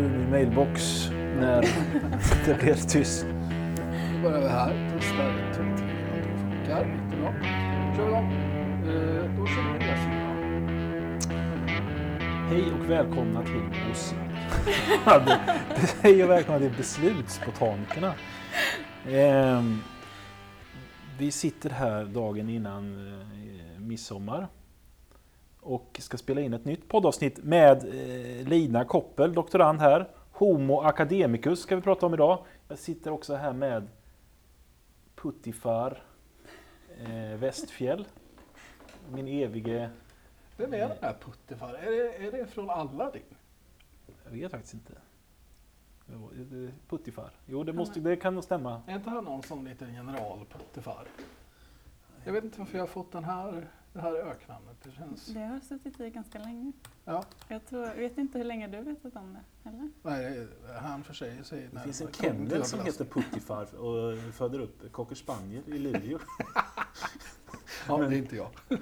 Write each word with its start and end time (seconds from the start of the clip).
ur 0.00 0.08
min 0.08 0.30
mailbox 0.30 1.08
när 1.10 1.60
det 2.46 2.58
blev 2.62 2.74
tyst. 2.74 3.26
Då 4.14 4.22
börjar 4.22 4.40
vi 4.40 4.48
här. 4.48 4.98
Testar 4.98 5.52
2, 5.54 5.56
3, 5.56 5.64
om 5.64 5.74
det 5.74 6.38
funkar. 6.38 6.86
Jättebra. 6.86 7.34
kör 7.96 8.04
vi 8.04 8.10
igång. 8.10 8.32
Eh, 8.88 9.38
Då 9.38 9.46
kör 9.46 9.62
vi 9.62 9.76
igång. 9.76 10.30
Hej 12.48 12.64
och 12.72 12.90
välkomna 12.90 13.42
till 13.42 13.90
oss. 13.92 14.14
Hej 16.02 16.24
och 16.24 16.30
välkomna 16.30 16.58
till 16.58 16.72
Beslutsbotanikerna. 16.76 18.14
Ehm, 19.08 19.80
vi 21.18 21.30
sitter 21.30 21.70
här 21.70 22.04
dagen 22.04 22.48
innan 22.48 23.08
eh, 23.08 23.80
midsommar 23.80 24.48
och 25.60 25.96
ska 26.00 26.16
spela 26.16 26.40
in 26.40 26.54
ett 26.54 26.64
nytt 26.64 26.88
poddavsnitt 26.88 27.44
med 27.44 27.76
eh, 27.76 28.48
Lina 28.48 28.84
Koppel, 28.84 29.34
doktorand 29.34 29.80
här. 29.80 30.08
Homo 30.32 30.80
academicus 30.80 31.60
ska 31.60 31.76
vi 31.76 31.82
prata 31.82 32.06
om 32.06 32.14
idag. 32.14 32.44
Jag 32.68 32.78
sitter 32.78 33.10
också 33.10 33.34
här 33.34 33.52
med 33.52 33.88
Puttifar 35.14 36.02
eh, 36.98 37.38
Westfjäll. 37.38 38.06
Min 39.12 39.28
evige... 39.28 39.90
Vem 40.56 40.74
är 40.74 40.88
den 40.88 40.96
här 41.00 41.16
Puttifar? 41.20 41.74
Är 41.74 41.90
det, 41.90 42.26
är 42.26 42.32
det 42.32 42.46
från 42.46 42.70
Aladdin? 42.70 43.22
Jag 44.24 44.30
vet 44.30 44.50
faktiskt 44.50 44.74
inte. 44.74 44.92
Puttifar. 46.88 47.30
Jo, 47.46 47.64
det, 47.64 47.72
måste, 47.72 48.00
det 48.00 48.16
kan 48.16 48.34
nog 48.34 48.44
stämma. 48.44 48.82
Är 48.86 48.96
inte 48.96 49.10
han 49.10 49.24
någon 49.24 49.42
sån 49.42 49.64
liten 49.64 49.94
general 49.94 50.38
Puttifar? 50.52 51.06
Jag 52.24 52.32
vet 52.32 52.44
inte 52.44 52.58
varför 52.58 52.78
jag 52.78 52.82
har 52.82 52.88
fått 52.88 53.12
den 53.12 53.24
här, 53.24 53.68
det 53.92 54.00
här 54.00 54.12
öknamnet. 54.14 54.76
Det 54.82 54.90
känns... 54.90 55.26
Det 55.26 55.40
har 55.40 55.60
suttit 55.60 56.00
i 56.00 56.10
ganska 56.10 56.38
länge. 56.38 56.72
Ja, 57.04 57.24
Jag 57.48 57.66
tror, 57.66 57.86
jag 57.86 57.94
vet 57.96 58.18
inte 58.18 58.38
hur 58.38 58.44
länge 58.44 58.68
du 58.68 58.80
vetat 58.82 59.16
om 59.16 59.32
det, 59.62 59.68
eller? 59.68 59.90
nej, 60.02 60.48
han 60.80 61.04
försäger 61.04 61.42
sig. 61.42 61.68
Det 61.72 61.80
finns 61.80 62.00
en 62.00 62.12
kennel 62.12 62.64
som 62.64 62.80
heter 62.80 63.04
Puttifar 63.04 63.74
och 63.74 64.18
föder 64.34 64.58
upp 64.60 64.92
cocker 64.92 65.14
spaniel 65.14 65.62
i 65.66 65.78
Luleå. 65.78 66.18
Ja, 67.88 67.96
det 67.98 68.06
är 68.06 68.18
inte 68.18 68.36
jag. 68.36 68.50
Eh, 68.70 68.78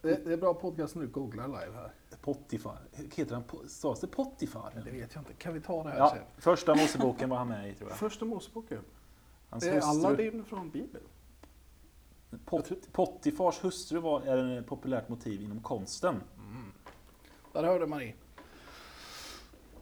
Det, 0.00 0.24
det 0.24 0.32
är 0.32 0.36
bra 0.36 0.54
podcast 0.54 0.94
när 0.94 1.02
du 1.02 1.08
googlar 1.08 1.46
live 1.48 1.72
här. 1.74 1.92
Pottifar. 2.20 2.78
Heter 3.14 3.34
han, 3.34 3.68
stavas 3.68 4.00
det 4.00 4.06
Pottifar? 4.06 4.72
Det 4.84 4.90
vet 4.90 5.14
jag 5.14 5.20
inte. 5.22 5.32
Kan 5.32 5.54
vi 5.54 5.60
ta 5.60 5.82
det 5.84 5.90
här 5.90 5.98
Ja, 5.98 6.10
sen? 6.10 6.22
första 6.38 6.74
Moseboken 6.74 7.30
var 7.30 7.36
han 7.36 7.48
med 7.48 7.70
i 7.70 7.74
tror 7.74 7.90
jag. 7.90 7.98
Första 7.98 8.24
Moseboken. 8.24 8.84
Hans 9.50 9.64
Det 9.64 9.70
är 9.70 9.74
hustru, 9.74 10.06
Aladdin 10.06 10.44
från 10.44 10.70
Bibeln. 10.70 11.04
Pot, 12.44 12.92
Pottifars 12.92 13.64
hustru 13.64 13.98
var, 14.00 14.22
är 14.22 14.58
ett 14.58 14.66
populärt 14.66 15.08
motiv 15.08 15.42
inom 15.42 15.60
konsten. 15.62 16.20
Där 17.52 17.64
hörde 17.64 17.86
Marie. 17.86 18.14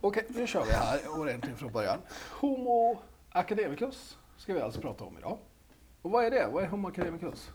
Okej, 0.01 0.27
nu 0.29 0.47
kör 0.47 0.65
vi 0.65 0.73
här 0.73 1.21
ordentligt 1.21 1.57
från 1.59 1.73
början. 1.73 1.99
Homo 2.41 2.99
academicus 3.31 4.19
ska 4.37 4.55
vi 4.55 4.61
alltså 4.61 4.81
prata 4.81 5.05
om 5.05 5.19
idag. 5.19 5.39
Och 6.03 6.11
vad 6.11 6.25
är 6.25 6.31
det? 6.31 6.49
Vad 6.53 6.65
är 6.65 6.69
Homo 6.69 6.89
academicus? 6.89 7.51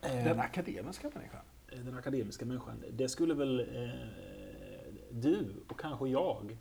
Den 0.00 0.40
akademiska 0.40 1.10
människan. 1.14 1.40
Eh, 1.72 1.78
Den 1.78 1.94
akademiska 1.98 2.44
människan. 2.44 2.84
Det 2.92 3.08
skulle 3.08 3.34
väl 3.34 3.60
eh, 3.60 3.90
du 5.10 5.54
och 5.68 5.80
kanske 5.80 6.08
jag 6.08 6.58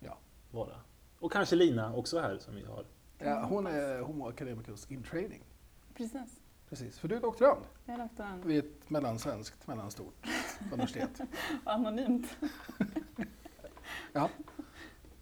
Ja. 0.00 0.18
vara. 0.50 0.74
Och 1.18 1.32
kanske 1.32 1.56
Lina 1.56 1.94
också 1.94 2.20
här 2.20 2.38
som 2.38 2.54
vi 2.54 2.64
har. 2.64 2.84
Ja, 3.18 3.44
hon 3.48 3.66
är 3.66 4.00
Homo 4.00 4.28
academicus 4.28 4.90
in 4.90 5.02
training. 5.02 5.42
Precis. 5.98 6.40
Precis, 6.68 6.98
för 6.98 7.08
du 7.08 7.16
är 7.16 7.20
doktorand 7.20 7.64
Jag 7.84 7.94
är 7.94 7.98
doktorand. 7.98 8.44
vid 8.44 8.58
ett 8.58 8.90
mellansvenskt, 8.90 9.66
mellanstort 9.66 10.26
universitet. 10.72 11.20
Anonymt. 11.64 12.36
Ja, 14.12 14.30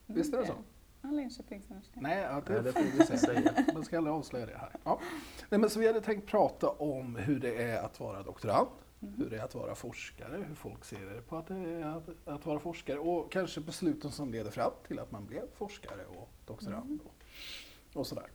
visst 0.07 0.35
är 0.35 0.39
det 0.39 0.47
så? 0.47 0.55
Ja, 1.03 1.09
Linköpings 1.11 1.71
universitet. 1.71 2.03
Nej, 2.03 2.23
ja, 2.23 2.33
Nej, 2.33 2.43
det 2.47 2.63
det 2.63 2.73
får 2.73 3.13
vi 3.13 3.19
säga. 3.19 3.53
Man 3.75 3.85
ska 3.85 3.99
aldrig 3.99 4.15
avslöja 4.15 4.47
det 4.47 4.57
här. 4.59 4.71
Ja. 4.85 5.01
Nej, 5.51 5.61
men 5.61 5.71
så 5.71 5.81
vi 5.81 5.87
hade 5.87 6.01
tänkt 6.01 6.27
prata 6.27 6.69
om 6.69 7.17
hur 7.17 7.41
det 7.41 7.63
är 7.63 7.83
att 7.83 8.01
vara 8.01 8.23
doktorand, 8.23 8.69
hur 9.01 9.31
det 9.31 9.37
är 9.37 9.43
att 9.45 9.55
vara 9.55 9.75
forskare, 9.75 10.45
hur 10.49 10.55
folk 10.55 10.85
ser 10.85 11.21
på 11.21 11.37
att 11.37 11.47
det 11.47 11.55
är 11.55 11.85
att, 11.85 12.09
att 12.29 12.47
vara 12.47 12.59
forskare 12.59 12.99
och 12.99 13.33
kanske 13.33 13.61
besluten 13.61 14.11
som 14.11 14.33
leder 14.33 14.51
fram 14.51 14.73
till 14.87 14.99
att 14.99 15.11
man 15.11 15.27
blev 15.27 15.43
forskare 15.55 16.05
och 16.07 16.29
doktorand 16.47 17.01
och, 17.05 17.15
och 18.01 18.07
sådär. 18.07 18.27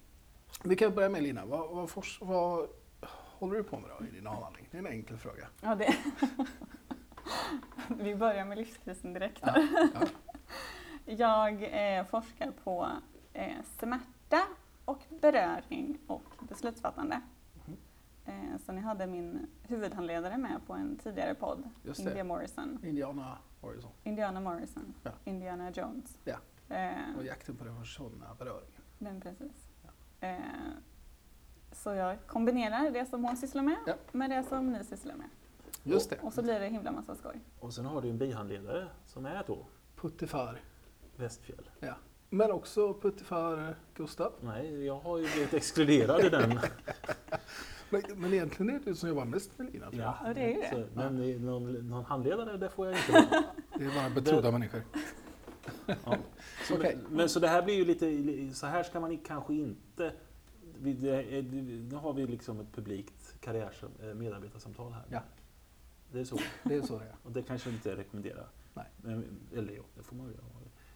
Vi 0.64 0.76
kan 0.76 0.96
börja 0.96 1.10
med 1.10 1.24
Lina, 1.24 1.46
vad, 1.46 1.70
vad, 1.70 1.90
vad 2.22 2.70
håller 3.12 3.56
du 3.56 3.64
på 3.64 3.80
med 3.80 3.90
då 4.00 4.06
i 4.06 4.12
din 4.12 4.28
avhandling? 4.28 4.68
Det 4.72 4.78
är 4.78 4.80
en 4.80 4.88
enkel 4.88 5.18
fråga. 5.18 5.48
Ja, 5.62 5.76
det. 5.76 5.96
Vi 8.04 8.16
börjar 8.16 8.46
med 8.46 8.58
livskrisen 8.58 9.14
direkt. 9.14 9.40
Ja, 9.46 9.68
ja. 9.94 10.08
Jag 11.06 11.64
eh, 11.98 12.06
forskar 12.06 12.52
på 12.64 12.88
eh, 13.34 13.56
smärta 13.80 14.42
och 14.86 15.00
beröring 15.22 15.98
och 16.08 16.24
beslutsfattande. 16.50 17.22
Mhm. 17.66 17.78
Eh, 18.26 18.58
så 18.66 18.72
ni 18.72 18.82
hade 18.82 19.08
min 19.08 19.48
huvudhandledare 19.62 20.38
med 20.38 20.62
på 20.68 20.74
en 20.74 20.98
tidigare 20.98 21.36
podd. 21.36 21.70
India 22.00 22.24
Morrison. 22.24 22.80
Indiana 22.84 23.38
Horizon 23.62 23.92
Indiana 24.04 24.40
Morrison. 24.40 24.94
Ja. 25.04 25.12
Indiana 25.24 25.72
Jones. 25.72 26.18
Ja. 26.24 26.38
Eh, 26.76 27.18
och 27.18 27.26
jakten 27.26 27.56
på 27.56 27.64
den 27.64 27.80
försvunna 27.80 28.36
beröringen. 28.40 28.82
men 28.98 29.22
precis. 29.22 29.71
Eh, 30.22 30.36
så 31.72 31.94
jag 31.94 32.18
kombinerar 32.28 32.92
det 32.92 33.06
som 33.06 33.24
hon 33.26 33.38
sysslar 33.38 33.64
med 33.64 33.76
Ja. 33.86 33.94
med 34.12 34.30
det 34.30 34.44
som 34.44 34.72
ni 34.74 34.84
sysslar 34.84 35.16
med. 35.16 35.28
Just 35.84 36.10
det, 36.10 36.18
Och 36.22 36.34
så 36.34 36.42
blir 36.42 36.60
det 36.60 36.68
himla 36.68 36.92
massa 36.92 37.16
skoj. 37.16 37.40
Och 37.60 37.74
sen 37.74 37.86
har 37.86 38.02
du 38.02 38.10
en 38.10 38.18
bihandledare 38.18 38.88
som 39.06 39.26
är 39.26 39.44
då 39.48 39.66
Puttifar. 39.96 40.60
Westfjäll. 41.16 41.70
Ja. 41.80 41.94
Men 42.30 42.52
också 42.52 42.94
Puttifar 42.94 43.76
Gustav. 43.96 44.34
Nej, 44.42 44.86
jag 44.86 45.00
har 45.00 45.18
ju 45.18 45.28
blivit 45.34 45.54
exkluderad 45.54 46.26
i 46.26 46.30
den. 46.30 46.60
Men, 47.90 48.02
men 48.16 48.34
egentligen 48.34 48.76
är 48.76 48.80
det 48.80 48.86
du 48.86 48.96
som 48.96 49.10
jobbar 49.10 49.26
mest 49.26 49.58
med 49.58 49.74
Lina. 49.74 49.86
jag. 49.92 50.14
Ja, 50.24 50.34
det 50.34 50.42
är 50.42 50.48
ju 50.48 50.62
det. 50.62 50.70
Så, 50.70 50.84
men 50.96 51.20
i 51.24 51.40
någon, 51.40 51.74
någon 51.90 52.06
handledare, 52.06 52.58
det 52.58 52.70
får 52.70 52.88
jag 52.88 52.96
inte 52.98 53.12
vara. 53.32 53.44
Det 53.78 53.86
är 53.86 53.96
bara 53.96 54.10
betrodda 54.10 54.52
människor. 54.52 54.82
Ja. 55.86 55.96
Så, 56.68 56.76
Okej. 56.76 56.98
men, 57.04 57.16
men 57.18 57.30
så 57.30 57.40
det 57.40 57.48
här 57.48 57.62
blir 57.62 57.76
ju 57.76 57.86
lite, 57.86 58.54
så 58.56 58.66
här 58.66 58.84
ska 58.84 59.00
man 59.00 59.18
kanske 59.18 59.54
inte... 59.54 59.82
vi- 60.80 60.94
det 60.94 61.42
Nu 61.92 61.96
har 61.96 62.14
vi 62.14 62.28
liksom 62.28 62.60
ett 62.60 62.72
publikt 62.76 63.36
karriärs 63.40 63.84
eh, 63.84 64.14
medarbetarsamtal 64.14 64.92
här. 64.94 65.04
Ja. 65.10 65.22
Det 66.12 66.20
är 66.20 66.24
så. 66.24 66.38
Det 66.64 66.76
är 66.76 66.82
så 66.82 67.00
det 67.00 67.06
är. 67.06 67.16
Och 67.24 67.32
det 67.32 67.44
kanske 67.44 67.70
inte 67.70 67.96
rekommenderar. 67.96 68.48
Nej. 68.74 68.86
Men, 68.98 69.26
eller 69.56 69.74
jo, 69.74 69.84
det 69.96 70.04
får 70.04 70.16
man 70.16 70.28
ju 70.28 70.34
göra. 70.34 70.44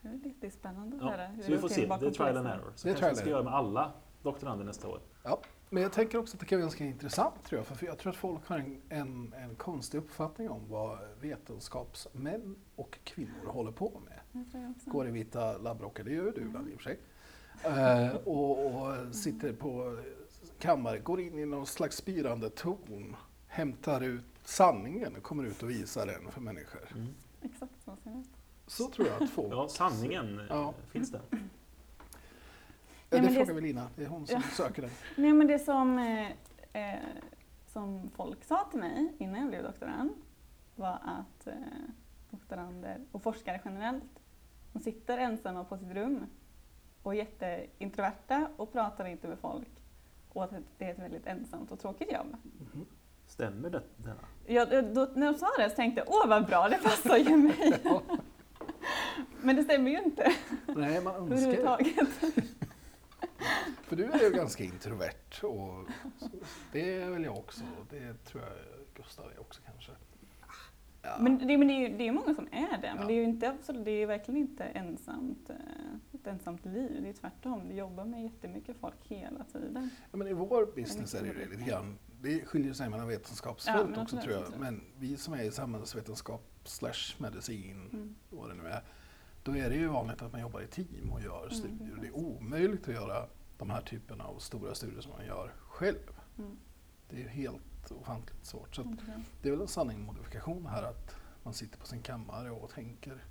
Det 0.02 0.08
är 0.10 0.18
lite 0.24 0.52
spännande 0.52 0.96
att 0.96 1.02
Ja, 1.02 1.10
höra 1.12 1.28
hur 1.28 1.42
så 1.44 1.48
vi 1.50 1.56
det 1.56 1.62
får 1.62 1.70
se. 1.70 1.86
Det 2.00 2.08
är 2.08 2.12
trial 2.12 2.38
and 2.38 2.48
error. 2.48 2.72
Så 2.76 2.88
Det 2.88 2.94
kanske 2.94 3.10
vi 3.10 3.16
ska 3.16 3.30
göra 3.30 3.44
med 3.44 3.54
alla 3.54 3.92
doktorander 4.24 4.66
nästa 4.66 4.88
år. 4.88 5.00
Ja. 5.24 5.42
Men 5.70 5.84
jag 5.84 5.92
tänker 5.94 6.18
också 6.18 6.36
att 6.36 6.40
det 6.40 6.46
kan 6.46 6.58
vara 6.58 6.64
ganska 6.64 6.86
intressant 6.86 7.44
tror 7.44 7.60
jag. 7.60 7.78
För 7.78 7.86
jag 7.86 7.98
tror 7.98 8.10
att 8.12 8.16
folk 8.18 8.48
har 8.48 8.58
en, 8.60 8.82
en, 8.90 9.34
en 9.34 9.56
konstig 9.56 9.98
uppfattning 9.98 10.50
om 10.50 10.70
vad 10.70 11.00
vetenskapsmän 11.22 12.56
och 12.76 13.00
kvinnor 13.04 13.48
håller 13.48 13.72
på 13.72 14.02
med. 14.06 14.20
Det 14.32 14.52
tror 14.52 14.64
jag 14.64 14.72
också. 14.72 14.90
Går 14.90 15.08
i 15.08 15.12
vita 15.12 15.58
labbrockar, 15.58 16.04
det 16.04 16.12
gör 16.12 16.32
du 16.32 16.42
ibland 16.42 16.70
i 16.70 16.72
och 16.76 16.78
för 16.78 16.84
sig. 16.84 17.00
Eh, 17.64 18.16
och, 18.16 18.66
och 18.76 19.16
sitter 19.16 19.54
på 19.54 20.00
kammare, 20.60 21.00
går 21.00 21.22
in 21.22 21.40
i 21.40 21.46
någon 21.46 21.66
slags 21.66 21.98
spirande 21.98 22.50
ton, 22.50 23.16
hämtar 23.48 24.02
ut 24.02 24.26
sanningen 24.44 25.16
och 25.16 25.24
kommer 25.24 25.44
ut 25.44 25.64
och 25.64 25.70
visar 25.70 26.06
den 26.06 26.32
för 26.32 26.42
människor. 26.42 26.82
Mm. 26.96 27.08
Exakt 27.42 27.74
så 27.86 27.96
ser 28.04 28.12
det 28.12 28.18
ut. 28.20 28.28
Så 28.68 28.88
tror 28.90 29.08
jag 29.08 29.24
att 29.24 29.30
folk... 29.30 29.54
Ja, 29.54 29.68
sanningen 29.68 30.40
eh, 30.40 30.46
Ja. 30.50 30.74
finns 30.92 31.12
den. 31.12 31.22
Ja, 31.32 31.38
Ja, 33.10 33.18
det 33.18 33.22
men 33.22 33.34
det- 33.34 33.36
frågar 33.40 33.54
vi 33.54 33.62
Lina, 33.62 33.88
det 33.96 34.04
är 34.04 34.08
hon 34.08 34.28
som 34.28 34.42
söker 34.42 34.82
den. 34.82 34.92
Nej 35.16 35.34
men 35.34 35.48
det 35.48 35.60
som, 35.60 35.98
eh, 36.00 36.32
eh, 36.94 37.00
som 37.68 38.10
folk 38.16 38.44
sa 38.44 38.68
till 38.72 38.80
mig 38.80 39.14
innan 39.20 39.40
jag 39.40 39.50
blev 39.50 39.64
doktorand 39.64 40.10
var 40.76 41.00
att 41.04 41.48
eh, 41.48 41.54
doktorander 42.32 43.00
och 43.12 43.24
forskare 43.24 43.62
generellt, 43.66 44.04
de 44.74 44.80
sitter 44.80 45.18
ensamma 45.18 45.64
på 45.64 45.78
sitt 45.78 45.92
rum 45.92 46.26
och 47.06 47.16
jätteintroverta 47.16 48.48
och 48.58 48.72
pratar 48.74 49.06
inte 49.06 49.28
med 49.28 49.40
folk 49.40 49.68
och 50.30 50.44
att 50.44 50.50
det 50.78 50.86
är 50.86 50.92
ett 50.92 51.00
väldigt 51.00 51.28
ensamt 51.28 51.72
och 51.72 51.80
tråkigt 51.80 52.12
jobb. 52.12 52.36
Mhm. 52.74 52.86
Stämmer 53.28 53.70
det, 53.70 53.82
denna? 53.98 54.16
Jag, 54.46 54.74
jag- 54.74 54.94
då, 54.94 55.08
när 55.16 55.26
de 55.32 55.38
sa 55.40 55.48
det 55.58 55.70
så 55.70 55.76
tänkte 55.76 56.02
jag, 56.02 56.10
åh 56.16 56.28
vad 56.28 56.46
bra, 56.46 56.70
det 56.70 56.78
passar 56.84 57.18
ju 57.18 57.38
mig. 57.38 57.80
Ja. 57.84 58.02
Men 59.42 59.56
det 59.56 59.64
stämmer 59.64 59.92
ju 59.92 60.02
inte 60.04 60.34
Nej, 60.68 61.02
man 61.02 61.16
önskar 61.16 61.36
överhuvudtaget. 61.38 62.08
För 63.84 63.96
du 63.96 64.04
är 64.06 64.24
ju 64.24 64.30
ganska 64.30 64.64
introvert 64.64 65.44
och 65.44 65.86
det 66.72 66.94
är 67.02 67.10
väl 67.10 67.24
jag 67.24 67.38
också. 67.38 67.64
Det 67.90 68.14
tror 68.26 68.44
jag 68.44 68.54
Gustav 68.96 69.26
är 69.32 69.40
också 69.40 69.62
kanske. 69.66 69.92
Ja. 71.06 71.18
Men, 71.20 71.48
det, 71.48 71.58
men 71.58 71.68
det, 71.68 71.74
är 71.74 71.90
ju, 71.90 71.98
det 71.98 72.08
är 72.08 72.12
många 72.12 72.36
som 72.36 72.48
är 72.52 72.78
det, 72.82 72.92
men 72.94 73.02
Ja. 73.02 73.08
det 73.08 73.14
är 73.14 73.16
ju 73.18 73.24
inte, 73.24 73.50
absolut, 73.50 73.86
det 73.86 73.92
är 73.92 74.08
verkligen 74.08 74.38
inte 74.42 74.64
ensamt, 74.64 75.50
eh, 75.50 75.56
ett 76.14 76.28
ensamt 76.28 76.66
liv. 76.66 77.00
Det 77.02 77.10
är 77.10 77.14
tvärtom, 77.14 77.68
du 77.70 77.76
jobbar 77.76 78.06
med 78.06 78.24
jättemycket 78.24 78.78
folk 78.80 78.96
hela 79.04 79.44
tiden. 79.44 79.90
Ja, 80.12 80.18
men 80.18 80.28
I 80.28 80.34
vår 80.34 80.66
business 80.76 81.16
är 81.16 81.22
det 81.22 81.28
ju 81.28 81.34
det 81.34 81.46
lite 81.58 81.70
grann. 81.70 81.98
Det 82.22 82.46
skiljer 82.46 82.74
sig 82.74 82.90
mellan 82.90 83.06
Ja, 83.06 83.18
vetenskapsfält 83.18 83.90
men 83.90 84.00
också 84.00 84.18
tror 84.18 84.32
jag. 84.34 84.42
absolut. 84.42 84.60
Men 84.62 84.82
vi 85.00 85.18
som 85.18 85.34
är 85.34 85.44
i 85.44 85.52
samhällsvetenskap 85.52 86.42
slash 86.64 87.16
medicin, 87.18 87.90
Mm. 87.94 88.16
vad 88.30 88.50
det 88.50 88.56
nu 88.56 88.68
är. 88.70 88.84
Då 89.44 89.58
är 89.58 89.70
det 89.70 89.76
ju 89.76 89.88
vanligt 89.88 90.22
att 90.22 90.32
man 90.32 90.42
jobbar 90.42 90.62
i 90.62 90.68
team 90.68 91.10
och 91.12 91.22
gör 91.22 91.40
Mm, 91.40 91.52
studier. 91.52 91.98
Det 92.02 92.08
är 92.08 92.16
omöjligt 92.16 92.88
att 92.88 92.94
göra 92.94 93.26
de 93.58 93.70
här 93.70 93.82
typerna 93.82 94.24
av 94.24 94.38
stora 94.40 94.76
studier 94.76 95.02
som 95.02 95.12
man 95.18 95.26
gör 95.26 95.52
själv. 95.70 95.98
Mm. 96.38 96.58
Det 97.10 97.24
är 97.24 97.28
helt 97.28 97.62
ofantligt 97.92 98.46
svårt. 98.46 98.76
Så 98.76 98.82
att 98.82 98.88
Mm, 98.88 99.24
det 99.42 99.48
är 99.48 99.52
väl 99.52 99.62
en 99.62 99.68
sanning 99.68 100.02
modifikation 100.02 100.66
här 100.66 100.84
att 100.84 101.16
man 101.44 101.54
sitter 101.54 101.78
på 101.80 101.86
sin 101.86 102.02
kammare 102.02 102.52
och 102.52 102.70
tänker 102.70 103.24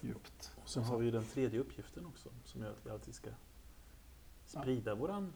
djupt. 0.00 0.52
Och 0.62 0.68
sen 0.68 0.82
har 0.84 0.98
vi 0.98 1.04
ju 1.04 1.10
den 1.10 1.24
tredje 1.24 1.60
uppgiften 1.60 2.06
också 2.06 2.28
som 2.44 2.60
gör 2.62 2.70
att 2.70 2.86
vi 2.86 2.90
alltid 2.90 3.14
ska 3.14 3.30
sprida 4.46 4.94
våran 4.94 5.32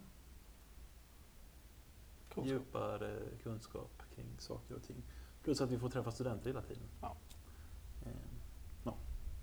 Kunskap. 2.35 2.47
djupare 2.53 3.19
kunskap 3.43 4.03
kring 4.15 4.27
saker 4.39 4.75
och 4.75 4.83
ting. 4.83 5.03
Plus 5.43 5.61
att 5.61 5.71
vi 5.71 5.79
får 5.79 5.91
träffa 5.91 6.11
studenter 6.13 6.47
hela 6.47 6.63
tiden. 6.63 6.89
Ja. 7.01 7.17
Eh, 8.07 8.93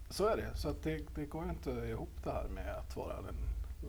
Så 0.10 0.28
är 0.28 0.38
det. 0.38 0.56
Så 0.58 0.70
att 0.70 0.84
det, 0.84 1.16
det 1.16 1.26
går 1.26 1.44
ju 1.44 1.50
inte 1.50 1.72
ihop 1.72 2.24
det 2.24 2.32
här 2.32 2.48
med 2.48 2.76
att 2.76 2.96
vara 2.96 3.18
en 3.18 3.36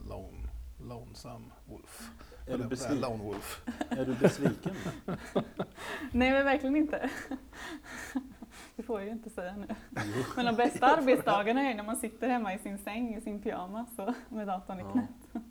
lone, 0.09 0.42
lonesome 0.89 1.45
wolf. 1.67 2.11
Är, 2.49 2.59
du 2.59 2.65
besviken? 2.65 3.01
Lone 3.01 3.25
wolf. 3.25 3.63
är 3.91 4.05
du 4.07 4.15
besviken? 4.15 4.75
Nej 6.13 6.31
men 6.31 6.45
verkligen 6.45 6.77
inte. 6.77 7.11
Det 8.77 8.83
får 8.83 9.01
jag 9.01 9.07
ju 9.07 9.13
inte 9.13 9.31
säga 9.31 9.57
nu. 9.57 9.67
Jo. 9.91 10.23
Men 10.37 10.47
de 10.47 10.57
bästa 10.57 10.87
arbetsdagarna 10.97 11.61
är 11.61 11.75
när 11.75 11.83
man 11.85 11.97
sitter 11.97 12.29
hemma 12.29 12.55
i 12.55 12.59
sin 12.59 12.79
säng 12.79 13.15
i 13.15 13.21
sin 13.21 13.43
pyjamas 13.43 13.89
med 14.29 14.47
datorn 14.47 14.79
i 14.81 14.83
Ja. 14.83 14.93
knät. 14.93 15.45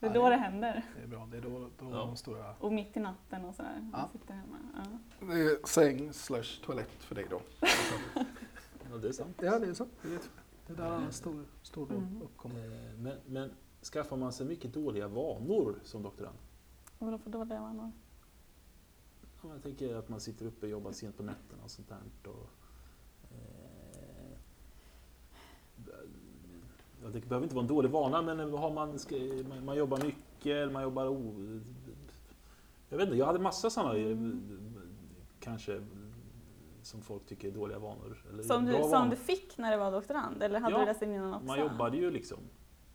Det 0.00 0.06
är 0.06 0.10
Ja, 0.10 0.14
då 0.14 0.22
det- 0.28 0.30
det 0.30 0.36
händer. 0.36 0.82
Det 0.96 1.02
är 1.02 1.06
bra. 1.06 1.28
Det 1.30 1.36
är 1.36 1.40
då, 1.40 1.58
då 1.78 1.90
Ja. 1.90 1.96
de 1.96 2.16
stora... 2.16 2.54
Och 2.60 2.72
mitt 2.72 2.96
i 2.96 3.00
natten 3.00 3.44
och 3.44 3.54
sådär. 3.54 3.72
Ja. 3.92 3.98
Man 3.98 4.08
sitter 4.12 4.34
hemma. 4.34 4.56
Ja. 5.20 5.26
Det 5.26 5.32
är 5.40 5.66
säng 5.66 6.12
slash 6.12 6.60
toalett 6.64 6.90
för 7.02 7.14
dig 7.14 7.26
då. 7.30 7.40
Ja, 8.90 8.96
det 9.02 9.08
är 9.08 9.12
sant. 9.12 9.40
Ja, 9.42 9.58
det 9.58 9.66
är 9.66 9.74
så. 9.74 9.86
Det, 10.02 10.30
det 10.66 10.74
där 10.74 10.90
är 10.92 10.96
en 10.96 11.12
stor, 11.12 11.44
stor 11.62 11.90
Mm. 11.90 12.22
uppkommer. 12.22 12.60
Eh, 12.64 12.98
Men, 12.98 13.14
men 13.26 13.50
skaffar 13.92 14.16
man 14.16 14.32
sig 14.32 14.46
mycket 14.46 14.74
dåliga 14.74 15.08
vanor 15.08 15.74
som 15.82 16.02
doktorand? 16.02 16.36
Och 16.98 17.10
då 17.10 17.18
får 17.18 17.30
dåliga 17.30 17.60
vanor. 17.60 17.92
Ja, 19.42 19.48
Jag 19.52 19.62
tänker 19.62 19.94
att 19.94 20.08
man 20.08 20.20
sitter 20.20 20.46
uppe 20.46 20.66
och 20.66 20.70
jobbar 20.70 20.92
sent 20.92 21.16
på 21.16 21.22
nätterna 21.22 21.64
och 21.64 21.70
sånt 21.70 21.88
där. 21.88 22.30
Och, 22.30 22.48
eh, 23.30 24.38
ja, 27.02 27.08
det 27.12 27.28
behöver 27.28 27.44
inte 27.44 27.54
vara 27.54 27.62
en 27.62 27.68
dålig 27.68 27.90
vana, 27.90 28.22
men 28.22 28.52
har 28.52 28.72
man, 28.72 28.98
man, 29.64 29.76
jobbar 29.76 30.04
mycket, 30.04 30.72
man 30.72 30.82
jobbar 30.82 31.06
o... 31.06 31.34
Jag 32.88 32.98
vet 32.98 33.06
inte, 33.06 33.18
jag 33.18 33.26
hade 33.26 33.38
massa 33.38 33.70
sådana 33.70 33.94
kanske 35.40 35.80
som 36.82 37.02
folk 37.02 37.26
tycker 37.26 37.48
är 37.48 37.52
dåliga 37.52 37.78
vanor. 37.78 38.42
Som 38.42 38.66
du, 38.66 38.72
som 38.72 38.90
vanor. 38.90 39.10
du 39.10 39.16
fick 39.16 39.58
när 39.58 39.72
du 39.72 39.78
var 39.78 39.92
doktorand? 39.92 40.42
Eller 40.42 40.60
hade 40.60 40.74
Ja, 40.74 40.80
du 40.80 40.86
det 40.86 40.94
sen 40.94 41.12
innan 41.14 41.34
också? 41.34 41.46
Man 41.46 41.60
jobbade 41.60 41.96
ju 41.96 42.10
liksom. 42.10 42.38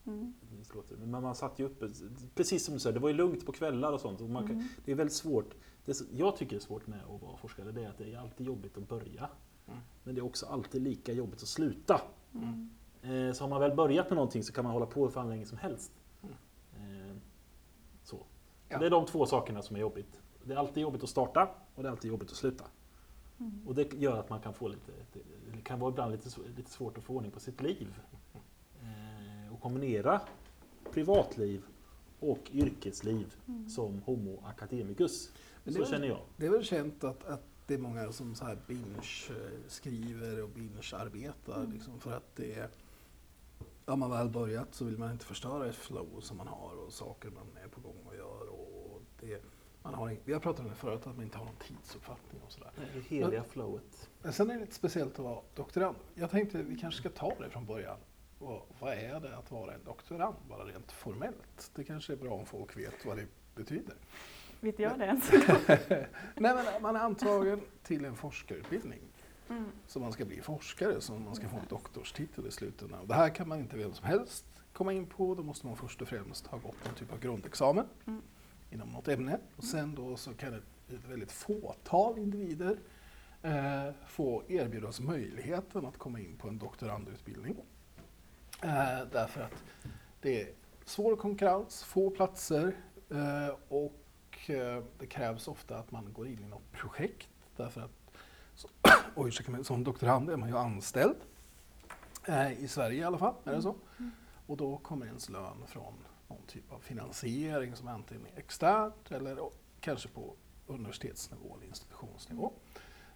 Mm. 0.06 0.34
Det 0.68 0.76
låter- 0.76 0.96
Men 0.98 1.24
man 1.24 1.36
satt 1.36 1.60
ju 1.60 1.66
uppe, 1.66 1.90
precis 2.36 2.66
som 2.66 2.74
du 2.74 2.80
säger, 2.80 2.94
det 2.94 3.00
var 3.00 3.10
ju 3.10 3.16
lugnt 3.16 3.46
på 3.46 3.52
kvällar 3.52 3.92
och 3.94 4.02
sånt. 4.02 4.22
Och 4.22 4.30
man 4.30 4.48
kan, 4.48 4.56
Mm. 4.56 4.68
det 4.86 4.92
är 4.92 4.96
väldigt 4.96 5.16
svårt. 5.16 5.54
Det 5.86 6.02
jag 6.12 6.38
tycker 6.38 6.56
är 6.56 6.60
svårt 6.60 6.88
med 6.88 7.00
att 7.16 7.22
vara 7.22 7.38
forskare, 7.38 7.72
det 7.72 7.84
är 7.84 7.90
att 7.90 7.98
det 7.98 8.14
är 8.14 8.18
alltid 8.20 8.48
jobbigt 8.48 8.78
att 8.78 8.88
börja. 8.90 9.30
Mm. 9.68 9.80
Men 10.04 10.16
det 10.16 10.22
är 10.22 10.26
också 10.26 10.46
alltid 10.46 10.82
lika 10.82 11.14
jobbigt 11.14 11.42
att 11.42 11.48
sluta. 11.48 12.02
Mm. 12.34 12.70
Eh, 13.02 13.34
Så 13.34 13.44
har 13.44 13.50
man 13.50 13.60
väl 13.62 13.76
börjat 13.76 14.10
med 14.10 14.16
någonting 14.16 14.44
så 14.44 14.54
kan 14.54 14.64
man 14.64 14.74
hålla 14.74 14.86
på 14.86 15.10
för 15.10 15.24
länge 15.24 15.46
som 15.46 15.58
helst. 15.58 15.92
Mm. 16.24 16.36
Eh, 17.10 17.16
Så. 18.04 18.18
så 18.18 18.26
Ja. 18.70 18.78
Det 18.80 18.86
är 18.86 18.90
de 18.90 19.06
två 19.06 19.26
sakerna 19.26 19.62
som 19.62 19.76
är 19.76 19.80
jobbigt. 19.80 20.22
Det 20.44 20.54
är 20.54 20.58
alltid 20.58 20.84
jobbigt 20.84 21.04
att 21.04 21.10
starta 21.10 21.50
och 21.76 21.84
det 21.84 21.90
är 21.90 21.92
alltid 21.92 22.12
jobbigt 22.12 22.30
att 22.32 22.36
sluta. 22.38 22.66
Mm. 23.40 23.68
Och 23.68 23.76
det 23.76 23.94
gör 23.94 24.20
att 24.20 24.30
man 24.30 24.40
kan 24.42 24.54
få 24.54 24.68
lite, 24.68 24.92
det- 25.14 25.20
det 25.56 25.62
kan 25.62 25.80
vara 25.80 25.92
ibland 25.92 26.12
lite, 26.12 26.30
lite 26.58 26.72
svårt 26.72 26.98
att 26.98 27.04
få 27.04 27.14
ordning 27.16 27.32
på 27.32 27.40
sitt 27.40 27.62
liv. 27.62 27.94
Eh, 28.82 29.54
och 29.54 29.62
kombinera 29.62 30.22
privatliv 30.94 31.64
och 32.20 32.50
yrkesliv 32.54 33.36
Mm. 33.48 33.70
som 33.70 34.02
homo 34.02 34.44
academicus. 34.46 35.32
Men 35.64 35.74
det 35.74 35.80
Så 35.80 35.80
är 35.80 35.82
väl- 35.84 35.92
känner 35.92 36.08
jag. 36.08 36.20
Det 36.38 36.46
är 36.46 36.50
väl 36.50 36.64
känt 36.64 37.04
att, 37.04 37.26
att 37.26 37.44
det 37.68 37.74
är 37.74 37.78
många 37.78 38.12
som 38.12 38.36
så 38.36 38.46
här 38.46 38.58
binge-skriver 38.68 40.44
och 40.44 40.50
binge-arbetar. 40.50 41.56
Mm. 41.60 41.72
Liksom, 41.72 42.00
för 42.00 42.12
att 42.12 42.36
det 42.36 42.54
är, 42.54 42.70
har 43.86 43.98
man 43.98 44.12
väl 44.12 44.30
börjat 44.30 44.76
så 44.76 44.86
vill 44.86 44.98
man 44.98 45.12
inte 45.12 45.26
förstöra 45.26 45.68
ett 45.70 45.76
flow 45.76 46.20
som 46.22 46.38
man 46.38 46.48
har 46.48 46.76
och 46.86 46.94
saker 46.94 47.30
man 47.30 47.48
är 47.64 47.68
på 47.68 47.82
gång 47.82 47.98
och 48.06 48.16
gör. 48.16 48.50
Och 48.50 49.02
det, 49.20 49.42
man 49.84 49.94
har, 49.94 50.18
vi 50.26 50.34
har 50.34 50.40
pratat 50.40 50.60
om 50.66 50.70
det 50.70 50.76
förut, 50.76 51.08
att 51.08 51.16
man 51.16 51.26
inte 51.26 51.38
har 51.38 51.46
någon 51.46 51.56
tidsuppfattning 51.68 52.42
och 52.46 52.52
sådär. 52.52 52.72
Det 52.94 53.00
heliga 53.16 53.44
flowet. 53.44 54.10
Men 54.22 54.34
sen 54.34 54.50
är 54.50 54.54
det 54.54 54.60
lite 54.60 54.74
speciellt 54.76 55.14
att 55.14 55.20
vara 55.26 55.42
doktorand. 55.56 55.96
Jag 56.16 56.30
tänkte 56.30 56.60
att 56.60 56.66
vi 56.66 56.78
kanske 56.78 57.00
ska 57.00 57.10
ta 57.10 57.36
det 57.40 57.50
från 57.50 57.66
början. 57.66 57.98
Vad, 58.42 58.62
vad 58.80 58.94
är 58.94 59.20
det 59.20 59.38
att 59.38 59.52
vara 59.52 59.74
en 59.74 59.84
doktorand, 59.84 60.36
bara 60.50 60.64
rent 60.66 60.92
formellt? 60.92 61.72
Det 61.76 61.84
kanske 61.84 62.14
är 62.14 62.18
bra 62.18 62.34
om 62.34 62.46
folk 62.46 62.78
vet 62.78 63.06
vad 63.06 63.18
det 63.18 63.26
betyder. 63.56 63.96
Vet 64.60 64.80
jag 64.80 65.00
det 65.00 65.06
ens? 65.06 65.32
Nej, 65.90 66.08
men 66.36 66.82
man 66.82 66.96
är 66.96 67.00
antagen 67.00 67.62
till 67.84 68.06
en 68.06 68.16
forskarutbildning. 68.16 69.00
Mm. 69.50 69.66
Så 69.88 70.00
man 70.00 70.12
ska 70.12 70.26
bli 70.26 70.42
forskare, 70.42 71.02
så 71.02 71.14
man 71.14 71.36
ska 71.36 71.50
få 71.50 71.58
en 71.58 71.66
doktorstitel 71.70 72.48
i 72.48 72.52
slutändan. 72.52 73.08
Det 73.08 73.14
här 73.14 73.30
kan 73.30 73.48
man 73.48 73.60
inte 73.60 73.78
vem 73.78 73.94
som 73.94 74.06
helst 74.06 74.46
komma 74.74 74.94
in 74.94 75.06
på. 75.06 75.36
Då 75.36 75.44
måste 75.44 75.68
man 75.68 75.76
först 75.78 76.02
och 76.02 76.08
främst 76.08 76.48
ha 76.48 76.58
gått 76.58 76.86
någon 76.86 76.96
typ 76.96 77.12
av 77.14 77.20
grundexamen 77.20 77.86
Mm. 78.08 78.22
inom 78.72 78.90
något 78.90 79.08
ämne. 79.08 79.40
Och 79.56 79.64
sen 79.64 79.96
då 79.96 80.18
så 80.18 80.34
kan 80.34 80.54
ett, 80.54 80.64
ett 80.90 81.08
väldigt 81.10 81.32
fåtal 81.32 82.18
individer 82.18 82.78
eh, 83.42 83.94
få 84.08 84.44
erbjudas 84.48 85.00
möjligheten 85.00 85.86
att 85.86 85.98
komma 85.98 86.20
in 86.20 86.38
på 86.38 86.48
en 86.48 86.58
doktorandutbildning. 86.58 87.56
Eh, 88.62 89.08
därför 89.12 89.42
att 89.42 89.64
det 90.22 90.42
är 90.42 90.50
svår 90.86 91.16
konkurrens, 91.16 91.84
få 91.84 92.10
platser 92.10 92.76
eh, 93.10 93.56
och 93.70 94.50
eh, 94.50 94.84
det 95.00 95.08
krävs 95.08 95.48
ofta 95.48 95.78
att 95.78 95.92
man 95.92 96.14
går 96.14 96.28
in 96.28 96.44
i 96.44 96.48
något 96.48 96.72
projekt. 96.72 97.30
Därför 97.56 97.82
att 97.82 97.92
så, 98.56 98.68
oj, 99.16 99.28
ursäkta 99.28 99.52
mig, 99.52 99.64
som 99.64 99.84
doktorand 99.84 100.30
är 100.30 100.38
man 100.38 100.50
ju 100.50 100.58
anställd. 100.58 101.16
Eh, 102.28 102.64
I 102.64 102.68
Sverige 102.68 103.02
i 103.02 103.04
alla 103.04 103.18
fall, 103.18 103.34
är 103.44 103.56
det 103.56 103.62
så? 103.62 103.76
Mm. 104.00 104.12
Och 104.48 104.58
då 104.58 104.78
kommer 104.78 105.06
ens 105.06 105.30
lön 105.30 105.68
från 105.68 105.94
någon 106.28 106.42
typ 106.48 106.72
av 106.72 106.80
finansiering 106.80 107.76
som 107.76 107.88
antingen 107.88 108.26
är 108.26 108.40
externt 108.40 109.12
eller 109.12 109.38
kanske 109.80 110.10
på 110.10 110.36
universitetsnivå 110.68 111.56
eller 111.56 111.68
institutionsnivå. 111.68 112.54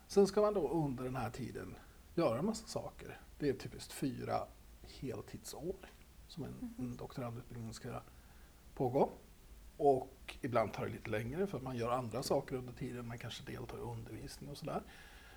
Sen 0.07 0.27
ska 0.27 0.41
man 0.41 0.53
då 0.53 0.69
under 0.69 1.03
den 1.03 1.15
här 1.15 1.29
tiden 1.29 1.75
göra 2.15 2.39
en 2.39 2.45
massa 2.45 2.67
saker. 2.67 3.19
Det 3.39 3.49
är 3.49 3.53
typiskt 3.53 3.93
fyra 3.93 4.47
heltidsår 4.89 5.75
som 6.27 6.43
en, 6.43 6.75
en 6.77 6.97
doktorandutbildning 6.97 7.73
ska 7.73 8.01
pågå. 8.75 9.09
Och 9.77 10.37
ibland 10.41 10.73
tar 10.73 10.85
det 10.85 10.91
lite 10.91 11.09
längre 11.09 11.47
för 11.47 11.57
att 11.57 11.63
man 11.63 11.77
gör 11.77 11.91
andra 11.91 12.23
saker 12.23 12.55
under 12.55 12.73
tiden. 12.73 13.07
Man 13.07 13.17
kanske 13.17 13.51
deltar 13.51 13.77
i 13.77 13.81
undervisning 13.81 14.49
och 14.49 14.57
sådär. 14.57 14.81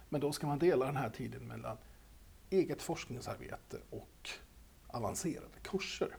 Men 0.08 0.20
då 0.20 0.32
ska 0.32 0.46
man 0.46 0.58
dela 0.58 0.86
den 0.86 0.96
här 0.96 1.10
tiden 1.10 1.48
mellan 1.48 1.76
eget 2.50 2.82
forskningsarbete 2.82 3.80
och 3.90 4.30
avancerade 4.86 5.58
kurser. 5.62 6.16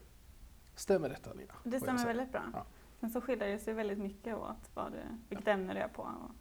Stämmer 0.75 1.09
detta 1.09 1.33
Lina? 1.33 1.53
Det 1.63 1.79
stämmer 1.79 2.05
väldigt 2.05 2.31
bra. 2.31 2.43
Ja. 2.53 2.65
Sen 2.99 3.09
så 3.09 3.21
skiljer 3.21 3.47
det 3.47 3.59
sig 3.59 3.73
väldigt 3.73 3.99
mycket 3.99 4.35
åt 4.35 4.69
vad 4.73 4.91
du, 4.91 5.17
vilket 5.29 5.47
ämne 5.47 5.73
du 5.73 5.79
är 5.79 5.87
på 5.87 6.01
och 6.01 6.31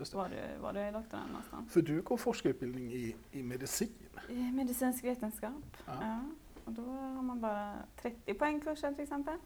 Just 0.00 0.12
det. 0.12 0.18
var 0.18 0.28
du, 0.28 0.58
var 0.60 0.72
du 0.72 0.80
är 0.80 0.92
doktorand 0.92 1.28
någonstans. 1.30 1.72
För 1.72 1.82
du 1.82 2.02
går 2.02 2.16
forskarutbildning 2.16 2.92
i, 2.92 3.16
i 3.30 3.42
medicin. 3.42 3.92
I 4.28 4.52
medicinsk 4.52 5.04
vetenskap. 5.04 5.52
Ja. 5.86 5.92
Ja. 6.00 6.20
Och 6.64 6.72
då 6.72 6.82
har 6.82 7.22
man 7.22 7.40
bara 7.40 7.74
30 8.02 8.34
poäng 8.34 8.60
kurser 8.60 8.92
till 8.92 9.02
exempel. 9.02 9.38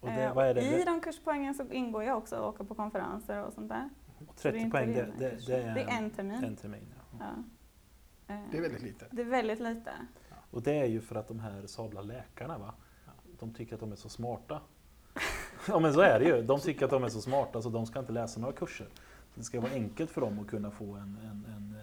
Och 0.00 0.08
Eh, 0.08 0.16
det, 0.16 0.32
vad 0.34 0.46
är 0.46 0.54
det? 0.54 0.80
I 0.80 0.84
de 0.84 1.00
kurspoängen 1.00 1.54
så 1.54 1.70
ingår 1.70 2.02
jag 2.04 2.18
också 2.18 2.36
att 2.36 2.42
åka 2.54 2.64
på 2.64 2.74
konferenser 2.74 3.42
och 3.44 3.52
sånt 3.52 3.68
där. 3.68 3.88
Och 4.18 4.34
det 4.42 4.48
är 4.48 4.52
30 4.52 4.58
inte 4.58 4.70
poäng, 4.70 4.92
det, 4.94 5.12
det, 5.18 5.46
det 5.46 5.56
är 5.62 5.74
det 5.74 5.80
är 5.82 5.98
en 5.98 6.10
termin. 6.10 6.44
en 6.44 6.56
termin. 6.56 6.94
Ja. 7.20 7.26
Ja. 8.26 8.34
Eh, 8.34 8.40
Det 8.50 8.56
är 8.58 8.62
väldigt 8.62 8.82
lite. 8.82 9.06
det 9.10 9.22
är 9.22 9.26
väldigt 9.26 9.60
lite. 9.60 9.92
Och 10.50 10.62
det 10.62 10.78
är 10.78 10.86
ju 10.86 11.00
för 11.00 11.14
att 11.14 11.28
de 11.28 11.40
här 11.40 11.66
sabla 11.66 12.02
läkarna, 12.02 12.58
va? 12.58 12.74
de 13.38 13.54
tycker 13.54 13.74
att 13.74 13.80
de 13.80 13.92
är 13.92 13.96
så 13.96 14.08
smarta. 14.08 14.60
ja 15.68 15.78
men 15.78 15.94
så 15.94 16.00
är 16.00 16.20
det 16.20 16.24
ju. 16.26 16.42
De 16.42 16.60
tycker 16.60 16.84
att 16.84 16.90
de 16.90 17.04
är 17.04 17.08
så 17.08 17.20
smarta 17.20 17.62
så 17.62 17.68
de 17.68 17.86
ska 17.86 17.98
inte 17.98 18.12
läsa 18.12 18.40
några 18.40 18.52
kurser. 18.52 18.88
Det 19.36 19.44
ska 19.44 19.60
vara 19.60 19.72
enkelt 19.72 20.10
för 20.10 20.20
dem 20.20 20.38
att 20.38 20.46
kunna 20.46 20.70
få 20.70 20.94
en, 20.94 21.16
en, 21.22 21.44
en, 21.54 21.76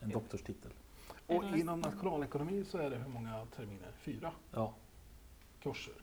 en 0.00 0.08
doktorstitel. 0.10 0.70
Och 1.26 1.44
Eller- 1.44 1.56
inom 1.58 1.80
nationalekonomi 1.80 2.64
så 2.64 2.78
är 2.78 2.90
det 2.90 2.96
hur 2.96 3.08
många 3.08 3.46
terminer? 3.56 3.92
Fyra 3.98 4.32
Ja, 4.52 4.74
kurser. 5.62 5.94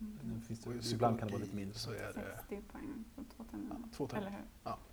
Mm. 0.00 0.40
det 0.40 0.46
finns 0.46 0.60
det, 0.60 0.70
Och 0.70 0.76
i 0.76 0.92
ibland 0.92 1.18
kan 1.18 1.28
det 1.28 1.32
vara 1.34 1.42
lite 1.44 1.56
mindre. 1.56 1.78
så 1.78 1.90
är 1.90 2.12
det 2.14 2.36
60 2.48 2.62
poäng 2.72 3.04
på 3.16 3.24
två 3.36 3.44
terminer. 3.44 3.76
ja, 3.82 3.88
två 3.96 4.04
Eller 4.04 4.20
terminer. 4.20 4.42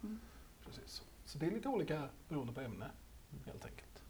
hur? 0.01 0.17
Precis. 0.65 1.03
Så 1.25 1.38
det 1.38 1.45
är 1.45 1.51
lite 1.51 1.67
olika 1.69 2.10
beroende 2.29 2.53
på 2.53 2.62
ämne 2.62 2.86
helt 3.45 3.65
enkelt. 3.65 4.03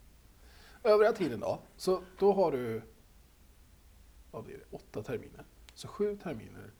Övriga 0.83 1.11
tiden 1.13 1.39
då? 1.39 1.59
Så 1.77 2.01
då 2.19 2.33
har 2.33 2.51
du 2.51 2.81
vad 4.31 4.43
blir 4.43 4.57
det, 4.57 4.63
åtta 4.75 5.03
terminer. 5.03 5.45
Så 5.73 5.87
sju 5.87 6.17
terminer. 6.17 6.71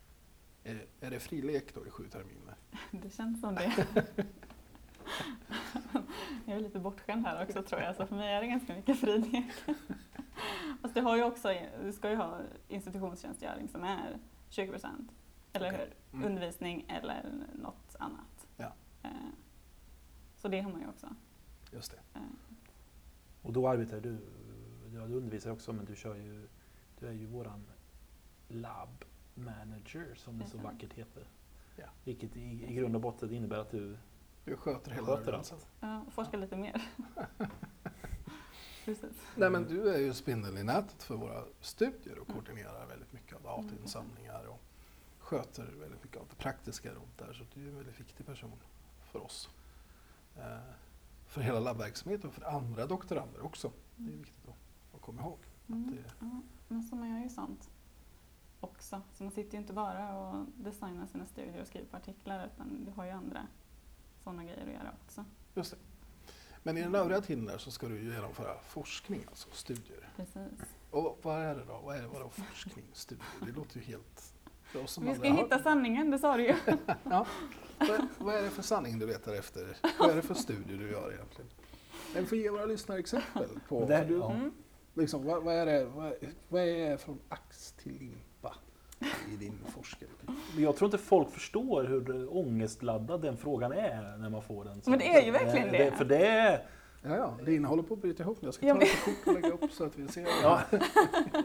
Är, 0.64 0.86
är 1.02 1.12
det 1.12 1.20
fri 1.20 1.42
lek 1.42 1.74
då 1.76 1.88
i 1.88 1.90
sju 1.90 2.08
terminer? 2.08 2.56
Det 2.92 3.10
känns 3.10 3.42
som 3.42 3.56
det. 3.56 3.88
Jag 6.46 6.56
är 6.58 6.60
lite 6.60 6.80
bortskämd 6.80 7.26
här 7.26 7.44
också 7.44 7.64
tror 7.64 7.82
jag, 7.82 7.96
så 7.96 8.06
för 8.06 8.16
mig 8.16 8.34
är 8.34 8.42
det 8.42 8.48
ganska 8.48 8.76
mycket 8.76 9.00
frilek. 9.00 9.46
Fast 10.82 10.96
du, 10.96 11.02
har 11.02 11.18
ju 11.18 11.24
också, 11.24 11.54
du 11.84 11.94
ska 11.94 12.10
ju 12.10 12.16
ha 12.16 12.40
institutionstjänstgöring 12.68 13.68
som 13.68 13.84
är 13.84 14.18
20 14.50 14.72
procent, 14.72 15.12
eller 15.54 15.68
Okej. 15.74 15.80
hur? 16.12 16.18
Mm. 16.20 16.32
Undervisning 16.32 16.86
eller 16.88 17.24
något 17.54 17.96
annat. 18.00 18.48
Ja. 18.58 18.74
Eh, 19.04 19.10
Så 20.36 20.48
det 20.48 20.62
har 20.62 20.72
man 20.72 20.82
ju 20.82 20.88
också. 20.88 21.08
Just 21.72 21.92
det. 21.92 22.20
Eh, 22.20 22.26
Och 23.42 23.54
då 23.54 23.68
arbetar 23.70 24.00
du, 24.00 24.18
ja, 24.94 25.08
du 25.08 25.14
undervisar 25.14 25.52
också 25.52 25.74
men 25.74 25.86
du 25.86 25.96
kör 25.96 26.16
ju, 26.16 26.48
du 27.00 27.08
är 27.08 27.12
ju 27.14 27.26
våran 27.26 27.64
lab 28.48 29.06
manager 29.34 30.16
som 30.16 30.40
det 30.40 30.46
så 30.46 30.58
vackert 30.58 30.94
heter. 30.94 31.28
Ja. 31.76 31.86
Vilket 32.04 32.38
i, 32.38 32.66
i 32.70 32.74
grund 32.74 32.96
och 32.96 33.02
botten 33.02 33.32
innebär 33.32 33.58
att 33.58 33.72
du 33.72 33.98
Du 34.46 34.56
sköter 34.56 34.92
hela 34.92 35.08
sköter 35.08 35.34
allt. 35.34 35.68
Ja, 35.80 36.02
och 36.08 36.14
forska 36.14 36.38
lite 36.38 36.56
mer. 36.56 36.82
Precis. 38.86 39.28
Nej 39.36 39.50
men 39.50 39.64
du 39.68 39.90
är 39.90 39.98
ju 40.00 40.14
spindeln 40.14 40.58
i 40.58 40.64
nätet 40.64 41.04
för 41.04 41.16
våra 41.16 41.44
studier 41.62 42.20
och 42.20 42.28
koordinerar 42.28 42.86
väldigt 42.88 43.14
mycket 43.14 43.36
av 43.36 43.42
datainsamlingar 43.42 44.46
och 44.46 44.62
sköter 45.20 45.64
väldigt 45.66 46.04
mycket 46.04 46.18
av 46.22 46.28
det 46.30 46.36
praktiska 46.36 46.90
runt 46.90 47.18
där. 47.18 47.34
Så 47.34 47.44
du 47.54 47.66
är 47.66 47.70
en 47.70 47.76
väldigt 47.78 48.00
viktig 48.00 48.26
person 48.26 48.52
för 49.12 49.20
oss. 49.24 49.50
Eh, 50.38 50.58
För 51.28 51.42
hela 51.42 51.60
labbverksamheten 51.60 52.30
och 52.30 52.34
för 52.36 52.44
andra 52.44 52.86
doktorander 52.86 53.42
också. 53.46 53.72
Det 53.96 54.14
är 54.14 54.18
viktigt 54.18 54.48
att, 54.48 54.96
att 54.96 55.02
komma 55.02 55.22
ihåg. 55.22 55.38
Mm. 55.68 55.84
Att 55.90 55.96
det, 55.96 56.04
Ja, 56.20 56.42
men 56.68 56.84
så 56.84 56.96
man 56.96 57.10
gör 57.10 57.20
ju 57.24 57.30
sånt 57.30 57.70
också. 58.62 59.02
Så 59.14 59.24
man 59.24 59.32
sitter 59.32 59.54
ju 59.54 59.58
inte 59.58 59.74
bara 59.74 60.18
och 60.18 60.46
designar 60.58 61.08
sina 61.08 61.26
studier 61.26 61.62
och 61.62 61.68
skriver 61.68 61.88
på 61.88 61.98
artiklar 61.98 62.50
utan 62.54 62.86
du 62.86 62.92
har 62.92 63.06
ju 63.06 63.12
andra 63.12 63.48
sådana 64.24 64.44
grejer 64.44 64.62
att 64.68 64.74
göra 64.74 64.94
också. 65.08 65.26
just 65.56 65.72
det. 65.72 65.78
Men 66.64 66.78
i 66.78 66.82
den 66.82 66.96
övriga 66.96 67.22
tiden 67.22 67.46
där 67.46 67.58
så 67.58 67.72
ska 67.72 67.88
du 67.88 68.00
ju 68.02 68.14
genomföra 68.14 68.58
forskning, 68.62 69.26
alltså 69.30 69.50
studier. 69.52 70.10
Precis. 70.16 70.60
Och 70.92 71.20
vad 71.22 71.42
är 71.42 71.56
det 71.56 71.66
då? 71.66 71.82
Vad 71.86 71.98
är 71.98 72.08
vadå 72.08 72.30
forskning, 72.30 72.86
studier? 72.94 73.28
Det 73.46 73.52
låter 73.52 73.78
ju 73.78 73.84
helt... 73.84 74.34
För 74.64 74.84
oss 74.84 74.92
som 74.92 75.06
Vi 75.06 75.16
ska 75.16 75.28
hitta 75.28 75.56
hört 75.56 75.64
sanningen, 75.64 76.12
det 76.12 76.20
sa 76.20 76.38
du 76.38 76.44
ju. 76.48 76.56
Ja. 77.04 77.26
Vad, 77.80 78.08
vad 78.18 78.36
är 78.36 78.42
det 78.42 78.50
för 78.50 78.62
sanning 78.62 79.00
du 79.00 79.08
letar 79.08 79.34
efter? 79.34 79.78
Vad 80.00 80.10
är 80.10 80.16
det 80.16 80.22
för 80.22 80.34
studier 80.34 80.78
du 80.78 80.92
gör 80.92 81.14
egentligen? 81.14 81.52
Men 82.14 82.26
får 82.26 82.38
ge 82.38 82.50
våra 82.50 82.66
lyssnare 82.66 83.00
exempel 83.00 83.50
på... 83.68 83.86
Det- 83.86 84.06
du, 84.06 84.18
ja. 84.18 84.32
Mm. 84.32 84.52
liksom, 84.94 85.26
vad, 85.26 85.44
vad, 85.44 85.56
är 85.56 85.66
det, 85.66 85.86
vad, 85.86 86.14
vad 86.50 86.62
är 86.62 86.98
från 86.98 87.20
ax 87.30 87.72
till 87.72 88.00
limpa 88.00 88.31
i 89.34 89.36
din 89.36 89.60
forskarutbildning? 89.76 90.38
Jag 90.58 90.76
tror 90.76 90.88
inte 90.88 90.98
folk 90.98 91.32
förstår 91.32 91.84
hur 91.84 92.38
ångestladdad 92.38 93.22
den 93.22 93.38
frågan 93.38 93.72
är 93.72 94.18
när 94.18 94.30
man 94.30 94.42
får 94.42 94.66
den. 94.66 94.82
Men 94.86 95.00
det 95.00 95.08
är 95.10 95.26
ju 95.26 95.32
verkligen 95.32 95.66
Eh, 95.68 95.72
det. 95.72 95.92
För 95.92 96.06
det 96.06 96.26
är, 96.28 96.66
Ja, 97.04 97.16
ja, 97.18 97.38
din 97.46 97.66
håller 97.66 97.84
på 97.84 97.94
att 97.94 98.02
bryta 98.02 98.24
ihop 98.24 98.42
nu. 98.42 98.48
Jag 98.48 98.54
ska 98.54 98.66
Ja, 98.68 98.74
ta 98.74 98.80
men- 98.80 98.88
lite 98.88 98.98
kort 99.06 99.28
och 99.28 99.34
lägga 99.42 99.50
upp 99.56 99.72
så 99.72 99.84
att 99.86 99.98
vi 99.98 100.08
ser. 100.08 100.22
ja, 100.44 100.62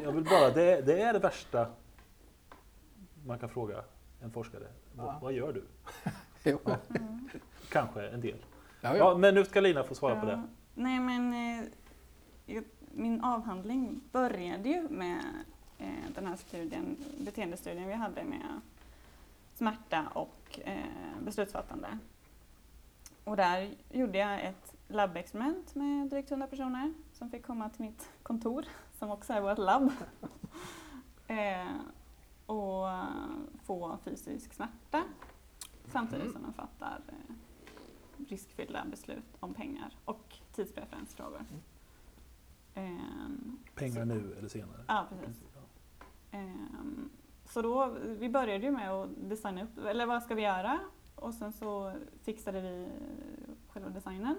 jag 0.02 0.12
vill 0.12 0.24
bara, 0.24 0.50
det, 0.50 0.80
det 0.80 1.00
är 1.02 1.12
det 1.12 1.18
värsta 1.18 1.66
man 3.26 3.38
kan 3.38 3.48
fråga 3.48 3.84
en 4.22 4.30
forskare. 4.30 4.66
Vad, 4.94 5.06
Ja. 5.06 5.18
vad 5.22 5.32
gör 5.32 5.52
du? 5.52 5.64
Ja. 6.64 6.76
Mm. 6.90 7.28
Kanske 7.72 8.08
en 8.08 8.20
del. 8.20 8.36
Ja, 8.80 8.88
Ja, 8.88 8.96
ja. 8.96 9.18
men 9.18 9.34
nu 9.34 9.44
ska 9.44 9.60
Lina 9.60 9.84
få 9.84 9.94
svara 9.94 10.20
på 10.20 10.26
det. 10.26 10.42
Nej 10.74 11.00
men 11.00 11.32
eh, 12.48 12.62
min 12.92 13.20
avhandling 13.20 14.00
började 14.12 14.68
ju 14.68 14.88
med 14.88 15.20
eh, 15.78 15.86
här 16.36 16.48
studien, 16.48 16.96
beteendestudien 17.18 17.88
vi 17.88 17.94
hade 17.94 18.24
med 18.24 18.60
smärta 19.54 20.08
och 20.14 20.60
eh, 20.64 21.18
beslutsfattande. 21.24 21.98
Och 23.24 23.36
där 23.36 23.74
gjorde 23.90 24.18
jag 24.18 24.44
ett 24.44 24.74
labbexperiment 24.88 25.74
med 25.74 26.08
drygt 26.08 26.30
100 26.30 26.46
personer 26.46 26.94
som 27.12 27.30
fick 27.30 27.46
komma 27.46 27.68
till 27.70 27.84
mitt 27.84 28.08
kontor, 28.22 28.64
som 28.98 29.10
också 29.10 29.32
är 29.32 29.40
vårt 29.40 29.58
labb, 29.58 29.92
eh, 31.26 31.76
och 32.46 32.86
få 33.64 33.98
fysisk 34.04 34.52
smärta 34.52 35.02
samtidigt 35.92 36.32
som 36.32 36.42
de 36.42 36.52
fattar 36.52 37.00
eh, 37.08 37.34
riskfyllda 38.28 38.84
beslut 38.84 39.36
om 39.40 39.54
pengar 39.54 39.96
och 40.04 40.36
tidspreferensfrågor. 40.52 41.44
Ehm, 42.74 43.58
Pengar 43.74 44.04
nu 44.04 44.34
eller 44.38 44.48
senare. 44.48 44.84
ja, 44.88 45.06
precis. 45.10 45.42
Ehm, 46.36 47.10
så 47.44 47.62
då, 47.62 47.96
vi 48.04 48.28
började 48.28 48.64
ju 48.66 48.70
med 48.70 48.90
att 48.90 49.08
designa 49.16 49.62
upp, 49.64 49.78
eller 49.86 50.06
vad 50.06 50.22
ska 50.22 50.34
vi 50.34 50.42
göra? 50.42 50.78
Och 51.14 51.34
sen 51.34 51.52
så 51.52 51.92
fixade 52.22 52.60
vi 52.60 52.88
själva 53.68 53.88
designen. 53.90 54.36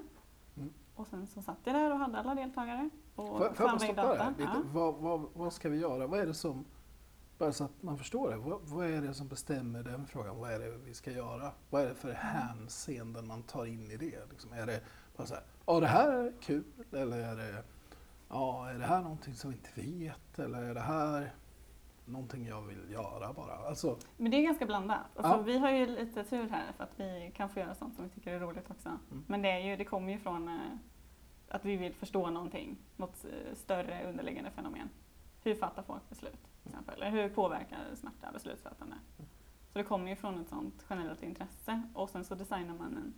Mm. 0.57 0.73
Och 0.95 1.07
sen 1.07 1.27
så 1.27 1.41
satt 1.41 1.57
jag 1.63 1.75
där 1.75 1.91
och 1.91 1.97
hade 1.99 2.17
alla 2.17 2.35
deltagare. 2.35 2.89
Och 3.15 3.27
Får, 3.27 3.37
får 3.37 3.47
jag 3.65 3.69
bara 3.69 3.79
stoppa 3.79 4.01
där? 4.01 4.17
data. 4.17 4.29
Lite, 4.29 4.43
Ja. 4.55 4.61
vad, 4.73 4.95
vad, 4.95 5.29
vad 5.33 5.53
ska 5.53 5.69
vi 5.69 5.77
göra? 5.77 6.07
Vad 6.07 6.19
är 6.19 6.25
det 6.25 6.33
som, 6.33 6.65
bara 7.37 7.51
så 7.51 7.63
att 7.63 7.83
man 7.83 7.97
förstår 7.97 8.29
det, 8.29 8.37
vad, 8.37 8.59
vad 8.63 8.87
är 8.87 9.01
det 9.01 9.13
som 9.13 9.27
bestämmer 9.27 9.83
den 9.83 10.05
frågan? 10.07 10.37
Vad 10.39 10.51
är 10.51 10.59
det 10.59 10.77
vi 10.85 10.93
ska 10.93 11.11
göra? 11.11 11.51
Vad 11.69 11.81
är 11.81 11.87
det 11.89 11.95
för 11.95 12.11
hänseenden 12.13 13.27
man 13.27 13.43
tar 13.43 13.65
in 13.65 13.91
i 13.91 13.97
det? 13.97 14.29
Liksom, 14.29 14.53
är 14.53 14.65
det 14.65 14.81
bara 15.17 15.27
så 15.27 15.33
här, 15.33 15.43
ja 15.65 15.79
det 15.79 15.87
här 15.87 16.11
är 16.11 16.33
kul, 16.41 16.63
eller 16.91 17.17
är 17.17 17.35
det, 17.35 17.63
ja 18.29 18.69
är 18.69 18.73
det 18.79 18.85
här 18.85 19.01
någonting 19.01 19.35
som 19.35 19.49
vi 19.51 19.57
inte 19.57 19.81
vet, 19.81 20.39
eller 20.39 20.63
är 20.63 20.73
det 20.73 20.79
här 20.79 21.33
någonting 22.07 22.45
jag 22.45 22.61
vill 22.61 22.91
göra 22.91 23.33
bara? 23.33 23.53
Alltså, 23.53 23.97
Men 24.17 24.31
det 24.31 24.37
är 24.37 24.41
ganska 24.41 24.65
blandat. 24.65 24.99
Alltså, 25.15 25.31
Ja. 25.31 25.41
Vi 25.41 25.57
har 25.57 25.71
ju 25.71 25.85
lite 25.85 26.23
tur 26.23 26.49
här 26.49 26.71
för 26.77 26.83
att 26.83 26.99
vi 26.99 27.31
kan 27.35 27.49
få 27.49 27.59
göra 27.59 27.75
sånt 27.75 27.95
som 27.95 28.03
vi 28.03 28.09
tycker 28.09 28.33
är 28.33 28.39
roligt 28.39 28.71
också. 28.71 28.89
Mm. 28.89 29.23
Men 29.27 29.41
det, 29.41 29.49
är 29.51 29.59
ju, 29.59 29.75
det 29.75 29.85
kommer 29.85 30.11
ju 30.11 30.19
från 30.19 30.47
eh, 30.47 30.55
att 31.49 31.65
vi 31.65 31.75
vill 31.75 31.93
förstå 31.93 32.29
någonting, 32.29 32.77
något 32.95 33.25
eh, 33.25 33.55
större 33.55 34.09
underliggande 34.09 34.51
fenomen. 34.51 34.89
Hur 35.43 35.55
fattar 35.55 35.83
folk 35.83 36.09
beslut? 36.09 36.43
Till 36.63 36.71
exempel? 36.71 37.01
Eller 37.01 37.11
hur 37.11 37.29
påverkar 37.29 37.95
smärta 37.95 38.31
beslutsfattande? 38.33 38.95
Så 39.73 39.77
det 39.77 39.83
kommer 39.83 40.09
ju 40.09 40.15
från 40.15 40.41
ett 40.41 40.49
sånt 40.49 40.85
generellt 40.89 41.23
intresse 41.23 41.81
och 41.93 42.09
sen 42.09 42.25
så 42.25 42.35
designar 42.35 42.73
man 42.75 42.97
en 42.97 43.13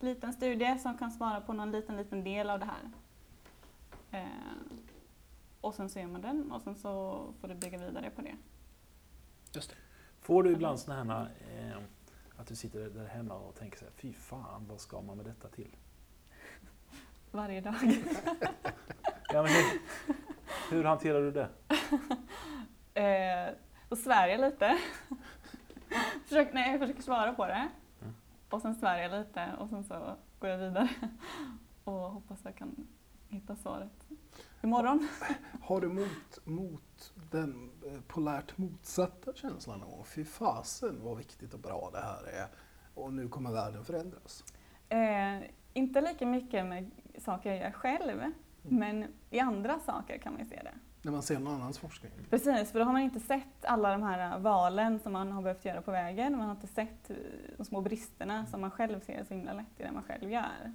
liten 0.00 0.32
studie 0.32 0.78
som 0.78 0.98
kan 0.98 1.10
svara 1.10 1.40
på 1.40 1.52
någon 1.52 1.72
liten, 1.72 1.96
liten 1.96 2.24
del 2.24 2.50
av 2.50 2.58
det 2.58 2.66
här. 2.66 2.90
Eh, 4.10 4.26
och 5.62 5.74
sen 5.74 5.88
så 5.88 5.98
gör 5.98 6.06
man 6.06 6.20
den 6.20 6.52
och 6.52 6.62
sen 6.62 6.74
så 6.74 7.24
får 7.40 7.48
du 7.48 7.54
bygga 7.54 7.78
vidare 7.78 8.10
på 8.10 8.22
det. 8.22 8.36
just 9.52 9.70
det. 9.70 9.76
Får 10.20 10.42
du 10.42 10.52
ibland 10.52 10.80
sådana 10.80 11.14
här 11.14 11.30
eh, 11.50 11.76
att 12.36 12.46
du 12.46 12.56
sitter 12.56 12.90
där 12.90 13.06
hemma 13.06 13.34
och 13.34 13.54
tänker 13.54 13.78
så 13.78 13.84
här, 13.84 13.92
fy 13.92 14.12
fan 14.12 14.66
vad 14.68 14.80
ska 14.80 15.00
man 15.00 15.16
med 15.16 15.26
detta 15.26 15.48
till? 15.48 15.76
Varje 17.30 17.60
dag. 17.60 17.74
Ja, 19.32 19.42
men 19.42 19.52
hur, 19.52 19.80
hur 20.70 20.84
hanterar 20.84 21.20
du 21.20 21.30
det? 21.30 21.48
Eh, 22.94 23.54
då 23.88 23.96
svär 23.96 24.28
jag 24.28 24.40
lite. 24.40 24.78
Försök, 26.24 26.52
nej, 26.52 26.70
jag 26.70 26.80
försöker 26.80 27.02
svara 27.02 27.34
på 27.34 27.46
det. 27.46 27.68
Mm. 28.02 28.14
Och 28.50 28.62
sen 28.62 28.74
svär 28.74 28.98
jag 28.98 29.12
lite 29.20 29.52
och 29.58 29.68
sen 29.68 29.84
så 29.84 30.16
går 30.38 30.50
jag 30.50 30.58
vidare. 30.58 30.88
Och 31.84 31.92
hoppas 31.92 32.40
jag 32.44 32.56
kan 32.56 32.88
hitta 33.28 33.56
svaret 33.56 34.06
imorgon. 34.62 35.08
Har 35.62 35.80
du 35.80 35.88
mot, 35.88 36.38
mot 36.44 37.12
den 37.30 37.70
eh, 37.86 38.00
polärt 38.08 38.58
motsatta 38.58 39.32
känslan 39.34 39.80
någon 39.80 39.90
gång? 39.90 40.04
Fy 40.04 40.24
fasen 40.24 40.98
vad 41.02 41.16
viktigt 41.16 41.54
och 41.54 41.60
bra 41.60 41.90
det 41.92 42.00
här 42.00 42.24
är 42.24 42.46
och 42.94 43.12
nu 43.12 43.28
kommer 43.28 43.52
världen 43.52 43.84
förändras. 43.84 44.44
Eh, 44.88 45.38
inte 45.72 46.00
lika 46.00 46.26
mycket 46.26 46.66
med 46.66 46.90
saker 47.18 47.50
jag 47.50 47.58
gör 47.58 47.70
själv, 47.70 48.22
Mm. 48.64 48.78
men 48.78 49.06
i 49.30 49.40
andra 49.40 49.78
saker 49.78 50.18
kan 50.18 50.32
man 50.32 50.42
ju 50.42 50.48
se 50.48 50.60
det. 50.62 50.72
När 51.02 51.12
man 51.12 51.22
ser 51.22 51.38
någon 51.38 51.54
annans 51.54 51.78
forskning. 51.78 52.12
Precis, 52.30 52.72
för 52.72 52.78
då 52.78 52.84
har 52.84 52.92
man 52.92 53.02
inte 53.02 53.20
sett 53.20 53.64
alla 53.64 53.90
de 53.92 54.02
här 54.02 54.38
valen 54.38 54.98
som 54.98 55.12
man 55.12 55.32
har 55.32 55.42
behövt 55.42 55.64
göra 55.64 55.82
på 55.82 55.90
vägen. 55.90 56.36
Man 56.36 56.46
har 56.46 56.54
inte 56.54 56.66
sett 56.66 57.10
eh, 57.10 57.16
de 57.56 57.64
små 57.64 57.80
bristerna 57.80 58.46
som 58.46 58.60
man 58.60 58.70
själv 58.70 59.00
ser 59.00 59.24
så 59.24 59.34
himla 59.34 59.52
lätt 59.52 59.80
i 59.80 59.82
det 59.82 59.92
man 59.92 60.02
själv 60.02 60.30
gör. 60.30 60.72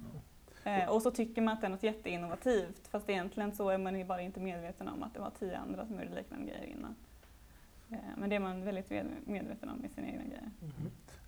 Eh, 0.64 0.88
och 0.88 1.02
så 1.02 1.10
tycker 1.10 1.42
man 1.42 1.54
att 1.54 1.60
det 1.60 1.66
är 1.66 1.70
något 1.70 1.82
jätteinnovativt 1.82 2.88
fast 2.88 3.10
egentligen 3.10 3.52
så 3.54 3.68
är 3.68 3.78
man 3.78 3.98
ju 3.98 4.04
bara 4.04 4.22
inte 4.22 4.40
medveten 4.40 4.88
om 4.88 5.02
att 5.02 5.14
det 5.14 5.20
var 5.20 5.30
tio 5.38 5.58
andra 5.58 5.86
som 5.86 6.00
gjorde 6.00 6.14
liknande 6.14 6.46
grejer 6.46 6.64
innan. 6.66 6.94
Eh, 7.90 7.96
men 8.16 8.30
det 8.30 8.36
är 8.36 8.40
man 8.40 8.64
väldigt 8.64 8.90
med- 8.90 9.06
medveten 9.24 9.68
om 9.68 9.84
i 9.84 9.88
sina 9.88 10.06
egna 10.08 10.24
grejer. 10.24 10.50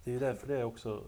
Det 0.05 0.11
är 0.11 0.15
ju 0.15 0.21
därför 0.21 0.47
det 0.47 0.55
är 0.61 0.65
också 0.65 1.05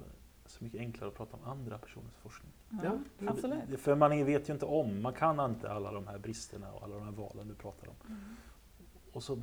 så 0.47 0.64
mycket 0.64 0.81
enklare 0.81 1.09
att 1.09 1.17
prata 1.17 1.37
om 1.37 1.45
andra 1.50 1.79
personers 1.79 2.14
forskning. 2.23 2.52
Ja, 2.71 2.79
Ja, 2.85 2.99
För 3.19 3.26
absolut. 3.29 3.81
För 3.81 3.95
man 3.95 4.25
vet 4.25 4.49
ju 4.49 4.52
inte 4.52 4.67
om, 4.67 5.02
man 5.02 5.12
kan 5.12 5.41
inte 5.50 5.73
alla 5.73 5.93
de 5.93 6.07
här 6.07 6.19
bristerna 6.19 6.73
och 6.73 6.83
alla 6.85 6.95
de 6.95 7.05
här 7.05 7.12
valen 7.12 7.49
du 7.49 7.55
pratar 7.55 7.88
om. 7.88 7.95
Mm. 8.09 8.21
Och 9.12 9.23
så, 9.23 9.35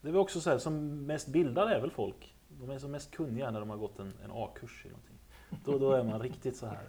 det 0.00 0.08
är 0.08 0.12
väl 0.12 0.20
också 0.20 0.40
så 0.40 0.50
här, 0.50 0.58
som 0.58 1.06
mest 1.06 1.28
bildade 1.28 1.74
är 1.74 1.80
väl 1.80 1.90
folk. 1.90 2.34
De 2.48 2.70
är 2.70 2.78
som 2.78 2.90
mest 2.90 3.10
kunniga 3.10 3.50
när 3.50 3.60
de 3.60 3.70
har 3.70 3.76
gått 3.76 3.98
en, 3.98 4.12
en 4.24 4.30
A-kurs 4.32 4.86
i 4.86 4.88
någonting. 4.88 5.18
Då, 5.64 5.78
då 5.78 5.92
är 5.92 6.04
man 6.04 6.20
riktigt 6.20 6.56
så 6.56 6.66
här 6.66 6.84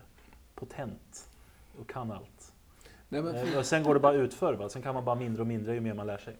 potent 0.60 1.30
och 1.80 1.90
kan 1.90 2.12
allt. 2.12 2.54
Nej, 3.10 3.22
men, 3.22 3.36
Eh, 3.36 3.58
och 3.58 3.66
sen 3.66 3.84
går 3.84 3.94
det 3.94 4.00
bara 4.00 4.14
utför, 4.14 4.54
va? 4.54 4.70
sen 4.70 4.82
kan 4.82 4.94
man 4.94 5.06
bara 5.06 5.16
mindre 5.16 5.42
och 5.42 5.48
mindre 5.48 5.74
ju 5.74 5.82
mer 5.82 5.94
man 5.94 6.08
lär 6.08 6.18
sig. 6.18 6.38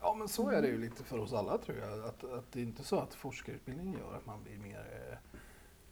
ja 0.00 0.14
men 0.14 0.28
så 0.28 0.50
är 0.50 0.62
det 0.62 0.68
ju 0.68 0.78
lite 0.78 1.04
för 1.04 1.18
oss 1.18 1.32
alla 1.32 1.58
tror 1.58 1.78
jag. 1.78 2.04
Att, 2.04 2.24
att 2.24 2.52
det 2.52 2.60
är 2.60 2.64
inte 2.64 2.84
så 2.84 2.98
att 2.98 3.14
forskarutbildningen 3.14 3.98
gör 3.98 4.16
att 4.16 4.26
man 4.26 4.42
blir 4.42 4.58
mer, 4.58 4.78
eh, 4.78 5.18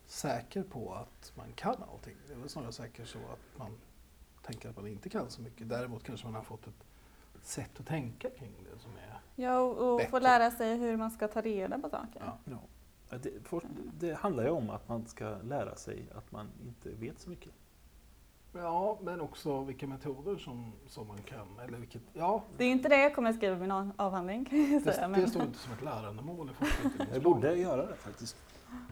säker 0.06 0.62
på 0.62 0.94
att 0.94 1.32
man 1.36 1.52
kan 1.54 1.76
allting. 1.92 2.16
Det 2.26 2.32
är 2.32 2.38
väl 2.38 2.48
snarare 2.48 2.72
säkert 2.72 3.08
så 3.08 3.18
att 3.18 3.58
man 3.58 3.70
tänker 4.42 4.68
att 4.68 4.76
man 4.76 4.86
inte 4.86 5.08
kan 5.08 5.30
så 5.30 5.42
mycket. 5.42 5.68
Däremot 5.68 6.04
kanske 6.04 6.26
man 6.26 6.34
har 6.34 6.42
fått 6.42 6.66
ett 6.66 6.84
sätt 7.42 7.80
att 7.80 7.86
tänka 7.86 8.30
kring 8.30 8.52
det 8.72 8.78
som 8.78 8.90
är... 8.90 9.20
Ja, 9.36 9.58
och, 9.58 9.94
och 9.94 10.02
få 10.02 10.18
lära 10.18 10.50
sig 10.50 10.76
hur 10.76 10.96
man 10.96 11.10
ska 11.10 11.28
ta 11.28 11.40
reda 11.40 11.78
på 11.78 11.88
saker. 11.88 12.22
Ja. 12.44 12.58
Det, 13.18 13.30
for, 13.44 13.62
det 13.98 14.14
handlar 14.14 14.44
ju 14.44 14.50
om 14.50 14.70
att 14.70 14.88
man 14.88 15.06
ska 15.06 15.36
lära 15.42 15.76
sig 15.76 16.06
att 16.14 16.32
man 16.32 16.50
inte 16.66 16.90
vet 16.90 17.20
så 17.20 17.30
mycket. 17.30 17.52
Ja, 18.52 18.98
men 19.02 19.20
också 19.20 19.60
vilka 19.60 19.86
metoder 19.86 20.36
som, 20.36 20.72
som 20.86 21.06
man 21.08 21.18
kan. 21.22 21.58
Eller 21.58 21.78
vilket, 21.78 22.02
ja, 22.12 22.42
Det 22.56 22.64
är 22.64 22.70
inte 22.70 22.88
det 22.88 22.96
jag 23.02 23.14
kommer 23.14 23.30
att 23.30 23.36
skriva 23.36 23.56
i 23.56 23.58
min 23.58 23.70
av- 23.70 23.90
avhandling 23.96 24.44
det, 24.50 24.80
säga. 24.94 25.08
det 25.08 25.30
står 25.30 25.42
inte 25.42 25.58
som 25.58 25.72
ett 25.72 25.82
lärandemål 25.82 26.50
i. 26.50 26.52
Jag 27.12 27.22
borde 27.22 27.54
göra 27.56 27.86
det 27.86 27.96
faktiskt. 27.96 28.36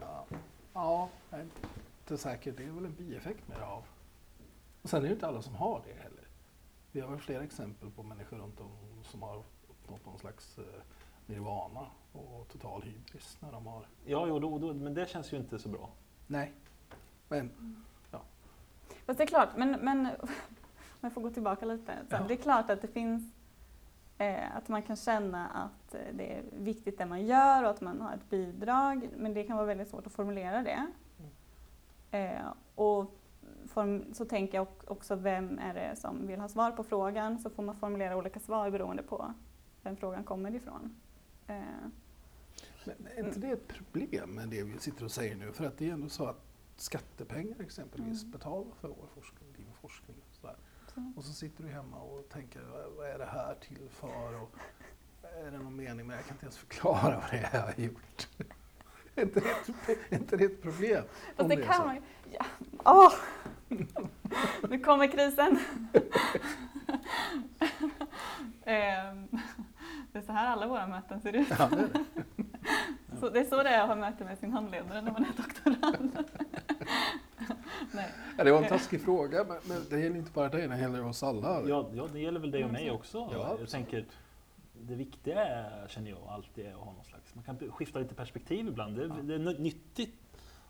Ja, 0.01 0.25
ja 0.73 1.09
jag 1.29 1.39
är 1.39 1.43
inte 1.43 2.17
säker. 2.17 2.51
Det 2.57 2.63
är 2.63 2.71
väl 2.71 2.85
en 2.85 2.95
bieffekt 2.95 3.47
med 3.47 3.57
det 3.57 3.65
av. 3.65 3.83
Och 4.81 4.89
sen 4.89 5.03
är 5.03 5.07
det 5.07 5.13
inte 5.13 5.27
alla 5.27 5.41
som 5.41 5.55
har 5.55 5.81
det 5.87 5.93
heller. 6.03 6.27
Vi 6.91 6.99
har 7.01 7.09
väl 7.09 7.19
flera 7.19 7.43
exempel 7.43 7.91
på 7.91 8.03
människor 8.03 8.37
runt 8.37 8.59
om 8.59 8.69
som 9.03 9.21
har 9.21 9.43
uppnått 9.69 10.05
någon 10.05 10.19
slags 10.19 10.57
eh, 10.57 10.63
nirvana 11.25 11.87
och 12.13 12.47
total 12.47 12.81
hybris 12.81 13.37
när 13.39 13.51
de 13.51 13.67
har... 13.67 13.85
Ja, 14.05 14.27
jo, 14.27 14.39
då, 14.39 14.57
då, 14.59 14.73
men 14.73 14.93
det 14.93 15.09
känns 15.09 15.33
ju 15.33 15.37
inte 15.37 15.59
så 15.59 15.69
bra. 15.69 15.89
Nej. 16.27 16.53
Men 17.29 17.51
Fast 19.05 19.17
det 19.17 19.23
är 19.23 19.27
klart, 19.27 19.49
men, 19.57 19.71
men 19.71 20.05
om 20.21 20.27
jag 21.01 21.13
får 21.13 21.21
gå 21.21 21.29
tillbaka 21.29 21.65
lite. 21.65 21.93
Så 22.09 22.15
Ja. 22.15 22.23
Det 22.27 22.33
är 22.33 22.37
klart 22.37 22.69
att 22.69 22.81
det 22.81 22.87
finns 22.87 23.33
eh, 24.17 24.55
att 24.57 24.67
man 24.67 24.81
kan 24.81 24.95
känna 24.95 25.47
att 25.47 25.95
det 26.13 26.33
är 26.37 26.43
viktigt 26.51 26.97
det 26.97 27.05
man 27.05 27.25
gör 27.25 27.63
och 27.63 27.69
att 27.69 27.81
man 27.81 28.01
har 28.01 28.13
ett 28.13 28.29
bidrag. 28.29 29.09
Men 29.17 29.33
det 29.33 29.43
kan 29.43 29.55
vara 29.57 29.65
väldigt 29.67 29.89
svårt 29.89 30.07
att 30.07 30.13
formulera 30.13 30.63
det. 30.63 30.87
Eh, 32.17 32.45
och 32.75 33.15
form, 33.67 34.13
så 34.13 34.25
tänker 34.25 34.57
jag 34.57 34.67
ock- 34.67 34.91
också 34.91 35.15
vem 35.15 35.59
är 35.59 35.73
det 35.73 35.95
som 35.95 36.27
vill 36.27 36.39
ha 36.39 36.47
svar 36.47 36.71
på 36.71 36.83
frågan. 36.83 37.39
Så 37.39 37.49
får 37.49 37.63
man 37.63 37.75
formulera 37.75 38.17
olika 38.17 38.39
svar 38.39 38.69
beroende 38.69 39.03
på 39.03 39.33
vem 39.81 39.95
frågan 39.97 40.23
kommer 40.23 40.55
ifrån. 40.55 40.95
Eh, 41.47 41.55
Men 42.85 43.07
är 43.17 43.27
inte 43.27 43.39
det 43.39 43.51
ett 43.51 43.67
problem 43.67 44.29
med 44.29 44.49
det 44.49 44.63
vi 44.63 44.79
sitter 44.79 45.05
och 45.05 45.11
säger 45.11 45.35
nu? 45.35 45.51
För 45.51 45.65
att 45.65 45.77
det 45.77 45.89
är 45.89 45.93
ändå 45.93 46.09
så 46.09 46.25
att 46.25 46.41
skattepengar 46.77 47.61
exempelvis 47.61 48.21
Mm. 48.23 48.31
betalar 48.31 48.71
för 48.81 48.87
vår 48.87 49.07
forskning, 49.15 49.53
din 49.57 49.73
forskning. 49.81 50.17
Och, 50.29 50.35
sådär. 50.35 50.55
så. 50.95 51.13
och 51.15 51.23
så 51.23 51.33
sitter 51.33 51.63
du 51.63 51.69
hemma 51.69 51.97
och 51.97 52.29
tänker, 52.29 52.61
"Vad- 52.97 53.07
är 53.09 53.17
det 53.17 53.25
här 53.25 53.55
till 53.55 53.89
för? 53.89 54.41
Och, 54.41 54.55
är 55.21 55.51
det 55.51 55.57
någon 55.57 55.75
mening 55.75 56.07
med 56.07 56.13
det? 56.15 56.19
Jag 56.19 56.25
kan 56.25 56.35
inte 56.35 56.45
ens 56.45 56.57
förklara 56.57 57.19
vad 57.19 57.31
det 57.31 57.37
är 57.37 57.49
jag 57.57 57.61
har 57.61 57.73
gjort. 57.83 58.27
är, 59.15 59.23
inte 59.23 59.39
det 59.39 60.15
är 60.15 60.19
inte 60.19 60.37
det 60.37 60.45
ett 60.45 60.61
problem? 60.61 61.03
Fast 61.35 61.49
det 61.49 61.55
är 61.55 61.65
kan 61.67 61.85
man 61.85 61.95
ju. 61.95 62.01
Ja. 62.31 62.45
Åh! 62.85 63.13
nu 64.69 64.79
kommer 64.79 65.11
krisen. 65.11 65.59
Ehm, 68.65 69.27
det 70.13 70.19
är 70.19 70.23
så 70.23 70.31
här 70.31 70.47
alla 70.47 70.67
våra 70.67 70.87
möten 70.87 71.21
ser 71.21 71.33
ut. 71.35 71.47
Ja, 71.59 71.69
det 71.71 71.75
är 71.81 71.87
det. 71.93 72.03
Så 73.19 73.29
det 73.29 73.39
är 73.39 73.43
så 73.45 73.63
det 73.63 73.69
är 73.69 73.81
att 73.81 73.87
ha 73.87 73.95
möte 73.95 74.23
med 74.25 74.37
sin 74.37 74.51
handledare 74.51 75.01
när 75.01 75.11
man 75.11 75.23
är 75.25 75.31
doktorand. 75.37 76.11
Nej. 77.91 78.09
Ja, 78.37 78.43
det 78.43 78.51
var 78.51 78.61
en 78.63 78.69
taskig 78.69 79.01
fråga, 79.01 79.43
men, 79.47 79.57
men 79.67 79.81
det 79.89 79.99
gäller 79.99 80.15
inte 80.17 80.31
bara 80.31 80.49
dig, 80.49 80.67
det 80.67 80.77
gäller 80.79 81.05
oss 81.05 81.23
alla. 81.23 81.61
Ja, 81.67 81.89
ja, 81.93 82.07
det 82.13 82.19
gäller 82.19 82.39
väl 82.39 82.51
dig 82.51 82.65
och 82.65 82.71
mig 82.71 82.91
också. 82.91 83.29
Ja, 83.33 83.55
jag 83.59 83.69
tänker, 83.69 84.05
det 84.81 84.95
viktiga 84.95 85.45
är, 85.45 85.87
känner 85.87 86.09
jag 86.09 86.19
alltid 86.29 86.65
är 86.65 86.71
att 86.71 86.77
ha 86.79 86.91
någon 86.93 87.03
slags, 87.03 87.35
man 87.35 87.43
kan 87.43 87.71
skifta 87.71 87.99
lite 87.99 88.15
perspektiv 88.15 88.67
ibland. 88.67 88.95
Det, 88.97 89.03
Ja. 89.05 89.15
det 89.23 89.33
är 89.35 89.39
ny- 89.39 89.57
nyttigt 89.59 90.15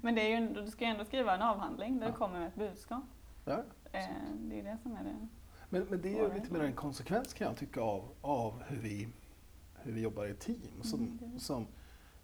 Men 0.00 0.14
det 0.14 0.20
är 0.32 0.40
ju, 0.40 0.48
du 0.54 0.70
ska 0.70 0.84
ju 0.84 0.90
ändå 0.90 1.04
skriva 1.04 1.34
en 1.34 1.42
avhandling 1.42 1.98
där 1.98 2.06
Ja. 2.06 2.12
du 2.12 2.18
kommer 2.18 2.38
med 2.38 2.48
ett 2.48 2.54
budskap. 2.54 3.04
Ja. 3.44 3.64
Eh, 3.92 4.06
det 4.34 4.60
är 4.60 4.64
det 4.64 4.78
som 4.82 4.92
är 4.96 5.04
det. 5.04 5.28
Men, 5.68 5.82
men 5.90 6.02
det 6.02 6.18
är 6.18 6.22
ju 6.28 6.34
lite 6.34 6.52
mer 6.52 6.60
en 6.60 6.72
konsekvens 6.72 7.32
kan 7.34 7.46
jag 7.46 7.56
tycka 7.56 7.80
av, 7.80 8.08
av 8.20 8.62
hur, 8.62 8.76
vi, 8.76 9.08
hur 9.74 9.92
vi 9.92 10.00
jobbar 10.00 10.26
i 10.26 10.34
team. 10.34 10.82
Som, 10.82 11.00
Mm, 11.00 11.38
som, 11.40 11.66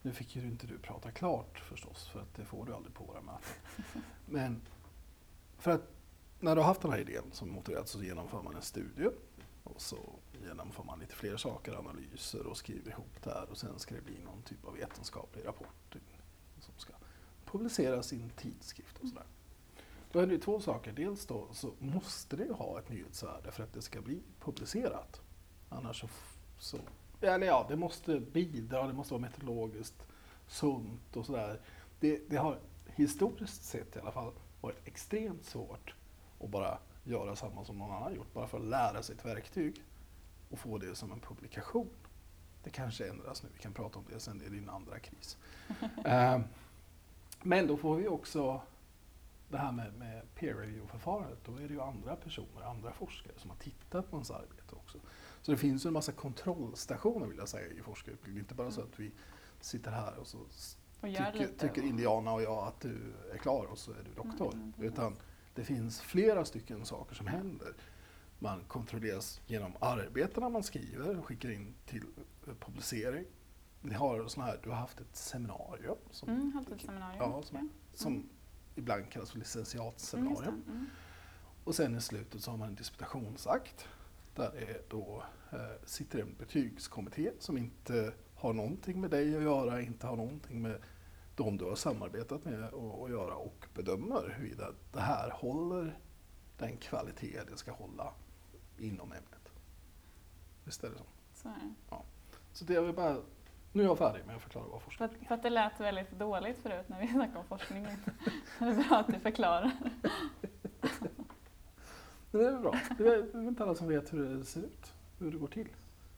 nu 0.03 0.13
fick 0.13 0.37
ju 0.37 0.43
inte 0.43 0.67
du 0.67 0.79
prata 0.79 1.11
klart 1.11 1.59
förstås, 1.59 2.09
för 2.09 2.21
att 2.21 2.35
det 2.35 2.45
får 2.45 2.65
du 2.65 2.75
aldrig 2.75 2.95
på 2.95 3.05
våra 3.05 3.21
möten. 3.21 4.03
Men 4.27 4.61
för 5.59 5.71
att 5.71 5.91
när 6.41 6.55
du 6.55 6.61
har 6.61 6.69
haft 6.69 6.83
den 6.83 6.91
här 6.91 6.99
idén 6.99 7.25
som 7.33 7.51
motiverat 7.51 7.89
så 7.89 8.03
genomför 8.03 8.43
man 8.43 8.57
en 8.57 8.63
studie 8.63 9.09
och 9.65 9.81
så 9.81 9.97
genomför 10.43 10.85
man 10.85 10.99
lite 10.99 11.15
fler 11.15 11.37
saker, 11.37 11.73
analyser 11.73 12.47
och 12.47 12.57
skriver 12.57 12.91
ihop 12.91 13.23
det 13.23 13.31
här 13.31 13.51
och 13.51 13.59
sen 13.59 13.79
ska 13.79 13.95
det 13.95 14.01
bli 14.01 14.19
någon 14.25 14.43
typ 14.43 14.65
av 14.65 14.75
vetenskaplig 14.75 15.47
rapport 15.47 15.97
som 16.61 16.75
ska 16.77 16.93
publiceras 17.45 18.13
i 18.13 18.23
en 18.23 18.31
tidskrift 18.31 18.99
och 18.99 19.09
sådär. 19.09 19.27
Då 20.13 20.19
är 20.19 20.27
det 20.27 20.33
ju 20.33 20.41
två 20.41 20.61
saker. 20.61 20.93
Dels 20.93 21.27
då 21.27 21.49
så 21.53 21.73
måste 21.79 22.37
det 22.37 22.45
ju 22.45 22.53
ha 22.53 22.79
ett 22.79 22.89
nyhetsvärde 22.89 23.51
för 23.51 23.63
att 23.63 23.73
det 23.73 23.83
ska 23.83 24.01
bli 24.01 24.23
publicerat. 24.41 25.21
Annars 25.69 26.01
så, 26.01 26.09
så 26.59 26.79
eller 27.21 27.47
ja, 27.47 27.67
det 27.69 27.77
måste 27.77 28.21
bidra, 28.21 28.87
det 28.87 28.93
måste 28.93 29.15
vara 29.15 29.21
meteorologiskt 29.21 30.07
sunt 30.49 31.17
och 31.17 31.27
sådär. 31.27 31.61
Det, 32.01 32.31
det 32.31 32.37
har 32.37 32.59
historiskt 32.87 33.65
sett 33.65 33.97
i 33.97 34.01
alla 34.01 34.13
fall 34.13 34.33
varit 34.61 34.89
extremt 34.89 35.45
svårt 35.45 35.95
att 36.41 36.51
bara 36.51 36.79
göra 37.05 37.37
samma 37.37 37.65
som 37.65 37.79
någon 37.79 37.93
annan 37.93 38.15
gjort, 38.15 38.33
bara 38.35 38.47
för 38.47 38.59
att 38.59 38.65
lära 38.65 39.03
sig 39.03 39.15
ett 39.15 39.25
verktyg 39.25 39.83
och 40.51 40.59
få 40.59 40.79
det 40.79 40.95
som 40.95 41.13
en 41.13 41.21
publikation. 41.21 41.89
Det 42.63 42.71
kanske 42.71 43.09
ändras 43.09 43.43
nu, 43.43 43.49
vi 43.53 43.59
kan 43.59 43.73
prata 43.73 43.99
om 43.99 44.05
det 44.13 44.21
sen, 44.21 44.39
det 44.39 44.47
är 44.47 44.51
din 44.51 44.69
andra 44.69 44.99
kris. 44.99 45.37
Eh, 46.05 46.41
Men 47.43 47.67
då 47.67 47.77
får 47.77 47.97
vi 47.97 48.09
också 48.09 48.61
det 49.49 49.59
här 49.59 49.73
med, 49.73 49.95
med 49.95 50.35
peer 50.35 50.55
review-förfarandet. 50.55 51.39
Då 51.45 51.53
är 51.53 51.69
det 51.69 51.75
ju 51.75 51.81
andra 51.81 52.17
personer, 52.17 52.63
andra 52.65 52.93
forskare 52.93 53.33
som 53.37 53.51
har 53.51 53.57
tittat 53.57 54.11
på 54.11 54.17
ens 54.17 54.31
arbete 54.31 54.75
också. 54.75 54.99
Så 55.43 55.51
det 55.51 55.57
finns 55.57 55.85
ju 55.85 55.89
en 55.89 55.95
massa 55.95 56.13
kontrollstationer 56.13 57.27
vill 57.27 57.39
jag 57.39 57.49
säga 57.49 57.73
i 57.73 57.83
forskarutbildningen. 57.83 58.45
Inte 58.45 58.55
bara 58.55 58.71
så 58.71 58.81
att 58.81 59.01
vi 59.01 59.13
sitter 59.61 59.91
här 59.91 60.19
och 60.19 60.27
så 60.27 60.39
Och 60.39 60.49
tycker, 61.01 61.49
tycker 61.59 61.83
Indiana 61.83 62.33
och 62.33 62.43
jag 62.43 62.67
att 62.69 62.81
du 62.81 63.15
är 63.33 63.39
klar 63.39 63.67
och 63.67 63.79
så 63.79 63.91
är 63.91 64.05
du 64.05 64.23
doktor. 64.23 64.53
Mm, 64.55 64.73
precis. 64.73 64.93
Utan 64.93 65.17
det 65.59 65.65
finns 65.65 66.01
flera 66.01 66.45
stycken 66.45 66.85
saker 66.85 67.15
som 67.15 67.27
händer. 67.27 67.75
Man 68.39 68.65
kontrolleras 68.69 69.41
genom 69.47 69.73
arbetena 69.81 70.49
man 70.49 70.63
skriver 70.63 71.19
och 71.19 71.25
skickar 71.27 71.51
in 71.51 71.75
till 71.87 72.05
publicering. 72.61 73.25
Ni 73.83 73.95
har 73.95 74.27
såna 74.27 74.47
här, 74.47 74.61
du 74.63 74.69
har 74.69 74.77
haft 74.77 75.01
ett 75.01 75.17
seminarium 75.17 75.97
som, 76.11 76.29
Mm, 76.29 76.53
halvtidsseminarium. 76.53 77.19
Ja, 77.23 77.43
som- 77.43 77.71
som 77.95 78.29
ibland 78.75 79.11
kallas 79.11 79.31
för 79.31 79.37
Mm, 79.37 79.43
licentiatseminarium. 79.43 80.63
Mm. 80.69 80.87
Och 81.65 81.75
sen 81.75 81.97
i 81.97 82.01
slutet 82.01 82.41
så 82.43 82.51
har 82.51 82.59
man 82.59 82.69
en 82.69 82.75
disputationsakt 82.75 83.89
där 84.35 84.51
det 84.53 84.91
då 84.91 85.23
eh, 85.53 85.59
sitter 85.87 86.19
en 86.19 86.35
betygskommitté 86.39 87.31
som 87.39 87.59
inte 87.59 88.13
har 88.35 88.53
någonting 88.53 89.01
med 89.01 89.11
dig 89.11 89.37
att 89.37 89.43
göra, 89.43 89.81
inte 89.81 90.07
har 90.07 90.17
någonting 90.17 90.63
med 90.63 90.81
de 91.39 91.59
du 91.59 91.65
har 91.65 91.75
samarbetat 91.75 92.45
med 92.45 92.65
att 92.65 93.11
göra 93.11 93.35
och 93.35 93.67
bedömer 93.75 94.35
huruvida 94.37 94.73
det 94.93 95.01
här 95.01 95.31
håller 95.31 95.99
den 96.59 96.77
kvalitet 96.77 97.41
det 97.51 97.57
ska 97.57 97.73
hålla 97.73 98.13
inom 98.79 99.13
ämnet. 99.13 99.53
Visst 100.65 100.85
är 100.85 100.91
det 100.91 100.99
så? 100.99 101.05
Så 101.35 101.49
är 101.49 101.53
det. 101.53 101.97
Så 102.53 102.65
det 102.65 102.75
är 102.75 102.81
väl 102.81 102.93
bara, 102.93 103.17
nu 103.73 103.83
är 103.83 103.87
jag 103.87 103.99
färdig 103.99 104.27
med 104.27 104.37
att 104.37 104.43
förklara 104.43 104.67
vad 104.69 104.83
forskning 104.83 105.09
att, 105.09 105.27
för 105.29 105.35
att 105.35 105.43
det 105.43 105.51
lät 105.51 105.81
väldigt 105.81 106.11
dåligt 106.11 106.59
förut 106.59 106.89
när 106.89 107.01
vi 107.01 107.09
snackade 107.13 107.39
om 107.39 107.45
forskningen. 107.45 107.97
Det 108.59 108.65
är 108.65 108.89
bra 108.89 108.99
att 108.99 109.07
du 109.07 109.21
förklarar. 109.21 109.73
Det 112.31 112.47
är 112.47 112.59
bra. 112.59 112.81
Det 112.99 113.09
är 113.09 113.37
är 113.37 113.49
inte 113.49 113.63
alla 113.63 113.75
som 113.75 113.89
vet 113.89 114.13
hur 114.13 114.39
det 114.39 114.45
ser 114.45 114.61
ut, 114.61 114.95
hur 115.19 115.33
det 115.33 115.39
går 115.39 115.49
till. 115.49 115.69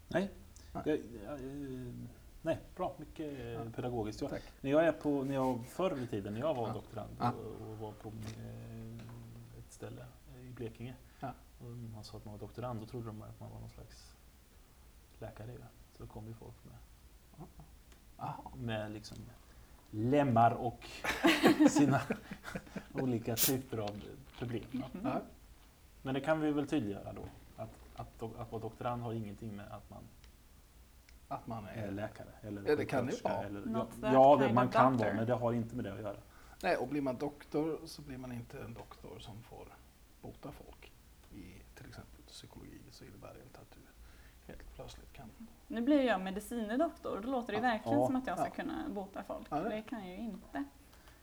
Nej. 0.09 0.31
Nej. 0.73 0.83
Det, 0.85 1.01
ja, 1.25 1.33
eh, 1.33 1.93
nej, 2.43 2.59
bra. 2.77 2.95
Mycket 2.99 3.39
eh, 3.41 3.47
Ja. 3.47 3.61
pedagogiskt. 3.77 4.21
Jag, 4.21 4.31
när 4.61 4.71
jag 4.71 4.85
är 4.87 4.93
på, 4.93 5.23
när 5.25 5.35
jag 5.35 5.65
förr 5.67 5.99
i 6.03 6.07
tiden, 6.07 6.33
när 6.33 6.41
jag 6.41 6.55
var 6.55 6.69
Ja. 6.69 6.75
doktorand 6.75 7.11
Ja. 7.21 7.33
och, 7.33 7.71
och 7.71 7.79
var 7.79 7.93
på 7.93 8.09
eh, 8.09 8.95
ett 9.59 9.73
ställe 9.73 10.05
i 10.43 10.51
Blekinge. 10.51 10.95
Ja. 11.21 11.33
Och 11.61 11.67
man 11.71 12.05
sa 12.05 12.17
att 12.17 12.25
man 12.25 12.33
var 12.33 12.39
doktorand, 12.39 12.81
då 12.81 12.87
trodde 12.87 13.07
de 13.07 13.23
att 13.23 13.41
man 13.41 13.51
var 13.51 13.61
någon 13.61 13.71
slags 13.71 14.15
läkare. 15.19 15.53
Så 15.99 16.07
kom 16.07 16.27
ju 16.27 16.35
folk 16.35 16.55
med, 16.65 16.77
Aha. 18.19 18.53
med 18.57 18.91
liksom 18.93 19.17
lemmar 19.91 20.51
och 20.51 20.87
sina 21.71 22.01
olika 22.95 23.37
typer 23.37 23.79
av 23.79 24.01
problem. 24.39 24.65
Mm. 25.01 25.13
Men 26.03 26.15
det 26.15 26.21
kan 26.21 26.41
vi 26.41 26.53
väl 26.53 26.67
tydliggöra 26.67 27.13
då. 27.13 27.23
Att, 27.57 27.71
att, 27.97 28.23
att 28.23 28.53
vara 28.53 28.63
doktorand 28.63 29.03
har 29.03 29.13
ingenting 29.13 29.57
med 29.57 29.67
att 29.73 29.91
man 29.91 30.03
Att 31.31 31.47
man 31.47 31.67
är 31.67 31.91
läkare. 31.91 32.29
Eller 32.43 32.63
Ja, 32.69 32.77
det 32.77 32.85
kan 32.85 33.07
det 33.07 33.25
vara. 33.25 33.45
Eller, 33.45 33.63
ja, 33.75 33.87
ja, 34.03 34.37
det, 34.41 34.53
man 34.53 34.69
kan 34.69 34.93
doctor. 34.93 35.05
vara, 35.07 35.17
men 35.17 35.27
det 35.27 35.35
har 35.35 35.53
inte 35.53 35.77
med 35.77 35.85
det 35.85 35.93
att 35.93 36.01
göra. 36.01 36.17
Nej, 36.63 36.77
och 36.77 36.89
blir 36.89 37.01
man 37.01 37.17
doktor 37.17 37.81
så 37.85 38.03
blir 38.03 38.19
man 38.19 38.33
inte 38.33 38.61
en 38.61 38.75
doktor 38.75 39.19
som 39.19 39.43
får 39.43 39.67
bota 40.23 40.53
folk. 40.53 40.93
I 41.33 41.63
till 41.75 41.87
exempel 41.89 42.23
psykologi 42.27 42.81
så 42.91 43.05
innebär 43.05 43.35
det 43.35 43.43
inte 43.43 43.59
att 43.61 43.71
du 43.71 43.79
helt 44.47 44.75
plötsligt 44.75 45.13
kan... 45.13 45.31
Nu 45.67 45.81
blir 45.81 46.03
jag 46.03 46.21
medicinedoktor 46.21 47.17
och 47.17 47.23
då 47.23 47.31
låter 47.31 47.53
det 47.53 47.59
Ja. 47.59 47.63
verkligen 47.63 47.99
Ja. 48.01 48.07
som 48.07 48.17
att 48.17 48.27
jag 48.27 48.39
ska 48.39 48.47
Ja. 48.49 48.51
kunna 48.55 48.89
bota 48.89 49.23
folk. 49.23 49.47
Ja, 49.51 49.57
det- 49.61 49.69
Det 49.69 49.83
kan 49.83 50.09
jag 50.09 50.19
ju 50.19 50.25
inte. 50.25 50.65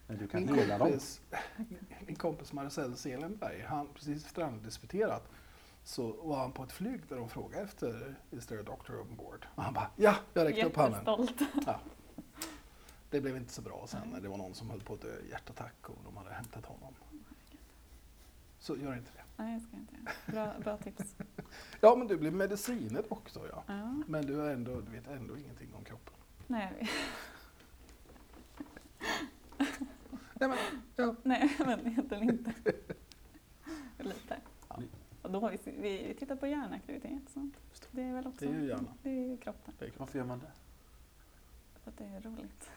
Men 0.08 0.17
du 0.17 0.28
kan 0.28 0.46
Min 0.46 0.56
hela 0.56 0.78
dem. 0.78 0.88
kompis, 0.88 1.22
min 2.06 2.15
kompis 2.15 2.54
Marcel 2.54 2.96
Selenberg, 2.98 3.62
han 3.67 3.88
precis 3.93 4.26
efter 4.26 4.43
han 4.43 4.62
disputerat 4.63 5.30
så 5.88 6.12
var 6.12 6.38
han 6.38 6.52
på 6.52 6.63
ett 6.63 6.71
flyg 6.71 7.02
där 7.10 7.15
de 7.15 7.30
frågade 7.30 7.63
efter 7.63 8.15
Is 8.32 8.45
there 8.45 8.60
a 8.60 8.63
doctor 8.63 9.02
on 9.02 9.15
board? 9.15 9.47
Och 9.56 9.63
han 9.63 9.73
bara 9.73 9.91
ja, 9.95 10.15
jag 10.34 10.45
räckte 10.47 10.65
upp 10.65 10.76
handen. 10.76 11.21
Jättestolt. 11.21 11.78
Det 13.10 13.21
blev 13.21 13.38
inte 13.38 13.54
så 13.54 13.62
bra 13.62 13.86
sen 13.88 14.10
när 14.10 14.21
det 14.21 14.28
var 14.30 14.38
någon 14.38 14.54
som 14.54 14.69
höll 14.69 14.82
på 14.82 14.93
att 14.93 15.02
dö 15.02 15.19
i 15.19 15.30
hjärtattack 15.30 15.89
och 15.89 15.97
de 16.04 16.17
hade 16.17 16.30
hämtat 16.30 16.65
honom. 16.65 16.93
Så 18.60 18.76
gör 18.78 18.95
inte 18.95 19.12
det. 19.15 19.43
Nej, 19.43 19.54
jag 19.54 19.62
ska 19.62 19.78
inte. 19.78 19.95
Bra, 20.32 20.54
bra 20.63 20.78
tips. 20.78 21.15
Ja, 21.82 21.95
men 21.95 22.08
du 22.08 22.17
blev 22.17 22.34
medicinedoktor 22.34 23.50
ja. 23.50 23.63
Ja. 23.67 24.04
Men 24.08 24.26
du, 24.26 24.41
är 24.41 24.54
ändå, 24.54 24.82
du 24.82 24.91
vet 24.91 25.08
ändå 25.08 25.38
ingenting 25.38 25.73
om 25.73 25.84
kroppen. 25.84 26.13
Nej, 26.47 26.89
Nej, 30.34 30.50
men, 30.50 30.58
ja. 30.95 31.15
nej, 31.23 31.56
men 31.65 31.88
egentligen 31.88 32.30
inte. 32.30 32.54
Lite. 33.97 34.38
Och 35.27 35.33
då 35.33 35.39
har 35.39 35.51
vi, 35.51 35.71
vi 35.71 36.13
tittar 36.13 36.35
på 36.35 36.47
hjärnaktivitet. 36.47 37.29
Så 37.29 37.49
det 37.91 38.01
är 38.01 38.13
väl 38.13 38.27
också 38.27 38.45
Det 38.45 38.51
är 38.51 38.59
ju 38.59 38.67
hjärnan. 38.67 38.93
Det 39.03 39.09
är 39.09 39.37
kroppen. 39.37 39.73
det 39.79 39.85
är 39.85 39.89
klart. 39.89 39.99
Varför 39.99 40.19
gör 40.19 40.25
man 40.25 40.39
det? 40.39 40.51
För 41.83 41.91
att 41.91 41.97
det 41.97 42.05
är 42.05 42.21
roligt. 42.21 42.69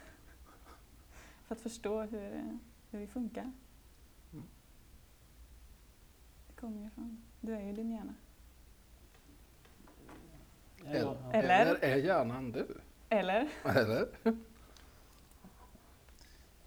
För 1.46 1.54
att 1.54 1.60
förstå 1.60 2.00
hur, 2.02 2.58
hur 2.90 2.98
vi 2.98 3.06
funkar. 3.06 3.52
Mm. 4.32 4.44
Det 6.46 6.60
kommer 6.60 6.82
ju 6.82 6.90
från... 6.90 7.22
Du 7.40 7.54
är 7.54 7.60
ju 7.60 7.72
din 7.72 7.90
hjärna. 7.90 8.14
Eller. 10.86 11.16
Eller? 11.32 11.66
eller 11.66 11.84
är 11.84 11.96
hjärnan 11.96 12.52
du? 12.52 12.66
Eller? 13.08 13.48
Eller? 13.64 14.08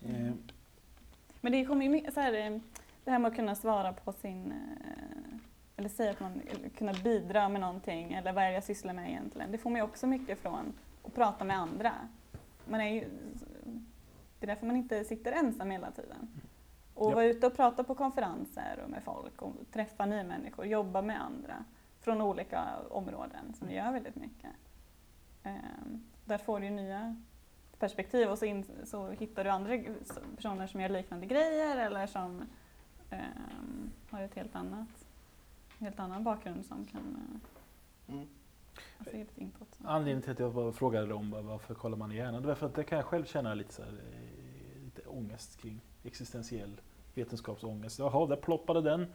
Eh, 0.01 0.33
Men 1.41 1.51
det 1.51 1.65
kommer 1.65 1.83
ju 1.83 1.89
mycket 1.89 2.13
så 2.13 2.19
här, 2.19 2.33
eh, 2.33 2.59
det 3.03 3.11
här 3.11 3.19
med 3.19 3.29
att 3.29 3.35
kunna 3.35 3.55
svara 3.55 3.93
på 3.93 4.13
sin, 4.13 4.51
eh, 4.51 5.39
eller 5.83 5.95
säga 5.95 6.11
att 6.11 6.19
man, 6.19 6.41
kunna 6.77 6.93
bidra 6.93 7.49
med 7.49 7.61
någonting, 7.61 8.13
eller 8.13 8.33
vad 8.33 8.43
är 8.43 8.47
det 8.47 8.53
jag 8.53 8.63
sysslar 8.63 8.93
med 8.93 9.09
egentligen? 9.09 9.51
Det 9.51 9.57
får 9.57 9.69
man 9.69 9.79
ju 9.79 9.83
också 9.83 10.07
mycket 10.07 10.39
från 10.39 10.73
att 11.03 11.13
prata 11.13 11.43
med 11.45 11.57
andra. 11.57 11.93
Man 12.65 12.81
är 12.81 12.89
ju, 12.89 13.09
det 14.39 14.45
är 14.45 14.47
därför 14.47 14.65
man 14.65 14.75
inte 14.75 15.03
sitter 15.03 15.31
ensam 15.31 15.71
hela 15.71 15.91
tiden. 15.91 16.41
Och 16.93 17.11
Ja. 17.11 17.15
vara 17.15 17.25
ute 17.25 17.47
och 17.47 17.55
prata 17.55 17.83
på 17.83 17.95
konferenser 17.95 18.79
och 18.83 18.89
med 18.89 19.03
folk 19.03 19.41
och 19.41 19.53
träffa 19.73 20.05
nya 20.05 20.23
människor, 20.23 20.65
jobba 20.65 21.01
med 21.01 21.21
andra 21.23 21.65
från 22.01 22.21
olika 22.21 22.63
områden 22.89 23.53
som 23.53 23.71
gör 23.71 23.91
väldigt 23.91 24.15
mycket. 24.15 24.51
Ehm, 25.43 26.03
där 26.25 26.37
får 26.37 26.59
du 26.59 26.65
ju 26.65 26.71
nya 26.71 27.15
perspektiv 27.79 28.29
och 28.29 28.39
så, 28.39 28.45
in, 28.45 28.65
så 28.83 29.09
hittar 29.09 29.43
du 29.43 29.49
andra 29.49 29.77
personer 30.35 30.67
som 30.67 30.81
gör 30.81 30.89
liknande 30.89 31.25
grejer 31.25 31.77
eller 31.77 32.07
som 32.07 32.43
ehm, 33.09 33.91
har 34.09 34.21
ett 34.21 34.35
helt 34.35 34.55
annat, 34.55 35.02
helt 35.83 35.99
annan 35.99 36.23
bakgrund 36.23 36.65
som 36.65 36.85
kan 36.85 37.01
uh, 37.01 37.39
Mm. 38.07 38.27
alltså 38.97 39.15
ge 39.15 39.23
lite 39.23 39.41
input. 39.41 39.67
Anledningen 39.83 40.21
till 40.21 40.31
att 40.31 40.39
jag 40.39 40.53
bara 40.53 40.71
frågade 40.71 41.13
om 41.13 41.31
varför 41.47 41.73
kollar 41.73 41.97
man 41.97 42.11
i 42.11 42.15
hjärnan, 42.15 42.41
det 42.41 42.47
var 42.47 42.55
för 42.55 42.65
att 42.65 42.75
det 42.75 42.83
kan 42.83 42.97
jag 42.97 43.05
själv 43.05 43.25
känna 43.25 43.53
lite, 43.53 43.73
så 43.73 43.81
här, 43.83 43.91
eh, 43.91 44.83
lite 44.83 45.01
ångest 45.01 45.61
kring. 45.61 45.81
Existentiell 46.03 46.81
vetenskapsångest. 47.13 47.99
Jaha, 47.99 48.27
där 48.27 48.35
ploppade 48.35 48.81
den. 48.81 49.05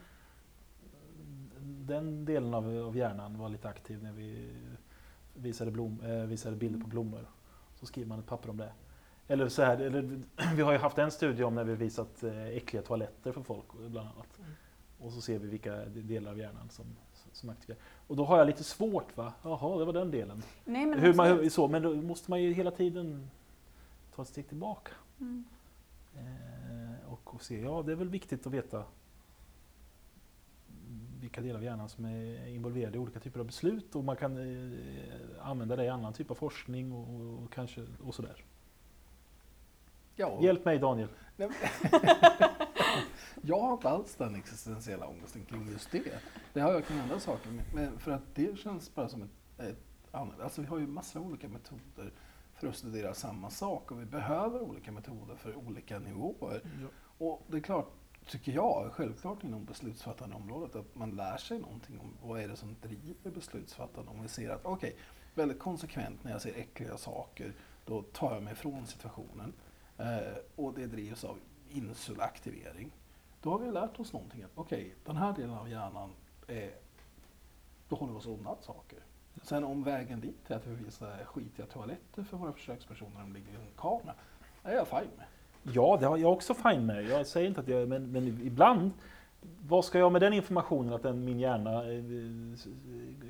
Den 1.60 2.24
delen 2.24 2.54
av, 2.54 2.86
av 2.86 2.96
hjärnan 2.96 3.38
var 3.38 3.48
lite 3.48 3.68
aktiv 3.68 4.02
när 4.02 4.12
vi 4.12 4.54
visade, 5.34 5.70
blom, 5.70 6.00
eh, 6.00 6.22
visade 6.24 6.56
bilder 6.56 6.80
på 6.80 6.86
blommor. 6.86 7.26
Så 7.74 7.86
skriver 7.86 8.08
man 8.08 8.18
ett 8.18 8.26
papper 8.26 8.50
om 8.50 8.56
det. 8.56 8.72
Eller 9.28 9.48
så 9.48 9.62
här, 9.62 9.78
eller, 9.78 10.20
vi 10.56 10.62
har 10.62 10.72
ju 10.72 10.78
haft 10.78 10.98
en 10.98 11.10
studie 11.10 11.42
om 11.42 11.54
när 11.54 11.64
vi 11.64 11.74
visat 11.74 12.22
eh, 12.22 12.46
äckliga 12.46 12.82
toaletter 12.82 13.32
för 13.32 13.42
folk 13.42 13.72
bland 13.72 14.08
annat. 14.08 14.40
Och 15.00 15.12
så 15.12 15.20
ser 15.20 15.38
vi 15.38 15.48
vilka 15.48 15.76
delar 15.84 16.30
av 16.30 16.38
hjärnan 16.38 16.68
som, 16.70 16.86
som 17.32 17.50
aktiverar. 17.50 17.80
Och 18.06 18.16
då 18.16 18.24
har 18.24 18.38
jag 18.38 18.46
lite 18.46 18.64
svårt 18.64 19.16
va, 19.16 19.32
jaha 19.42 19.78
det 19.78 19.84
var 19.84 19.92
den 19.92 20.10
delen. 20.10 20.42
Nej, 20.64 20.86
men 20.86 20.98
Hur 20.98 21.14
man, 21.14 21.26
absolut. 21.26 21.44
hur, 21.44 21.50
så, 21.50 21.68
men 21.68 21.82
då 21.82 21.94
måste 21.94 22.30
man 22.30 22.42
ju 22.42 22.52
hela 22.52 22.70
tiden 22.70 23.30
ta 24.14 24.22
ett 24.22 24.28
steg 24.28 24.48
tillbaka. 24.48 24.92
Mm. 25.20 25.44
Eh, 26.16 27.12
och, 27.12 27.34
och 27.34 27.42
se, 27.42 27.60
ja 27.60 27.82
det 27.86 27.92
är 27.92 27.96
väl 27.96 28.08
viktigt 28.08 28.46
att 28.46 28.52
veta 28.52 28.84
vilka 31.20 31.40
delar 31.40 31.58
av 31.58 31.64
hjärnan 31.64 31.88
som 31.88 32.04
är 32.04 32.46
involverade 32.46 32.96
i 32.96 33.00
olika 33.00 33.20
typer 33.20 33.40
av 33.40 33.46
beslut 33.46 33.94
och 33.94 34.04
man 34.04 34.16
kan 34.16 34.36
eh, 34.38 35.48
använda 35.48 35.76
det 35.76 35.84
i 35.84 35.88
annan 35.88 36.12
typ 36.12 36.30
av 36.30 36.34
forskning 36.34 36.92
och, 36.92 37.42
och 37.44 37.52
kanske 37.52 37.86
och 38.04 38.14
sådär. 38.14 38.44
Ja, 40.16 40.26
och- 40.26 40.44
Hjälp 40.44 40.64
mig 40.64 40.78
Daniel! 40.78 41.08
Jag 43.42 43.60
har 43.60 43.72
inte 43.72 43.88
alls 43.88 44.14
den 44.14 44.34
existentiella 44.34 45.06
ångesten 45.06 45.44
kring 45.44 45.68
just 45.72 45.90
det. 45.90 46.18
Det 46.52 46.60
har 46.60 46.72
jag 46.72 46.84
kring 46.84 46.98
andra 46.98 47.20
saker. 47.20 47.50
men- 47.74 47.98
för 47.98 48.10
att 48.10 48.34
det 48.34 48.58
känns 48.58 48.94
bara 48.94 49.08
som 49.08 49.22
ett, 49.22 49.60
ett 49.60 49.78
annat. 50.14 50.40
Alltså 50.40 50.60
vi 50.60 50.66
har 50.66 50.78
ju 50.78 50.86
massor 50.86 51.20
av 51.20 51.26
olika 51.26 51.48
metoder 51.48 52.12
för 52.54 52.68
att 52.68 52.76
studera 52.76 53.14
samma 53.14 53.50
sak 53.50 53.90
och 53.90 54.00
vi 54.00 54.04
behöver 54.04 54.60
olika 54.60 54.92
metoder 54.92 55.36
för 55.36 55.54
olika 55.54 55.98
nivåer. 55.98 56.60
Och 57.18 57.42
det 57.48 57.56
är 57.56 57.60
klart, 57.60 57.92
tycker 58.26 58.52
jag, 58.52 58.92
självklart 58.92 59.44
inom 59.44 59.64
beslutsfattande 59.64 60.36
området 60.36 60.76
att 60.76 60.94
man 60.94 61.10
lär 61.10 61.36
sig 61.36 61.58
någonting 61.58 61.98
om 62.00 62.14
vad 62.22 62.40
är 62.40 62.48
det 62.48 62.56
som 62.56 62.76
driver 62.82 63.30
beslutsfattande. 63.30 64.10
Om 64.10 64.22
vi 64.22 64.28
ser 64.28 64.50
att, 64.50 64.64
okej, 64.64 64.96
väldigt 65.34 65.58
konsekvent 65.58 66.24
när 66.24 66.30
jag 66.32 66.42
ser 66.42 66.54
äckliga 66.58 66.96
saker, 66.96 67.52
då 67.86 68.02
tar 68.02 68.34
jag 68.34 68.42
mig 68.42 68.52
ifrån 68.52 68.86
situationen. 68.86 69.52
Eh, 69.98 70.36
och 70.56 70.74
det 70.74 70.86
drivs 70.86 71.24
av 71.24 71.38
insulaktivering. 71.72 72.90
Då 73.42 73.50
har 73.50 73.58
vi 73.58 73.70
lärt 73.70 74.00
oss 74.00 74.12
någonting. 74.12 74.42
att 74.42 74.50
Okej, 74.54 74.94
den 75.04 75.16
här 75.16 75.32
delen 75.32 75.54
av 75.54 75.68
hjärnan, 75.68 76.10
är, 76.46 76.70
då 77.88 77.96
håller 77.96 78.12
vi 78.12 78.18
oss 78.18 78.26
undan 78.26 78.56
saker. 78.60 78.98
Sen 79.42 79.64
om 79.64 79.82
vägen 79.82 80.20
dit 80.20 80.50
är 80.50 80.56
att 80.56 80.66
vi 80.66 80.74
visar 80.74 81.24
skitiga 81.24 81.66
toaletter 81.66 82.22
för 82.22 82.36
våra 82.36 82.52
försökspersoner 82.52 83.14
när 83.14 83.20
de 83.20 83.32
ligger 83.32 83.52
i 83.52 83.54
en 83.54 83.76
kamera, 83.76 84.14
är 84.62 84.74
jag 84.74 84.88
fine 84.88 85.10
med. 85.16 85.26
Ja, 85.62 85.96
det 86.00 86.06
har 86.06 86.16
jag 86.16 86.32
också 86.32 86.54
fine 86.54 86.86
med. 86.86 87.04
Jag 87.04 87.26
säger 87.26 87.48
inte 87.48 87.60
att 87.60 87.68
jag, 87.68 87.88
men, 87.88 88.12
men 88.12 88.26
ibland 88.26 88.92
vad 89.68 89.84
ska 89.84 89.98
jag 89.98 90.12
med 90.12 90.20
den 90.20 90.32
informationen 90.32 90.92
att 90.92 91.02
den, 91.02 91.24
min 91.24 91.40
hjärna 91.40 91.92
eh, 91.92 92.02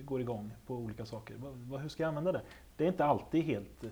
går 0.04 0.20
igång 0.20 0.50
på 0.66 0.74
olika 0.74 1.06
saker? 1.06 1.36
Hur 1.78 1.88
ska 1.88 2.02
jag 2.02 2.08
använda 2.08 2.32
det? 2.32 2.42
Det 2.76 2.84
är 2.84 2.88
inte 2.88 3.04
alltid 3.04 3.44
helt 3.44 3.84
eh, 3.84 3.90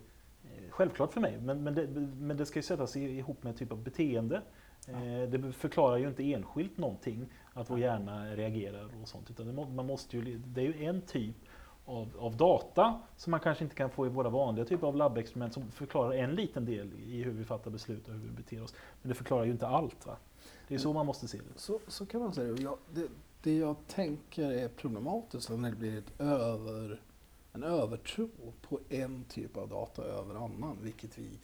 självklart 0.76 1.12
för 1.12 1.20
mig, 1.20 1.38
men, 1.38 1.62
men, 1.62 1.74
det, 1.74 1.86
men 2.20 2.36
det 2.36 2.46
ska 2.46 2.58
ju 2.58 2.62
sättas 2.62 2.96
ihop 2.96 3.42
med 3.42 3.50
en 3.50 3.56
typ 3.56 3.72
av 3.72 3.82
beteende. 3.82 4.42
Eh, 4.88 5.28
Det 5.28 5.52
förklarar 5.52 5.96
ju 5.96 6.08
inte 6.08 6.32
enskilt 6.32 6.78
någonting 6.78 7.26
att 7.52 7.70
vår 7.70 7.78
hjärna 7.78 8.26
reagerar 8.26 8.88
och 9.02 9.08
sånt. 9.08 9.30
Utan 9.30 9.74
man 9.74 9.86
måste 9.86 10.16
ju, 10.16 10.38
det 10.38 10.60
är 10.60 10.64
ju 10.64 10.84
en 10.84 11.00
typ 11.02 11.36
av, 11.84 12.08
av 12.18 12.36
data 12.36 13.00
som 13.16 13.30
man 13.30 13.40
kanske 13.40 13.64
inte 13.64 13.76
kan 13.76 13.90
få 13.90 14.06
i 14.06 14.08
våra 14.08 14.28
vanliga 14.28 14.64
typer 14.64 14.86
av 14.86 14.96
labbexperiment 14.96 15.54
som 15.54 15.70
förklarar 15.70 16.12
en 16.12 16.34
liten 16.34 16.64
del 16.64 16.90
i 17.06 17.22
hur 17.22 17.32
vi 17.32 17.44
fattar 17.44 17.70
beslut 17.70 18.08
och 18.08 18.14
hur 18.14 18.20
vi 18.20 18.30
beter 18.30 18.62
oss. 18.62 18.74
Men 19.02 19.08
det 19.08 19.14
förklarar 19.14 19.44
ju 19.44 19.52
inte 19.52 19.66
allt. 19.66 20.06
Va? 20.06 20.16
Det 20.68 20.74
är 20.74 20.78
så 20.78 20.92
man 20.92 21.06
måste 21.06 21.28
se 21.28 21.38
det. 21.38 21.60
Så, 21.60 21.80
så 21.88 22.06
kan 22.06 22.20
man 22.20 22.32
säga 22.32 22.52
det. 22.52 22.62
Jag, 22.62 22.78
det. 22.94 23.08
Det 23.42 23.56
jag 23.56 23.76
tänker 23.86 24.52
är 24.52 24.68
problematiskt 24.68 25.50
när 25.50 25.70
det 25.70 25.76
blir 25.76 25.98
ett 25.98 26.20
över, 26.20 27.00
en 27.56 27.62
övertro 27.62 28.28
på 28.62 28.80
en 28.88 29.24
typ 29.24 29.56
av 29.56 29.68
data 29.68 30.02
över 30.02 30.34
annan, 30.34 30.78
vilket 30.82 31.18
vi 31.18 31.38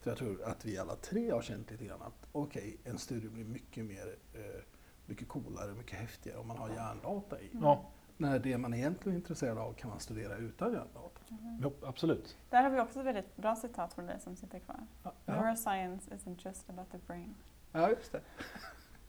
för 0.00 0.10
jag 0.10 0.18
tror 0.18 0.42
att 0.42 0.64
vi 0.64 0.78
alla 0.78 0.96
tre 0.96 1.30
har 1.30 1.42
känt 1.42 1.70
lite 1.70 1.84
grann 1.84 2.02
att 2.02 2.26
okej, 2.32 2.76
en 2.84 2.98
studie 2.98 3.28
blir 3.28 3.44
mycket 3.44 3.84
mer 3.84 4.16
eh, 4.34 4.62
mycket 5.06 5.28
coolare, 5.28 5.72
mycket 5.74 5.98
häftigare 5.98 6.38
om 6.38 6.48
man 6.48 6.58
har 6.58 6.68
hjärndata 6.68 7.40
i. 7.40 7.50
Ja, 7.62 7.84
När 8.16 8.38
det 8.38 8.58
man 8.58 8.74
egentligen 8.74 9.16
är 9.16 9.20
intresserad 9.20 9.58
av 9.58 9.72
kan 9.72 9.90
man 9.90 10.00
studera 10.00 10.36
utan 10.36 10.72
hjärndata. 10.72 11.20
jo, 11.62 11.72
absolut. 11.82 12.36
Där 12.50 12.62
har 12.62 12.70
vi 12.70 12.80
också 12.80 13.00
ett 13.00 13.06
väldigt 13.06 13.36
bra 13.36 13.56
citat 13.56 13.92
från 13.92 14.06
dig 14.06 14.20
som 14.20 14.36
sitter 14.36 14.58
kvar. 14.58 14.76
Ja, 15.02 15.12
Neuroscience 15.26 16.10
isn't 16.14 16.46
just 16.46 16.70
about 16.70 16.90
the 16.90 16.98
brain. 17.06 17.34
ja 17.72 17.88
just 17.90 18.12
det. 18.12 18.20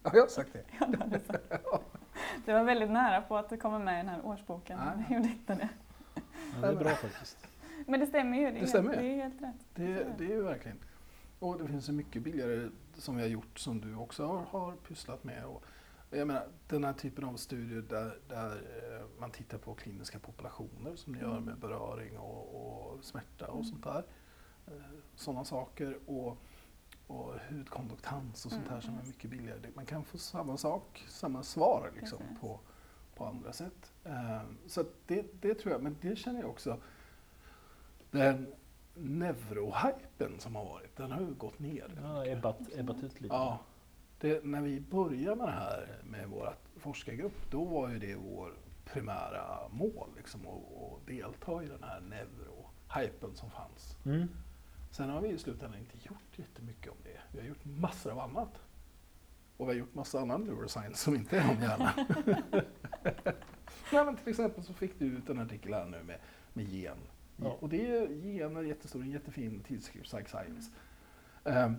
Ja, 0.03 0.11
jag 0.13 0.21
har 0.21 0.27
sagt 0.27 0.53
det. 0.53 0.63
Ja, 0.79 0.85
det 0.87 1.17
du 1.17 1.25
sagt. 1.25 1.43
Det 2.45 2.53
var 2.53 2.63
väldigt 2.63 2.91
nära 2.91 3.21
på 3.21 3.37
att 3.37 3.49
det 3.49 3.57
kommer 3.57 3.79
med 3.79 3.93
i 3.93 3.97
den 3.97 4.07
här 4.09 4.25
årsboken. 4.25 4.79
Ja. 4.79 4.85
men 4.85 5.03
Jag 5.09 5.11
gjorde 5.17 5.27
inte 5.29 5.55
det. 5.55 5.69
Ja, 6.55 6.61
det 6.61 6.67
är 6.67 6.75
bra 6.75 6.89
faktiskt. 6.95 7.37
Men 7.87 7.99
det 7.99 8.07
stämmer 8.07 8.37
ju. 8.37 8.45
Det, 8.45 8.51
Det 8.51 8.57
helt- 8.57 8.69
stämmer. 8.69 8.95
Det 8.95 9.07
är 9.07 9.15
helt 9.23 9.41
rätt. 9.41 9.55
Det, 9.75 10.07
det 10.17 10.23
är 10.25 10.29
ju 10.29 10.41
verkligen. 10.43 10.77
Och 11.39 11.57
det 11.59 11.67
finns 11.67 11.89
ju 11.89 11.93
mycket 11.93 12.21
billigare 12.21 12.69
som 12.95 13.15
vi 13.15 13.21
har 13.21 13.29
gjort 13.29 13.59
som 13.59 13.81
du 13.81 13.95
också 13.95 14.25
har, 14.25 14.37
har 14.39 14.75
pysslat 14.75 15.23
med. 15.23 15.45
Och 15.45 15.63
jag 16.09 16.27
menar, 16.27 16.47
den 16.67 16.83
här 16.83 16.93
typen 16.93 17.23
av 17.25 17.35
studier 17.35 17.81
där, 17.81 18.19
där 18.27 18.51
eh, 18.51 19.05
man 19.19 19.31
tittar 19.31 19.57
på 19.57 19.73
kliniska 19.73 20.19
populationer 20.19 20.95
som 20.95 21.13
ni 21.13 21.19
gör 21.19 21.31
Mm. 21.31 21.43
med 21.43 21.57
beröring 21.57 22.17
och, 22.17 22.55
och 22.93 23.03
smärta 23.03 23.47
och 23.47 23.53
Mm. 23.59 23.65
sånt 23.65 23.83
där. 23.83 24.03
Eh, 24.67 24.73
Sådana 25.15 25.45
saker. 25.45 25.97
Och, 26.05 26.37
och 27.07 27.33
hudkonduktans 27.49 28.45
och 28.45 28.51
sånt 28.51 28.63
Mm, 28.63 28.73
här 28.73 28.81
som 28.81 28.97
är 28.99 29.03
mycket 29.03 29.29
billigare. 29.29 29.59
Man 29.73 29.85
kan 29.85 30.03
få 30.03 30.17
samma 30.17 30.57
sak, 30.57 31.05
samma 31.07 31.43
svar 31.43 31.91
liksom 31.95 32.17
Precis. 32.19 32.39
på, 32.41 32.59
på 33.19 33.25
andra 33.25 33.53
sätt. 33.53 33.91
Eh, 34.03 34.41
Så 34.67 34.85
det, 35.07 35.25
det 35.41 35.53
tror 35.53 35.71
jag, 35.71 35.83
men 35.83 35.97
det 36.01 36.15
känner 36.15 36.39
jag 36.41 36.49
också. 36.49 36.77
Den 38.11 38.47
neurohypen 38.93 40.39
som 40.39 40.55
har 40.55 40.65
varit, 40.65 40.95
den 40.97 41.11
har 41.11 41.21
ju 41.21 41.33
gått 41.33 41.59
ner. 41.59 41.99
Ja, 42.03 42.25
ebbat, 42.25 42.59
ebbat 42.75 43.03
ut 43.03 43.21
lite. 43.21 43.35
Ja, 43.35 43.59
det, 44.19 44.45
när 44.45 44.61
vi 44.61 44.79
började 44.79 45.35
med 45.35 45.47
det 45.47 45.51
här 45.51 45.87
med 46.03 46.27
vår 46.29 46.55
forskargrupp, 46.77 47.51
då 47.51 47.63
var 47.63 47.89
ju 47.89 47.99
det 47.99 48.15
vår 48.15 48.53
primära 48.85 49.67
mål, 49.69 50.09
liksom, 50.17 50.41
att, 50.47 50.83
att 50.83 51.07
delta 51.07 51.63
i 51.63 51.67
den 51.67 51.83
här 51.83 52.01
neurohypen 52.01 53.35
som 53.35 53.49
fanns. 53.49 53.97
Mm. 54.05 54.27
Sen 54.91 55.09
har 55.09 55.21
vi 55.21 55.29
i 55.29 55.37
slutändan 55.37 55.79
inte 55.79 55.97
gjort 56.07 56.39
jättemycket 56.39 56.91
om 56.91 56.97
det. 57.03 57.19
Vi 57.33 57.39
har 57.39 57.47
gjort 57.47 57.65
massor 57.65 58.11
av 58.11 58.19
annat. 58.19 58.61
Och 59.59 59.67
vi 59.67 59.71
har 59.71 59.79
gjort 59.79 59.93
massa 59.95 60.19
annan 60.19 60.41
neuroscience 60.43 61.03
som 61.03 61.15
inte 61.15 61.37
är 61.39 61.49
om 61.49 61.61
hjärnan. 61.61 61.91
Nej, 63.93 64.05
men 64.05 64.17
till 64.17 64.29
exempel 64.29 64.63
så 64.63 64.73
fick 64.73 64.99
du 64.99 65.05
ut 65.05 65.29
en 65.29 65.39
artikel 65.39 65.73
här 65.73 65.85
nu 65.85 66.03
med, 66.03 66.19
med 66.53 66.65
gen. 66.65 66.97
Ja. 67.37 67.57
Och 67.59 67.69
det 67.69 67.87
är 67.97 68.07
gener 68.07 68.61
jättestor, 68.63 69.01
en 69.01 69.11
jättefin 69.11 69.63
tidskrift, 69.63 70.05
Psych 70.11 70.27
Science. 70.29 70.71
Ehm, 71.45 71.75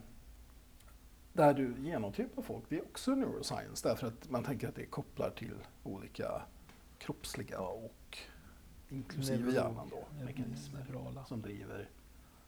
där 1.32 1.54
du 1.54 1.74
genotypar 1.78 2.42
folk, 2.42 2.64
det 2.68 2.76
är 2.78 2.82
också 2.82 3.14
neuroscience 3.14 3.88
därför 3.88 4.06
att 4.06 4.30
man 4.30 4.44
tänker 4.44 4.68
att 4.68 4.74
det 4.74 4.86
kopplar 4.86 5.30
till 5.30 5.54
olika 5.82 6.42
kroppsliga 6.98 7.60
och 7.60 8.18
inklusive 8.88 9.38
Neuro- 9.38 9.54
hjärnan 9.54 9.88
då, 9.90 10.24
mekanismer 10.24 10.84
neurala. 10.88 11.24
som 11.24 11.42
driver 11.42 11.88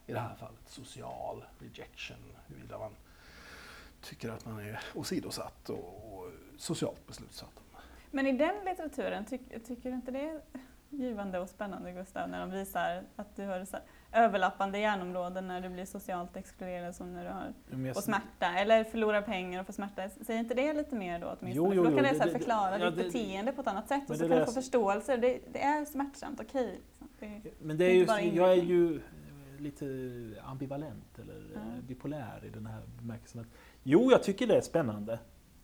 i 0.07 0.13
det 0.13 0.19
här 0.19 0.35
fallet 0.35 0.61
social 0.69 1.43
rejection, 1.59 2.17
huruvida 2.47 2.79
man 2.79 2.91
tycker 4.03 4.29
att 4.29 4.45
man 4.45 4.59
är 4.59 4.79
åsidosatt 4.95 5.69
och, 5.69 5.77
och 6.19 6.31
socialt 6.57 7.07
beslutsatt. 7.07 7.49
Men 8.11 8.27
i 8.27 8.31
den 8.37 8.55
litteraturen, 8.65 9.25
tyck, 9.25 9.41
tycker 9.65 9.89
du 9.89 9.95
inte 9.95 10.11
det 10.11 10.19
är 10.29 10.41
givande 10.89 11.39
och 11.39 11.49
spännande 11.49 11.91
Gustav, 11.91 12.29
när 12.29 12.39
de 12.39 12.51
visar 12.51 13.03
att 13.15 13.35
du 13.35 13.43
har 13.45 13.65
överlappande 14.11 14.79
hjärnområden 14.79 15.47
när 15.47 15.61
du 15.61 15.69
blir 15.69 15.85
socialt 15.85 16.37
exkluderad 16.37 16.95
som 16.95 17.13
när 17.13 17.23
du 17.23 17.29
har 17.29 17.53
jag- 17.87 17.97
och 17.97 18.03
smärta, 18.03 18.45
eller 18.59 18.83
förlorar 18.83 19.21
pengar 19.21 19.59
och 19.59 19.65
får 19.65 19.73
smärta. 19.73 20.09
Säger 20.09 20.39
inte 20.39 20.53
det 20.53 20.73
lite 20.73 20.95
mer 20.95 21.19
då 21.19 21.27
åtminstone? 21.39 21.53
Jo, 21.55 21.73
jo, 21.73 21.83
då 21.83 21.89
kan 21.95 22.03
det, 22.03 22.19
det- 22.25 22.31
förklara 22.31 22.79
ja, 22.79 22.85
ditt 22.89 22.97
det- 22.97 23.03
beteende 23.03 23.51
på 23.51 23.61
ett 23.61 23.67
annat 23.67 23.87
sätt 23.87 24.09
och 24.09 24.15
så 24.15 24.23
det 24.23 24.29
kan 24.29 24.37
du 24.39 24.45
få 24.45 24.51
förståelse. 24.51 25.17
Det, 25.17 25.39
det 25.53 25.61
är 25.63 25.85
smärtsamt, 25.85 26.39
okej. 26.41 26.79
liksom. 26.87 27.07
Det- 27.19 27.51
Men 27.61 27.77
det 27.77 27.85
är 27.85 27.93
ju, 27.95 28.05
bara 28.05 28.21
jag 28.21 28.51
är 28.51 28.63
ju 28.63 29.01
lite 29.59 29.85
ambivalent 30.43 31.19
eller 31.19 31.41
Ja. 31.53 31.59
bipolär 31.87 32.45
i 32.45 32.49
den 32.49 32.65
här 32.65 32.81
bemärkelsen. 33.01 33.41
Att, 33.41 33.47
jo, 33.83 34.11
jag 34.11 34.23
tycker 34.23 34.47
det 34.47 34.57
är 34.57 34.61
spännande. 34.61 35.19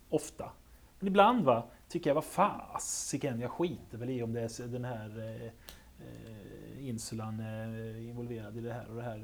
Ofta. 0.09 0.51
Men 0.99 1.07
ibland 1.07 1.45
va, 1.45 1.63
tycker 1.87 2.09
jag, 2.09 2.15
vad 2.15 2.23
fasiken, 2.23 3.39
jag 3.39 3.51
skiter 3.51 3.97
väl 3.97 4.09
i 4.09 4.23
om 4.23 4.33
det 4.33 4.41
är 4.41 4.67
den 4.67 4.85
här 4.85 5.19
eh, 5.19 5.45
eh, 5.45 6.87
insulan 6.87 7.39
är 7.39 7.97
involverad 7.97 8.57
i 8.57 8.61
det 8.61 8.73
här 8.73 8.89
och 8.89 8.95
det 8.95 9.01
här. 9.03 9.17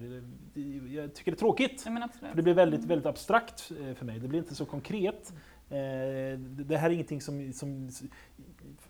Det- 0.53 0.93
Jag 0.93 1.13
tycker 1.15 1.31
det 1.31 1.35
är 1.35 1.39
tråkigt. 1.39 1.81
För 1.81 2.35
det 2.35 2.41
blir 2.43 2.53
väldigt, 2.53 2.77
Mm. 2.79 2.89
väldigt 2.89 3.05
abstrakt 3.05 3.71
eh, 3.81 3.93
för 3.95 4.05
mig. 4.05 4.19
Det 4.19 4.27
blir 4.27 4.39
inte 4.39 4.55
så 4.55 4.65
konkret. 4.65 5.33
Eh, 5.69 5.75
Det 5.77 6.37
det 6.63 6.77
här 6.77 6.89
är 6.89 6.93
ingenting 6.93 7.21
som, 7.21 7.53
som... 7.53 7.89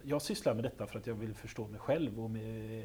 Jag 0.04 0.22
sysslar 0.22 0.54
med 0.54 0.64
detta 0.64 0.88
för 0.88 1.00
att 1.00 1.08
jag 1.08 1.16
vill 1.16 1.34
förstå 1.34 1.68
mig 1.68 1.80
själv 1.80 2.20
och 2.24 2.30
med, 2.32 2.84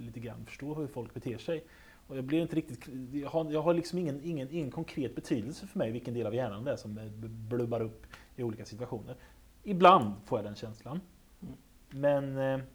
lite 0.00 0.20
grann 0.20 0.44
förstå 0.46 0.74
hur 0.74 0.86
folk 0.86 1.14
beter 1.14 1.38
sig. 1.38 1.64
Och 2.12 2.18
jag, 2.18 2.24
blir 2.24 2.42
inte 2.42 2.56
riktigt, 2.56 2.88
jag, 3.12 3.30
har, 3.30 3.52
jag 3.52 3.62
har 3.62 3.74
liksom 3.74 3.98
ingen, 3.98 4.20
ingen, 4.24 4.50
ingen 4.50 4.70
konkret 4.70 5.14
betydelse 5.14 5.66
för 5.66 5.78
mig 5.78 5.90
vilken 5.90 6.14
del 6.14 6.26
av 6.26 6.34
hjärnan 6.34 6.64
det 6.64 6.72
är 6.72 6.76
som 6.76 6.98
eh, 6.98 7.04
blubbar 7.28 7.80
upp 7.80 8.06
i 8.36 8.42
olika 8.42 8.64
situationer. 8.64 9.16
Ibland 9.62 10.14
får 10.24 10.38
jag 10.38 10.44
den 10.44 10.54
känslan. 10.54 11.00
Mm. 11.40 11.54
Men 11.90 12.38
eh, 12.38 12.66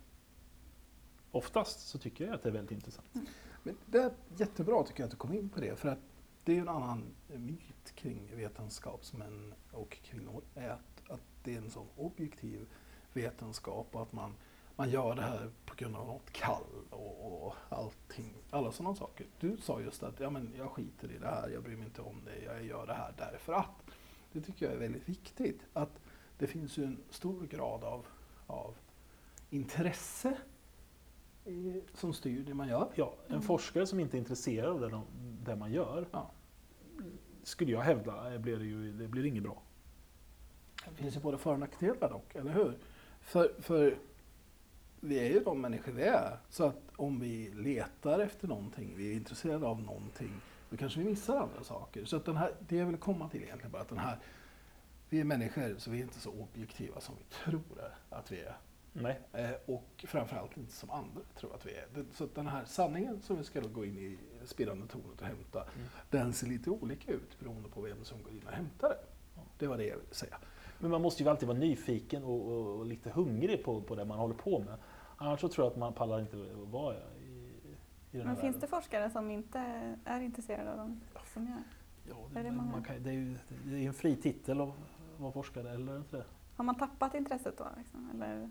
oftast 1.31 1.87
så 1.87 1.97
tycker 1.97 2.25
jag 2.25 2.33
att 2.33 2.43
det 2.43 2.49
är 2.49 2.53
väldigt 2.53 2.71
intressant. 2.71 3.07
Men 3.63 3.77
det 3.85 3.97
är 3.97 4.11
jättebra 4.37 4.83
tycker 4.83 4.99
jag 4.99 5.05
att 5.05 5.11
du 5.11 5.17
kom 5.17 5.33
in 5.33 5.49
på 5.49 5.59
det, 5.59 5.75
för 5.75 5.89
att 5.89 5.99
det 6.43 6.51
är 6.51 6.55
ju 6.55 6.61
en 6.61 6.69
annan 6.69 7.03
myt 7.27 7.95
kring 7.95 8.35
vetenskapsmän 8.35 9.53
och 9.71 9.97
kvinnor, 10.03 10.41
är 10.55 10.69
att, 10.69 11.01
att 11.09 11.21
det 11.43 11.53
är 11.53 11.57
en 11.57 11.69
sån 11.69 11.87
objektiv 11.95 12.67
vetenskap 13.13 13.87
och 13.91 14.01
att 14.01 14.13
man, 14.13 14.35
man 14.77 14.89
gör 14.89 15.15
det 15.15 15.21
här 15.21 15.49
på 15.65 15.75
grund 15.75 15.95
av 15.95 16.07
något 16.07 16.31
kall 16.31 16.63
och, 16.89 17.43
och 17.47 17.55
allting, 17.69 18.33
alla 18.49 18.71
sådana 18.71 18.95
saker. 18.95 19.27
Du 19.39 19.57
sa 19.57 19.81
just 19.81 20.03
att 20.03 20.19
ja, 20.19 20.29
men 20.29 20.53
jag 20.57 20.69
skiter 20.71 21.11
i 21.11 21.17
det 21.17 21.27
här, 21.27 21.49
jag 21.49 21.63
bryr 21.63 21.75
mig 21.75 21.85
inte 21.85 22.01
om 22.01 22.21
det, 22.25 22.43
jag 22.45 22.63
gör 22.65 22.87
det 22.87 22.93
här 22.93 23.13
därför 23.17 23.53
att. 23.53 23.83
Det 24.31 24.41
tycker 24.41 24.65
jag 24.65 24.75
är 24.75 24.79
väldigt 24.79 25.09
viktigt, 25.09 25.59
att 25.73 25.99
det 26.37 26.47
finns 26.47 26.77
ju 26.77 26.83
en 26.83 26.97
stor 27.09 27.47
grad 27.47 27.83
av, 27.83 28.05
av 28.47 28.75
intresse 29.49 30.37
i, 31.45 31.81
som 31.93 32.13
styr 32.13 32.43
det 32.43 32.53
man 32.53 32.67
gör. 32.67 32.89
Ja, 32.95 33.13
en 33.27 33.31
Mm. 33.31 33.41
forskare 33.41 33.87
som 33.87 33.99
inte 33.99 34.17
är 34.17 34.19
intresserad 34.19 34.69
av 34.69 34.79
det, 34.81 34.89
de- 34.89 35.05
det 35.45 35.55
man 35.55 35.71
gör, 35.71 36.07
Ja. 36.11 36.31
skulle 37.43 37.71
jag 37.71 37.81
hävda, 37.81 38.33
eh, 38.33 38.39
blir 38.39 38.57
det, 38.57 38.65
ju, 38.65 38.91
det 38.91 39.07
blir 39.07 39.25
inget 39.25 39.43
bra. 39.43 39.61
Det 40.89 40.95
finns 40.95 41.15
ju 41.15 41.19
både 41.19 41.37
för 41.37 41.53
och 41.53 41.59
nackdelar 41.59 42.09
dock, 42.09 42.35
eller 42.35 42.51
hur? 42.51 42.77
För, 43.21 43.53
för 43.59 43.97
vi 44.99 45.19
är 45.19 45.29
ju 45.29 45.39
de 45.43 45.61
människor 45.61 45.91
vi 45.91 46.03
är. 46.03 46.37
Så 46.49 46.63
att 46.65 46.81
om 46.95 47.19
vi 47.19 47.49
letar 47.55 48.19
efter 48.19 48.47
någonting, 48.47 48.93
vi 48.97 49.11
är 49.11 49.15
intresserade 49.15 49.65
av 49.67 49.81
någonting, 49.81 50.31
då 50.69 50.77
kanske 50.77 50.99
vi 50.99 51.05
missar 51.05 51.37
andra 51.37 51.63
saker. 51.63 52.05
Så 52.05 52.15
att 52.17 52.25
den 52.25 52.37
här, 52.37 52.51
det 52.67 52.75
jag 52.75 52.85
vill 52.85 52.97
komma 52.97 53.29
till 53.29 53.43
egentligen 53.43 53.71
bara 53.71 53.81
att 53.81 53.89
den 53.89 53.97
här, 53.97 54.17
vi 55.09 55.19
är 55.19 55.23
människor 55.23 55.75
så 55.77 55.91
vi 55.91 55.97
är 55.97 56.01
inte 56.03 56.19
så 56.19 56.31
objektiva 56.31 56.99
som 57.01 57.15
vi 57.17 57.23
tror 57.35 57.61
att 58.09 58.31
vi 58.31 58.41
är. 58.41 58.57
Nej. 58.93 59.19
Eh, 59.33 59.51
och 59.65 60.05
framförallt 60.07 60.57
inte 60.57 60.71
som 60.71 60.89
andra 60.91 61.21
tror 61.39 61.55
att 61.55 61.65
vi 61.65 61.71
är. 61.71 61.85
Det- 61.93 62.05
Så 62.13 62.23
att 62.23 62.35
den 62.35 62.47
här 62.47 62.65
sanningen 62.65 63.21
som 63.21 63.37
vi 63.37 63.43
ska 63.43 63.59
gå 63.61 63.85
in 63.85 63.97
i 63.97 64.17
spirande 64.45 64.87
tornet 64.87 65.21
och 65.21 65.27
hämta, 65.27 65.61
Mm. 65.63 65.87
den 66.09 66.33
ser 66.33 66.47
lite 66.47 66.69
olika 66.69 67.11
ut 67.11 67.39
beroende 67.39 67.69
på 67.69 67.81
vem 67.81 68.03
som 68.03 68.23
går 68.23 68.31
in 68.31 68.43
och 68.47 68.51
hämtar 68.53 68.89
den. 68.89 68.97
Det 69.59 69.67
var 69.67 69.77
det 69.77 69.85
jag 69.87 69.97
ville 69.97 70.13
säga. 70.13 70.37
Men 70.79 70.91
man 70.91 71.01
måste 71.01 71.23
ju 71.23 71.29
alltid 71.29 71.47
vara 71.47 71.57
nyfiken 71.57 72.23
och, 72.23 72.47
och, 72.51 72.79
och 72.79 72.85
lite 72.85 73.09
hungrig 73.09 73.63
på, 73.63 73.81
på 73.81 73.95
det 73.95 74.05
man 74.05 74.19
håller 74.19 74.35
på 74.35 74.59
med. 74.59 74.77
Annars 75.17 75.41
så 75.41 75.47
tror 75.47 75.65
jag 75.65 75.71
att 75.71 75.77
man 75.77 75.93
pallar 75.93 76.19
inte 76.19 76.35
att 76.63 76.69
vara 76.69 76.95
i, 76.95 76.99
i 78.11 78.17
den 78.17 78.21
här 78.21 78.33
Men 78.33 78.35
finns 78.35 78.55
det 78.55 78.61
världen. 78.61 78.69
forskare 78.81 79.09
som 79.09 79.31
inte 79.31 79.59
är 80.05 80.21
intresserade 80.21 80.71
av 80.71 80.77
dem 80.77 81.01
som 81.33 81.47
gör? 81.47 81.63
Ja, 82.09 82.15
är 82.39 82.43
det, 82.43 82.49
det 82.49 82.55
många? 82.55 82.71
man 82.71 82.83
kan, 82.83 83.03
det 83.03 83.09
är 83.09 83.13
ju 83.13 83.37
det 83.65 83.75
är 83.83 83.87
en 83.87 83.93
fri 83.93 84.15
titel 84.15 84.61
att 84.61 84.73
vara 85.17 85.31
forskare, 85.31 85.71
eller 85.71 85.91
det 85.93 85.97
inte 85.97 86.17
det? 86.17 86.25
Har 86.55 86.63
man 86.63 86.75
tappat 86.75 87.13
intresset 87.13 87.57
då? 87.57 87.67
Liksom? 87.77 88.09
Eller? 88.13 88.35
Nej, 88.37 88.49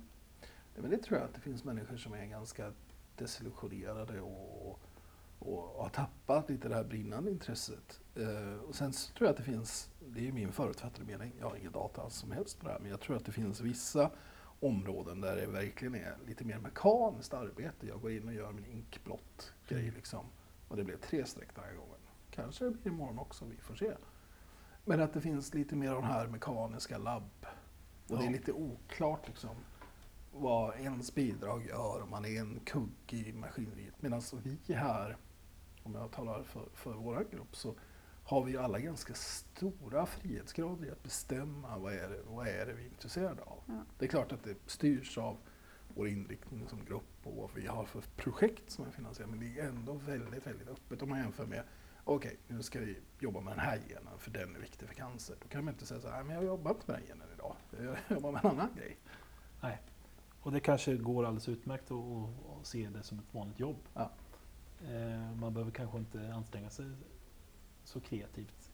men 0.82 0.90
det 0.90 0.98
tror 0.98 1.18
jag 1.18 1.28
att 1.28 1.34
det 1.34 1.40
finns 1.40 1.64
människor 1.64 1.96
som 1.96 2.12
är 2.12 2.26
ganska 2.26 2.72
desillusionerade 3.16 4.20
och, 4.20 4.78
och 5.38 5.82
har 5.82 5.88
tappat 5.88 6.50
lite 6.50 6.68
det 6.68 6.74
här 6.74 6.84
brinnande 6.84 7.30
intresset. 7.30 8.00
Eh, 8.14 8.60
och 8.68 8.74
sen 8.74 8.92
så 8.92 9.12
tror 9.14 9.26
jag 9.26 9.30
att 9.32 9.36
det 9.36 9.52
finns, 9.52 9.90
det 10.16 10.22
är 10.22 10.24
ju 10.24 10.32
min 10.32 10.52
förutfattade 10.52 11.04
mening, 11.04 11.32
jag 11.38 11.48
har 11.48 11.56
ingen 11.56 11.72
data 11.72 12.02
alls 12.02 12.14
som 12.14 12.30
helst 12.32 12.60
på 12.60 12.66
det 12.66 12.72
här, 12.72 12.80
men 12.80 12.90
jag 12.90 13.00
tror 13.00 13.16
att 13.16 13.24
det 13.24 13.32
finns 13.32 13.60
vissa 13.60 14.10
områden 14.60 15.20
där 15.20 15.36
det 15.36 15.46
verkligen 15.46 15.94
är 15.94 16.16
lite 16.26 16.44
mer 16.44 16.58
mekaniskt 16.58 17.34
arbete. 17.34 17.86
Jag 17.86 18.00
går 18.00 18.10
in 18.10 18.28
och 18.28 18.34
gör 18.34 18.52
min 18.52 18.64
inkblott 18.64 19.52
grej 19.68 19.82
Mm. 19.82 19.94
liksom. 19.94 20.26
Och 20.68 20.76
det 20.76 20.84
blev 20.84 20.96
tre 20.96 21.24
streck 21.26 21.54
den 21.54 21.64
här 21.64 21.74
gången. 21.74 22.00
Kanske 22.30 22.64
det 22.64 22.70
blir 22.70 22.92
imorgon 22.92 23.18
också, 23.18 23.44
vi 23.44 23.56
får 23.56 23.74
se. 23.74 23.92
Men 24.84 25.00
att 25.00 25.12
det 25.12 25.20
finns 25.20 25.54
lite 25.54 25.76
mer 25.76 25.90
av 25.90 26.02
den 26.02 26.10
här 26.10 26.26
mekaniska 26.26 26.98
labb. 26.98 27.46
Och 28.08 28.18
det 28.18 28.26
är 28.26 28.30
lite 28.30 28.52
oklart 28.52 29.28
liksom 29.28 29.56
vad 30.32 30.76
ens 30.76 31.14
bidrag 31.14 31.66
gör 31.66 32.02
om 32.02 32.10
man 32.10 32.24
är 32.24 32.40
en 32.40 32.60
kugg 32.64 33.12
i 33.12 33.32
maskineriet. 33.32 34.02
Medan 34.02 34.22
vi 34.66 34.74
här, 34.74 35.16
om 35.82 35.94
jag 35.94 36.10
talar 36.10 36.42
för, 36.42 36.68
för 36.74 36.92
vår 36.92 37.26
grupp, 37.30 37.56
så 37.56 37.74
har 38.26 38.44
vi 38.44 38.52
ju 38.52 38.58
alla 38.58 38.78
ganska 38.78 39.14
stora 39.14 40.06
frihetsgrader 40.06 40.86
i 40.86 40.90
att 40.90 41.02
bestämma 41.02 41.78
vad 41.78 41.92
är 41.92 42.08
det, 42.08 42.20
vad 42.26 42.48
är 42.48 42.66
det 42.66 42.72
vi 42.72 42.82
är 42.82 42.86
intresserade 42.86 43.42
av. 43.42 43.62
Ja. 43.66 43.82
Det 43.98 44.04
är 44.04 44.08
klart 44.08 44.32
att 44.32 44.44
det 44.44 44.56
styrs 44.66 45.18
av 45.18 45.36
vår 45.94 46.08
inriktning 46.08 46.68
som 46.68 46.84
grupp 46.84 47.16
och 47.22 47.36
vad 47.36 47.50
vi 47.54 47.66
har 47.66 47.84
för 47.84 48.02
projekt 48.16 48.70
som 48.70 48.86
är 48.86 48.90
finansierade, 48.90 49.36
men 49.36 49.40
det 49.40 49.60
är 49.60 49.68
ändå 49.68 49.92
väldigt, 49.92 50.46
väldigt 50.46 50.68
öppet 50.68 51.02
om 51.02 51.08
man 51.08 51.18
jämför 51.18 51.46
med 51.46 51.62
Okej, 52.04 52.36
nu 52.48 52.62
ska 52.62 52.80
vi 52.80 52.98
jobba 53.18 53.40
med 53.40 53.52
den 53.52 53.60
här 53.60 53.78
genen 53.88 54.18
för 54.18 54.30
den 54.30 54.56
är 54.56 54.60
viktig 54.60 54.88
för 54.88 54.94
cancer. 54.94 55.36
Då 55.42 55.48
kan 55.48 55.64
man 55.64 55.74
inte 55.74 55.86
säga 55.86 56.00
så 56.00 56.08
här, 56.08 56.16
"Nej, 56.16 56.24
men 56.24 56.34
jag 56.34 56.44
jobbar 56.44 56.70
inte 56.70 56.92
med 56.92 57.00
den 57.00 57.06
genen 57.06 57.28
idag. 57.34 57.56
Jag 57.70 57.96
jobbar 58.16 58.32
med 58.32 58.44
en 58.44 58.50
annan 58.50 58.68
grej. 58.76 58.98
Och 60.40 60.52
det 60.52 60.60
kanske 60.60 60.96
går 60.96 61.24
alldeles 61.24 61.48
utmärkt 61.48 61.90
att, 61.90 61.98
att, 61.98 62.58
att 62.60 62.66
se 62.66 62.88
det 62.88 63.02
som 63.02 63.18
ett 63.18 63.34
vanligt 63.34 63.60
jobb. 63.60 63.76
Ja. 63.94 64.10
Eh, 64.84 65.34
man 65.34 65.54
behöver 65.54 65.70
kanske 65.70 65.98
inte 65.98 66.34
anstränga 66.34 66.70
sig 66.70 66.86
så 67.86 68.00
kreativt. 68.00 68.70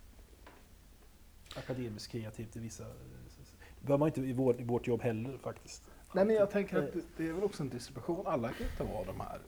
Akademiskt 1.56 2.12
kreativt 2.12 2.56
i 2.56 2.58
vissa... 2.58 2.84
Det 2.84 3.86
behöver 3.86 3.98
man 3.98 4.08
inte 4.08 4.20
i, 4.20 4.32
vår, 4.32 4.60
i 4.60 4.64
vårt 4.64 4.86
jobb 4.86 5.02
heller 5.02 5.38
faktiskt. 5.38 5.90
Nej, 6.14 6.24
men 6.24 6.36
jag 6.36 6.50
tänker 6.50 6.78
att 6.78 6.92
det, 6.92 7.02
det 7.16 7.28
är 7.28 7.32
väl 7.32 7.44
också 7.44 7.62
en 7.62 7.68
distribution. 7.68 8.26
Alla 8.26 8.52
kan 8.52 8.66
inte 8.66 8.84
vara 8.84 9.04
de 9.04 9.20
här 9.20 9.40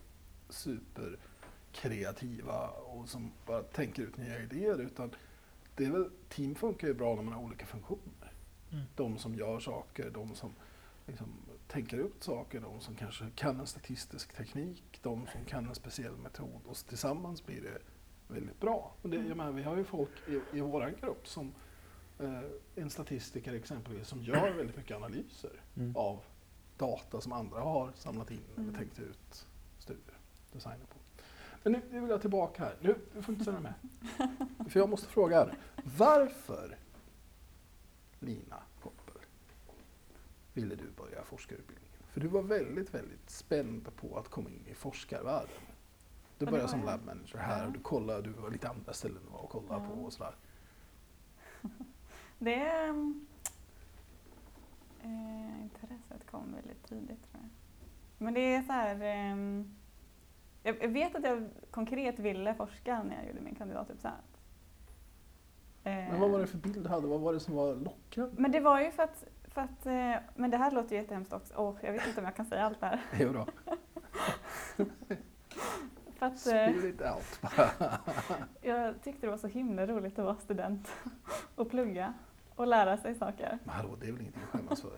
superkreativa 0.49 2.69
och 2.69 3.09
som 3.09 3.31
bara 3.45 3.63
tänker 3.63 4.03
ut 4.03 4.17
nya 4.17 4.41
idéer. 4.41 4.81
Utan 4.81 5.11
det 5.75 5.85
är 5.85 5.91
väl, 5.91 6.09
team 6.29 6.55
funkar 6.55 6.87
ju 6.87 6.93
bra 6.93 7.15
när 7.15 7.23
man 7.23 7.33
har 7.33 7.43
olika 7.43 7.65
funktioner. 7.65 8.31
Mm. 8.71 8.83
De 8.95 9.17
som 9.17 9.35
gör 9.35 9.59
saker, 9.59 10.09
de 10.09 10.35
som 10.35 10.53
liksom 11.07 11.27
tänker 11.67 11.97
ut 11.97 12.23
saker, 12.23 12.59
de 12.59 12.81
som 12.81 12.95
kanske 12.95 13.25
kan 13.35 13.59
en 13.59 13.67
statistisk 13.67 14.33
teknik, 14.33 14.99
de 15.01 15.27
som 15.31 15.45
kan 15.45 15.67
en 15.67 15.75
speciell 15.75 16.17
metod. 16.17 16.61
Och 16.65 16.77
tillsammans 16.77 17.45
blir 17.45 17.61
det 17.61 17.81
väldigt 18.27 18.59
bra. 18.59 18.95
Och 19.01 19.09
det, 19.09 19.15
jag 19.17 19.37
menar, 19.37 19.51
vi 19.51 19.63
har 19.63 19.77
ju 19.77 19.83
folk 19.83 20.09
i, 20.27 20.57
i 20.57 20.61
vår 20.61 20.93
grupp 21.01 21.27
som 21.27 21.53
eh, 22.19 22.39
en 22.75 22.89
statistiker 22.89 23.53
exempelvis 23.53 24.07
som 24.07 24.21
gör 24.21 24.51
väldigt 24.51 24.77
mycket 24.77 24.97
analyser 24.97 25.61
Mm. 25.77 25.95
av 25.95 26.19
data 26.77 27.21
som 27.21 27.31
andra 27.33 27.59
har 27.59 27.91
samlat 27.95 28.31
in 28.31 28.39
eller 28.55 28.63
Mm. 28.63 28.75
tänkt 28.75 28.99
ut 28.99 29.47
studier, 29.79 30.17
designer 30.51 30.85
på. 30.85 30.99
Men 31.63 31.73
nu, 31.73 31.81
nu 31.91 31.99
vill 31.99 32.09
jag 32.09 32.21
tillbaka 32.21 32.63
här. 32.63 32.75
Nu, 32.81 32.95
du 33.13 33.21
får 33.21 33.33
inte 33.33 33.43
ställa 33.43 33.59
med. 33.59 33.73
För 34.71 34.79
jag 34.79 34.89
måste 34.89 35.07
fråga 35.07 35.35
här. 35.37 35.57
Varför, 35.97 36.77
Lina 38.19 38.63
Koppel, 38.81 39.21
ville 40.53 40.75
du 40.75 40.89
börja 40.97 41.23
forskarutbildningen? 41.23 41.91
För 42.09 42.21
du 42.21 42.27
var 42.27 42.41
väldigt, 42.41 42.93
väldigt 42.93 43.29
spänd 43.29 43.95
på 43.95 44.17
att 44.17 44.27
komma 44.29 44.49
in 44.49 44.63
i 44.67 44.73
forskarvärlden. 44.73 45.49
Du 46.37 46.45
började 46.45 46.69
som 46.69 46.83
lab 46.83 47.05
manager 47.05 47.37
här 47.37 47.65
och 47.65 47.71
du 47.71 47.79
kollade, 47.79 48.21
du 48.21 48.29
var 48.29 48.49
lite 48.51 48.69
andra 48.69 48.93
ställen 48.93 49.21
kollade 49.49 49.83
Ja. 49.83 49.89
på 49.95 50.01
och 50.01 50.13
sådär. 50.13 50.35
Det 52.39 52.53
ehm, 52.69 53.27
eh, 55.03 55.61
intresset 55.63 56.27
kom 56.31 56.53
väldigt 56.55 56.83
tidigt 56.87 57.31
tror 57.31 57.43
jag. 57.43 57.49
Men 58.17 58.33
det 58.33 58.39
är 58.55 58.61
så 58.61 58.71
här... 58.71 59.01
ehm, 59.01 59.75
jag 60.63 60.87
vet 60.87 61.15
att 61.15 61.23
jag 61.23 61.49
konkret 61.71 62.19
ville 62.19 62.55
forska 62.55 63.03
när 63.03 63.15
jag 63.15 63.27
gjorde 63.27 63.41
min 63.41 63.55
kandidatuppsats. 63.55 64.27
Men 65.83 66.19
vad 66.19 66.29
var 66.31 66.39
det 66.39 66.47
för 66.47 66.57
bild 66.57 66.83
du 66.83 66.89
hade? 66.89 67.07
Vad 67.07 67.19
var 67.19 67.33
det 67.33 67.39
som 67.39 67.55
var 67.55 67.75
lockande? 67.75 68.31
Men 68.41 68.51
det 68.51 68.59
var 68.59 68.81
ju 68.81 68.91
för 68.91 69.03
att, 69.03 69.23
för 69.43 69.61
att 69.61 69.85
eh, 69.85 70.15
men 70.35 70.51
det 70.51 70.57
här 70.57 70.71
låter 70.71 70.95
ju 70.95 71.01
jättehemskt 71.01 71.33
också. 71.33 71.53
Åh, 71.57 71.75
jag 71.81 71.93
vet 71.93 72.07
inte 72.07 72.19
om 72.19 72.25
jag 72.25 72.35
kan 72.35 72.45
säga 72.45 72.65
allt 72.65 72.79
det 72.79 72.85
här. 72.85 73.01
Jo 73.19 73.33
då. 73.33 73.45
För 76.15 76.25
att, 76.25 76.33
eh, 76.47 76.71
Spirit 76.73 77.01
out 77.01 77.41
bara. 77.41 77.99
jag 78.61 79.01
tyckte 79.03 79.27
det 79.27 79.31
var 79.31 79.37
så 79.37 79.47
himla 79.47 79.85
roligt 79.87 80.19
att 80.19 80.25
vara 80.25 80.35
student 80.35 80.87
och 81.55 81.69
plugga 81.69 82.13
och 82.55 82.67
lära 82.67 82.97
sig 82.97 83.15
saker. 83.15 83.59
Men 83.63 83.75
hallå, 83.75 83.95
det 83.99 84.07
är 84.07 84.11
väl 84.11 84.21
ingenting 84.21 84.43
att 84.43 84.49
skämmas 84.49 84.81
för? 84.81 84.91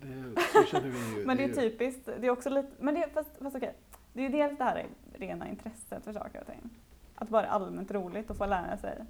Det 0.00 0.06
är, 0.06 0.16
ju- 0.16 0.34
det 0.34 0.40
är, 0.40 0.62
så 0.62 0.68
känner 0.68 0.88
vi 0.88 1.18
ju. 1.20 1.26
Men 1.26 1.36
det 1.36 1.44
är 1.44 1.48
ju- 1.48 1.54
typiskt. 1.54 2.06
Det 2.20 2.26
är 2.26 2.30
också 2.30 2.50
lite, 2.50 2.68
men 2.78 2.94
det, 2.94 3.08
fast, 3.14 3.30
fast 3.42 3.56
okej. 3.56 3.74
Det 4.12 4.20
är 4.20 4.30
ju 4.30 4.36
dels 4.38 4.58
det 4.58 4.64
här 4.64 4.86
rena 5.14 5.48
intresset 5.48 6.04
för 6.04 6.12
saker 6.12 6.40
och 6.40 6.46
ting. 6.46 6.70
Att 7.14 7.28
bara 7.28 7.46
allmänt 7.46 7.90
roligt 7.90 8.30
att 8.30 8.38
få 8.38 8.46
lära 8.46 8.76
sig 8.78 9.04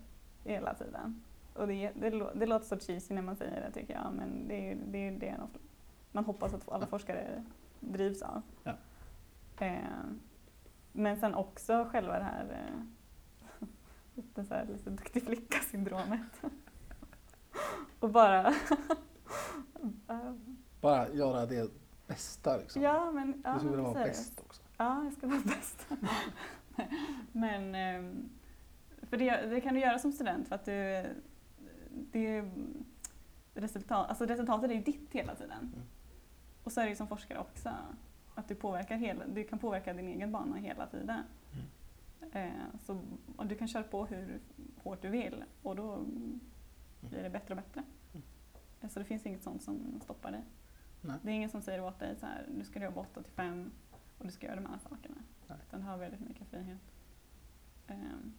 hela 0.44 0.74
tiden. 0.74 1.22
Och 1.54 1.66
det, 1.68 1.90
det, 1.94 2.10
det 2.34 2.46
låter 2.46 2.66
så 2.66 2.78
cheesy 2.78 3.14
när 3.14 3.22
man 3.22 3.36
säger 3.36 3.60
det 3.60 3.80
tycker 3.80 3.94
jag, 3.94 4.12
men 4.12 4.48
det 4.48 4.70
är 4.72 4.76
det, 4.86 4.98
är 5.08 5.12
det 5.12 5.34
man- 5.38 5.48
man 6.12 6.24
hoppas 6.24 6.54
att 6.54 6.68
alla 6.68 6.86
forskare 6.86 7.44
drivs 7.80 8.22
av. 8.22 8.42
Ja. 8.64 8.72
Eh, 9.66 9.78
men 10.96 11.16
sen 11.16 11.34
också 11.34 11.88
själva 11.92 12.18
det 12.18 12.24
här 12.24 12.68
eh, 13.60 13.68
lite, 14.14 14.44
så 14.44 14.54
här, 14.54 14.66
lite 14.66 14.90
duktig 14.90 15.22
flicka-syndromet. 15.22 16.42
och 18.00 18.10
bara 18.10 18.54
Bara 20.80 21.08
göra 21.08 21.46
det 21.46 21.70
bästa 22.06 22.56
liksom. 22.56 22.82
Ja, 22.82 23.10
men, 23.12 23.42
ja, 23.44 23.52
du 23.52 23.58
skulle 23.58 23.76
vilja 23.76 23.84
vara 23.84 24.04
bäst 24.04 24.40
också. 24.40 24.62
Ja, 24.76 25.04
jag 25.04 25.12
ska 25.12 25.26
vara 25.26 25.40
bäst. 25.44 25.86
men 27.32 27.74
ehm, 27.74 28.30
för 29.02 29.16
det, 29.16 29.46
det 29.46 29.60
kan 29.60 29.74
du 29.74 29.80
göra 29.80 29.98
som 29.98 30.12
student 30.12 30.48
för 30.48 30.54
att 30.54 30.64
du, 30.64 31.04
det, 31.90 32.50
resultat, 33.54 34.08
alltså 34.08 34.26
resultatet 34.26 34.70
är 34.70 34.74
ju 34.74 34.82
ditt 34.82 35.12
hela 35.12 35.34
tiden. 35.34 35.58
Mm. 35.58 35.86
Och 36.64 36.72
så 36.72 36.80
är 36.80 36.84
det 36.84 36.90
ju 36.90 36.96
som 36.96 37.08
forskare 37.08 37.38
också. 37.38 37.70
Att 38.34 38.48
du, 38.48 38.54
påverkar 38.54 38.96
hela, 38.96 39.26
du 39.26 39.44
kan 39.44 39.58
påverka 39.58 39.92
din 39.94 40.08
egen 40.08 40.32
bana 40.32 40.56
hela 40.56 40.86
tiden. 40.86 41.22
Mm. 41.52 42.48
Eh, 42.48 42.64
så, 42.80 43.00
och 43.36 43.46
du 43.46 43.54
kan 43.54 43.68
köra 43.68 43.82
på 43.82 44.06
hur 44.06 44.40
hårt 44.82 45.02
du 45.02 45.08
vill 45.08 45.44
och 45.62 45.76
då 45.76 46.04
blir 47.00 47.22
det 47.22 47.30
bättre 47.30 47.54
och 47.54 47.56
bättre. 47.56 47.82
Mm. 48.12 48.22
Eh, 48.80 48.88
Så 48.88 48.98
det 48.98 49.04
finns 49.04 49.26
inget 49.26 49.42
sånt 49.42 49.62
som 49.62 50.00
stoppar 50.00 50.30
dig. 50.30 50.44
Nej. 51.00 51.16
Det 51.22 51.30
är 51.30 51.34
ingen 51.34 51.50
som 51.50 51.62
säger 51.62 51.80
åt 51.84 51.98
dig 51.98 52.16
så 52.16 52.26
här, 52.26 52.46
nu 52.58 52.64
ska 52.64 52.78
du 52.78 52.84
jobba 52.84 53.00
8 53.00 53.22
till 53.22 53.32
5 53.32 53.70
och 54.18 54.26
du 54.26 54.32
ska 54.32 54.46
göra 54.46 54.56
de 54.60 54.66
här 54.66 54.78
sakerna. 54.78 55.16
Nej. 55.46 55.58
Utan 55.68 55.80
du 55.80 55.86
har 55.86 55.96
väldigt 55.96 56.20
mycket 56.20 56.48
frihet. 56.48 56.80
Ehm, 57.86 58.32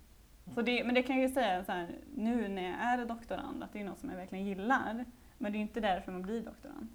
Mm. 0.47 0.55
så 0.55 0.61
det, 0.61 0.83
men 0.83 0.95
det 0.95 1.03
kan 1.03 1.15
jag 1.15 1.27
ju 1.29 1.33
säga 1.33 1.65
så 1.65 1.71
här, 1.71 1.95
nu 2.15 2.47
när 2.47 2.61
jag 2.63 2.73
är 2.79 3.05
doktorand, 3.05 3.63
att 3.63 3.73
det 3.73 3.81
är 3.81 3.85
något 3.85 3.99
som 3.99 4.09
jag 4.09 4.17
verkligen 4.17 4.45
gillar. 4.45 5.05
Men 5.37 5.51
det 5.51 5.57
är 5.57 5.59
inte 5.59 5.79
därför 5.79 6.11
man 6.11 6.21
blir 6.21 6.41
doktorand. 6.45 6.87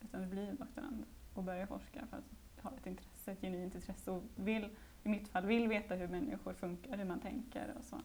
Utan 0.00 0.20
du 0.20 0.26
blir 0.26 0.52
doktorand 0.52 1.04
och 1.34 1.42
börjar 1.44 1.66
forska 1.66 2.06
för 2.10 2.16
att 2.16 2.24
ha 2.62 2.70
ett 2.80 2.86
intresse, 2.86 3.32
ett 3.32 3.40
genuint 3.40 3.74
intresse 3.74 4.10
och 4.10 4.22
vill, 4.36 4.68
i 5.02 5.08
mitt 5.08 5.28
fall, 5.28 5.46
vill 5.46 5.68
veta 5.68 5.94
hur 5.94 6.08
människor 6.08 6.52
funkar, 6.54 6.96
hur 6.96 7.04
man 7.04 7.20
tänker 7.20 7.74
och 7.78 7.84
så. 7.84 8.00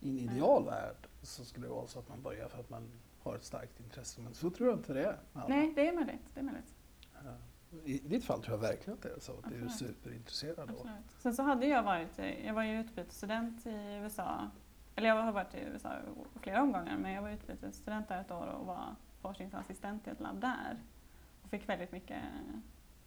I 0.00 0.10
en 0.10 0.18
ideal 0.18 0.64
värld 0.64 1.08
så 1.22 1.44
skulle 1.44 1.66
det 1.66 1.72
vara 1.72 1.86
så 1.86 1.98
att 1.98 2.08
man 2.08 2.22
börjar 2.22 2.48
för 2.48 2.60
att 2.60 2.70
man 2.70 2.88
har 3.22 3.36
ett 3.36 3.44
starkt 3.44 3.80
intresse. 3.80 4.20
Men 4.20 4.34
så 4.34 4.50
tror 4.50 4.68
jag 4.68 4.78
inte 4.78 4.92
det 4.92 5.04
är. 5.04 5.18
alla. 5.32 5.48
Nej, 5.48 5.72
det 5.74 5.88
är 5.88 5.92
möjligt. 5.92 6.34
Det 6.34 6.40
är. 6.40 6.44
Eh, 6.44 7.90
I 7.90 7.98
ditt 7.98 8.24
fall 8.24 8.42
tror 8.42 8.56
jag 8.56 8.62
verkligen 8.62 8.94
att 8.98 9.02
det 9.02 9.08
är 9.08 9.20
så. 9.20 9.32
Att 9.32 9.48
du 9.48 9.60
är 9.60 9.64
Absolut. 9.64 9.96
superintresserad. 9.96 10.70
Absolut. 10.70 11.10
Sen 11.18 11.34
så 11.34 11.42
hade 11.42 11.66
jag 11.66 11.82
varit, 11.82 12.18
jag 12.44 12.54
var 12.54 12.62
ju 12.62 12.80
utbytesstudent 12.80 13.66
i 13.66 13.98
USA. 14.02 14.50
Eller 14.94 15.08
jag 15.08 15.22
har 15.22 15.32
varit 15.32 15.54
i 15.54 15.58
USA 15.58 15.92
flera 16.40 16.62
omgångar, 16.62 16.98
men 16.98 17.12
jag 17.12 17.22
var 17.22 17.30
utbytesstudent 17.30 18.08
där 18.08 18.20
ett 18.20 18.30
år 18.30 18.46
och 18.46 18.66
var 18.66 18.96
forskningsassistent 19.20 20.06
i 20.06 20.10
ett 20.10 20.20
labb 20.20 20.40
där. 20.40 20.78
Och 21.42 21.50
fick 21.50 21.68
väldigt 21.68 21.92
mycket 21.92 22.22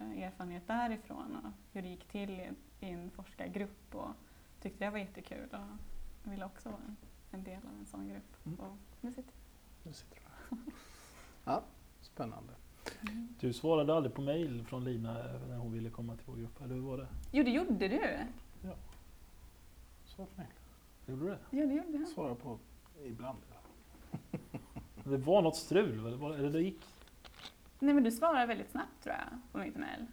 erfarenhet 0.01 0.67
därifrån 0.67 1.35
och 1.35 1.51
hur 1.73 1.81
det 1.81 1.87
gick 1.87 2.07
till 2.07 2.29
i, 2.29 2.49
i 2.79 2.89
en 2.89 3.11
forskargrupp 3.11 3.95
och 3.95 4.09
tyckte 4.61 4.85
det 4.85 4.91
var 4.91 4.97
jättekul 4.97 5.49
och 5.51 6.31
ville 6.31 6.45
också 6.45 6.69
vara 6.69 6.81
en, 6.87 6.95
en 7.31 7.43
del 7.43 7.57
av 7.57 7.79
en 7.79 7.85
sån 7.85 8.09
grupp. 8.09 8.45
Mm. 8.45 8.59
Och 8.59 8.77
nu 9.01 9.13
sitter 9.13 9.33
Nu 9.83 9.93
sitter 9.93 10.15
du 10.15 10.21
här. 10.55 10.63
Ja, 11.45 11.63
spännande. 12.01 12.53
jag. 13.01 13.13
Du 13.39 13.53
svarade 13.53 13.95
aldrig 13.95 14.15
på 14.15 14.21
mail 14.21 14.65
från 14.65 14.83
Lina 14.83 15.13
när 15.47 15.57
hon 15.57 15.71
ville 15.71 15.89
komma 15.89 16.15
till 16.15 16.25
vår 16.25 16.35
grupp, 16.35 16.61
eller 16.61 16.75
hur 16.75 16.81
var 16.81 16.97
det? 16.97 17.07
Jo, 17.31 17.43
det 17.43 17.51
gjorde 17.51 17.87
du! 17.87 18.17
Svar 20.05 20.25
på 20.25 20.41
mig. 20.41 20.47
Gjorde 21.05 21.23
du 21.23 21.29
det? 21.29 21.57
Ja, 21.57 21.65
det 21.65 21.73
gjorde 21.73 21.97
jag. 21.97 22.07
Svara 22.07 22.35
på 22.35 22.59
ibland. 23.05 23.37
Det 25.03 25.17
var 25.17 25.41
något 25.41 25.55
strul, 25.55 25.99
eller 25.99 26.49
det 26.49 26.61
gick? 26.61 26.81
Nej 27.81 27.93
men 27.93 28.03
du 28.03 28.11
svarar 28.11 28.47
väldigt 28.47 28.71
snabbt 28.71 29.03
tror 29.03 29.15
jag 29.15 29.27
på 29.51 29.57
mitt 29.57 29.75
mejl. 29.75 30.05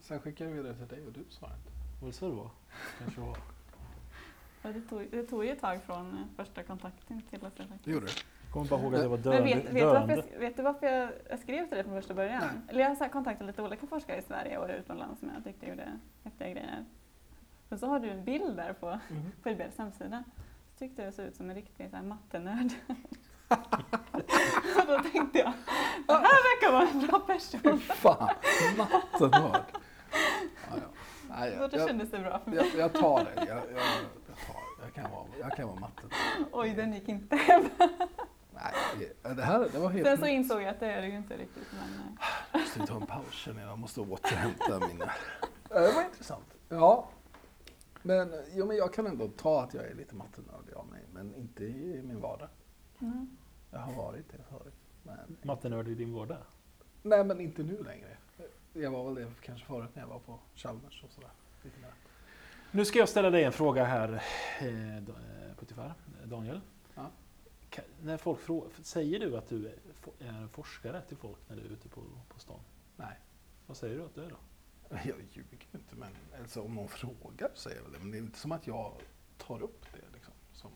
Sen 0.00 0.20
skickar 0.20 0.44
jag 0.44 0.52
vidare 0.52 0.74
till 0.74 0.86
dig 0.86 1.06
och 1.06 1.12
du 1.12 1.24
svarar 1.28 1.54
inte. 1.54 1.70
Var 2.00 2.08
det 2.08 2.12
så 2.12 2.28
det 2.28 2.34
var? 2.34 2.50
Kanske 2.98 3.20
var. 3.20 3.36
Och 4.62 4.72
det, 4.72 4.80
tog, 4.80 5.08
det 5.10 5.22
tog 5.26 5.44
ju 5.44 5.50
ett 5.50 5.60
tag 5.60 5.82
från 5.82 6.18
första 6.36 6.62
kontakten 6.62 7.22
till 7.30 7.46
att 7.46 7.58
jag 7.58 7.68
faktiskt... 7.68 7.84
Det 7.84 7.90
gjorde 7.90 8.06
du. 8.06 8.12
Jag 8.44 8.52
kommer 8.52 8.66
bara 8.70 8.80
ihåg 8.80 8.94
att 8.94 9.00
det 9.02 9.08
var 9.08 9.16
Men 9.16 9.22
döende. 9.22 9.54
vet, 9.54 9.64
vet, 9.64 9.74
du 9.74 9.84
varför 9.84 10.06
döende. 10.08 10.24
jag, 10.32 10.40
vet 10.40 10.56
du 10.56 10.62
varför 10.62 10.86
jag, 10.86 11.10
jag 11.30 11.38
skrev 11.38 11.66
till 11.66 11.74
dig 11.74 11.84
från 11.84 11.94
första 11.94 12.14
början? 12.14 12.40
Nej. 12.40 12.50
Eller 12.68 12.80
jag 12.80 12.94
har 12.94 13.08
kontaktat 13.08 13.46
lite 13.46 13.62
olika 13.62 13.86
forskare 13.86 14.18
i 14.18 14.22
Sverige 14.22 14.58
och 14.58 14.68
utomlands 14.78 15.20
som 15.20 15.30
jag 15.34 15.44
tyckte 15.44 15.66
gjorde 15.66 15.98
häftiga 16.24 16.48
grejer. 16.50 16.84
Och 17.68 17.78
så 17.78 17.86
har 17.86 18.00
du 18.00 18.10
en 18.10 18.24
bild 18.24 18.56
där 18.56 18.72
på, 18.72 18.98
Mhm. 19.08 19.30
på 19.42 19.50
IBLs 19.50 19.78
hemsida. 19.78 20.24
Så 20.72 20.78
tyckte 20.78 21.02
jag 21.02 21.08
det 21.12 21.16
såg 21.16 21.24
ut 21.26 21.36
som 21.36 21.50
en 21.50 21.56
riktig 21.56 21.90
så 21.90 21.96
här, 21.96 22.02
mattenörd. 22.02 22.70
och 24.80 24.86
då 24.86 25.02
tänkte 25.10 25.38
jag, 25.38 25.52
det 26.06 26.12
här 26.12 26.20
verkar 26.22 26.72
vara 26.72 26.88
en 26.88 27.06
bra 27.06 27.22
Fy 27.26 27.58
person. 27.58 27.78
fan, 27.80 28.30
mattenörd. 28.76 29.64
Ja, 30.12 30.70
ja. 30.70 30.88
Nej, 31.28 31.52
jag, 31.60 31.74
jag, 31.74 31.88
kändes 31.88 32.10
det 32.10 32.18
bra 32.18 32.38
för 32.44 32.50
mig. 32.50 32.58
jag, 32.58 32.80
jag 32.80 32.92
tar 32.92 33.24
det. 33.24 33.30
Jag, 33.36 33.46
tar, 33.46 34.62
jag, 34.82 34.94
kan 34.94 35.10
vara, 35.10 35.24
jag 35.40 35.56
kan 35.56 35.68
vara 35.68 35.80
mattenörd. 35.80 36.48
Oj, 36.52 36.74
den 36.76 36.92
gick 36.92 37.08
inte 37.08 37.36
hem. 37.36 37.64
Nej, 38.54 38.72
det, 39.36 39.42
här 39.42 39.68
det 39.72 39.78
var 39.78 39.90
helt 39.90 40.06
Sen 40.06 40.18
så 40.18 40.26
insåg 40.26 40.62
jag 40.62 40.68
att 40.68 40.80
det 40.80 40.86
är 40.92 41.00
det 41.02 41.08
ju 41.08 41.16
inte 41.16 41.36
riktigt. 41.36 41.66
Men, 41.72 42.08
eh, 42.08 42.28
Jag 42.52 42.60
måste 42.60 42.86
ta 42.86 42.94
en 42.96 43.06
paus 43.06 43.34
känner 43.34 43.60
jag. 43.62 43.70
Jag 43.70 43.78
måste 43.78 44.00
återhämta 44.00 44.78
mina... 44.88 45.12
Det 45.68 45.92
var 45.94 46.04
intressant. 46.04 46.44
Ja. 46.68 47.08
Men, 48.02 48.32
jo, 48.54 48.66
men 48.66 48.76
jag 48.76 48.94
kan 48.94 49.06
ändå 49.06 49.28
ta 49.28 49.62
att 49.62 49.74
jag 49.74 49.84
är 49.86 49.94
lite 49.94 50.14
mattenördig 50.14 50.74
av 50.74 50.86
mig. 50.86 51.00
Men 51.12 51.34
inte 51.34 51.64
i 51.64 52.02
min 52.04 52.20
vardag. 52.20 52.48
mm. 53.00 53.36
Jag 53.74 53.80
har 53.80 53.92
varit 53.92 54.28
det 54.30 54.42
förut. 54.50 54.74
Men, 55.02 55.36
Mattenörd 55.42 55.88
i 55.88 55.94
din 55.94 56.12
vardag. 56.14 56.38
nej, 57.02 57.24
men 57.24 57.40
inte 57.40 57.62
nu 57.62 57.82
längre. 57.82 58.16
Jag 58.72 58.90
var 58.90 59.04
väl 59.04 59.14
det 59.14 59.32
kanske 59.42 59.66
förut 59.66 59.90
när 59.94 60.02
jag 60.02 60.08
var 60.08 60.18
på 60.18 60.38
Chalmers 60.54 61.04
och 61.04 61.10
sådär. 61.12 61.30
Nu 62.70 62.84
ska 62.84 62.98
jag 62.98 63.08
ställa 63.08 63.30
dig 63.30 63.44
en 63.44 63.52
fråga 63.52 63.84
här, 63.84 64.22
eh, 64.60 64.96
eh, 64.96 65.02
Puttifar, 65.58 65.94
Daniel. 66.24 66.60
Ja. 66.94 67.10
När 68.02 68.16
folk 68.16 68.40
frå- 68.40 68.82
säger 68.82 69.20
du 69.20 69.36
att 69.36 69.48
du 69.48 69.66
är 69.68 69.74
fo- 70.02 70.24
är 70.44 70.48
forskare 70.48 71.00
till 71.08 71.16
folk 71.16 71.38
när 71.48 71.56
du 71.56 71.62
är 71.62 71.66
ute 71.70 71.88
på, 71.88 72.00
på 72.28 72.38
stan? 72.40 72.60
Nej. 72.96 73.18
Vad 73.66 73.76
säger 73.76 73.96
du 73.98 74.04
att 74.04 74.14
du 74.14 74.24
är 74.24 74.30
då? 74.30 74.36
Jag 74.90 75.00
ljuger 75.06 75.56
ju 75.62 75.78
inte, 75.78 75.96
men 75.96 76.08
alltså, 76.40 76.62
om 76.62 76.74
någon 76.74 76.88
frågar 76.88 77.50
så 77.54 77.60
säger 77.60 77.76
jag 77.76 77.82
väl 77.84 77.92
det. 77.92 77.98
Men 77.98 78.10
det 78.10 78.16
är 78.16 78.20
inte 78.22 78.38
som 78.38 78.52
att 78.52 78.66
jag 78.66 78.92
tar 79.38 79.62
upp 79.62 79.82
det. 79.92 80.14
Liksom, 80.14 80.32
som... 80.52 80.70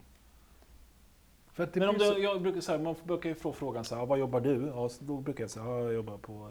För 1.45 1.48
att 1.48 1.48
det 1.48 1.48
Men 1.59 1.89
om 1.89 1.99
du, 1.99 2.05
så... 2.05 2.19
jag 2.19 2.43
brukar 2.43 2.61
säga, 2.61 2.79
man 2.79 2.95
brukar 3.05 3.29
ju 3.29 3.35
få 3.35 3.53
frågan 3.53 3.85
så 3.85 3.95
här, 3.95 4.07
vad 4.07 4.19
jobbar 4.19 4.41
du? 4.41 4.67
Ja, 4.67 4.89
så 4.89 5.05
då 5.05 5.17
brukar 5.17 5.45
jag 5.45 5.51
säga, 5.51 5.67
ja, 5.67 5.83
jag 5.83 5.93
jobbar 5.93 6.19
på 6.19 6.51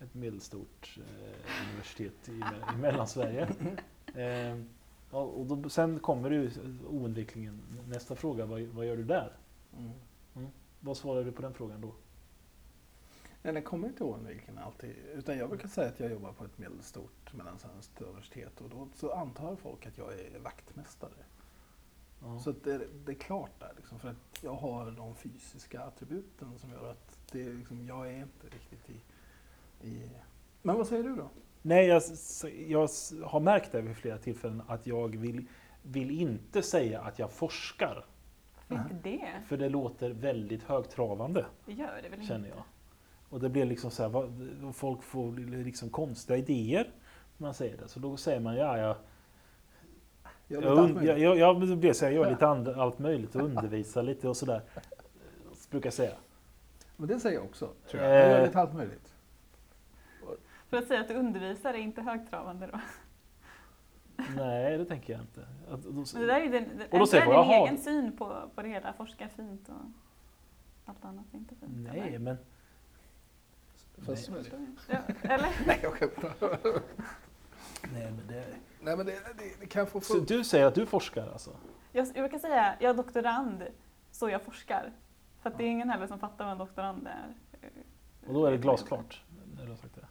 ett 0.00 0.14
medelstort 0.14 0.98
eh, 0.98 1.68
universitet 1.70 2.28
i, 2.28 2.32
i 2.74 2.78
Mellansverige. 2.80 3.48
Eh, 4.14 4.60
och 5.10 5.46
då, 5.46 5.68
sen 5.68 5.98
kommer 5.98 6.30
ju 6.30 6.50
oundvikligen 6.88 7.62
nästa 7.88 8.14
fråga, 8.14 8.46
vad, 8.46 8.60
vad 8.60 8.86
gör 8.86 8.96
du 8.96 9.04
där? 9.04 9.32
Mm. 9.78 10.48
Vad 10.80 10.96
svarar 10.96 11.24
du 11.24 11.32
på 11.32 11.42
den 11.42 11.54
frågan 11.54 11.80
då? 11.80 11.92
Nej, 13.42 13.54
det 13.54 13.62
kommer 13.62 13.88
inte 13.88 14.04
oundvikligen 14.04 14.58
alltid. 14.58 14.94
Utan 15.14 15.38
jag 15.38 15.48
brukar 15.48 15.68
säga 15.68 15.88
att 15.88 16.00
jag 16.00 16.10
jobbar 16.10 16.32
på 16.32 16.44
ett 16.44 16.58
medelstort 16.58 17.32
mellansvenskt 17.32 18.02
universitet 18.02 18.60
och 18.60 18.70
då 18.70 18.88
så 18.94 19.12
antar 19.12 19.56
folk 19.56 19.86
att 19.86 19.98
jag 19.98 20.12
är 20.12 20.38
vaktmästare. 20.38 21.12
Ja. 22.20 22.38
Så 22.38 22.50
att 22.50 22.64
det, 22.64 22.80
det 23.04 23.12
är 23.12 23.16
klart 23.16 23.60
där, 23.60 23.72
liksom, 23.76 23.98
för 23.98 24.08
att 24.08 24.16
jag 24.42 24.54
har 24.54 24.90
de 24.90 25.14
fysiska 25.14 25.80
attributen 25.80 26.58
som 26.58 26.70
gör 26.72 26.90
att 26.90 27.18
det 27.32 27.42
är 27.42 27.52
liksom, 27.52 27.86
jag 27.86 28.06
är 28.06 28.18
inte 28.18 28.46
riktigt 28.46 28.90
i, 28.90 29.00
i... 29.88 30.10
Men 30.62 30.76
vad 30.76 30.86
säger 30.86 31.02
du 31.02 31.16
då? 31.16 31.30
Nej, 31.62 31.86
jag, 31.86 32.02
jag 32.68 32.88
har 33.24 33.40
märkt 33.40 33.72
det 33.72 33.80
vid 33.80 33.96
flera 33.96 34.18
tillfällen 34.18 34.62
att 34.68 34.86
jag 34.86 35.16
vill, 35.16 35.46
vill 35.82 36.10
inte 36.10 36.62
säga 36.62 37.00
att 37.00 37.18
jag 37.18 37.32
forskar. 37.32 38.04
Inte 38.70 38.96
det? 39.02 39.32
För 39.46 39.56
det 39.56 39.68
låter 39.68 40.10
väldigt 40.10 40.62
högtravande, 40.62 41.46
Det 41.66 41.72
gör 41.72 42.00
det 42.02 42.08
väl 42.08 42.14
inte? 42.14 42.26
känner 42.26 42.48
jag. 42.48 42.62
Och 43.28 43.40
det 43.40 43.48
blir 43.48 43.64
liksom 43.64 43.90
så 43.90 44.02
här, 44.02 44.10
vad, 44.10 44.76
folk 44.76 45.02
får 45.02 45.32
liksom 45.64 45.90
konstiga 45.90 46.36
idéer 46.38 46.90
när 47.36 47.46
man 47.46 47.54
säger 47.54 47.76
det. 47.76 47.88
Så 47.88 48.00
då 48.00 48.16
säger 48.16 48.40
man, 48.40 48.56
ja, 48.56 48.96
ja, 50.48 50.60
Jag, 50.60 51.04
jag, 51.04 51.18
jag, 51.18 51.18
jag, 51.18 51.36
jag, 51.38 51.78
det 51.78 51.94
så 51.94 52.04
jag 52.04 52.12
gör 52.12 52.30
lite 52.30 52.46
and, 52.48 52.68
allt 52.68 52.98
möjligt 52.98 53.34
och 53.34 53.42
undervisar 53.42 54.02
lite 54.02 54.28
och 54.28 54.36
sådär. 54.36 54.62
Så 55.54 55.70
brukar 55.70 55.86
jag 55.86 55.94
säga. 55.94 56.14
Men 56.96 57.08
det 57.08 57.20
säger 57.20 57.36
jag 57.36 57.44
också, 57.44 57.70
tror 57.90 58.02
jag. 58.02 58.12
Jag 58.20 58.30
gör 58.30 58.38
Eh. 58.40 58.46
lite 58.46 58.60
allt 58.60 58.74
möjligt. 58.74 59.12
För 60.68 60.76
att 60.76 60.86
säga 60.88 61.00
att 61.00 61.08
du 61.08 61.14
undervisar 61.14 61.74
är 61.74 61.78
inte 61.78 62.02
högtravande 62.02 62.66
då. 62.72 62.80
Nej, 64.36 64.78
det 64.78 64.84
tänker 64.84 65.12
jag 65.12 65.22
inte. 65.22 65.40
Att, 65.70 65.82
då, 65.82 65.90
Men 65.92 66.04
det 66.22 66.26
där 66.26 66.40
är 66.40 66.44
ju 66.44 66.48
din, 66.50 66.68
det- 66.78 66.88
Och 66.92 66.98
då 66.98 67.06
säger 67.06 67.26
är 67.26 67.30
jag, 67.32 67.44
din 67.46 67.52
egen 67.62 67.78
syn 67.78 68.16
på, 68.16 68.50
på 68.54 68.62
det 68.62 68.68
hela. 68.68 68.92
Forska 68.92 69.28
fint 69.28 69.68
och 69.68 69.74
allt 70.84 71.04
annat 71.04 71.24
är 71.32 71.36
inte 71.38 71.54
fint. 71.54 71.72
nej, 71.74 72.00
eller? 72.00 72.18
men... 72.18 72.36
Fast. 73.98 74.26
Förstår 74.26 74.38
jag. 74.88 75.02
Ja, 75.08 75.14
eller? 75.34 75.48
Nej, 75.66 75.78
jag 75.82 75.92
skämtar. 75.92 76.34
Nej, 77.92 78.12
men 78.16 78.26
det... 78.26 78.44
Nej, 78.80 78.96
men 78.96 79.06
det, 79.06 79.12
det, 79.12 79.60
det 79.60 79.66
kan 79.66 79.80
jag 79.80 79.88
få... 79.88 80.00
Så 80.00 80.18
du 80.18 80.44
säger 80.44 80.66
att 80.66 80.74
du 80.74 80.86
forskar 80.86 81.28
alltså? 81.32 81.50
Jag, 81.92 82.06
jag 82.06 82.14
brukar 82.14 82.38
säga, 82.38 82.76
jag 82.80 82.90
är 82.90 82.94
doktorand, 82.94 83.64
så 84.10 84.28
jag 84.28 84.42
forskar. 84.42 84.92
För 85.42 85.50
att 85.50 85.58
det 85.58 85.64
är 85.64 85.68
ingen 85.68 85.90
heller 85.90 86.06
som 86.06 86.18
fattar 86.18 86.44
vad 86.44 86.52
en 86.52 86.58
doktorand 86.58 87.06
är. 87.06 87.34
Och 88.26 88.34
då 88.34 88.46
är 88.46 88.50
det 88.50 88.58
glasklart? 88.58 89.22
När 89.56 89.64
du 89.64 89.70
har 89.70 89.76
sagt 89.76 89.94
det. 89.94 90.06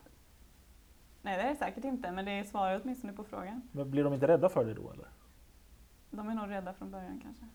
Nej, 1.21 1.38
det 1.38 1.43
är 1.43 1.49
det 1.49 1.55
säkert 1.55 1.84
inte, 1.84 2.11
men 2.11 2.26
det 2.26 2.32
är 2.32 2.43
svaret 2.43 2.82
åtminstone 2.84 3.13
på 3.13 3.23
frågan. 3.23 3.61
Men 3.71 3.91
blir 3.91 4.03
de 4.03 4.13
inte 4.13 4.28
rädda 4.28 4.49
för 4.49 4.65
det 4.65 4.73
då 4.73 4.91
eller? 4.91 5.07
De 6.11 6.30
är 6.30 6.36
nog 6.36 6.49
rädda 6.49 6.73
från 6.73 6.91
början 6.91 7.19
kanske. 7.23 7.45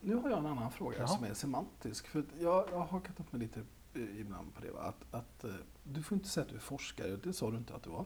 Nu 0.00 0.14
har 0.14 0.30
jag 0.30 0.38
en 0.38 0.46
annan 0.46 0.70
fråga 0.70 0.96
Jaha. 0.98 1.06
som 1.06 1.24
är 1.24 1.34
semantisk. 1.34 2.06
För 2.06 2.24
jag, 2.38 2.68
jag 2.72 2.78
har 2.78 2.86
hakat 2.86 3.20
upp 3.20 3.32
mig 3.32 3.40
lite 3.40 3.60
eh, 3.94 4.20
ibland 4.20 4.54
på 4.54 4.60
det. 4.62 4.70
Va? 4.70 4.80
Att, 4.80 5.14
att, 5.14 5.44
eh, 5.44 5.50
du 5.82 6.02
får 6.02 6.16
inte 6.16 6.28
säga 6.28 6.44
att 6.44 6.50
du 6.50 6.56
är 6.56 6.60
forskare, 6.60 7.16
det 7.16 7.32
sa 7.32 7.50
du 7.50 7.56
inte 7.56 7.74
att 7.74 7.82
du 7.82 7.90
var. 7.90 8.04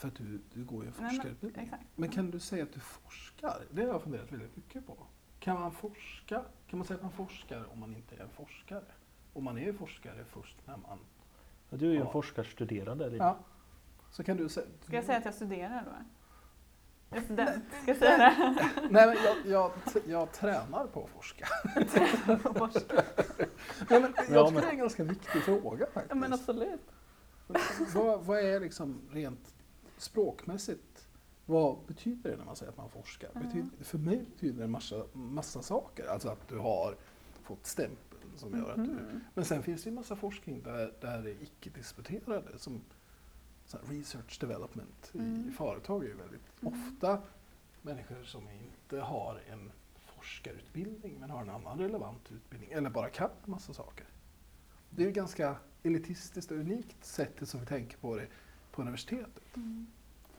För 0.00 0.08
att 0.08 0.14
du, 0.14 0.40
du 0.54 0.64
går 0.64 0.82
ju 0.84 0.88
en 0.88 0.94
men- 0.98 1.10
forskarutbildning. 1.10 1.64
Exakt. 1.64 1.82
Men 1.96 2.08
kan 2.08 2.30
du 2.30 2.38
säga 2.40 2.62
att 2.62 2.72
du 2.72 2.80
forskar? 2.80 3.62
Det 3.70 3.82
har 3.82 3.88
jag 3.88 4.02
funderat 4.02 4.32
väldigt 4.32 4.56
mycket 4.56 4.86
på. 4.86 4.96
Kan 5.40 5.60
man 5.60 5.72
forska? 5.72 6.42
Kan 6.66 6.78
man 6.78 6.86
säga 6.86 6.96
att 6.96 7.02
man 7.02 7.12
forskar 7.12 7.66
om 7.72 7.78
man 7.80 7.94
inte 7.94 8.14
är 8.16 8.20
en 8.20 8.28
forskare? 8.28 8.84
Och 9.32 9.42
man 9.42 9.58
är 9.58 9.62
ju 9.62 9.72
forskare 9.72 10.24
först 10.24 10.56
när 10.66 10.76
man... 10.76 10.98
Ja, 11.70 11.76
Du 11.76 11.86
är 11.86 11.90
ju 11.90 11.96
en 11.96 12.04
Ja. 12.06 12.12
forskarstuderande. 12.12 13.04
Eller? 13.06 13.16
Ja. 13.18 13.38
Så 14.10 14.24
kan 14.24 14.36
du 14.36 14.48
säga... 14.48 14.66
Ska 14.86 14.96
jag 14.96 15.04
säga 15.04 15.18
att 15.18 15.24
jag 15.24 15.34
studerar 15.34 15.84
då? 15.84 15.92
Jag 17.16 17.24
ska 17.82 17.86
jag 17.86 17.96
säga 17.96 18.18
det? 18.18 18.88
Nej, 18.90 19.06
men 19.06 19.16
jag, 19.24 19.36
jag, 19.46 19.72
jag 20.06 20.32
tränar 20.32 20.86
på 20.86 21.04
att 21.04 21.10
forska. 21.10 21.46
På 22.42 22.54
forska. 22.54 23.02
Nej, 23.90 24.00
men 24.00 24.12
jag 24.16 24.24
Ja, 24.30 24.46
tycker 24.46 24.52
men- 24.52 24.54
det 24.54 24.66
är 24.66 24.70
en 24.70 24.78
ganska 24.78 25.04
viktig 25.04 25.42
fråga 25.42 25.86
faktiskt. 25.86 26.06
Ja 26.08 26.14
men 26.14 26.32
absolut. 26.32 26.80
vad, 27.94 28.24
vad 28.24 28.38
är 28.38 28.60
liksom 28.60 29.00
rent 29.10 29.54
språkmässigt, 30.00 31.08
vad 31.46 31.78
betyder 31.86 32.30
det 32.30 32.36
när 32.36 32.44
man 32.44 32.56
säger 32.56 32.72
att 32.72 32.78
man 32.78 32.90
forskar? 32.90 33.30
Ja. 33.34 33.40
Betyder, 33.40 33.84
för 33.84 33.98
mig 33.98 34.24
betyder 34.34 34.58
det 34.58 34.64
en 34.64 34.70
massa, 34.70 35.04
massa 35.12 35.62
saker. 35.62 36.06
Alltså 36.06 36.28
att 36.28 36.48
du 36.48 36.58
har 36.58 36.96
fått 37.42 37.66
stämpeln 37.66 38.22
som 38.36 38.58
gör 38.58 38.70
att 38.70 38.76
du... 38.76 38.82
Mhm. 38.92 39.20
Men 39.34 39.44
sen 39.44 39.62
finns 39.62 39.82
det 39.82 39.86
ju 39.86 39.90
en 39.90 39.94
massa 39.94 40.16
forskning 40.16 40.62
där, 40.62 40.94
där 41.00 41.22
det 41.22 41.30
är 41.30 41.42
icke-disputerade 41.42 42.58
som 42.58 42.80
research 43.88 44.40
development 44.40 45.10
i 45.12 45.18
Mm. 45.18 45.52
företag 45.52 46.04
är 46.04 46.08
ju 46.08 46.14
väldigt 46.14 46.62
Mm. 46.62 46.74
ofta 46.74 47.22
människor 47.82 48.22
som 48.24 48.48
inte 48.50 49.00
har 49.00 49.42
en 49.50 49.72
forskarutbildning 49.96 51.16
men 51.20 51.30
har 51.30 51.42
en 51.42 51.50
annan 51.50 51.78
relevant 51.78 52.32
utbildning 52.32 52.72
eller 52.72 52.90
bara 52.90 53.08
kan 53.10 53.30
en 53.44 53.50
massa 53.50 53.72
saker. 53.74 54.06
Det 54.90 55.02
är 55.02 55.06
ju 55.06 55.12
ganska 55.12 55.56
elitistiskt 55.82 56.50
och 56.50 56.56
unikt 56.58 57.04
sättet 57.04 57.48
som 57.48 57.60
vi 57.60 57.66
tänker 57.66 57.98
på 57.98 58.16
det 58.16 58.26
på 58.72 58.82
universitetet. 58.82 59.56
Mm. 59.56 59.86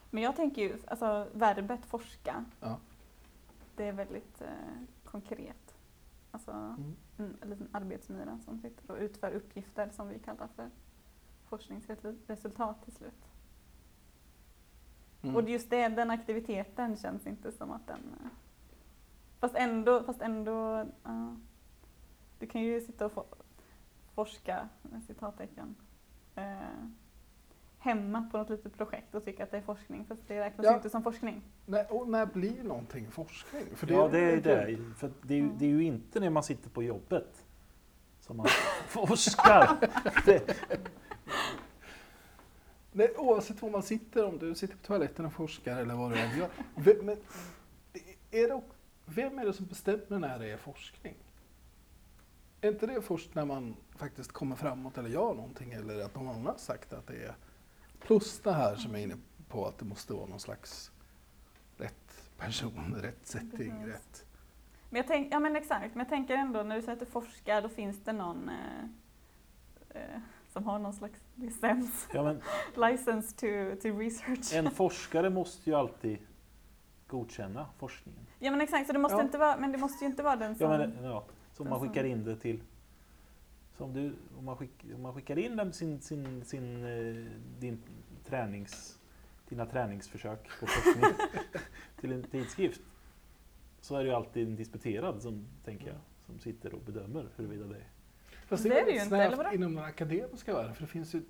Men 0.10 0.24
jag 0.24 0.36
tänker 0.36 0.62
ju, 0.62 0.78
alltså 0.88 1.28
verbet 1.34 1.86
forska, 1.86 2.46
Ja. 2.60 2.78
det 3.76 3.88
är 3.88 3.94
väldigt 3.94 4.42
eh, 4.42 4.48
konkret. 5.06 5.76
Alltså 6.32 6.52
Mm. 6.52 6.96
en, 7.18 7.38
en 7.42 7.50
liten 7.50 7.68
arbetsmyra 7.72 8.40
som 8.46 8.60
sitter 8.60 8.92
och 8.92 8.98
utför 8.98 9.32
uppgifter 9.32 9.90
som 9.90 10.08
vi 10.10 10.20
kallar 10.20 10.48
för 10.48 10.70
forskningsresultat 11.46 12.84
till 12.84 12.94
slut. 12.94 13.26
Mm. 15.22 15.36
Och 15.36 15.50
just 15.50 15.70
det, 15.70 15.88
den 15.90 16.12
aktiviteten 16.12 16.98
känns 16.98 17.28
inte 17.28 17.52
som 17.52 17.72
att 17.72 17.88
den... 17.88 18.16
eh, 18.24 18.28
Fast 19.40 19.56
ändå, 19.56 20.04
fast 20.04 20.22
ändå 20.22 20.86
ja. 21.04 21.36
du 22.40 22.48
kan 22.48 22.62
ju 22.62 22.82
sitta 22.82 23.06
och 23.06 23.12
for, 23.12 23.26
forska, 24.16 24.70
med 24.82 25.04
citattecken, 25.04 25.76
eh, 26.36 26.62
hemma 27.82 28.30
på 28.32 28.38
något 28.38 28.50
litet 28.50 28.78
projekt 28.78 29.16
och 29.16 29.26
tycka 29.26 29.44
att 29.44 29.52
det 29.52 29.58
är 29.58 29.62
forskning, 29.62 30.06
fast 30.06 30.28
det 30.28 30.40
räknas 30.42 30.66
Ja. 30.66 30.76
inte 30.76 30.90
som 30.90 31.04
forskning. 31.04 31.42
när, 31.66 31.94
och 31.94 32.08
när 32.10 32.26
blir 32.26 32.64
någonting 32.64 33.12
forskning? 33.12 33.64
För 33.76 33.92
ja, 33.92 34.08
det 34.08 34.20
är 34.20 34.32
ju- 34.32 34.42
det. 34.42 34.78
För 34.98 35.12
det 35.22 35.34
är, 35.34 35.38
ju, 35.38 35.44
Mm. 35.44 35.58
det 35.58 35.66
är 35.66 35.70
ju 35.70 35.84
inte 35.84 36.20
när 36.20 36.30
man 36.30 36.44
sitter 36.44 36.70
på 36.70 36.84
jobbet 36.84 37.46
som 38.20 38.38
man 38.38 38.48
forskar. 38.88 39.78
Det, 40.26 40.56
Nej, 42.92 43.14
oavsett 43.18 43.62
var 43.62 43.70
man 43.70 43.84
sitter, 43.84 44.26
om 44.26 44.38
du 44.38 44.56
sitter 44.56 44.76
på 44.76 44.82
toaletten 44.86 45.26
och 45.26 45.34
forskar 45.34 45.78
eller 45.78 45.96
vad 45.96 46.12
du 46.12 46.18
än 46.20 46.38
gör. 46.40 46.50
Vem, 46.76 46.98
men, 47.06 47.18
är 48.32 48.48
det, 48.48 48.62
vem 49.06 49.40
är 49.40 49.46
det 49.46 49.54
som 49.54 49.66
bestämmer 49.66 50.20
när 50.20 50.40
det 50.40 50.52
är 50.52 50.58
forskning? 50.58 51.16
Är 52.62 52.70
inte 52.70 52.88
det 52.88 53.02
först 53.02 53.36
när 53.36 53.46
man 53.46 53.76
faktiskt 53.96 54.32
kommer 54.32 54.56
framåt 54.56 54.98
eller 54.98 55.10
gör 55.10 55.34
någonting 55.34 55.72
eller 55.72 56.06
att 56.06 56.16
någon 56.16 56.28
annan 56.28 56.46
har 56.46 56.56
sagt 56.58 56.94
att 56.94 57.08
det 57.08 57.14
är 57.24 57.36
plus 58.02 58.40
det 58.40 58.52
här 58.54 58.76
som 58.76 58.92
jag 58.92 59.00
är 59.00 59.04
inne 59.04 59.18
på 59.48 59.66
att 59.68 59.78
det 59.78 59.86
måste 59.86 60.14
vara 60.14 60.26
någon 60.26 60.40
slags 60.40 60.92
rätt 61.78 62.32
person, 62.38 62.96
rätt 63.02 63.28
setting, 63.28 63.52
Precis. 63.72 63.88
rätt... 63.88 64.26
Men 64.90 64.98
jag 64.98 65.08
tänk, 65.08 65.34
ja 65.34 65.40
men 65.40 65.56
exakt, 65.56 65.96
men 65.96 66.00
jag 66.00 66.10
tänker 66.10 66.34
ändå 66.36 66.64
när 66.64 66.76
du 66.76 66.82
säger 66.82 66.94
att 66.94 67.00
du 67.00 67.06
forskar, 67.06 67.62
då 67.62 67.70
finns 67.70 68.04
det 68.04 68.14
någon 68.14 68.50
eh, 68.50 70.02
eh, 70.02 70.20
som 70.50 70.64
har 70.66 70.80
någon 70.80 70.94
slags 70.94 71.20
licens, 71.36 72.08
ja, 72.14 72.24
men 72.24 72.42
license 72.92 73.36
to, 73.36 73.82
to 73.82 73.98
research. 74.00 74.54
en 74.54 74.72
forskare 74.72 75.30
måste 75.30 75.70
ju 75.70 75.76
alltid 75.76 76.18
godkänna 77.08 77.66
forskningen. 77.78 78.28
Ja 78.40 78.52
men 78.52 78.62
exakt, 78.62 78.88
så 78.88 78.94
det 78.94 79.00
måste 79.00 79.18
Ja. 79.18 79.22
inte 79.24 79.38
vara, 79.38 79.58
men 79.58 79.72
det 79.72 79.78
måste 79.78 80.06
ju 80.06 80.10
inte 80.12 80.24
vara 80.24 80.36
den 80.36 80.56
som... 80.56 80.72
Ja, 80.72 80.78
men, 80.78 81.04
ja, 81.04 81.26
så 81.54 81.64
om 81.64 81.70
man 81.70 81.80
som- 81.80 81.88
skickar 81.90 82.04
in 82.04 82.24
det 82.24 82.36
till... 82.36 82.62
Som 83.82 83.94
du, 83.94 84.14
om, 84.38 84.46
man 84.46 84.58
skick, 84.58 84.86
om 84.96 85.02
man 85.02 85.14
skickar 85.14 85.40
in 85.40 85.56
den, 85.56 85.74
sin, 85.74 86.02
sin, 86.02 86.46
sin, 86.46 86.86
eh, 86.86 87.32
din 87.60 87.82
tränings, 88.26 89.00
dina 89.50 89.66
träningsförsök 89.66 90.40
på 90.60 90.68
forskning 90.68 91.06
till 92.00 92.12
en 92.12 92.24
tidskrift 92.24 92.82
så 93.80 93.96
är 93.96 94.00
det 94.04 94.10
ju 94.10 94.16
alltid 94.16 94.48
en 94.48 94.56
disputerad 94.56 95.22
som, 95.22 95.48
tänker 95.66 95.88
jag, 95.88 95.98
som 96.26 96.40
sitter 96.40 96.74
och 96.74 96.82
bedömer 96.82 97.30
huruvida 97.36 97.66
det 97.66 97.76
är. 97.76 97.88
Fast 98.48 98.64
Det 98.64 98.70
det 98.70 98.80
är 98.80 98.86
det 98.86 98.92
ju 98.92 99.04
inte, 99.04 99.18
eller 99.18 99.38
vadå? 99.38 99.52
inom 99.54 99.76
den 99.76 99.84
akademiska 99.86 100.54
världen, 100.54 100.76
för 100.76 100.82
det 100.82 100.88
finns 100.88 101.16
ju 101.16 101.22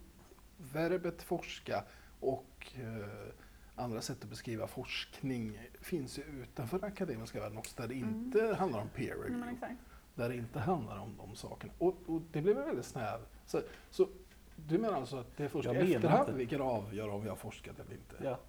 verbet 0.58 1.22
forska 1.24 1.84
och 2.20 2.68
eh, 2.76 3.34
andra 3.76 4.02
sätt 4.02 4.24
att 4.24 4.30
beskriva 4.30 4.68
forskning 4.68 5.60
finns 5.82 6.20
ju 6.20 6.24
utanför 6.24 6.80
den 6.80 6.88
akademiska 6.92 7.40
världen 7.40 7.58
också, 7.58 7.82
där 7.82 7.88
det 7.88 7.96
Mm. 7.96 8.10
inte 8.10 8.56
handlar 8.56 8.82
om 8.82 8.90
peer 8.90 9.16
review, 9.16 9.38
men 9.38 9.50
exakt. 9.50 9.74
Där 10.22 10.30
det 10.30 10.36
inte 10.36 10.60
handlar 10.60 11.00
om 11.00 11.18
de 11.18 11.36
sakerna. 11.36 11.74
Och, 11.78 11.96
och 12.06 12.22
det 12.32 12.42
blir 12.42 12.54
väl 12.54 12.66
väldigt 12.66 12.86
snäv. 12.86 13.20
Så, 13.46 13.62
så 13.90 14.08
du 14.56 14.78
menar 14.78 14.98
alltså 14.98 15.18
att 15.18 15.38
det 15.38 15.44
är 15.44 15.48
först 15.48 15.66
Jag 15.66 15.76
i 15.76 15.94
efterhand 15.96 16.28
inte. 16.28 16.38
vi 16.38 16.46
kan 16.46 16.62
avgöra 16.62 17.12
om 17.12 17.24
vi 17.24 17.30
har 17.30 17.36
forskat 17.36 17.80
eller 17.80 17.94
inte? 17.94 18.16
Ja. 18.24 18.40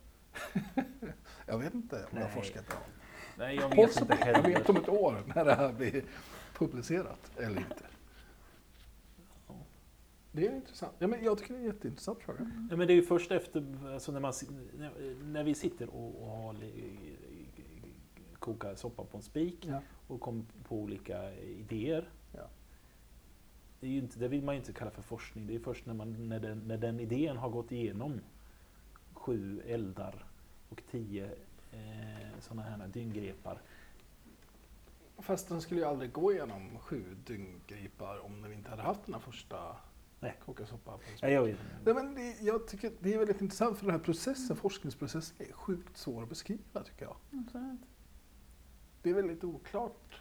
Jag 1.46 1.58
vet 1.58 1.74
inte 1.74 1.96
om 1.96 2.02
jag 2.10 2.18
har 2.18 2.24
Nej. 2.24 2.34
forskat 2.34 2.64
eller 2.66 2.80
Nej, 3.38 3.56
jag 3.56 3.68
vet 3.76 4.00
inte 4.00 4.16
Jag 4.20 4.26
heller. 4.26 4.42
vet 4.48 4.68
om 4.70 4.76
ett 4.76 4.88
år 4.88 5.22
när 5.34 5.44
det 5.44 5.54
här 5.54 5.72
blir 5.72 6.04
publicerat 6.54 7.30
eller 7.36 7.56
inte. 7.56 7.84
Ja. 9.48 9.54
Det 10.32 10.46
är 10.46 10.56
intressant. 10.56 10.92
Ja, 10.98 11.06
men 11.06 11.24
jag 11.24 11.38
tycker 11.38 11.54
det 11.54 11.58
är 11.58 11.60
en 11.60 11.66
jätteintressant 11.66 12.22
fråga. 12.22 12.50
Ja, 12.70 12.76
men 12.76 12.86
det 12.86 12.92
är 12.92 12.96
ju 12.96 13.02
först 13.02 13.30
efter, 13.30 13.88
alltså 13.94 14.12
när, 14.12 14.20
man, 14.20 14.32
när 15.22 15.44
vi 15.44 15.54
sitter 15.54 15.88
och, 15.88 16.22
och 16.22 16.36
har, 16.36 16.56
kokar 18.42 18.74
soppa 18.74 19.04
på 19.04 19.16
en 19.16 19.22
spik 19.22 19.66
Ja. 19.66 19.80
och 20.06 20.20
kommer 20.20 20.44
på 20.68 20.76
olika 20.76 21.34
idéer. 21.34 22.08
Ja. 22.32 22.48
Det, 23.80 23.86
är 23.86 23.90
ju 23.90 23.98
inte, 23.98 24.18
det 24.18 24.28
vill 24.28 24.42
man 24.42 24.54
ju 24.54 24.60
inte 24.60 24.72
kalla 24.72 24.90
för 24.90 25.02
forskning. 25.02 25.46
Det 25.46 25.54
är 25.54 25.58
först 25.58 25.86
när, 25.86 25.94
man, 25.94 26.28
när, 26.28 26.40
den, 26.40 26.58
när 26.58 26.78
den 26.78 27.00
idén 27.00 27.36
har 27.36 27.48
gått 27.48 27.72
igenom 27.72 28.20
sju 29.12 29.60
eldar 29.66 30.24
och 30.68 30.82
tio 30.90 31.24
eh, 31.72 32.40
sådana 32.40 32.62
här 32.62 32.88
dyngrepar. 32.88 33.62
Fast 35.18 35.48
den 35.48 35.60
skulle 35.60 35.80
ju 35.80 35.86
aldrig 35.86 36.12
gå 36.12 36.32
igenom 36.32 36.78
sju 36.78 37.04
dynggripar 37.26 38.24
om 38.24 38.42
vi 38.48 38.54
inte 38.54 38.70
hade 38.70 38.82
haft 38.82 39.04
den 39.04 39.14
här 39.14 39.20
första 39.20 39.76
Nej. 40.20 40.34
koka 40.44 40.66
soppa 40.66 40.90
på 40.92 40.98
en 40.98 41.06
spik. 41.06 41.22
Nej, 41.22 41.32
jag 41.32 41.44
vet 41.44 41.58
Nej, 41.84 41.94
men 41.94 42.14
det, 42.14 42.36
jag 42.40 42.66
tycker 42.66 42.92
det 43.00 43.14
är 43.14 43.18
väldigt 43.18 43.40
intressant 43.40 43.78
för 43.78 43.86
den 43.86 43.94
här 43.94 44.02
processen, 44.02 44.56
forskningsprocessen 44.56 45.46
är 45.46 45.52
sjukt 45.52 45.96
svår 45.96 46.22
att 46.22 46.28
beskriva 46.28 46.82
tycker 46.84 47.04
jag. 47.04 47.16
Absolut. 47.32 47.80
Det 49.02 49.10
är 49.10 49.14
väldigt 49.14 49.44
oklart 49.44 50.20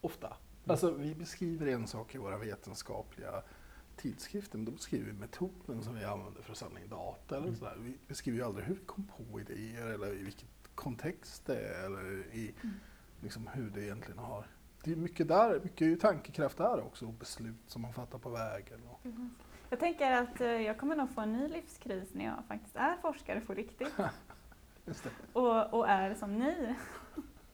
ofta. 0.00 0.36
Alltså 0.66 0.90
vi 0.90 1.14
beskriver 1.14 1.66
en 1.66 1.86
sak 1.86 2.14
i 2.14 2.18
våra 2.18 2.38
vetenskapliga 2.38 3.42
tidskrifter, 3.96 4.58
men 4.58 4.64
då 4.64 4.72
beskriver 4.72 5.06
vi 5.06 5.12
metoden 5.12 5.82
som 5.82 5.94
vi 5.94 6.04
använder 6.04 6.42
för 6.42 6.52
att 6.52 6.58
samla 6.58 6.80
in 6.80 6.88
data. 6.88 7.36
Eller 7.36 7.46
Mm. 7.46 7.58
sådär. 7.58 7.76
Vi 7.80 7.98
beskriver 8.08 8.38
ju 8.38 8.44
aldrig 8.44 8.66
hur 8.66 8.74
vi 8.74 8.84
kom 8.84 9.10
på 9.16 9.40
idéer 9.40 9.86
eller 9.86 10.14
i 10.14 10.22
vilken 10.22 10.48
kontext 10.74 11.46
det 11.46 11.60
är 11.68 11.84
eller 11.84 12.26
i 12.34 12.54
liksom, 13.20 13.46
hur 13.46 13.70
det 13.70 13.82
egentligen 13.84 14.18
har... 14.18 14.46
Det 14.84 14.92
är 14.92 14.96
mycket 14.96 15.28
där, 15.28 15.60
mycket 15.62 16.00
tankekraft 16.00 16.58
där 16.58 16.80
också 16.80 17.06
och 17.06 17.12
beslut 17.12 17.56
som 17.66 17.82
man 17.82 17.92
fattar 17.92 18.18
på 18.18 18.30
vägen. 18.30 18.80
Och, 18.88 19.00
Jag 19.70 19.80
tänker 19.80 20.10
att 20.12 20.40
eh, 20.40 20.46
jag 20.48 20.78
kommer 20.78 20.96
nog 20.96 21.10
få 21.10 21.20
en 21.20 21.32
ny 21.32 21.48
livskris 21.48 22.08
när 22.14 22.24
jag 22.24 22.44
faktiskt 22.48 22.76
är 22.76 22.96
forskare 22.96 23.40
på 23.40 23.54
riktigt. 23.54 23.92
Och, 25.32 25.74
och 25.74 25.88
är 25.88 26.14
som 26.14 26.38
ni. 26.38 26.74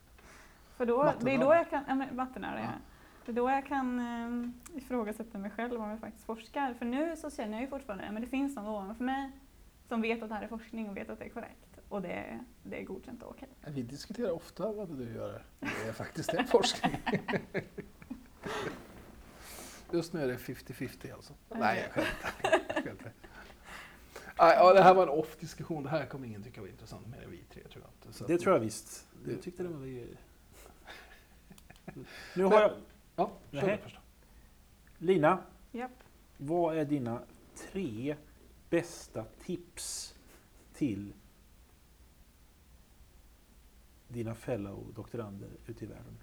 För 0.77 0.87
då, 0.87 1.13
det 1.21 1.31
är 1.35 1.39
då 1.39 1.55
jag 1.55 1.71
kan, 1.71 1.85
ja, 1.89 1.95
men 1.95 2.17
vattenöra, 2.17 2.61
ja. 2.61 2.69
Det 3.27 3.33
är 3.33 3.37
då 3.37 3.51
jag 3.51 3.67
kan 3.67 3.99
eh, 4.01 4.77
ifrågasätta 4.79 5.39
mig 5.39 5.51
själv 5.51 5.81
om 5.83 5.91
jag 5.91 6.01
faktiskt 6.01 6.25
forskar. 6.27 6.75
För 6.75 6.85
nu 6.87 7.17
så 7.17 7.31
känner 7.31 7.53
jag 7.53 7.61
ju 7.63 7.69
fortfarande 7.69 8.09
att 8.09 8.21
det 8.21 8.27
finns 8.27 8.57
någon 8.57 8.67
ovanför 8.67 9.05
mig 9.05 9.31
som 9.89 10.03
vet 10.03 10.23
att 10.23 10.29
det 10.29 10.35
här 10.35 10.43
är 10.43 10.49
forskning 10.49 10.89
och 10.91 10.97
vet 10.97 11.11
att 11.11 11.19
det 11.19 11.25
är 11.25 11.29
korrekt. 11.29 11.79
Och 11.89 12.03
det, 12.03 12.13
är- 12.13 12.41
det 12.63 12.81
är 12.81 12.85
godkänt 12.85 13.23
och 13.23 13.31
okej. 13.31 13.49
Vi 13.67 13.83
diskuterar 13.83 14.31
ofta 14.31 14.73
vad 14.73 14.89
du 14.99 15.15
gör. 15.15 15.43
Det 15.61 15.89
är 15.89 15.93
faktiskt 15.93 16.35
en 16.35 16.47
forskning. 16.47 16.97
Just 19.93 20.13
nu 20.13 20.23
är 20.23 20.29
det 20.29 20.37
50-50 20.37 21.15
alltså. 21.15 21.33
Nej, 21.49 21.91
jag 21.95 22.85
skämtar. 22.85 23.13
Ja, 24.37 24.73
det 24.73 24.83
här 24.83 24.95
var 24.95 25.03
en 25.03 25.09
off-diskussion. 25.09 25.83
Det 25.83 25.89
här 25.89 26.07
kommer 26.07 26.27
ingen 26.27 26.43
tycka 26.43 26.61
var 26.61 26.69
intressant 26.69 27.07
mer 27.07 27.23
än 27.23 27.31
vi 27.31 27.45
tre 27.53 27.63
tror 27.69 27.85
jag 27.85 27.91
inte. 27.99 28.19
Så 28.19 28.27
Det 28.27 28.35
att- 28.35 28.41
tror 28.41 28.55
jag 28.55 28.61
visst. 28.61 29.07
Det- 29.25 29.33
Jag 29.33 29.43
tyckte 29.43 29.63
det 29.63 29.69
var... 29.69 29.87
Nu 32.37 32.45
har 32.45 32.61
jag... 32.61 32.73
Ja, 33.17 33.31
kör 33.53 33.71
du 33.71 33.77
först. 33.79 33.99
Lina, 34.99 35.39
Japp. 35.73 35.91
vad 36.39 36.79
är 36.79 36.85
dina 36.85 37.23
tre 37.73 38.17
bästa 38.71 39.25
tips 39.45 40.15
till 40.75 41.13
dina 44.09 44.35
fellow 44.35 44.93
doktorander 44.95 45.51
ute 45.67 45.85
i 45.85 45.89
världen? 45.89 46.19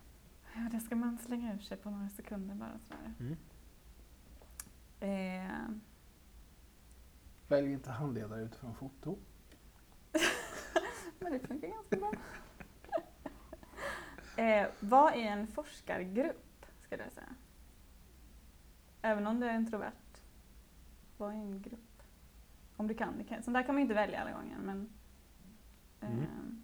Ja, 0.55 0.69
det 0.71 0.79
ska 0.79 0.95
man 0.95 1.17
slänga 1.17 1.53
ur 1.55 1.59
sig 1.59 1.77
på 1.77 1.89
några 1.89 2.09
sekunder 2.09 2.55
bara 2.55 2.79
sådär. 2.79 3.13
Mm. 3.19 3.37
Eh, 4.99 5.51
Välj 7.51 7.71
inte 7.71 7.91
handledare 7.91 8.41
utifrån 8.41 8.75
foto. 8.75 9.17
men 11.19 11.31
det 11.33 11.39
funkar 11.39 11.67
ganska 11.67 11.95
bra. 11.95 12.11
eh, 14.43 14.67
vad 14.79 15.13
är 15.13 15.17
en 15.17 15.47
forskargrupp, 15.47 16.65
skulle 16.81 17.03
jag 17.03 17.11
säga? 17.11 17.35
Även 19.01 19.27
om 19.27 19.39
du 19.39 19.47
är 19.47 19.55
introvert. 19.55 19.91
Vad 21.17 21.29
är 21.29 21.35
en 21.35 21.61
grupp? 21.61 22.03
Om 22.77 22.87
du 22.87 22.93
kan. 22.93 23.13
Sånt 23.27 23.53
där 23.53 23.63
kan 23.63 23.75
man 23.75 23.77
ju 23.77 23.81
inte 23.81 23.95
välja 23.95 24.21
alla 24.21 24.31
gånger, 24.31 24.57
men 24.57 24.89
eh, 26.01 26.09
Mm. 26.11 26.63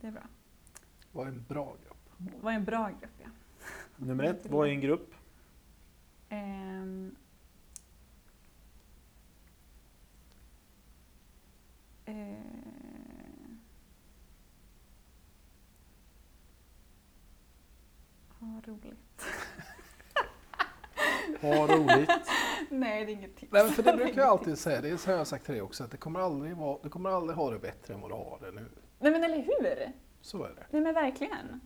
det 0.00 0.06
är 0.06 0.12
bra. 0.12 0.26
Vad 1.12 1.26
är 1.26 1.30
en 1.32 1.44
bra 1.48 1.76
grupp? 1.84 2.32
Vad 2.42 2.52
är 2.52 2.56
en 2.56 2.64
bra 2.64 2.88
grupp, 2.88 3.20
ja. 3.22 3.28
Nummer 3.96 4.24
ett, 4.24 4.46
vad 4.50 4.68
är 4.68 4.72
en 4.72 4.80
grupp? 4.80 5.14
Ehm. 6.28 7.16
Eh. 12.06 12.14
Ha 18.40 18.60
roligt. 18.66 19.24
Ha 21.40 21.66
roligt. 21.66 22.10
Nej, 22.70 23.04
det 23.04 23.12
är 23.12 23.14
inget 23.14 23.36
tips. 23.36 23.52
Nej, 23.52 23.64
men 23.64 23.72
för 23.72 23.82
det 23.82 23.96
brukar 23.96 24.20
jag 24.20 24.30
alltid 24.30 24.58
säga, 24.58 24.80
det 24.80 25.04
har 25.06 25.12
jag 25.12 25.26
sagt 25.26 25.44
till 25.44 25.54
dig 25.54 25.62
också, 25.62 25.84
att 25.84 25.90
det 25.90 25.96
kommer 25.96 26.20
aldrig, 26.20 26.56
vara, 26.56 26.78
du 26.82 26.88
kommer 26.88 27.10
aldrig 27.10 27.36
ha 27.36 27.50
det 27.50 27.58
bättre 27.58 27.94
än 27.94 28.00
vad 28.00 28.10
du 28.10 28.14
har 28.14 28.38
det 28.40 28.52
nu. 28.52 28.66
Nej 28.98 29.12
men 29.12 29.24
eller 29.24 29.36
hur? 29.36 29.92
Så 30.20 30.44
är 30.44 30.48
det. 30.48 30.66
Nej 30.70 30.82
men 30.82 30.94
verkligen. 30.94 31.60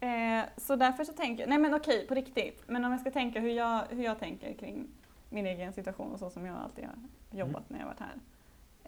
Eh, 0.00 0.44
så 0.56 0.76
därför 0.76 1.04
så 1.04 1.12
tänker 1.12 1.42
jag, 1.42 1.48
nej 1.48 1.58
men 1.58 1.74
okej 1.74 2.06
på 2.06 2.14
riktigt, 2.14 2.62
men 2.66 2.84
om 2.84 2.90
jag 2.90 3.00
ska 3.00 3.10
tänka 3.10 3.40
hur 3.40 3.50
jag, 3.50 3.82
hur 3.90 4.04
jag 4.04 4.18
tänker 4.18 4.54
kring 4.54 4.88
min 5.30 5.46
egen 5.46 5.72
situation 5.72 6.12
och 6.12 6.18
så 6.18 6.30
som 6.30 6.46
jag 6.46 6.56
alltid 6.56 6.84
har 6.84 6.94
jobbat 7.38 7.70
när 7.70 7.78
jag 7.78 7.86
varit 7.86 8.00
här. 8.00 8.20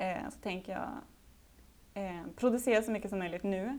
Eh, 0.01 0.30
så 0.30 0.38
tänker 0.40 0.72
jag 0.72 0.90
eh, 2.05 2.22
producera 2.36 2.82
så 2.82 2.90
mycket 2.90 3.11
som 3.11 3.18
möjligt 3.18 3.42
nu. 3.42 3.78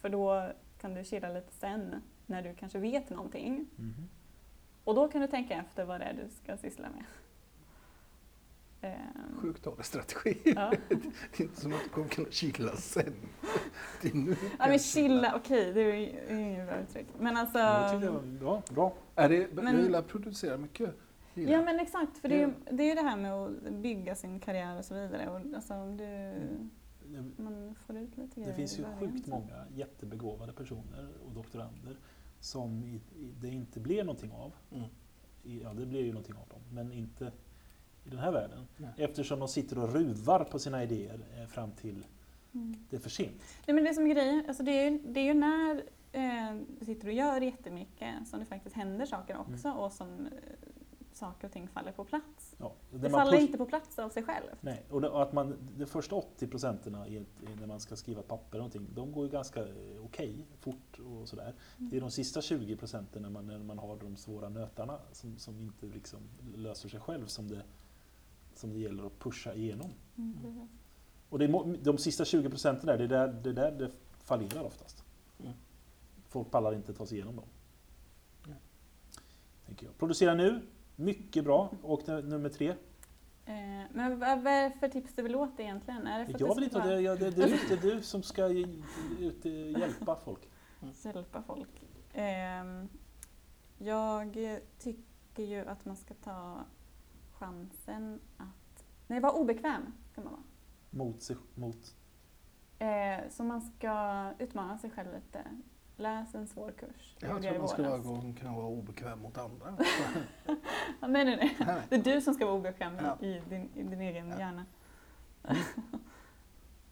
För 0.00 0.08
då 0.08 0.52
kan 0.80 0.94
du 0.94 1.04
chilla 1.04 1.28
lite 1.28 1.52
sen 1.52 2.02
när 2.26 2.42
du 2.42 2.54
kanske 2.54 2.78
vet 2.78 3.10
någonting. 3.10 3.66
Mhm. 3.76 4.08
Och 4.84 4.94
då 4.94 5.08
kan 5.08 5.20
du 5.20 5.26
tänka 5.26 5.54
efter 5.54 5.84
vad 5.84 6.00
det 6.00 6.04
är 6.04 6.12
du 6.14 6.28
ska 6.28 6.56
syssla 6.56 6.88
med. 6.90 7.04
Ehm, 8.80 9.40
Sjukt 9.40 9.62
dålig 9.64 9.84
strategi. 9.84 10.38
ja. 10.44 10.72
Det 10.88 11.40
är 11.40 11.42
inte 11.42 11.60
som 11.60 11.72
att 11.72 11.82
du 11.84 11.88
kommer 11.88 12.08
kunna 12.08 12.30
chilla 12.30 12.76
sen. 12.76 13.14
Det 14.02 14.08
är 14.08 14.14
nu 14.14 14.36
ja 14.58 14.68
men 14.68 14.78
chilla, 14.78 15.32
okej 15.36 15.72
det 15.72 15.80
är 15.80 15.94
ju 15.96 16.06
det 16.12 16.32
är 16.32 16.36
ju 16.38 16.42
inget 16.42 16.68
bra 16.68 16.76
uttryck. 16.78 17.06
Men 17.18 17.36
alltså... 17.36 17.58
Jag 17.58 17.90
tyckte 17.92 18.06
det 18.06 18.12
var 18.12 18.22
bra. 18.22 18.62
bra. 18.70 18.94
Är 19.14 19.28
det, 19.28 19.48
Men- 19.54 19.74
Jag 19.74 19.82
gillar 19.82 19.98
att 19.98 20.08
producera 20.08 20.56
mycket. 20.56 20.94
Gillar. 21.36 21.52
Ja 21.52 21.62
men 21.62 21.80
exakt, 21.80 22.18
för 22.18 22.28
det 22.28 22.34
är, 22.34 22.46
ju, 22.46 22.52
det 22.70 22.82
är 22.82 22.88
ju 22.88 22.94
det 22.94 23.02
här 23.02 23.16
med 23.16 23.32
att 23.32 23.72
bygga 23.72 24.14
sin 24.14 24.40
karriär 24.40 24.78
och 24.78 24.84
så 24.84 24.94
vidare. 24.94 25.28
Och 25.30 25.54
alltså 25.56 25.74
om 25.74 25.96
du, 25.96 26.04
Det, 26.04 27.42
man 27.42 27.74
får 27.86 27.96
ut 27.96 28.16
lite 28.16 28.34
grejer 28.40 28.50
det 28.50 28.56
finns 28.56 28.78
ju 28.78 28.82
början, 28.82 28.98
sjukt 28.98 29.24
så. 29.24 29.30
många 29.30 29.64
jättebegåvade 29.74 30.52
personer 30.52 31.08
och 31.26 31.32
doktorander 31.34 31.96
som 32.40 32.84
i, 32.84 32.94
i, 33.20 33.32
det 33.40 33.48
inte 33.48 33.80
blev 33.80 34.06
någonting 34.06 34.32
av. 34.32 34.52
Mm. 34.72 34.84
I, 35.44 35.62
ja, 35.62 35.72
det 35.74 35.86
blir 35.86 36.00
ju 36.04 36.12
någonting 36.12 36.34
av 36.36 36.48
dem, 36.48 36.60
men 36.72 36.92
inte 36.92 37.32
i 38.04 38.10
den 38.10 38.18
här 38.18 38.32
världen. 38.32 38.66
Nej. 38.76 38.90
Eftersom 38.96 39.38
de 39.38 39.48
sitter 39.48 39.78
och 39.78 39.92
ruvar 39.92 40.44
på 40.44 40.58
sina 40.58 40.82
idéer 40.82 41.20
eh, 41.38 41.46
fram 41.46 41.72
till 41.72 42.06
Mm. 42.54 42.74
det 42.90 42.96
är 42.96 43.00
för 43.00 43.10
sent. 43.10 43.42
Nej 43.66 43.74
men 43.74 43.84
det 43.84 43.94
som 43.94 44.06
är 44.06 44.14
grejen, 44.14 44.44
alltså 44.48 44.62
det 44.62 44.70
är 44.72 44.90
ju, 44.90 44.98
det 44.98 45.20
är 45.20 45.24
ju 45.24 45.34
när 45.34 45.82
eh, 46.12 46.56
du 46.78 46.84
sitter 46.84 47.06
och 47.08 47.12
gör 47.12 47.40
jättemycket 47.40 48.28
som 48.28 48.40
det 48.40 48.46
faktiskt 48.46 48.76
händer 48.76 49.06
saker 49.06 49.34
Mm. 49.34 49.54
också 49.54 49.70
och 49.70 49.92
som 49.92 50.08
eh, 50.26 50.32
saker 51.16 51.46
och 51.46 51.52
ting 51.52 51.68
faller 51.68 51.92
på 51.92 52.04
plats. 52.04 52.54
Ja, 52.58 52.74
Det 52.90 53.08
man 53.08 53.10
faller 53.10 53.38
inte 53.38 53.58
på 53.58 53.66
plats 53.66 53.98
av 53.98 54.08
sig 54.08 54.22
själv. 54.22 54.46
Nej, 54.60 54.82
och, 54.90 55.00
det, 55.00 55.08
och 55.08 55.22
att 55.22 55.32
man, 55.32 55.56
de 55.76 55.86
första 55.86 56.14
80 56.14 56.46
procenten 56.46 56.92
när 57.60 57.66
man 57.66 57.80
ska 57.80 57.96
skriva 57.96 58.22
papper 58.22 58.58
någonting, 58.58 58.86
de 58.94 59.12
går 59.12 59.24
ju 59.24 59.30
ganska 59.30 59.60
eh, 59.60 60.04
okej, 60.04 60.46
fort 60.60 60.98
och 60.98 61.28
sådär. 61.28 61.54
Mm. 61.78 61.90
Det 61.90 61.96
är 61.96 62.00
de 62.00 62.10
sista 62.10 62.42
20 62.42 62.76
procenten 62.76 63.22
när 63.22 63.30
man, 63.30 63.46
när 63.46 63.58
man 63.58 63.78
har 63.78 63.96
de 63.96 64.16
svåra 64.16 64.48
nötarna 64.48 64.98
som, 65.12 65.38
som 65.38 65.60
inte 65.60 65.86
liksom 65.86 66.20
löser 66.54 66.88
sig 66.88 67.00
själv 67.00 67.26
som 67.26 67.48
det, 67.48 67.62
som 68.54 68.72
det 68.72 68.78
gäller 68.78 69.06
att 69.06 69.18
pusha 69.18 69.54
igenom. 69.54 69.90
Mm, 70.16 70.38
precis. 70.42 70.70
Och 71.28 71.38
det 71.38 71.46
de 71.82 71.98
sista 71.98 72.24
20 72.24 72.50
procenten 72.50 72.86
där, 72.86 72.98
det 72.98 73.04
är 73.04 73.08
där 73.08 73.28
det, 73.28 73.50
är 73.50 73.54
där 73.54 73.72
det 73.72 73.90
fallerar 74.18 74.62
oftast. 74.62 75.04
Mm. 75.40 75.52
Folk 76.28 76.50
pallar 76.50 76.74
inte 76.74 76.94
ta 76.94 77.06
sig 77.06 77.16
igenom 77.16 77.36
dem. 77.36 77.44
Nej. 78.46 78.56
Tänker 79.66 79.86
jag. 79.86 79.98
Producera 79.98 80.34
nu, 80.34 80.62
mycket 80.96 81.44
bra. 81.44 81.70
Och 81.82 82.08
nummer 82.08 82.48
tre, 82.48 82.74
Eh, 83.48 83.54
men 83.92 84.18
vad 84.18 84.28
är 84.46 84.70
det 84.70 84.76
för 84.80 84.88
tips 84.88 85.14
du 85.14 85.22
vill 85.22 85.36
åt 85.36 85.60
egentligen? 85.60 86.06
Är 86.06 86.18
det 86.18 86.26
för 86.26 86.40
jag 86.40 86.54
vill 86.54 86.64
inte, 86.64 86.80
det, 86.88 87.00
jag- 87.00 87.18
det, 87.18 87.30
det, 87.30 87.46
det 87.46 87.74
är 87.74 87.76
du 87.94 88.02
som 88.02 88.22
ska 88.22 88.46
ut, 88.46 89.44
hjälpa 89.78 90.16
folk. 90.16 90.48
hjälpa 91.04 91.42
folk. 91.42 91.82
Ehm, 92.14 92.88
jag 93.78 94.36
tycker 94.78 95.42
ju 95.42 95.66
att 95.66 95.84
man 95.84 95.96
ska 95.96 96.14
ta 96.14 96.64
chansen 97.32 98.20
att... 98.36 98.84
Nej, 99.06 99.20
vara 99.20 99.32
obekväm 99.32 99.82
ska 100.12 100.20
man 100.20 100.32
vara. 100.32 100.42
Mot, 100.90 101.22
sig, 101.22 101.36
mot 101.54 101.94
Eh, 102.78 103.28
så 103.30 103.44
man 103.44 103.60
ska 103.60 104.24
utmana 104.38 104.78
sig 104.78 104.90
själv 104.90 105.14
lite. 105.14 105.44
Läs 105.96 106.34
en 106.34 106.46
svår 106.46 106.70
kurs. 106.72 107.16
Jag 107.18 107.42
i 107.42 107.58
man 107.58 107.68
vara, 107.90 107.98
gå- 107.98 108.34
kunna 108.40 108.52
vara 108.52 108.66
obekväm 108.66 109.18
mot 109.20 109.38
andra. 109.38 109.76
Ja, 111.00 111.06
nej, 111.06 111.24
nej, 111.24 111.56
nej. 111.66 111.82
Det 111.88 111.94
är 111.96 112.02
du 112.02 112.20
som 112.20 112.34
ska 112.34 112.44
vara 112.46 112.56
obekväm 112.56 112.94
i- 112.94 112.98
Ja. 113.02 113.18
i, 113.26 113.42
din, 113.48 113.70
i 113.74 113.82
din 113.82 114.00
egen 114.00 114.28
Ja. 114.30 114.38
hjärna. 114.38 114.64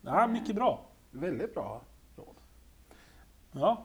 Ja, 0.03 0.27
mycket 0.27 0.55
bra. 0.57 0.87
Väldigt 1.11 1.55
bra 1.55 1.83
råd. 2.17 2.37
Ja, 3.53 3.85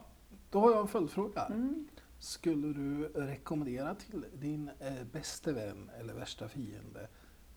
Då 0.50 0.60
har 0.60 0.70
jag 0.70 0.80
en 0.80 0.88
följdfråga. 0.88 1.44
Mm. 1.46 1.88
Skulle 2.18 2.72
du 2.72 3.08
rekommendera 3.08 3.94
till 3.94 4.24
din 4.34 4.70
eh, 4.80 5.04
bästa 5.12 5.52
vän 5.52 5.90
eller 5.98 6.14
värsta 6.14 6.48
fiende 6.48 7.08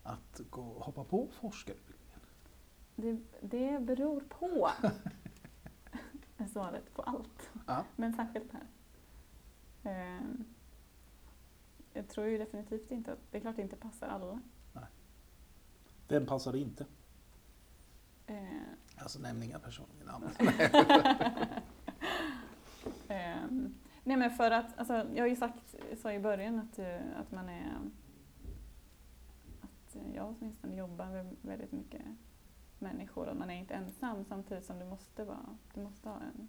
att 0.02 0.40
gå, 0.50 0.62
hoppa 0.62 1.04
på 1.04 1.28
forskarutbildningen? 1.40 2.20
Det, 2.96 3.18
det 3.40 3.80
beror 3.82 4.20
på. 4.20 4.68
är 6.36 6.46
svaret 6.46 6.94
på 6.94 7.02
allt. 7.02 7.50
Ja. 7.66 7.84
Men 7.96 8.12
särskilt 8.12 8.52
här. 8.52 8.66
Ehm, 9.84 10.44
jag 11.92 12.08
tror 12.08 12.26
ju 12.26 12.38
definitivt 12.38 12.90
inte 12.90 13.12
att, 13.12 13.18
det 13.30 13.36
är 13.36 13.40
klart 13.40 13.56
det 13.56 13.62
inte 13.62 13.76
passar 13.76 14.08
alla. 14.08 14.40
vem 16.08 16.26
passar 16.26 16.52
det 16.52 16.58
inte? 16.58 16.86
Ehm, 18.26 18.64
Alltså 18.96 19.18
nämn 19.18 19.42
inga 19.42 19.58
personliga 19.58 20.04
namn. 20.06 20.30
ehm, 23.08 23.74
nej 24.04 24.16
men 24.16 24.30
för 24.30 24.50
att, 24.50 24.78
alltså, 24.78 24.94
jag 25.14 25.22
har 25.22 25.28
ju 25.28 25.36
sagt, 25.36 25.74
sa 26.02 26.12
i 26.12 26.18
början 26.20 26.58
att, 26.58 26.78
eh, 26.78 27.00
att 27.20 27.32
man 27.32 27.48
är, 27.48 27.72
att 29.60 29.96
jag 30.14 30.34
åtminstone 30.38 30.76
jobbar 30.76 31.06
med 31.06 31.36
väldigt 31.42 31.72
mycket 31.72 32.02
människor 32.78 33.28
och 33.28 33.36
man 33.36 33.50
är 33.50 33.54
inte 33.54 33.74
ensam 33.74 34.24
samtidigt 34.24 34.64
som 34.64 34.78
du 34.78 34.84
måste 34.84 35.24
vara, 35.24 35.56
du 35.74 35.80
måste 35.80 36.08
ha 36.08 36.16
en, 36.16 36.48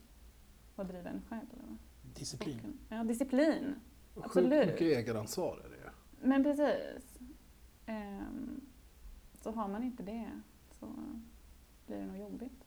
vara 0.76 0.88
driven 0.88 1.22
själv. 1.30 1.48
va? 1.54 1.78
Disciplin. 2.16 2.78
Ja, 2.90 3.04
disciplin. 3.04 3.76
Sjukt 4.14 4.26
Absolut. 4.26 4.68
mycket 4.68 4.82
ägaransvar 4.98 5.58
är 5.66 5.70
det. 5.70 5.92
Men 6.28 6.44
precis. 6.44 7.20
Ehm, 7.86 8.62
så 9.34 9.52
har 9.52 9.68
man 9.68 9.84
inte 9.84 10.04
det 10.04 10.32
så 10.80 10.86
blir 11.88 11.98
det 11.98 12.06
nog 12.06 12.18
jobbigt. 12.18 12.66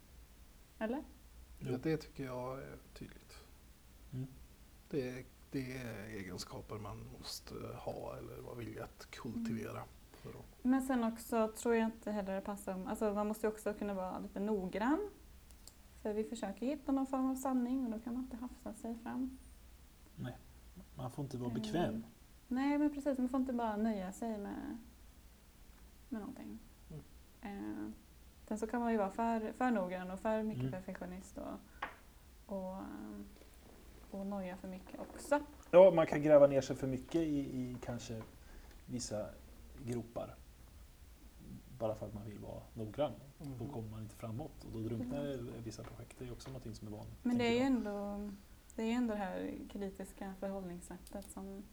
Eller? 0.78 1.02
Ja, 1.59 1.78
det 1.82 1.96
tycker 1.96 2.24
jag 2.24 2.59
är 2.62 2.76
tydligt. 2.94 3.34
Mm. 4.12 4.26
Det, 4.90 5.09
är- 5.11 5.24
det 5.50 5.76
är 5.76 6.04
egenskaper 6.06 6.74
man 6.78 7.04
måste 7.18 7.54
ha 7.76 8.16
eller 8.18 8.36
vara 8.40 8.54
villig 8.54 8.78
att 8.78 9.06
kultivera. 9.11 9.80
Att, 9.80 10.34
Men 10.62 10.82
sen 10.82 11.04
också 11.04 11.52
tror 11.56 11.74
jag 11.74 11.84
inte 11.84 12.11
heller 12.11 12.34
det 12.34 12.40
passar 12.40 12.74
om, 12.74 12.86
alltså 12.86 13.14
man 13.14 13.26
måste 13.26 13.46
ju 13.46 13.52
också 13.52 13.74
kunna 13.74 13.94
vara 13.94 14.18
lite 14.18 14.40
noggrann. 14.40 15.11
För 16.03 16.12
vi 16.12 16.24
försöker 16.24 16.66
hitta 16.66 16.92
någon 16.92 17.07
form 17.07 17.30
av 17.30 17.34
sanning 17.34 17.84
och 17.84 17.90
då 17.90 17.99
kan 17.99 18.12
man 18.14 18.22
inte 18.22 18.36
hafsa 18.36 18.74
sig 18.74 18.94
fram. 19.03 19.38
Man 20.94 21.11
får 21.11 21.24
inte 21.24 21.38
vara 21.38 21.51
Mm. 21.51 21.62
bekväm. 21.62 22.05
Nej 22.49 22.78
men 22.78 22.90
precis, 22.94 23.18
man 23.18 23.28
får 23.28 23.40
inte 23.40 23.53
bara 23.53 23.76
nöja 23.76 24.12
sig 24.12 24.38
med, 24.38 24.78
med 26.09 26.20
någonting. 26.20 26.59
Mm. 26.90 27.03
Eh, 27.42 27.90
sen 28.49 28.59
så 28.59 28.66
kan 28.66 28.80
man 28.80 28.92
ju 28.92 28.99
vara 28.99 29.11
för, 29.11 29.53
för 29.53 29.70
noggrann 29.70 30.11
och 30.11 30.20
för 30.20 30.42
mycket 30.42 30.61
Mm. 30.62 30.72
perfektionist 30.72 31.38
och, 31.38 32.57
och, 32.57 32.74
eh, 32.74 33.20
och 34.11 34.26
noja 34.26 34.57
för 34.57 34.68
mycket 34.68 35.01
också. 35.01 35.40
Ja, 35.70 35.90
man 35.90 36.07
kan 36.07 36.22
gräva 36.22 36.46
ner 36.46 36.61
sig 36.61 36.76
för 36.76 36.86
mycket 36.86 37.14
i, 37.20 37.38
i 37.38 37.76
kanske 37.84 38.22
vissa 38.86 39.26
gropar. 39.84 40.34
Bara 41.79 41.95
för 41.95 42.07
att 42.07 42.14
man 42.14 42.24
vill 42.24 42.39
vara 42.39 42.62
noggrann. 42.74 43.12
Då 43.59 43.68
kommer 43.68 43.89
man 43.91 44.03
inte 44.03 44.14
framåt 44.14 44.64
och 44.64 44.72
då 44.72 44.79
drunknar 44.79 45.37
vissa 45.64 45.83
projekt. 45.83 46.18
Det 46.18 46.24
är 46.24 46.33
också 46.33 46.49
någonting 46.49 46.74
som 46.74 46.89
är 46.89 46.93
vanligt. 46.93 47.18
Men 47.22 47.39
det 47.39 47.45
är 47.45 47.53
ju 47.53 47.61
ändå 47.61 48.31
det, 48.76 48.83
är 48.83 48.87
ju 48.87 48.93
ändå 48.93 49.14
det 49.14 49.20
här 49.20 49.59
kritiska 49.70 50.35
förhållningssättet 50.41 51.31
som, 51.31 51.64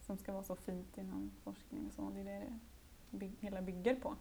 som 0.00 0.18
ska 0.18 0.32
vara 0.32 0.42
så 0.42 0.56
fint 0.56 0.98
inom 0.98 1.30
forskning 1.44 1.86
och 1.86 1.92
så. 1.92 2.10
Det 2.10 2.20
är 2.20 2.24
det 2.24 2.58
det 3.10 3.16
bygg, 3.18 3.36
hela 3.40 3.62
bygger 3.62 3.94
på. 3.94 4.14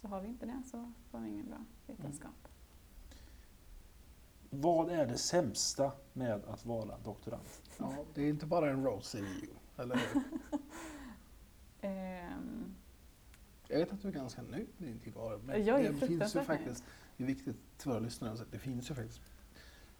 Så 0.00 0.08
har 0.08 0.20
vi 0.20 0.28
inte 0.28 0.46
det 0.46 0.62
så 0.70 0.92
får 1.10 1.18
vi 1.18 1.28
ingen 1.28 1.46
bra 1.46 1.64
vetenskap. 1.86 2.48
Vad 4.50 4.90
är 4.90 5.06
det 5.06 5.18
sämsta 5.18 5.92
med 6.12 6.44
att 6.44 6.66
vara 6.66 6.98
doktorand? 6.98 7.44
Ja, 7.78 7.94
det 8.14 8.22
är 8.22 8.28
inte 8.28 8.46
bara 8.46 8.70
en 8.70 8.84
rosy 8.84 9.20
view, 9.20 9.54
eller 9.76 9.96
hur? 9.96 10.22
Ehm, 11.84 12.74
Jag 13.72 13.78
vet 13.78 13.92
att 13.92 14.02
du 14.02 14.08
är 14.08 14.12
ganska 14.12 14.42
nöjd 14.42 14.66
med 14.78 14.88
din 14.88 14.98
tillvaro. 14.98 15.40
Men 15.44 15.64
Jag 15.64 15.80
är 15.84 15.92
det 15.92 16.06
finns 16.06 16.36
ju 16.36 16.40
faktiskt, 16.40 16.84
det 17.16 17.22
är 17.24 17.26
viktigt 17.26 17.56
för 17.78 17.90
våra 17.90 18.00
lyssnare, 18.00 18.36
så 18.36 18.42
att 18.42 18.52
det 18.52 18.58
finns 18.58 18.90
ju 18.90 18.94
faktiskt 18.94 19.20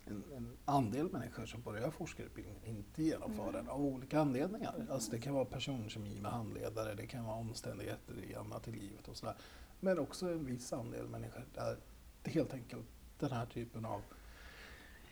en, 0.04 0.24
en 0.36 0.56
andel 0.64 1.10
människor 1.12 1.46
som 1.46 1.62
börjar 1.62 1.90
forskarutbildningen 1.90 2.64
inte 2.64 3.02
genomför 3.02 3.42
Mm. 3.42 3.52
den 3.54 3.68
av 3.68 3.80
olika 3.84 4.20
anledningar. 4.20 4.86
Alltså 4.90 5.10
det 5.10 5.18
kan 5.18 5.34
vara 5.34 5.44
personkemi 5.44 6.20
med 6.20 6.30
handledare, 6.32 6.94
det 6.94 7.06
kan 7.06 7.24
vara 7.24 7.36
omständigheter 7.36 8.14
i 8.30 8.34
annat 8.34 8.68
i 8.68 8.72
livet 8.72 9.08
och 9.08 9.16
sådär. 9.16 9.36
Men 9.80 9.98
också 9.98 10.26
en 10.32 10.44
viss 10.46 10.72
andel 10.72 11.08
människor 11.08 11.44
där 11.54 11.78
det 12.22 12.30
helt 12.30 12.54
enkelt 12.54 12.86
den 13.18 13.30
här 13.30 13.46
typen 13.46 13.84
av 13.84 14.00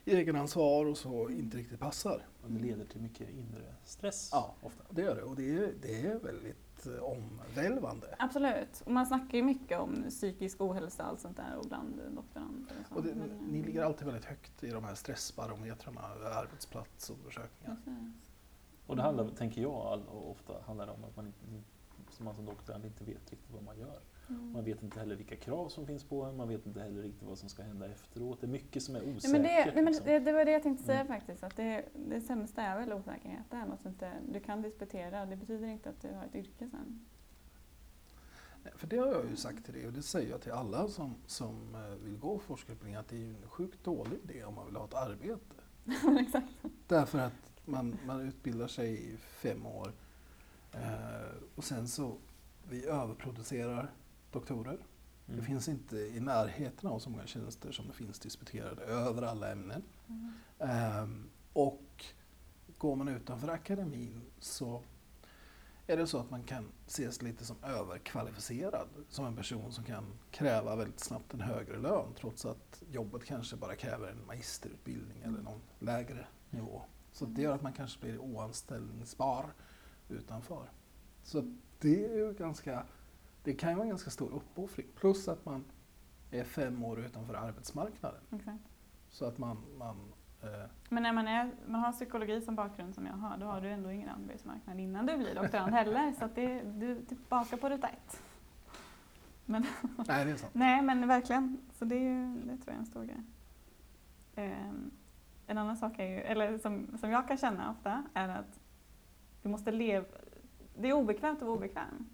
egenansvar 0.04 0.86
och 0.86 0.98
så 0.98 1.28
inte 1.30 1.56
riktigt 1.56 1.80
passar. 1.80 2.26
Och 2.42 2.50
det 2.50 2.58
leder 2.60 2.84
till 2.84 3.00
mycket 3.00 3.30
inre 3.30 3.74
stress 3.84 4.28
Ja. 4.32 4.54
ofta. 4.62 4.84
Det 4.90 5.02
gör 5.02 5.16
det 5.16 5.22
och 5.22 5.36
det 5.36 5.50
är, 5.56 5.72
det 5.82 6.06
är 6.06 6.18
väldigt 6.18 6.69
eh, 6.86 7.02
omvälvande. 7.02 8.16
absolut. 8.18 8.82
Och 8.84 8.92
man 8.92 9.06
snackar 9.06 9.38
ju 9.38 9.44
mycket 9.44 9.78
om 9.78 10.04
psykisk 10.08 10.60
ohälsa 10.60 11.02
och 11.02 11.08
allt 11.08 11.20
sånt 11.20 11.36
där 11.36 11.56
och 11.56 11.64
bland 11.64 12.00
doktorander 12.14 12.74
och. 12.90 12.96
Och 12.96 13.02
det, 13.02 13.14
Men, 13.14 13.28
ni 13.28 13.58
eh, 13.58 13.66
ligger 13.66 13.82
alltid 13.82 14.06
väldigt 14.06 14.24
högt 14.24 14.64
i 14.64 14.70
de 14.70 14.84
här 14.84 14.94
stressbarometrarna, 14.94 16.00
arbetsplatsundersökningar. 16.34 17.76
precis. 17.84 18.30
Och 18.86 18.96
det 18.96 19.02
handlar, 19.02 19.28
tänker 19.28 19.62
jag, 19.62 20.02
ofta 20.12 20.52
handlar 20.66 20.86
det 20.86 20.92
om 20.92 21.04
att 21.04 21.16
man, 21.16 21.32
som 22.10 22.24
man 22.24 22.34
som 22.34 22.44
doktorand 22.44 22.84
inte 22.84 23.04
vet 23.04 23.30
riktigt 23.30 23.50
vad 23.52 23.62
man 23.62 23.78
gör. 23.78 24.00
Mm. 24.30 24.52
Man 24.52 24.64
vet 24.64 24.82
inte 24.82 24.98
heller 24.98 25.16
vilka 25.16 25.36
krav 25.36 25.68
som 25.68 25.86
finns 25.86 26.04
på 26.04 26.22
en, 26.24 26.36
man 26.36 26.48
vet 26.48 26.66
inte 26.66 26.80
heller 26.80 27.02
riktigt 27.02 27.22
vad 27.28 27.38
som 27.38 27.48
ska 27.48 27.62
hända 27.62 27.86
efteråt. 27.86 28.40
Det 28.40 28.46
är 28.46 28.48
mycket 28.48 28.82
som 28.82 28.96
är 28.96 29.02
osäkert. 29.02 29.22
Nej, 29.22 29.32
men 29.32 29.42
det, 29.42 29.64
nej, 29.64 29.74
men 29.74 29.84
liksom. 29.84 30.06
det, 30.06 30.18
det 30.18 30.32
var 30.32 30.44
det 30.44 30.50
jag 30.50 30.62
tänkte 30.62 30.84
säga 30.84 31.00
Mm. 31.00 31.12
faktiskt. 31.12 31.42
Att 31.42 31.56
det, 31.56 31.84
det 31.94 32.20
sämsta 32.20 32.62
är 32.62 32.78
väl 32.78 32.92
osäkerheten. 32.92 33.72
Att 33.72 33.82
du, 33.82 33.88
inte, 33.88 34.12
du 34.32 34.40
kan 34.40 34.62
disputera, 34.62 35.26
det 35.26 35.36
betyder 35.36 35.68
inte 35.68 35.88
att 35.90 36.00
du 36.02 36.08
har 36.08 36.24
ett 36.24 36.34
yrke 36.34 36.68
sen. 36.70 37.06
Nej, 38.64 38.72
För 38.76 38.86
det 38.86 38.96
har 38.96 39.06
jag 39.06 39.30
ju 39.30 39.36
sagt 39.36 39.64
till 39.64 39.74
dig 39.74 39.86
och 39.86 39.92
det 39.92 40.02
säger 40.02 40.30
jag 40.30 40.40
till 40.40 40.52
alla 40.52 40.88
som, 40.88 41.14
som 41.26 41.74
eh, 41.74 42.04
vill 42.04 42.18
gå 42.18 42.38
forskarutbildning 42.38 42.94
att 42.96 43.08
det 43.08 43.16
är 43.16 43.20
ju 43.20 43.28
en 43.30 43.48
sjukt 43.48 43.84
dålig 43.84 44.18
idé 44.24 44.44
om 44.44 44.54
man 44.54 44.66
vill 44.66 44.76
ha 44.76 44.84
ett 44.84 44.94
arbete. 44.94 45.54
Exakt. 46.20 46.48
Därför 46.86 47.18
att 47.18 47.32
man, 47.64 47.96
man 48.06 48.20
utbildar 48.20 48.66
sig 48.66 49.12
i 49.12 49.16
fem 49.16 49.66
år 49.66 49.92
eh, 50.72 51.32
och 51.54 51.64
sen 51.64 51.88
så 51.88 52.16
vi 52.68 52.86
överproducerar 52.86 53.90
doktorer. 54.32 54.78
Det 55.26 55.32
Mm. 55.32 55.44
finns 55.44 55.68
inte 55.68 55.96
i 55.96 56.20
närheten 56.20 56.90
av 56.90 56.98
så 56.98 57.10
många 57.10 57.26
tjänster 57.26 57.72
som 57.72 57.86
det 57.86 57.92
finns 57.92 58.18
disputerade 58.18 58.82
över 58.82 59.22
alla 59.22 59.52
ämnen. 59.52 59.82
Mm. 60.08 60.32
Ehm, 60.58 61.28
och 61.52 62.04
går 62.78 62.96
man 62.96 63.08
utanför 63.08 63.48
akademin 63.48 64.22
så 64.38 64.82
är 65.86 65.96
det 65.96 66.06
så 66.06 66.18
att 66.18 66.30
man 66.30 66.42
kan 66.42 66.64
ses 66.86 67.22
lite 67.22 67.44
som 67.44 67.56
överkvalificerad. 67.64 68.88
Som 69.08 69.24
en 69.26 69.36
person 69.36 69.72
som 69.72 69.84
kan 69.84 70.04
kräva 70.30 70.76
väldigt 70.76 71.00
snabbt 71.00 71.34
en 71.34 71.40
högre 71.40 71.78
lön 71.78 72.14
trots 72.20 72.46
att 72.46 72.82
jobbet 72.90 73.24
kanske 73.24 73.56
bara 73.56 73.76
kräver 73.76 74.08
en 74.08 74.26
magisterutbildning 74.26 75.22
eller 75.22 75.38
någon 75.42 75.60
lägre 75.78 76.26
nivå. 76.50 76.82
Så 77.12 77.26
det 77.26 77.42
gör 77.42 77.54
att 77.54 77.62
man 77.62 77.72
kanske 77.72 78.00
blir 78.00 78.18
oanställningsbar 78.18 79.46
utanför. 80.08 80.70
Så 81.22 81.54
det 81.80 82.04
är 82.04 82.14
ju 82.16 82.32
ganska, 82.32 82.86
det 83.44 83.54
kan 83.54 83.70
ju 83.70 83.74
vara 83.74 83.84
en 83.84 83.88
ganska 83.88 84.10
stor 84.10 84.32
uppoffring. 84.32 84.86
Plus 84.94 85.28
att 85.28 85.44
man 85.44 85.64
är 86.30 86.44
fem 86.44 86.84
år 86.84 87.00
utanför 87.00 87.34
arbetsmarknaden. 87.34 88.20
Exakt. 88.32 88.64
Så 89.08 89.24
att 89.24 89.38
man, 89.38 89.56
man 89.78 89.96
eh, 90.42 90.70
Men 90.88 91.02
när 91.02 91.12
man, 91.12 91.28
är, 91.28 91.50
man 91.66 91.80
har 91.80 91.92
psykologi 91.92 92.40
som 92.40 92.54
bakgrund 92.54 92.94
som 92.94 93.06
jag 93.06 93.12
har, 93.12 93.38
då 93.38 93.46
har 93.46 93.60
du 93.60 93.68
ändå 93.68 93.90
ingen 93.90 94.08
arbetsmarknad 94.08 94.80
innan 94.80 95.06
du 95.06 95.16
blir 95.16 95.34
doktorand 95.34 95.72
heller. 95.72 96.12
Så 96.12 96.24
att 96.24 96.34
det, 96.34 96.62
du 96.62 96.92
är 96.92 97.02
tillbaka 97.02 97.56
på 97.56 97.68
ruta 97.68 97.88
ett. 97.88 98.22
Men, 99.44 99.66
Nej, 100.08 100.24
det 100.24 100.30
är 100.30 100.36
sant. 100.36 100.54
nej, 100.54 100.82
men 100.82 101.08
verkligen. 101.08 101.58
Så 101.72 101.84
det, 101.84 101.94
är 101.94 102.00
ju, 102.00 102.34
det 102.34 102.56
tror 102.56 102.66
jag 102.66 102.74
är 102.74 102.78
en 102.78 102.86
stor 102.86 103.04
grej. 103.04 103.22
Ehm, 104.34 104.90
en 105.46 105.58
annan 105.58 105.76
sak 105.76 105.98
är 105.98 106.06
ju, 106.06 106.20
eller 106.20 106.58
som, 106.58 106.98
som 107.00 107.10
jag 107.10 107.28
kan 107.28 107.36
känna 107.36 107.70
ofta, 107.70 108.04
är 108.14 108.28
att 108.28 108.60
du 109.42 109.48
måste 109.48 109.72
leva... 109.72 110.06
Det 110.76 110.88
är 110.88 110.92
obekvämt 110.92 111.38
att 111.38 111.48
vara 111.48 111.56
obekväm. 111.56 112.08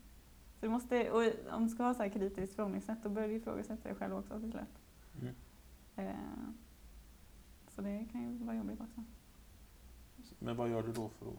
Du 0.66 0.70
måste, 0.70 1.10
och 1.10 1.54
om 1.54 1.64
du 1.64 1.68
ska 1.68 1.82
ha 1.82 1.94
så 1.94 2.02
här 2.02 2.08
kritiskt 2.08 2.54
förhållningssätt, 2.56 3.02
då 3.02 3.08
börjar 3.08 3.28
du 3.28 3.34
ifrågasätta 3.34 3.88
dig 3.88 3.94
själv 3.98 4.16
också 4.16 4.40
till 4.40 4.50
slut. 4.50 4.78
Mm. 5.20 5.34
Ehm, 5.96 6.56
så 7.68 7.82
det 7.82 8.06
kan 8.12 8.22
ju 8.22 8.44
vara 8.44 8.56
jobbigt 8.56 8.80
också. 8.80 9.02
Men 10.38 10.56
vad 10.56 10.70
gör 10.70 10.82
du 10.82 10.92
då 10.92 11.08
för 11.08 11.26
att... 11.26 11.38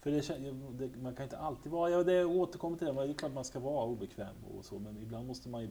För 0.00 0.10
det, 0.10 0.86
det, 0.86 0.96
man 1.02 1.14
kan 1.14 1.24
inte 1.24 1.38
alltid 1.38 1.72
vara... 1.72 1.90
Ja, 1.90 2.02
det 2.02 2.24
återkommer 2.24 2.76
till 2.76 2.86
det. 2.86 2.92
men 2.92 3.06
Det 3.06 3.12
är 3.12 3.14
klart 3.14 3.32
man 3.32 3.44
ska 3.44 3.60
vara 3.60 3.84
obekväm 3.86 4.36
och 4.56 4.64
så, 4.64 4.78
men 4.78 4.98
ibland 4.98 5.26
måste 5.26 5.48
man 5.48 5.62
ju... 5.62 5.70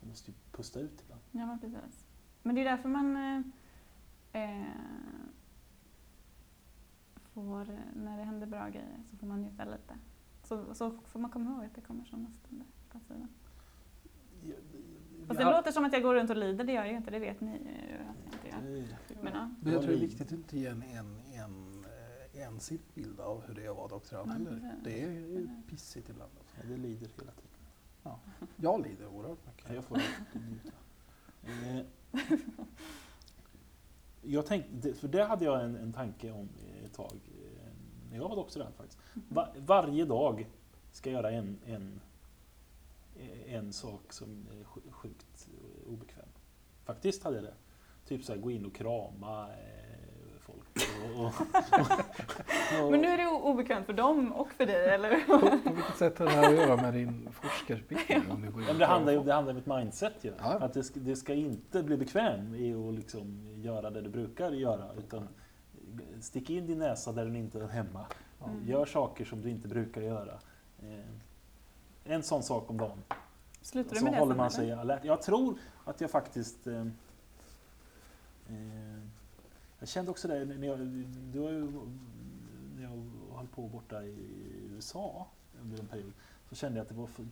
Man 0.00 0.08
måste 0.08 0.30
ju 0.30 0.36
pusta 0.52 0.80
ut 0.80 1.02
ibland. 1.04 1.22
Ja, 1.30 1.46
men 1.46 1.58
precis. 1.58 2.06
Men 2.42 2.54
det 2.54 2.60
är 2.60 2.64
därför 2.64 2.88
man 2.88 3.16
eh, 3.16 3.42
eh, 4.42 4.66
får, 7.32 7.78
när 7.96 8.18
det 8.18 8.24
händer 8.24 8.46
bra 8.46 8.68
grejer, 8.68 9.02
så 9.10 9.16
får 9.16 9.26
man 9.26 9.42
njuta 9.42 9.64
lite. 9.64 9.94
Så, 10.52 10.74
så 10.74 10.90
får 11.06 11.20
man 11.20 11.30
komma 11.30 11.50
ihåg 11.50 11.64
att 11.64 11.74
det 11.74 11.80
kommer 11.80 12.04
sådana 12.04 12.30
stunder 12.30 12.66
på 12.88 12.98
tiden. 13.08 13.28
Ja, 14.42 14.54
Fast 15.26 15.38
det 15.38 15.44
ja, 15.44 15.56
låter 15.56 15.72
som 15.72 15.84
att 15.84 15.92
jag 15.92 16.02
går 16.02 16.14
runt 16.14 16.30
och 16.30 16.36
lider, 16.36 16.64
det 16.64 16.72
gör 16.72 16.82
jag 16.82 16.90
ju 16.90 16.96
inte, 16.96 17.10
det 17.10 17.18
vet 17.18 17.40
ni 17.40 17.50
ju 17.50 17.56
att 17.56 18.46
jag 18.50 18.58
inte 18.58 19.14
gör. 19.14 19.22
Men, 19.22 19.32
ja. 19.34 19.50
Men 19.60 19.72
jag 19.72 19.82
tror 19.82 19.92
det 19.92 19.98
är 19.98 20.00
Ja, 20.02 20.06
viktigt 20.06 20.26
att 20.26 20.32
inte 20.32 20.58
ge 20.58 20.66
en, 20.66 20.82
en, 20.82 21.20
en 21.34 21.84
eh, 22.34 22.46
ensidig 22.46 22.86
bild 22.94 23.20
av 23.20 23.42
hur 23.46 23.54
det 23.54 23.64
är 23.66 23.70
att 23.70 23.76
vara 23.76 23.88
doktorand 23.88 24.30
heller. 24.32 24.74
Det 24.84 25.02
är 25.02 25.10
ju 25.10 25.48
pissigt 25.68 26.08
ibland. 26.08 26.30
Alltså. 26.38 26.56
Ja, 26.62 26.68
det 26.68 26.76
lider 26.76 27.08
hela 27.18 27.32
tiden. 27.32 28.18
Jag 28.56 28.82
lider 28.86 29.06
oerhört 29.06 29.46
mycket. 29.46 29.64
Ja, 29.68 29.74
jag 29.74 29.84
får 29.84 30.00
njuta. 30.32 30.72
Eh, 31.42 31.86
Jag 34.24 34.46
tänkte, 34.46 34.94
för 34.94 35.08
det 35.08 35.24
hade 35.24 35.44
jag 35.44 35.64
en, 35.64 35.76
en 35.76 35.92
tanke 35.92 36.30
om 36.30 36.48
ett 36.84 36.92
tag, 36.92 37.20
när 38.12 38.18
jag 38.18 38.28
var 38.28 38.36
doktorand 38.36 38.74
faktiskt. 38.74 38.98
Va, 39.28 39.48
varje 39.56 40.04
dag 40.04 40.46
ska 40.92 41.10
jag 41.10 41.16
göra 41.22 41.30
en, 41.30 41.58
en, 41.66 42.00
en 43.46 43.72
sak 43.72 44.12
som 44.12 44.46
är 44.60 44.64
sj- 44.64 44.90
sjukt 44.92 45.48
obekväm. 45.88 46.26
Faktiskt 46.84 47.24
hade 47.24 47.36
jag 47.36 47.44
det. 47.44 47.54
Typ 48.08 48.24
så 48.24 48.32
här, 48.32 48.40
gå 48.40 48.50
in 48.50 48.66
och 48.66 48.74
krama 48.74 49.48
eh, 49.48 50.38
folk. 50.40 50.88
Och, 51.16 51.20
och, 51.20 51.32
och, 52.84 52.90
Men 52.90 53.00
nu 53.00 53.08
är 53.08 53.18
det 53.18 53.26
obekvämt 53.28 53.86
för 53.86 53.92
dem 53.92 54.32
och 54.32 54.52
för 54.52 54.66
dig, 54.66 54.88
eller? 54.94 55.26
På, 55.26 55.38
på 55.68 55.74
vilket 55.74 55.96
sätt 55.96 56.18
har 56.18 56.26
det 56.26 56.32
här 56.32 56.48
att 56.48 56.54
göra 56.54 56.76
med 56.76 56.94
din 56.94 57.28
forskarutbildning? 57.32 58.30
Om 58.30 58.42
du 58.42 58.50
går 58.50 58.60
in 58.62 58.66
Ja, 58.68 58.72
men 58.72 58.74
och 58.74 58.78
det 58.78 58.86
handlar 58.86 59.12
ju 59.12 59.22
det 59.24 59.32
handlar 59.34 59.52
om 59.52 59.58
ett 59.58 59.66
mindset 59.66 60.14
ju. 60.24 60.32
Ja. 60.38 60.44
Att 60.44 60.74
det 60.74 60.82
ska, 60.84 61.00
det 61.00 61.16
ska 61.16 61.34
inte 61.34 61.82
bli 61.82 61.96
bekväm 61.96 62.54
i 62.54 62.74
att 62.74 62.94
liksom 62.94 63.48
göra 63.62 63.90
det 63.90 64.00
du 64.00 64.08
brukar 64.10 64.52
göra. 64.52 64.92
Utan 64.98 65.28
stick 66.20 66.50
in 66.50 66.66
din 66.66 66.78
näsa 66.78 67.12
där 67.12 67.24
den 67.24 67.36
inte 67.36 67.60
är 67.60 67.66
hemma. 67.68 68.06
Ja. 68.38 68.46
Mm. 68.48 68.68
Gör 68.68 68.86
saker 68.86 69.24
som 69.24 69.40
du 69.42 69.50
inte 69.50 69.68
brukar 69.68 70.00
göra. 70.00 70.38
Eh, 70.82 71.04
En 72.04 72.22
sån 72.22 72.42
sak 72.42 72.70
om 72.70 72.76
dagen. 72.78 73.02
Slutar 73.60 73.94
du 73.96 74.04
med 74.04 74.12
det 74.12 74.18
håller 74.18 74.34
man 74.34 74.50
sig 74.50 74.72
alert. 74.72 75.04
Jag 75.04 75.22
tror 75.22 75.58
att 75.84 76.00
jag 76.00 76.10
faktiskt... 76.10 76.66
Eh, 76.66 76.86
eh, 78.48 78.98
jag 79.78 79.88
kände 79.88 80.10
också 80.10 80.28
det 80.28 80.44
när 80.44 80.66
jag, 80.66 80.78
du 81.32 81.40
har 81.40 81.50
ju, 81.50 81.70
när 82.76 82.82
jag 82.82 83.10
höll 83.36 83.46
på 83.46 83.68
borta 83.68 84.02
i 84.04 84.16
USA 84.70 85.26
under 85.62 85.80
en 85.80 85.86
period. 85.86 86.12
Så 86.48 86.54
kände 86.54 86.78
jag 86.78 86.82
att 86.82 86.88
det 86.88 86.94
var 86.94 87.06
för 87.06 87.26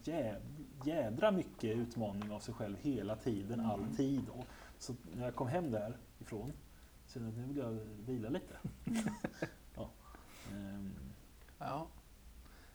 jädra 0.84 1.30
mycket 1.30 1.76
utmaning 1.76 2.30
av 2.32 2.40
sig 2.40 2.54
själv 2.54 2.76
hela 2.80 3.16
tiden, 3.16 3.60
Mm. 3.60 3.96
tid. 3.96 4.28
Och, 4.28 4.44
så 4.78 4.94
när 5.16 5.24
jag 5.24 5.34
kom 5.34 5.48
hem 5.48 5.70
därifrån 5.70 6.52
så 7.10 7.20
nu 7.20 7.30
vill 7.30 7.56
jag 7.56 7.70
vila 8.06 8.28
lite. 8.28 8.56
ja. 9.74 9.90
Ehm, 10.52 10.92
Ja, 11.58 11.86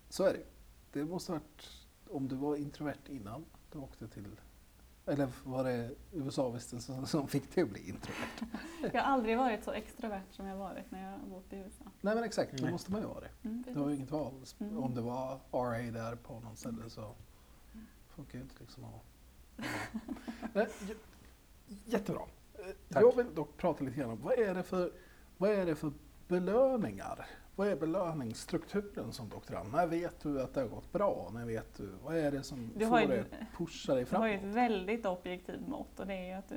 så 0.09 0.23
är 0.23 0.33
det. 0.33 0.43
Det 0.91 1.05
måste 1.05 1.31
ha 1.31 1.39
varit, 1.39 1.69
om 2.09 2.27
du 2.27 2.35
var 2.35 2.55
introvert 2.55 2.97
innan 3.09 3.45
du 3.71 3.77
åkte 3.79 4.07
till, 4.07 4.39
eller 5.05 5.27
var 5.43 5.63
det 5.63 5.91
USA-vistelsen 6.11 7.05
som 7.07 7.27
fick 7.27 7.55
dig 7.55 7.63
att 7.63 7.69
bli 7.69 7.89
introvert? 7.89 8.59
Jag 8.93 9.01
har 9.03 9.13
aldrig 9.13 9.37
varit 9.37 9.63
så 9.63 9.71
extrovert 9.71 10.21
som 10.31 10.45
jag 10.45 10.57
varit 10.57 10.91
när 10.91 11.03
jag 11.11 11.11
har 11.19 11.25
bott 11.27 11.53
i 11.53 11.55
USA. 11.55 11.83
Nej 12.01 12.15
men 12.15 12.23
exakt, 12.23 12.51
då 12.57 12.63
Nej. 12.63 12.71
måste 12.71 12.91
man 12.91 13.01
ju 13.01 13.07
vara 13.07 13.19
det. 13.19 13.31
Mm, 13.43 13.63
Det 13.67 13.73
var 13.79 13.89
ju 13.89 13.95
inget 13.95 14.11
val. 14.11 14.33
Mm. 14.59 14.77
Om 14.77 14.95
det 14.95 15.01
var 15.01 15.39
RA 15.51 15.91
där 15.91 16.15
på 16.15 16.39
någon 16.39 16.55
ställe 16.55 16.89
så 16.89 17.15
funkar 18.09 18.37
ju 18.37 18.43
inte 18.43 18.55
liksom 18.59 18.83
att... 18.83 19.01
Nej, 20.53 20.67
j- 20.87 20.95
Jättebra. 21.85 22.21
Tack. 22.89 23.03
Jag 23.03 23.15
vill 23.15 23.35
dock 23.35 23.57
prata 23.57 23.83
lite 23.83 23.97
grann 23.97 24.09
om 24.09 24.21
vad 24.21 24.39
är 24.39 24.53
det 24.55 24.63
för, 24.63 24.91
vad 25.37 25.49
är 25.49 25.65
det 25.65 25.75
för 25.75 25.91
belöningar? 26.27 27.25
Vad 27.55 27.67
är 27.67 27.75
belöningsstrukturen 27.75 29.11
som 29.13 29.29
doktorand? 29.29 29.71
När 29.71 29.87
vet 29.87 30.19
du 30.19 30.41
att 30.41 30.53
det 30.53 30.61
har 30.61 30.67
gått 30.67 30.91
bra? 30.91 31.31
När 31.33 31.45
vet 31.45 31.77
du, 31.77 31.89
vad 32.03 32.17
är 32.17 32.31
det 32.31 32.43
som 32.43 32.71
Du 32.75 32.87
får 32.87 32.97
dig 32.99 33.19
att 33.19 33.57
pusha 33.57 33.93
dig 33.93 34.05
du 34.09 34.15
har 34.15 34.27
ju 34.27 34.33
ett 34.33 34.39
framåt? 34.41 34.55
väldigt 34.55 35.05
objektivt 35.05 35.67
mått 35.67 35.99
och 35.99 36.07
det 36.07 36.13
är 36.13 36.25
ju 36.25 36.31
att 36.33 36.49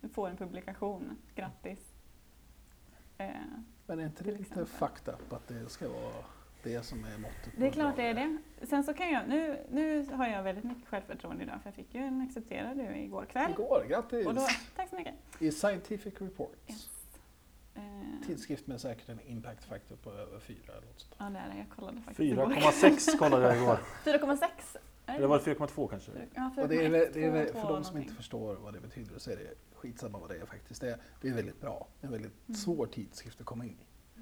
du, 0.00 0.08
får 0.08 0.28
en 0.28 0.36
publikation. 0.36 1.16
Grattis! 1.34 1.94
Eh, 3.18 3.28
Men 3.86 4.00
är 4.00 4.04
inte 4.04 4.24
det 4.24 4.32
lite 4.38 4.66
fucked 4.66 5.14
up 5.14 5.32
att 5.32 5.48
det 5.48 5.68
ska 5.70 5.88
vara 5.88 6.24
det 6.68 6.82
som 6.82 7.04
är 7.04 7.18
måttet? 7.18 7.52
det 7.56 7.66
är 7.66 7.70
klart 7.70 7.96
det 7.96 8.02
är 8.02 8.14
det. 8.14 8.38
Sen 8.66 8.84
så 8.84 8.94
kan 8.94 9.10
jag, 9.10 9.28
nu, 9.28 9.66
nu 9.70 10.06
har 10.12 10.26
jag 10.28 10.42
väldigt 10.42 10.64
mycket 10.64 10.88
självförtroende 10.88 11.42
idag 11.44 11.54
för 11.62 11.68
jag 11.68 11.74
fick 11.74 11.94
ju 11.94 12.00
en 12.00 12.20
accepterad 12.20 12.76
nu 12.76 12.98
igår 12.98 13.24
kväll. 13.24 13.50
Igår, 13.50 13.84
grattis! 13.88 14.26
Och 14.26 14.34
då, 14.34 14.46
tack 14.76 14.88
så 14.88 14.96
mycket! 14.96 15.14
I 15.38 15.50
Scientific 15.52 16.14
Reports. 16.20 16.58
Yes. 16.68 16.88
Eh, 17.74 18.26
Tidskrift 18.26 18.66
med 18.66 18.80
säkert 18.80 19.08
en 19.08 19.20
impact 19.20 19.64
factor 19.64 19.96
på 19.96 20.10
över 20.12 20.40
fyra 20.40 20.72
eller 20.72 20.86
något 20.86 21.00
sånt. 21.00 21.14
ja, 21.18 21.24
det 21.30 21.38
är 21.38 21.48
det. 21.52 21.58
Jag 21.58 21.68
kollade 21.76 22.00
faktiskt 22.00 22.20
igår. 22.32 22.46
4,6 22.46 23.18
kollade 23.18 23.46
jag 23.46 23.56
igår. 23.56 23.78
4,6? 24.04 24.46
Är 25.06 25.14
Eller 25.16 25.26
var 25.26 25.38
det 25.44 25.54
4,2 25.54 25.88
kanske? 25.88 26.10
Ja, 26.34 26.50
Och 26.56 26.68
det 26.68 26.84
är, 26.86 26.90
det 26.90 27.06
är, 27.06 27.12
4,1, 27.12 27.32
väl- 27.32 27.46
2, 27.52 27.52
för 27.52 27.60
de 27.60 27.66
som 27.66 27.72
någonting. 27.74 28.02
inte 28.02 28.14
förstår 28.14 28.54
vad 28.56 28.72
det 28.74 28.80
betyder 28.80 29.18
så 29.18 29.30
är 29.30 29.36
det 29.36 29.54
skitsamma 29.74 30.18
vad 30.18 30.28
det 30.30 30.36
är 30.36 30.46
faktiskt. 30.46 30.80
Det 30.80 30.90
är, 30.90 30.98
det 31.20 31.28
är 31.28 31.34
väldigt 31.34 31.60
bra. 31.60 31.86
En 32.00 32.10
väldigt 32.10 32.32
Mm. 32.48 32.56
svår 32.56 32.86
tidskrift 32.86 33.40
att 33.40 33.46
komma 33.46 33.64
in 33.64 33.76
i. 33.80 34.20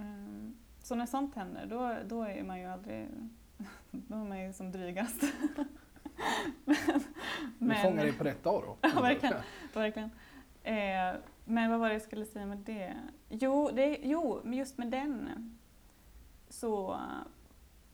Ehm, 0.00 0.56
Så 0.82 0.94
när 0.94 1.06
sånt 1.06 1.34
händer, 1.34 1.66
då, 1.66 1.96
då 2.08 2.22
är 2.22 2.42
man 2.42 2.60
ju 2.60 2.66
aldrig... 2.66 3.08
Då 3.90 4.14
är 4.14 4.24
man 4.24 4.40
ju 4.40 4.52
som 4.52 4.72
drygast. 4.72 5.22
Vi 7.58 7.74
fångar 7.74 8.04
dig 8.04 8.12
på 8.12 8.24
rätt 8.24 8.44
dag 8.44 8.62
då. 8.66 8.88
Ja, 8.94 9.00
verkligen. 9.00 9.34
Verkligen. 9.74 10.10
Eh, 10.62 11.14
men 11.44 11.70
vad 11.70 11.80
var 11.80 11.88
det 11.88 11.94
jag 11.94 12.02
skulle 12.02 12.24
säga 12.24 12.46
med 12.46 12.58
det? 12.58 12.96
Jo, 13.28 13.70
det, 13.72 13.98
jo 14.02 14.40
men 14.44 14.58
just 14.58 14.78
med 14.78 14.88
den 14.90 15.28
så 16.48 17.00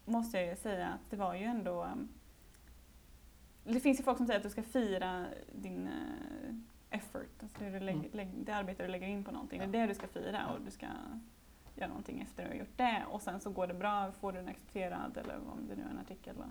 måste 0.04 0.38
jag 0.38 0.46
ju 0.48 0.56
säga 0.56 0.88
att 0.88 1.10
det 1.10 1.16
var 1.16 1.34
ju 1.34 1.44
ändå... 1.44 1.88
Det 3.64 3.80
finns 3.80 4.00
ju 4.00 4.04
folk 4.04 4.16
som 4.16 4.26
säger 4.26 4.38
att 4.38 4.44
du 4.44 4.50
ska 4.50 4.62
fira 4.62 5.26
din 5.52 5.86
eh, 5.86 6.54
effort, 6.98 7.42
alltså 7.42 7.58
det, 7.58 7.70
du 7.70 7.80
lägger, 7.80 8.20
Mm. 8.20 8.44
det 8.44 8.52
arbete 8.52 8.82
du 8.82 8.88
lägger 8.88 9.06
in 9.06 9.24
på 9.24 9.32
någonting. 9.32 9.60
Ja. 9.60 9.66
Det 9.66 9.78
är 9.78 9.82
det 9.82 9.88
du 9.88 9.94
ska 9.94 10.06
fira 10.06 10.46
och 10.48 10.60
du 10.60 10.70
ska 10.70 10.86
göra 11.78 11.88
någonting 11.88 12.20
efter 12.20 12.42
att 12.42 12.50
du 12.50 12.54
har 12.54 12.60
gjort 12.60 12.76
det 12.76 13.04
och 13.10 13.22
sen 13.22 13.40
så 13.40 13.50
går 13.50 13.66
det 13.66 13.74
bra, 13.74 14.12
får 14.12 14.32
du 14.32 14.38
den 14.38 14.48
accepterad 14.48 15.16
eller 15.16 15.36
om 15.36 15.68
det 15.68 15.76
nu 15.76 15.82
är 15.82 15.90
en 15.90 15.98
artikel. 15.98 16.36
Va? 16.36 16.50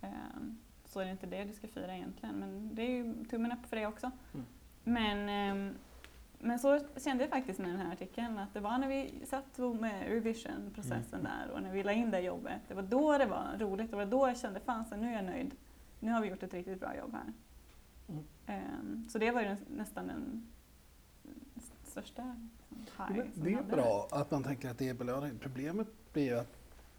Ehm, 0.00 0.58
så 0.84 1.00
är 1.00 1.04
det 1.04 1.10
inte 1.10 1.26
det 1.26 1.44
du 1.44 1.52
ska 1.52 1.68
fira 1.68 1.96
egentligen 1.96 2.34
men 2.34 2.74
det 2.74 2.82
är 2.82 2.90
ju 2.90 3.24
tummen 3.24 3.52
upp 3.52 3.66
för 3.66 3.76
det 3.76 3.86
också. 3.86 4.10
Mm. 4.34 4.46
Men, 4.84 5.28
ehm, 5.28 5.74
men 6.38 6.58
så 6.58 6.80
kände 6.96 7.24
jag 7.24 7.30
faktiskt 7.30 7.58
med 7.58 7.68
den 7.70 7.78
här 7.80 7.92
artikeln 7.92 8.38
att 8.38 8.54
det 8.54 8.60
var 8.60 8.78
när 8.78 8.88
vi 8.88 9.26
satt 9.26 9.58
med 9.80 10.08
revision-processen 10.08 11.20
Mm. 11.20 11.32
där 11.32 11.50
och 11.50 11.62
när 11.62 11.72
vi 11.72 11.82
la 11.82 11.92
in 11.92 12.10
det 12.10 12.20
jobbet, 12.20 12.60
det 12.68 12.74
var 12.74 12.82
då 12.82 13.18
det 13.18 13.26
var 13.26 13.56
roligt, 13.58 13.90
det 13.90 13.96
var 13.96 14.06
då 14.06 14.28
jag 14.28 14.38
kände 14.38 14.60
fasen 14.60 15.00
nu 15.00 15.08
är 15.08 15.12
jag 15.12 15.24
nöjd. 15.24 15.54
Nu 16.00 16.12
har 16.12 16.20
vi 16.20 16.28
gjort 16.28 16.42
ett 16.42 16.54
riktigt 16.54 16.80
bra 16.80 16.96
jobb 16.96 17.12
här. 17.14 17.32
Mm. 18.08 18.24
Ehm, 18.46 19.08
så 19.08 19.18
det 19.18 19.30
var 19.30 19.42
ju 19.42 19.56
nästan 19.68 20.06
den 20.06 20.46
största 21.84 22.36
det 23.34 23.52
är 23.52 23.62
bra 23.62 24.08
att 24.10 24.30
man 24.30 24.42
tänker 24.42 24.70
att 24.70 24.78
det 24.78 24.88
är 24.88 24.94
belöning. 24.94 25.38
Problemet 25.38 25.88
blir 26.12 26.24
ju 26.24 26.38
att 26.38 26.56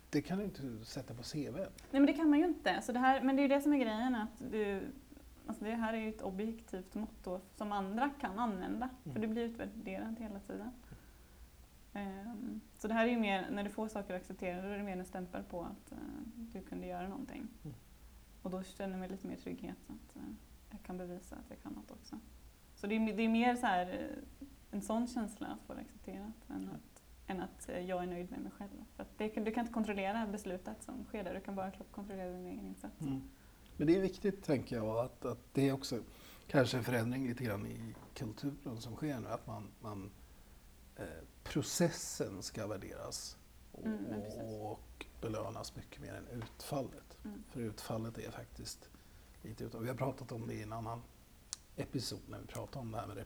det 0.10 0.22
kan 0.22 0.38
du 0.38 0.44
inte 0.44 0.86
sätta 0.86 1.14
på 1.14 1.24
CV. 1.24 1.56
Nej 1.58 1.68
men 1.92 2.06
det 2.06 2.14
kan 2.14 2.30
man 2.30 2.40
ju 2.40 2.46
inte. 2.46 2.82
Så 2.82 2.92
det 2.92 3.00
här, 3.00 3.22
men 3.22 3.36
det 3.36 3.42
är 3.42 3.44
ju 3.44 3.48
det 3.50 3.62
som 3.62 3.74
är 3.74 3.78
grejen 3.78 4.16
att 4.16 4.52
du, 4.52 4.82
alltså 5.48 5.64
det 5.64 5.72
här 5.76 5.94
är 5.94 5.98
ju 5.98 6.10
ett 6.10 6.22
objektivt 6.22 6.96
motto 6.96 7.40
som 7.56 7.72
andra 7.72 8.10
kan 8.22 8.40
använda. 8.40 8.90
För 9.04 9.10
Mm. 9.10 9.22
du 9.22 9.28
blir 9.28 9.44
utvärderad 9.44 10.16
hela 10.20 10.40
tiden. 10.40 10.72
Ehm, 11.94 12.62
så 12.78 12.88
det 12.88 12.94
här 12.94 13.06
är 13.08 13.12
ju 13.12 13.20
mer, 13.20 13.48
när 13.52 13.64
du 13.64 13.70
får 13.70 13.88
saker 13.88 14.14
accepterade, 14.14 14.62
då 14.68 14.74
är 14.74 14.78
det 14.78 14.84
mer 14.84 14.98
en 14.98 15.06
stämpel 15.06 15.44
på 15.44 15.62
att 15.62 15.92
eh, 15.92 15.98
du 16.36 16.62
kunde 16.62 16.88
göra 16.88 17.08
någonting. 17.08 17.48
Mm. 17.64 17.76
Och 18.42 18.50
då 18.50 18.64
känner 18.64 18.92
jag 18.94 19.00
mig 19.00 19.10
lite 19.10 19.28
mer 19.28 19.36
trygghet 19.36 19.78
att 19.88 20.16
eh, 20.16 20.22
jag 20.72 20.82
kan 20.84 20.98
bevisa 20.98 21.36
att 21.36 21.50
jag 21.50 21.62
kan 21.64 21.72
något 21.74 21.92
också. 21.92 22.16
Så 22.76 22.88
det 22.88 22.96
är, 22.96 23.14
det 23.14 23.24
är 23.24 23.30
mer 23.30 23.56
så 23.56 23.66
här, 23.66 23.88
eh, 23.88 24.48
en 24.72 24.82
sån 24.82 25.08
känsla 25.08 25.48
att 25.48 25.62
få 25.68 25.74
det 25.74 25.82
accepterat 25.82 26.50
än 26.50 26.70
att, 26.70 27.04
än 27.28 27.42
att 27.42 27.70
eh, 27.70 27.80
jag 27.80 28.04
är 28.04 28.08
nöjd 28.08 28.32
med 28.32 28.40
mig 28.40 28.52
själv. 28.52 28.86
För 28.96 29.06
det, 29.18 29.28
du 29.28 29.52
kan 29.52 29.62
inte 29.62 29.74
kontrollera 29.74 30.28
beslutet 30.28 30.84
som 30.84 31.06
sker 31.06 31.24
där, 31.24 31.34
du 31.34 31.42
kan 31.42 31.56
bara 31.56 31.72
kontrollera 31.92 32.32
din 32.32 32.46
egen 32.46 32.66
insats. 32.66 33.02
Mm. 33.02 33.22
Men 33.78 33.88
det 33.88 33.96
är 33.96 34.02
viktigt, 34.02 34.44
tänker 34.44 34.76
jag, 34.76 34.98
att, 34.98 35.26
att 35.26 35.54
det 35.54 35.70
är 35.70 35.74
också 35.74 36.00
kanske 36.48 36.78
en 36.78 36.84
förändring 36.84 37.28
lite 37.28 37.44
grann 37.44 37.68
i 37.68 37.96
kulturen 38.14 38.78
som 38.78 38.96
sker 38.96 39.20
nu. 39.20 39.28
Att 39.28 39.48
man, 39.48 39.68
man 39.82 40.12
eh, 40.96 41.06
processen 41.44 42.44
ska 42.44 42.68
värderas 42.68 43.38
och, 43.72 43.86
Mm, 43.86 44.22
och 44.62 45.06
belönas 45.22 45.76
mycket 45.76 46.02
mer 46.02 46.14
än 46.14 46.28
utfallet. 46.28 47.18
Mm. 47.26 47.44
För 47.50 47.62
utfallet 47.62 48.18
är 48.18 48.32
faktiskt 48.32 48.90
lite 49.42 49.64
utav, 49.64 49.82
vi 49.82 49.88
har 49.88 49.96
pratat 49.96 50.32
om 50.32 50.48
det 50.48 50.54
i 50.54 50.64
en 50.64 50.74
annan 50.74 51.02
episod 51.76 52.22
när 52.28 52.40
vi 52.40 52.46
pratade 52.46 52.80
om 52.80 52.92
det 52.92 52.98
här 52.98 53.08
med 53.08 53.18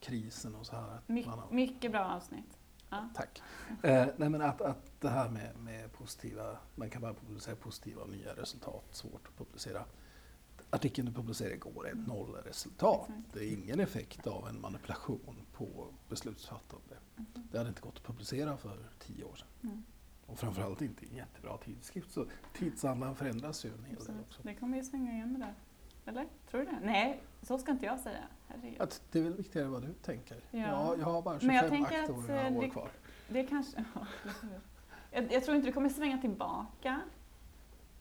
replikeringskrisen 0.00 0.54
och 0.54 0.66
så 0.66 0.76
här. 0.76 1.00
My, 1.06 1.22
har- 1.24 1.50
mycket 1.50 1.90
bra 1.92 2.04
avsnitt. 2.04 2.58
Ja. 2.90 3.08
Tack. 3.14 3.42
Eh, 3.82 4.06
nej 4.16 4.28
men 4.30 4.42
att, 4.42 4.60
att 4.60 5.00
det 5.00 5.08
här 5.08 5.28
med, 5.30 5.56
med 5.58 5.92
positiva, 5.92 6.58
man 6.74 6.90
kan 6.90 7.02
bara 7.02 7.14
publicera 7.14 7.56
positiva 7.56 8.02
och 8.02 8.08
nya 8.10 8.32
resultat, 8.36 8.84
svårt 8.90 9.26
att 9.28 9.36
publicera. 9.38 9.84
Artikeln 10.70 11.06
du 11.08 11.12
publicerade 11.14 11.54
igår 11.54 11.88
är 11.88 11.92
ett 11.92 12.06
nollresultat. 12.06 13.08
Det 13.32 13.38
är 13.38 13.52
ingen 13.52 13.80
effekt 13.80 14.26
av 14.26 14.48
en 14.48 14.60
manipulation 14.60 15.36
på 15.52 15.86
beslutsfattande. 16.08 16.96
Mhm. 17.16 17.26
Det 17.52 17.58
hade 17.58 17.68
inte 17.68 17.82
gått 17.82 17.96
att 17.96 18.04
publicera 18.04 18.56
för 18.56 18.78
tio 18.98 19.24
år 19.24 19.34
sedan. 19.36 19.48
Mm. 19.62 19.82
Och 20.26 20.38
framförallt 20.38 20.82
inte 20.82 21.04
i 21.04 21.08
en 21.08 21.16
jättebra 21.16 21.58
tidskrift. 21.58 22.10
Så 22.12 22.26
tidsandan 22.58 23.16
förändras 23.16 23.64
ju 23.64 23.70
en 23.74 23.84
hel 23.84 24.04
del 24.04 24.20
också. 24.28 24.40
Det 24.42 24.54
kommer 24.54 24.76
ju 24.76 24.84
svänga 24.84 25.12
igen 25.12 25.32
det 25.32 25.38
där. 25.38 25.54
Eller? 26.06 26.26
Tror 26.50 26.60
du 26.60 26.66
det? 26.66 26.78
Nej, 26.82 27.22
så 27.42 27.58
ska 27.58 27.72
inte 27.72 27.86
jag 27.86 28.00
säga. 28.00 28.24
Herregud. 28.48 28.80
Att 28.80 29.02
det 29.12 29.18
är 29.18 29.22
väl 29.22 29.34
viktigare 29.34 29.68
vad 29.68 29.82
du 29.82 29.92
tänker. 29.92 30.36
Ja. 30.50 30.58
Jag, 30.58 30.98
jag 30.98 31.04
har 31.04 31.22
bara 31.22 31.38
Men 31.42 31.56
jag 31.56 31.64
25 31.64 31.70
tänker 31.70 32.02
att, 32.02 32.10
aktiva 32.10 32.46
eh, 32.46 32.56
år 32.56 32.68
kvar. 32.68 32.88
Det 33.28 33.44
kanske... 33.44 33.84
Ja, 33.94 35.20
jag, 35.22 35.32
jag 35.32 35.44
tror 35.44 35.56
inte 35.56 35.68
det 35.68 35.72
kommer 35.72 35.88
svänga 35.88 36.18
tillbaka. 36.18 37.00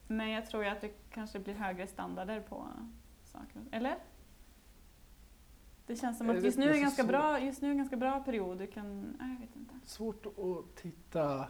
Men 0.07 0.29
jag 0.29 0.45
tror 0.49 0.65
att 0.65 0.81
det 0.81 0.91
kanske 1.09 1.39
blir 1.39 1.53
högre 1.53 1.87
standarder 1.87 2.39
på 2.41 2.67
saker. 3.23 3.61
Eller? 3.71 3.97
Det 5.85 5.95
känns 5.95 6.17
som 6.17 6.29
att 6.29 6.43
just 6.43 6.57
nu 6.57 6.69
är 6.69 6.73
en 6.73 6.81
ganska 6.81 7.03
bra, 7.03 7.39
just 7.39 7.61
nu 7.61 7.67
är 7.67 7.71
en 7.71 7.77
ganska 7.77 7.97
bra 7.97 8.19
period. 8.19 8.57
Du 8.57 8.67
kan... 8.67 9.01
Nej, 9.19 9.33
jag 9.33 9.47
vet 9.47 9.55
inte. 9.55 9.73
Svårt 9.83 10.25
att 10.25 10.75
titta, 10.75 11.47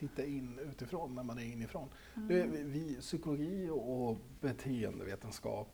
titta 0.00 0.24
in 0.24 0.58
utifrån 0.58 1.14
när 1.14 1.22
man 1.22 1.38
är 1.38 1.44
inifrån. 1.44 1.88
Mm. 2.16 2.28
Det, 2.28 2.62
vi, 2.62 2.96
psykologi 3.00 3.68
och 3.70 4.18
beteendevetenskap, 4.40 5.68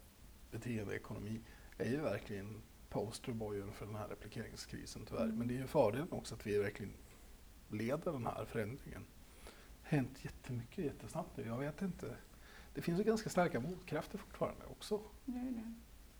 beteendeekonomi 0.50 1.40
är 1.78 1.90
ju 1.90 2.00
verkligen 2.00 2.62
posterboyen 2.88 3.72
för 3.72 3.86
den 3.86 3.94
här 3.94 4.08
replikeringskrisen 4.08 5.06
tyvärr. 5.06 5.24
Mm. 5.24 5.38
Men 5.38 5.48
det 5.48 5.54
är 5.54 5.58
ju 5.58 5.66
fördelen 5.66 6.12
också 6.12 6.34
att 6.34 6.46
vi 6.46 6.58
verkligen 6.58 6.92
leder 7.68 8.12
den 8.12 8.26
här 8.26 8.44
förändringen. 8.44 9.04
Hänt 9.82 10.24
jättemycket 10.24 10.84
jättesnabbt 10.84 11.36
nu. 11.36 11.46
Jag 11.46 11.58
vet 11.58 11.82
inte. 11.82 12.16
Det 12.74 12.82
finns 12.82 13.00
ju 13.00 13.04
ganska 13.04 13.30
starka 13.30 13.60
motkrafter 13.60 14.18
fortfarande 14.18 14.64
också. 14.66 15.00
Det 15.24 15.32
det. 15.32 15.74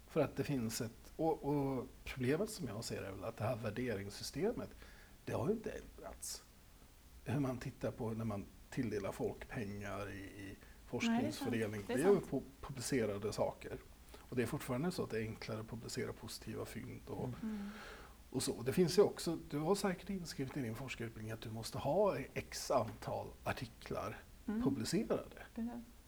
För 0.07 0.21
att 0.21 0.37
det 0.37 0.45
finns 0.45 0.81
ett... 0.81 1.13
Och, 1.17 1.45
och 1.45 1.89
problemet 2.05 2.51
som 2.51 2.69
jag 2.69 2.85
ser 2.85 3.03
är 3.03 3.13
väl 3.13 3.25
att 3.25 3.37
det 3.37 3.45
här 3.45 3.57
värderingssystemet, 3.57 4.71
det 5.25 5.33
har 5.33 5.49
ju 5.49 5.55
inte 5.55 5.71
ändrats. 5.71 6.46
Hur 7.33 7.41
man 7.41 7.59
tittar 7.59 7.91
på 7.91 8.11
när 8.11 8.25
man 8.25 8.47
tilldelar 8.71 9.13
folk 9.13 9.49
pengar 9.49 10.11
i, 10.11 10.19
i 10.19 10.57
forskningsfördelning. 10.87 11.85
Det 11.87 11.93
är 11.93 11.97
Det 11.99 12.03
är 12.05 12.09
ju 12.13 12.21
publicerade 12.61 13.33
saker. 13.33 13.79
Och 14.19 14.37
det 14.37 14.43
är 14.43 14.47
fortfarande 14.47 14.91
så 14.91 15.03
att 15.03 15.11
det 15.11 15.19
är 15.19 15.23
enklare 15.23 15.61
att 15.61 15.69
publicera 15.69 16.13
positiva 16.13 16.65
fynd 16.65 17.01
och, 17.07 17.29
Mm. 17.43 17.69
Och 18.31 18.43
så. 18.43 18.63
Det 18.63 18.73
finns 18.73 18.99
ju 18.99 19.03
också, 19.03 19.39
du 19.51 19.59
har 19.59 19.75
säkert 19.75 20.11
inskrivet 20.11 20.57
i 20.57 20.61
din 20.61 20.75
forskarutbildning 20.75 21.33
att 21.33 21.41
du 21.41 21.51
måste 21.51 21.79
ha 21.79 22.17
x 22.35 22.71
antal 22.71 23.27
artiklar 23.45 24.19
Mm. 24.49 24.63
publicerade. 24.63 25.43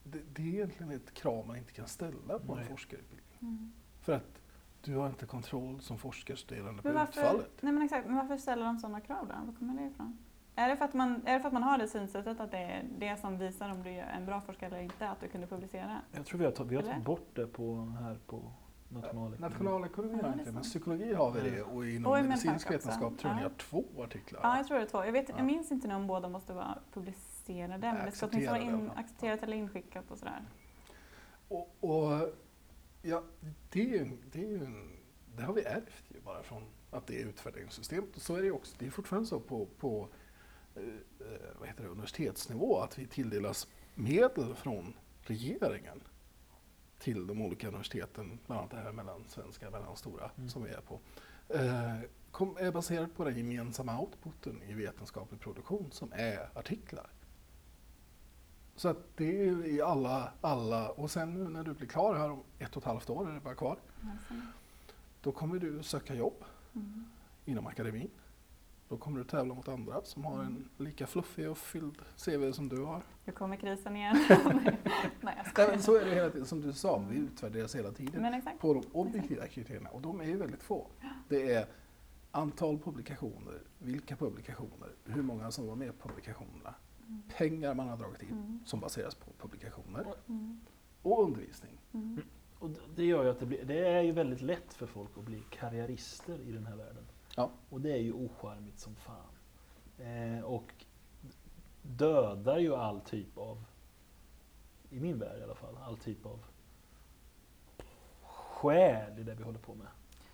Det, 0.04 0.18
det 0.34 0.42
är 0.42 0.46
egentligen 0.46 0.92
ett 0.92 1.14
krav 1.14 1.46
man 1.46 1.56
inte 1.56 1.72
kan 1.72 1.88
ställa 1.88 2.38
på 2.38 2.52
en 2.52 2.58
Nej. 2.58 2.68
forskarutbildning. 2.68 3.38
Mm. 3.40 3.72
För 4.00 4.12
att 4.12 4.40
du 4.82 4.94
har 4.96 5.08
inte 5.08 5.26
kontroll 5.26 5.80
som 5.80 5.98
forskarstuderande 5.98 6.82
på 6.82 6.92
varför, 6.92 7.20
utfallet. 7.20 7.50
nej 7.60 7.72
men 7.72 7.82
exakt, 7.82 8.06
men 8.06 8.16
varför 8.16 8.36
ställer 8.36 8.66
de 8.66 8.78
sådana 8.78 9.00
krav 9.00 9.26
då? 9.28 9.46
Var 9.46 9.54
kommer 9.58 9.82
det 9.82 9.88
ifrån? 9.88 10.18
Är 10.58 10.68
det, 10.68 10.76
för 10.76 10.84
att 10.84 10.94
man, 10.94 11.22
är 11.26 11.34
det 11.34 11.40
för 11.40 11.46
att 11.46 11.52
man 11.52 11.62
har 11.62 11.78
det 11.78 11.88
synsättet 11.88 12.40
att 12.40 12.50
det 12.50 12.58
är 12.58 12.84
det 12.98 13.16
som 13.16 13.38
visar 13.38 13.70
om 13.70 13.82
du 13.82 13.90
är 13.90 14.06
en 14.06 14.26
bra 14.26 14.40
forskare 14.40 14.70
eller 14.70 14.80
inte, 14.80 15.08
att 15.08 15.20
du 15.20 15.28
kunde 15.28 15.46
publicera? 15.46 16.00
Jag 16.12 16.26
tror 16.26 16.38
vi 16.38 16.44
har, 16.44 16.64
vi 16.64 16.76
har 16.76 16.82
tagit 16.82 17.04
bort 17.04 17.28
det 17.34 17.46
på, 17.46 17.94
här 18.00 18.18
på 18.26 18.52
nationalekonomi. 18.88 19.36
Nationalekonomi 19.38 20.22
har 20.22 20.32
inte, 20.32 20.52
men 20.52 20.62
psykologi 20.62 21.14
har 21.14 21.30
vi 21.30 21.50
det 21.50 21.62
och 21.62 21.86
inom 21.86 22.12
Och 22.12 22.24
medicinsk 22.24 22.70
vetenskap 22.70 23.18
tror 23.18 23.30
jag 23.32 23.36
ni 23.36 23.42
har 23.42 23.50
två 23.50 23.84
artiklar. 23.98 24.40
Ja, 24.42 24.56
jag 24.56 24.66
tror 24.66 24.78
det 24.78 24.84
är 24.84 24.88
två. 24.88 25.04
Jag, 25.04 25.12
vet, 25.12 25.28
Ja. 25.28 25.34
jag 25.36 25.46
minns 25.46 25.72
inte 25.72 25.88
nu 25.88 25.94
om 25.94 26.06
båda 26.06 26.28
måste 26.28 26.52
vara 26.52 26.78
publicerade, 26.92 27.92
men 27.92 28.06
det 28.06 28.12
ska 28.12 28.26
åtminstone 28.26 28.60
vara 28.60 28.72
in, 28.72 28.90
accepterat 28.94 29.42
eller 29.42 29.56
inskickat 29.56 30.10
och 30.10 30.18
sådär. 30.18 30.42
Och, 31.48 31.76
och 31.80 32.34
ja, 33.02 33.22
det, 33.70 33.80
är 33.80 33.86
ju, 33.86 34.10
det, 34.32 34.44
är 34.44 34.48
ju 34.48 34.64
en, 34.64 34.90
det 35.36 35.42
har 35.42 35.52
vi 35.52 35.62
ärvt 35.62 36.04
ju 36.08 36.20
bara 36.20 36.42
från 36.42 36.62
att 36.90 37.06
det 37.06 37.22
är 37.22 37.26
utvärderingssystemet. 37.26 38.16
Och 38.16 38.22
så 38.22 38.34
är 38.34 38.38
det 38.38 38.44
ju 38.46 38.52
också. 38.52 38.76
Det 38.78 38.86
är 38.86 38.90
fortfarande 38.90 39.28
så 39.28 39.40
på, 39.40 39.66
på 39.66 40.08
vad 41.58 41.68
heter 41.68 41.82
det, 41.82 41.88
universitetsnivå 41.88 42.80
att 42.80 42.98
vi 42.98 43.06
tilldelas 43.06 43.68
medel 43.94 44.54
från 44.54 44.94
regeringen 45.20 46.00
till 46.98 47.26
de 47.26 47.42
olika 47.42 47.68
universiteten, 47.68 48.38
bland 48.46 48.60
annat 48.60 48.70
det 48.70 48.76
här 48.76 48.92
mellan 48.92 49.24
svenska, 49.28 49.70
mellan 49.70 49.96
stora 49.96 50.30
Mm. 50.36 50.48
som 50.48 50.64
vi 50.64 50.70
är 50.70 50.80
på. 50.80 51.00
Eh, 51.48 52.00
kom, 52.30 52.56
är 52.56 52.72
baserat 52.72 53.16
på 53.16 53.24
den 53.24 53.36
gemensamma 53.36 54.00
outputen 54.00 54.62
i 54.62 54.74
vetenskaplig 54.74 55.40
produktion 55.40 55.88
som 55.92 56.12
är 56.12 56.58
artiklar. 56.58 57.06
Så 58.76 58.88
att 58.88 59.16
det 59.16 59.40
är 59.40 59.44
ju 59.44 59.66
i 59.66 59.82
alla, 59.82 60.32
alla, 60.40 60.90
och 60.90 61.10
sen 61.10 61.34
nu 61.34 61.50
när 61.50 61.64
du 61.64 61.74
blir 61.74 61.88
klar 61.88 62.14
här 62.14 62.30
om 62.30 62.42
ett 62.58 62.76
och 62.76 62.82
ett 62.82 62.86
halvt 62.86 63.10
år, 63.10 63.30
är 63.30 63.34
det 63.34 63.40
bara 63.40 63.54
kvar, 63.54 63.78
då 65.22 65.32
kommer 65.32 65.58
du 65.58 65.82
söka 65.82 66.14
jobb 66.14 66.44
mm. 66.74 67.04
inom 67.44 67.66
akademin. 67.66 68.10
Då 68.88 68.96
kommer 68.96 69.18
du 69.18 69.24
tävla 69.24 69.54
mot 69.54 69.68
andra 69.68 70.02
som 70.04 70.24
har 70.24 70.42
en 70.42 70.68
lika 70.76 71.06
fluffig 71.06 71.50
och 71.50 71.58
fylld 71.58 71.98
CV 72.24 72.52
som 72.52 72.68
du 72.68 72.82
har. 72.84 73.02
Nu 73.24 73.32
kommer 73.32 73.56
krisen 73.56 73.96
igen. 73.96 74.16
Nej, 75.20 75.42
jag 75.56 75.68
Nej, 75.68 75.78
så 75.82 75.96
är 75.96 76.04
det 76.04 76.14
hela 76.14 76.30
tiden, 76.30 76.46
som 76.46 76.60
du 76.60 76.72
sa, 76.72 76.98
vi 77.10 77.16
utvärderas 77.18 77.74
hela 77.76 77.92
tiden 77.92 78.22
Men 78.22 78.34
exakt. 78.34 78.58
på 78.60 78.74
de 78.74 78.82
objektiva 78.92 79.46
kriterierna 79.46 79.90
och 79.90 80.00
de 80.00 80.20
är 80.20 80.24
ju 80.24 80.36
väldigt 80.36 80.62
få. 80.62 80.86
Det 81.28 81.52
är 81.52 81.66
antal 82.30 82.78
publikationer, 82.78 83.62
vilka 83.78 84.16
publikationer, 84.16 84.88
hur 85.04 85.22
många 85.22 85.50
som 85.50 85.66
var 85.66 85.74
med 85.76 85.98
på 85.98 86.08
publikationerna, 86.08 86.74
Mm. 87.08 87.22
pengar 87.36 87.74
man 87.74 87.88
har 87.88 87.96
dragit 87.96 88.22
in 88.22 88.28
Mm. 88.30 88.60
som 88.64 88.80
baseras 88.80 89.14
på 89.14 89.30
publikationer 89.38 90.04
Mm. 90.28 90.60
och 91.02 91.22
undervisning. 91.24 91.80
Mm. 91.94 92.20
Och 92.58 92.70
d- 92.70 92.80
det 92.96 93.04
gör 93.04 93.24
ju 93.24 93.30
att 93.30 93.38
det, 93.40 93.46
blir, 93.46 93.64
det 93.64 93.88
är 93.88 94.02
ju 94.02 94.12
väldigt 94.12 94.40
lätt 94.40 94.74
för 94.74 94.86
folk 94.86 95.10
att 95.18 95.24
bli 95.24 95.42
karriärister 95.50 96.40
i 96.40 96.52
den 96.52 96.66
här 96.66 96.76
världen. 96.76 97.04
Ja. 97.38 97.50
Och 97.70 97.80
det 97.80 97.92
är 97.92 97.96
ju 97.96 98.12
ocharmigt 98.12 98.78
som 98.78 98.94
fan. 98.94 99.16
Eh, 100.06 100.44
och 100.44 100.72
dödar 101.82 102.58
ju 102.58 102.74
all 102.74 103.00
typ 103.00 103.38
av, 103.38 103.64
i 104.90 105.00
min 105.00 105.18
värld 105.18 105.40
i 105.40 105.42
alla 105.42 105.54
fall, 105.54 105.74
all 105.86 105.96
typ 105.96 106.26
av 106.26 106.38
själ 108.22 109.18
i 109.18 109.22
det 109.22 109.34
vi 109.34 109.42
håller 109.44 109.58
på 109.58 109.74
med. 109.74 109.86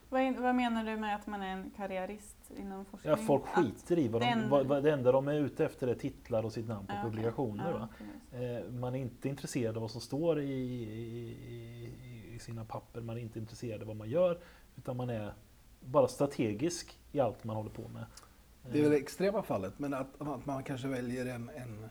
Vad, 0.09 0.37
vad 0.37 0.55
menar 0.55 0.85
du 0.85 0.97
med 0.97 1.15
att 1.17 1.27
man 1.27 1.43
är 1.43 1.47
en 1.49 1.71
karriärist 1.77 2.51
inom 2.57 2.85
forskning? 2.85 3.11
Ja, 3.11 3.17
folk 3.17 3.43
Att- 3.45 3.49
skiter 3.65 3.99
i 3.99 4.09
vad 4.09 4.23
de, 4.23 4.27
den- 4.31 4.49
vad, 4.51 4.67
vad, 4.67 4.83
det 4.83 4.93
enda 4.93 5.13
de 5.13 5.29
är 5.29 5.35
ute 5.35 5.65
efter 5.65 5.89
är 5.89 5.95
titlar 5.95 6.43
och 6.45 6.53
sitt 6.53 6.69
namn 6.69 6.87
på 6.87 6.93
Ja, 6.93 7.03
publikationer. 7.03 7.71
Ja, 7.71 7.79
Va? 7.79 7.89
precis. 7.99 8.65
Eh, 8.67 8.73
Man 8.73 8.95
är 8.95 8.99
inte 8.99 9.29
intresserad 9.29 9.77
av 9.77 9.81
vad 9.83 9.91
som 9.91 10.01
står 10.01 10.41
i, 10.41 10.53
i, 10.53 11.31
i, 11.49 12.35
i 12.35 12.39
sina 12.39 12.65
papper, 12.65 13.01
man 13.01 13.17
är 13.17 13.21
inte 13.21 13.39
intresserad 13.39 13.81
av 13.81 13.87
vad 13.87 13.97
man 13.97 14.09
gör, 14.11 14.39
utan 14.77 14.97
man 14.97 15.11
är 15.11 15.33
bara 15.85 16.09
strategisk 16.09 16.99
i 17.13 17.21
allt 17.21 17.45
man 17.45 17.57
håller 17.57 17.71
på 17.71 17.89
med. 17.89 18.05
Det 18.73 18.79
är 18.79 18.83
väl 18.83 18.85
Eh, 18.85 18.91
det 18.91 18.97
extrema 18.97 19.43
fallet, 19.43 19.79
men 19.79 19.95
att, 19.95 20.21
att 20.21 20.47
man 20.47 20.63
kanske 20.63 20.89
väljer 20.89 21.27
en, 21.27 21.49
en, 21.57 21.87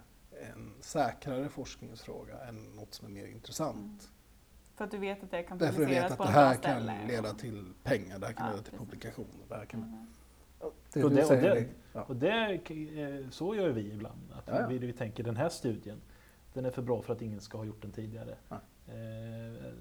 en 0.51 0.73
säkrare 0.81 1.49
forskningsfråga 1.49 2.39
än 2.43 2.63
något 2.75 2.93
som 2.93 3.07
är 3.07 3.11
mer 3.11 3.27
intressant. 3.27 4.09
För 4.75 4.85
att 4.85 4.91
du 4.91 4.97
vet 4.97 5.23
att 5.23 5.31
det 5.31 5.43
kan 5.43 5.57
Därför 5.57 5.81
jag 5.81 5.89
vet 5.89 6.01
publiceras 6.01 6.11
att 6.11 6.17
på 6.17 6.23
det 6.23 6.29
här 6.29 6.55
kan 6.55 7.07
leda 7.07 7.33
till 7.33 7.73
pengar, 7.83 8.19
det 8.19 8.25
här 8.25 8.33
kan 8.33 8.45
Ja, 8.45 8.51
leda 8.51 8.63
till 8.63 8.71
precis. 8.71 8.79
publikationer. 8.79 9.45
Det 9.49 9.55
här 9.55 9.65
kan... 9.65 9.83
Mm. 9.83 10.05
Det 10.93 11.03
Och 11.03 11.11
det- 11.11 11.23
och 11.25 11.35
det- 11.37 11.67
ja. 11.93 12.01
Och 12.03 12.15
det, 12.15 12.53
eh, 13.21 13.29
så 13.29 13.55
gör 13.55 13.69
vi 13.69 13.91
ibland. 13.93 14.31
Att 14.33 14.43
Ja. 14.47 14.67
Vi, 14.67 14.77
vi 14.77 14.93
tänker 14.93 15.23
den 15.23 15.37
här 15.37 15.49
studien, 15.49 16.01
den 16.53 16.65
är 16.65 16.71
för 16.71 16.81
bra 16.81 17.01
för 17.01 17.13
att 17.13 17.21
ingen 17.21 17.41
ska 17.41 17.57
ha 17.57 17.65
gjort 17.65 17.81
den 17.81 17.91
tidigare. 17.91 18.35
Eh, 18.87 19.73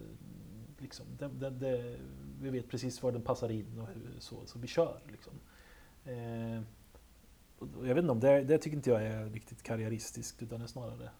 liksom, 0.78 1.06
det, 1.18 1.28
det, 1.28 1.50
det, 1.50 1.96
vi 2.42 2.50
vet 2.50 2.68
precis 2.68 3.02
var 3.02 3.12
den 3.12 3.22
passar 3.22 3.48
in 3.50 3.78
och 3.78 3.86
hur, 3.86 4.20
så, 4.20 4.46
så 4.46 4.58
vi 4.58 4.66
kör. 4.66 5.00
Liksom. 5.06 5.32
Eh, 6.04 6.62
jag 7.60 7.94
vet 7.94 7.98
inte 7.98 8.12
om 8.12 8.20
det, 8.20 8.44
det 8.44 8.58
tycker 8.58 8.76
inte 8.76 8.90
jag 8.90 9.02
är 9.02 9.24
riktigt 9.26 9.62
karriäristiskt 9.62 10.42
utan 10.42 10.58
det 10.58 10.64
är 10.64 10.68
snarare 10.68 11.10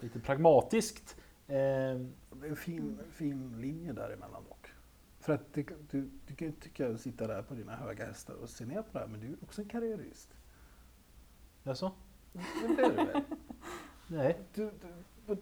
lite 0.00 0.20
pragmatiskt. 0.20 1.16
Eh, 1.46 1.54
Det 1.54 2.46
är 2.46 2.48
en 2.48 2.56
fin, 2.56 2.98
fin 3.12 3.60
linje 3.60 3.92
däremellan 3.92 4.44
dock. 4.48 4.68
För 5.20 5.32
att 5.32 5.52
det, 5.52 5.66
du, 5.90 6.10
du 6.26 6.34
kan 6.34 6.48
ju 6.48 6.52
tycka 6.52 6.98
sitta 6.98 7.26
där 7.26 7.42
på 7.42 7.54
dina 7.54 7.76
höga 7.76 8.06
hästar 8.06 8.34
och 8.34 8.50
se 8.50 8.64
ner 8.66 8.82
på 8.82 8.88
det 8.92 8.98
här, 8.98 9.06
men 9.06 9.20
du 9.20 9.26
är 9.26 9.36
också 9.42 9.62
en 9.62 9.68
karriärist. 9.68 10.28
jaså? 11.62 11.92
Det 12.32 12.82
är 12.82 12.88
du 12.88 12.94
väl? 12.96 13.22
Nej. 14.06 14.38
Du, 14.54 14.70
du, 15.26 15.36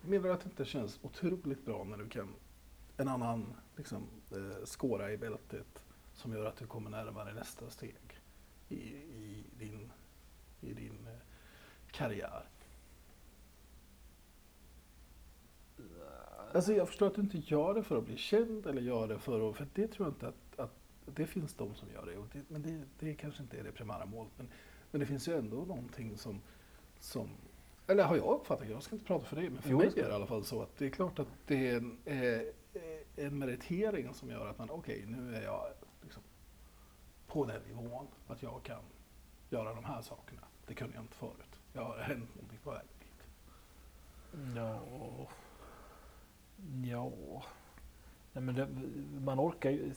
menar 0.00 0.24
du 0.24 0.32
att 0.32 0.40
det 0.40 0.48
inte 0.50 0.64
känns 0.64 0.98
otroligt 1.02 1.64
bra 1.64 1.84
när 1.84 1.96
du 1.96 2.08
kan 2.08 2.28
en 2.96 3.08
annan 3.08 3.54
liksom, 3.76 4.06
skåra 4.64 5.12
i 5.12 5.16
bältet 5.16 5.82
som 6.14 6.32
gör 6.32 6.44
att 6.44 6.56
du 6.56 6.66
kommer 6.66 6.90
närmare 6.90 7.34
nästa 7.34 7.70
steg 7.70 8.20
i, 8.68 8.76
i 8.76 9.44
din, 9.58 9.92
i 10.60 10.72
din 10.72 11.06
eh, 11.06 11.18
karriär? 11.90 12.44
Alltså 16.54 16.72
jag 16.72 16.88
förstår 16.88 17.06
att 17.06 17.14
du 17.14 17.20
inte 17.20 17.38
gör 17.38 17.74
det 17.74 17.82
för 17.82 17.98
att 17.98 18.04
bli 18.04 18.16
känd 18.16 18.66
eller 18.66 18.82
gör 18.82 19.08
det 19.08 19.18
för 19.18 19.50
att, 19.50 19.56
för 19.56 19.66
det 19.74 19.88
tror 19.88 20.06
jag 20.06 20.12
inte 20.12 20.28
att, 20.28 20.58
att 20.58 20.74
det 21.14 21.26
finns 21.26 21.54
de 21.54 21.74
som 21.74 21.88
gör 21.90 22.06
det, 22.06 22.38
det 22.38 22.44
men 22.48 22.62
det, 22.62 22.82
det 22.98 23.14
kanske 23.14 23.42
inte 23.42 23.58
är 23.58 23.64
det 23.64 23.72
primära 23.72 24.06
målet. 24.06 24.32
Men, 24.36 24.48
men 24.90 25.00
det 25.00 25.06
finns 25.06 25.28
ju 25.28 25.38
ändå 25.38 25.56
någonting 25.56 26.16
som, 26.16 26.40
som 27.00 27.30
eller 27.86 28.04
har 28.04 28.16
jag 28.16 28.40
uppfattat, 28.40 28.68
jag 28.68 28.82
ska 28.82 28.94
inte 28.94 29.06
prata 29.06 29.24
för 29.24 29.36
dig, 29.36 29.50
men 29.50 29.62
för 29.62 29.70
Jo, 29.70 29.78
mig 29.78 29.86
är 29.86 29.92
det 29.94 30.10
i 30.10 30.12
alla 30.12 30.26
fall 30.26 30.44
så 30.44 30.62
att 30.62 30.76
det 30.78 30.86
är 30.86 30.90
klart 30.90 31.18
att 31.18 31.28
det 31.46 31.70
är 31.70 31.76
en, 31.76 31.98
eh, 32.04 32.40
en 33.16 33.38
meritering 33.38 34.14
som 34.14 34.30
gör 34.30 34.46
att 34.50 34.58
man, 34.58 34.70
okej 34.70 35.04
nu 35.08 35.36
är 35.36 35.42
jag 35.42 35.66
liksom 36.02 36.22
på 37.26 37.44
den 37.44 37.62
nivån 37.62 38.06
att 38.28 38.42
jag 38.42 38.62
kan 38.62 38.82
göra 39.50 39.74
de 39.74 39.84
här 39.84 40.02
sakerna. 40.02 40.40
Det 40.66 40.74
kunde 40.74 40.94
jag 40.94 41.04
inte 41.04 41.16
förut. 41.16 41.60
Jag 41.72 41.84
har 41.84 41.98
hänt 41.98 42.34
någonting 42.34 42.58
på 42.64 42.70
vägen 42.70 42.86
dit. 43.00 43.26
Ja... 44.56 44.80
Ja... 46.84 47.12
Nej, 48.32 48.44
men 48.44 48.54
det, 48.54 48.68
man 49.20 49.40
orkar 49.40 49.70
ju... 49.70 49.92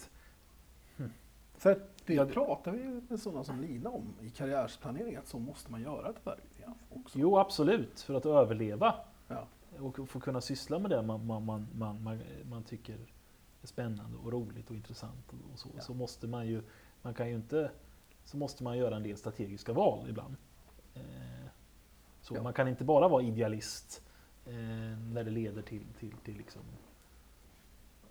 För 1.57 1.71
att 1.71 2.05
det 2.05 2.13
Ja, 2.13 2.25
det- 2.25 2.33
pratar 2.33 2.71
vi 2.71 3.01
med 3.09 3.19
sådana 3.19 3.43
som 3.43 3.61
Lina 3.61 3.89
om 3.89 4.13
i 4.21 4.29
karriärsplanering, 4.29 5.15
att 5.15 5.27
så 5.27 5.39
måste 5.39 5.71
man 5.71 5.81
göra 5.81 6.13
tyvärr 6.13 6.39
också. 6.89 7.19
Jo, 7.19 7.37
absolut. 7.37 8.01
För 8.01 8.13
att 8.13 8.25
överleva 8.25 8.95
Ja. 9.27 9.47
Och 9.79 10.09
få 10.09 10.19
kunna 10.19 10.41
syssla 10.41 10.79
med 10.79 10.91
det 10.91 11.01
man, 11.01 11.25
man, 11.25 11.45
man, 11.45 11.67
man, 12.03 12.21
man, 12.49 12.63
tycker 12.63 12.97
är 13.61 13.67
spännande 13.67 14.17
och 14.17 14.31
roligt 14.31 14.69
och 14.69 14.75
intressant 14.75 15.33
och, 15.53 15.59
så, 15.59 15.69
Ja. 15.75 15.81
så 15.81 15.93
måste 15.93 16.27
man 16.27 16.47
ju, 16.47 16.61
man 17.01 17.13
kan 17.13 17.29
ju 17.29 17.35
inte, 17.35 17.71
så 18.25 18.37
måste 18.37 18.63
man 18.63 18.77
göra 18.77 18.95
en 18.95 19.03
del 19.03 19.17
strategiska 19.17 19.73
val 19.73 20.09
ibland. 20.09 20.35
Eh, 20.93 21.01
så 22.21 22.35
Ja. 22.35 22.43
man 22.43 22.53
kan 22.53 22.67
inte 22.67 22.83
bara 22.83 23.07
vara 23.07 23.23
idealist 23.23 24.01
eh, 24.45 24.53
när 25.13 25.23
det 25.23 25.31
leder 25.31 25.61
till, 25.61 25.85
till, 25.99 26.13
till 26.23 26.37
liksom 26.37 26.61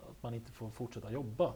att 0.09 0.23
man 0.23 0.33
inte 0.33 0.51
får 0.51 0.69
fortsätta 0.69 1.11
jobba. 1.11 1.53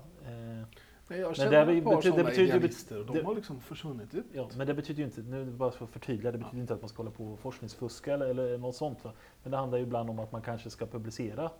Men 1.08 1.20
jag 1.20 1.28
Men 1.28 1.36
känner 1.36 1.66
det 1.66 1.74
ett 1.78 1.84
par 1.84 1.96
betyder- 1.96 2.12
sådana 2.12 2.30
betyder- 2.30 2.56
idealister 2.56 3.00
och 3.00 3.06
de 3.16 3.26
har 3.26 3.36
liksom 3.36 3.60
försvunnit 3.62 4.14
ut. 4.14 4.26
Ja, 4.34 4.50
men 4.58 4.68
det 4.68 4.74
betyder 4.74 5.00
ju 5.00 5.06
inte, 5.06 5.22
nu 5.22 5.46
bara 5.52 5.72
för 5.72 5.86
att 5.86 5.92
förtydliga, 5.92 6.32
det 6.32 6.38
betyder 6.38 6.60
inte 6.62 6.74
att 6.74 6.82
man 6.82 6.90
ska 6.90 6.98
hålla 6.98 7.12
på 7.12 7.26
och 7.34 7.40
forskningsfuska 7.40 8.14
eller, 8.14 8.26
eller 8.28 8.58
något 8.58 8.76
sånt. 8.76 9.04
Va? 9.04 9.14
Men 9.44 9.52
det 9.52 9.58
handlar 9.58 9.78
ju 9.78 9.84
ibland 9.84 10.10
om 10.10 10.20
att 10.20 10.32
man 10.32 10.42
kanske 10.42 10.70
ska 10.70 10.86
publicera. 10.86 11.52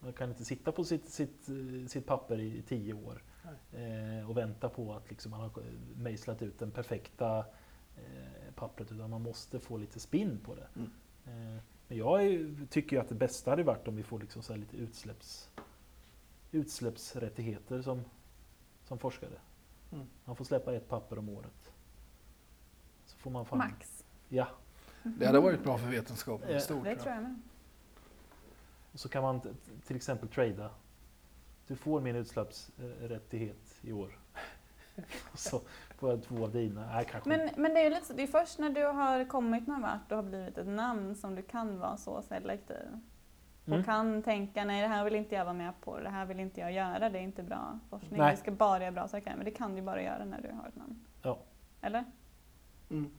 Man 0.00 0.12
kan 0.12 0.28
inte 0.28 0.44
sitta 0.44 0.72
på 0.72 0.84
sitt, 0.84 1.08
sitt, 1.08 1.48
eh, 1.48 1.86
sitt 1.88 2.06
papper 2.06 2.40
i 2.40 2.62
tio 2.62 2.94
år 2.94 3.22
eh, 3.72 4.30
och 4.30 4.36
vänta 4.36 4.68
på 4.68 4.92
att 4.94 5.08
liksom 5.10 5.30
man 5.30 5.40
har 5.40 5.46
eh, 5.46 5.64
mejslat 5.96 6.42
ut 6.42 6.58
den 6.58 6.70
perfekta 6.70 7.38
eh, 7.96 8.54
pappret, 8.54 8.92
utan 8.92 9.10
man 9.10 9.22
måste 9.22 9.60
få 9.60 9.76
lite 9.76 10.00
spinn 10.00 10.38
på 10.44 10.54
det. 10.54 10.66
Mm. 10.76 10.90
Eh, 11.26 11.62
men 11.88 11.98
jag 11.98 12.24
är, 12.24 12.66
tycker 12.70 12.96
ju 12.96 13.02
att 13.02 13.08
det 13.08 13.14
bästa 13.14 13.50
hade 13.50 13.62
varit 13.62 13.88
om 13.88 13.96
vi 13.96 14.02
får 14.02 14.18
liksom 14.20 14.42
så 14.42 14.52
här 14.52 14.60
lite 14.60 14.76
utsläpps, 14.76 15.50
utsläppsrättigheter 16.52 17.82
som, 17.82 18.04
som 18.86 18.98
forskare. 18.98 19.38
Mm. 19.92 20.06
Man 20.24 20.36
får 20.36 20.44
släppa 20.44 20.74
ett 20.74 20.88
papper 20.88 21.18
om 21.18 21.28
året. 21.28 21.72
Så 23.06 23.18
får 23.18 23.30
man 23.30 23.46
fan... 23.46 23.58
Max. 23.58 24.04
Ja. 24.28 24.48
Det 25.02 25.26
hade 25.26 25.40
varit 25.40 25.64
bra 25.64 25.78
för 25.78 25.86
vetenskapen 25.86 26.56
i 26.56 26.60
stort. 26.60 26.84
Det 26.84 26.96
tror 26.96 27.14
jag 27.14 27.22
med. 27.22 27.40
Och 28.92 29.00
så 29.00 29.08
kan 29.08 29.22
man 29.22 29.40
till 29.86 29.96
exempel 29.96 30.28
trada. 30.28 30.70
Du 31.66 31.76
får 31.76 32.00
min 32.00 32.16
utsläppsrättighet 32.16 33.78
i 33.82 33.92
år. 33.92 34.18
Och 35.32 35.38
så 35.38 35.60
får 35.96 36.10
jag 36.10 36.22
två 36.22 36.44
av 36.44 36.52
dina. 36.52 36.86
Nej, 36.86 37.06
kanske 37.10 37.28
Men, 37.28 37.50
men 37.56 37.74
det 37.74 37.80
är 37.80 37.84
ju 37.84 37.90
lite 37.90 38.06
så, 38.06 38.12
det 38.12 38.22
är 38.22 38.26
först 38.26 38.58
när 38.58 38.70
du 38.70 38.84
har 38.84 39.24
kommit 39.28 39.66
någon 39.66 39.82
vart 39.82 40.12
och 40.12 40.16
har 40.16 40.22
blivit 40.22 40.58
ett 40.58 40.66
namn 40.66 41.14
som 41.14 41.34
du 41.34 41.42
kan 41.42 41.78
vara 41.78 41.96
så 41.96 42.22
selektiv. 42.22 43.00
Och 43.66 43.72
Mm. 43.72 43.84
kan 43.84 44.22
tänka, 44.22 44.64
nej 44.64 44.82
det 44.82 44.88
här 44.88 45.04
vill 45.04 45.14
inte 45.14 45.34
jag 45.34 45.44
vara 45.44 45.54
med 45.54 45.80
på, 45.80 46.00
det 46.00 46.08
här 46.08 46.26
vill 46.26 46.40
inte 46.40 46.60
jag 46.60 46.72
göra, 46.72 47.08
det 47.10 47.18
är 47.18 47.22
inte 47.22 47.42
bra 47.42 47.78
forskning. 47.90 48.18
Nej. 48.20 48.34
Vi 48.34 48.40
ska 48.40 48.50
bara 48.50 48.80
göra 48.82 48.92
bra 48.92 49.08
saker. 49.08 49.36
Men 49.36 49.44
det 49.44 49.50
kan 49.50 49.74
du 49.74 49.82
bara 49.82 50.02
göra 50.02 50.24
när 50.24 50.40
du 50.42 50.48
har 50.52 50.68
ett 50.68 50.76
namn. 50.76 51.04
Ja. 51.22 51.38
Eller? 51.80 52.04
Mm. 52.90 53.10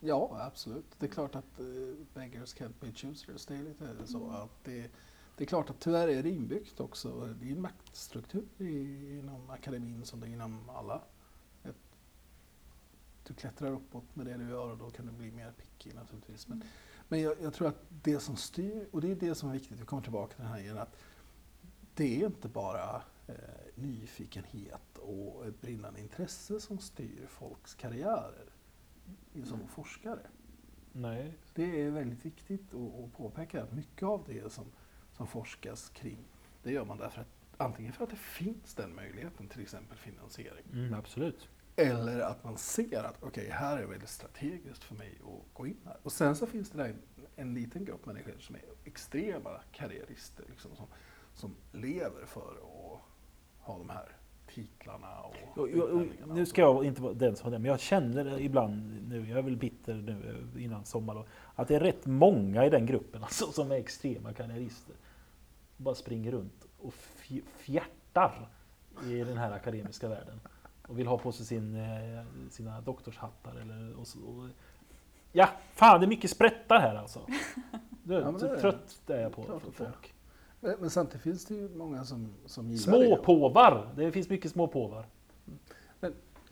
Ja, 0.00 0.36
absolut. 0.46 0.86
Det 0.98 1.06
är 1.06 1.10
klart 1.10 1.34
att 1.34 1.60
uh, 1.60 1.94
beggars 2.14 2.54
can't 2.56 2.72
be 2.80 2.92
choosers. 2.92 3.46
Det 3.46 3.54
är 3.56 3.62
lite 3.62 4.06
så 4.06 4.18
Mm. 4.24 4.36
att 4.42 4.64
det, 4.64 4.90
det 5.36 5.44
är 5.44 5.46
klart 5.46 5.70
att 5.70 5.80
tyvärr 5.80 6.08
är 6.08 6.22
det 6.22 6.30
inbyggt 6.30 6.80
också. 6.80 7.26
Det 7.40 7.48
är 7.48 7.52
en 7.52 7.60
maktstruktur 7.60 8.44
i, 8.58 9.18
inom 9.18 9.50
akademin 9.50 10.04
som 10.04 10.20
det 10.20 10.26
är 10.26 10.30
inom 10.30 10.70
alla. 10.70 11.00
Ett, 11.64 11.76
du 13.26 13.34
klättrar 13.34 13.70
uppåt 13.70 14.16
med 14.16 14.26
det 14.26 14.36
du 14.36 14.48
gör 14.48 14.70
och 14.70 14.78
då 14.78 14.90
kan 14.90 15.06
du 15.06 15.12
bli 15.12 15.30
mer 15.30 15.52
picky 15.52 15.92
naturligtvis. 15.96 16.48
Men, 16.48 16.62
men 17.10 17.20
jag, 17.20 17.34
jag 17.42 17.54
tror 17.54 17.68
att 17.68 17.82
det 18.02 18.20
som 18.20 18.36
styr, 18.36 18.88
och 18.92 19.00
det 19.00 19.10
är 19.10 19.14
det 19.14 19.34
som 19.34 19.48
är 19.48 19.52
viktigt, 19.52 19.80
vi 19.80 19.84
kommer 19.84 20.02
tillbaka 20.02 20.34
till 20.34 20.42
det 20.44 20.48
här 20.50 20.58
igen, 20.60 20.78
att 20.78 20.96
det 21.94 22.22
är 22.22 22.26
inte 22.26 22.48
bara 22.48 23.02
eh, 23.26 23.34
nyfikenhet 23.74 24.98
och 24.98 25.46
ett 25.46 25.60
brinnande 25.60 26.00
intresse 26.00 26.60
som 26.60 26.78
styr 26.78 27.26
folks 27.28 27.74
karriärer 27.74 28.44
som 29.32 29.54
Mm. 29.54 29.68
forskare. 29.68 30.20
Nej. 30.92 31.32
Det 31.54 31.82
är 31.82 31.90
väldigt 31.90 32.24
viktigt 32.24 32.74
att 32.74 33.12
påpeka 33.16 33.62
att 33.62 33.72
mycket 33.72 34.02
av 34.02 34.24
det 34.26 34.52
som, 34.52 34.64
som 35.12 35.26
forskas 35.26 35.88
kring, 35.90 36.18
det 36.62 36.72
gör 36.72 36.84
man 36.84 36.98
därför 36.98 37.20
att 37.20 37.28
antingen 37.56 37.92
för 37.92 38.04
att 38.04 38.10
det 38.10 38.16
finns 38.16 38.74
den 38.74 38.94
möjligheten, 38.94 39.48
till 39.48 39.60
exempel 39.60 39.98
finansiering, 39.98 40.64
Mm, 40.72 40.94
absolut. 40.94 41.48
Eller 41.76 42.20
att 42.20 42.44
man 42.44 42.58
ser 42.58 43.04
att 43.04 43.22
okej, 43.22 43.48
här 43.50 43.76
är 43.76 43.80
det 43.80 43.86
väldigt 43.86 44.08
strategiskt 44.08 44.84
för 44.84 44.94
mig 44.94 45.18
att 45.24 45.54
gå 45.54 45.66
in 45.66 45.76
här. 45.84 45.96
Och 46.02 46.12
sen 46.12 46.36
så 46.36 46.46
finns 46.46 46.70
det 46.70 46.78
där 46.78 46.88
en, 46.88 47.02
en 47.36 47.54
liten 47.54 47.84
grupp 47.84 48.06
människor 48.06 48.34
som 48.38 48.54
är 48.54 48.62
extrema 48.84 49.50
karriärister, 49.72 50.44
liksom, 50.48 50.76
som, 50.76 50.86
som 51.34 51.56
lever 51.72 52.26
för 52.26 52.40
att 52.40 53.00
ha 53.58 53.78
de 53.78 53.88
här 53.90 54.08
titlarna 54.54 55.20
och 55.20 55.36
jo, 55.56 55.66
utnämningarna 55.66 56.34
nu 56.34 56.46
ska 56.46 56.60
jag 56.60 56.84
inte 56.84 57.02
vara 57.02 57.14
den 57.14 57.36
som 57.36 57.44
har 57.44 57.50
det, 57.50 57.58
men 57.58 57.70
jag 57.70 57.80
känner 57.80 58.40
ibland 58.40 59.08
nu, 59.08 59.28
jag 59.28 59.38
är 59.38 59.42
väl 59.42 59.56
bitter 59.56 59.94
nu 59.94 60.46
eh, 60.56 60.64
innan 60.64 60.84
sommar 60.84 61.14
då, 61.14 61.26
att 61.54 61.68
det 61.68 61.76
är 61.76 61.80
rätt 61.80 62.06
många 62.06 62.66
i 62.66 62.70
den 62.70 62.86
gruppen 62.86 63.22
alltså, 63.24 63.52
som 63.52 63.70
är 63.70 63.76
extrema 63.76 64.32
karriärister. 64.32 64.94
Bara 65.76 65.94
springer 65.94 66.32
runt 66.32 66.66
och 66.78 66.92
fj- 66.92 67.44
fjärtar 67.58 68.48
i 69.06 69.14
den 69.24 69.36
här 69.38 69.52
akademiska 69.52 70.08
världen. 70.08 70.40
Och 70.90 70.98
vill 70.98 71.06
ha 71.06 71.18
på 71.18 71.32
sig 71.32 71.46
sin, 71.46 71.76
eh, 71.76 72.50
sina 72.50 72.80
doktorshattar 72.80 73.56
eller 73.56 74.00
och 74.00 74.06
så, 74.06 74.18
och, 74.18 74.48
Ja, 75.32 75.48
fan 75.72 76.00
det 76.00 76.06
är 76.06 76.08
mycket 76.08 76.30
sprättar 76.30 76.80
här 76.80 76.94
alltså. 76.94 77.26
Du, 78.02 78.14
Ja, 78.14 78.30
men 78.30 78.40
det 78.40 78.48
är 78.48 78.60
trött 78.60 79.10
är 79.10 79.20
jag 79.20 79.32
på 79.32 79.42
Klart 79.42 79.62
för 79.62 79.70
folk. 79.70 80.14
Men, 80.60 80.76
men 80.80 80.90
samtidigt 80.90 81.22
finns 81.22 81.44
det 81.44 81.54
ju 81.54 81.68
många 81.68 82.04
som, 82.04 82.34
som 82.46 82.70
gillar 82.70 82.98
det. 82.98 83.06
Småpåvar! 83.06 83.88
Det 83.96 84.12
finns 84.12 84.28
mycket 84.28 84.50
småpåvar. 84.50 85.06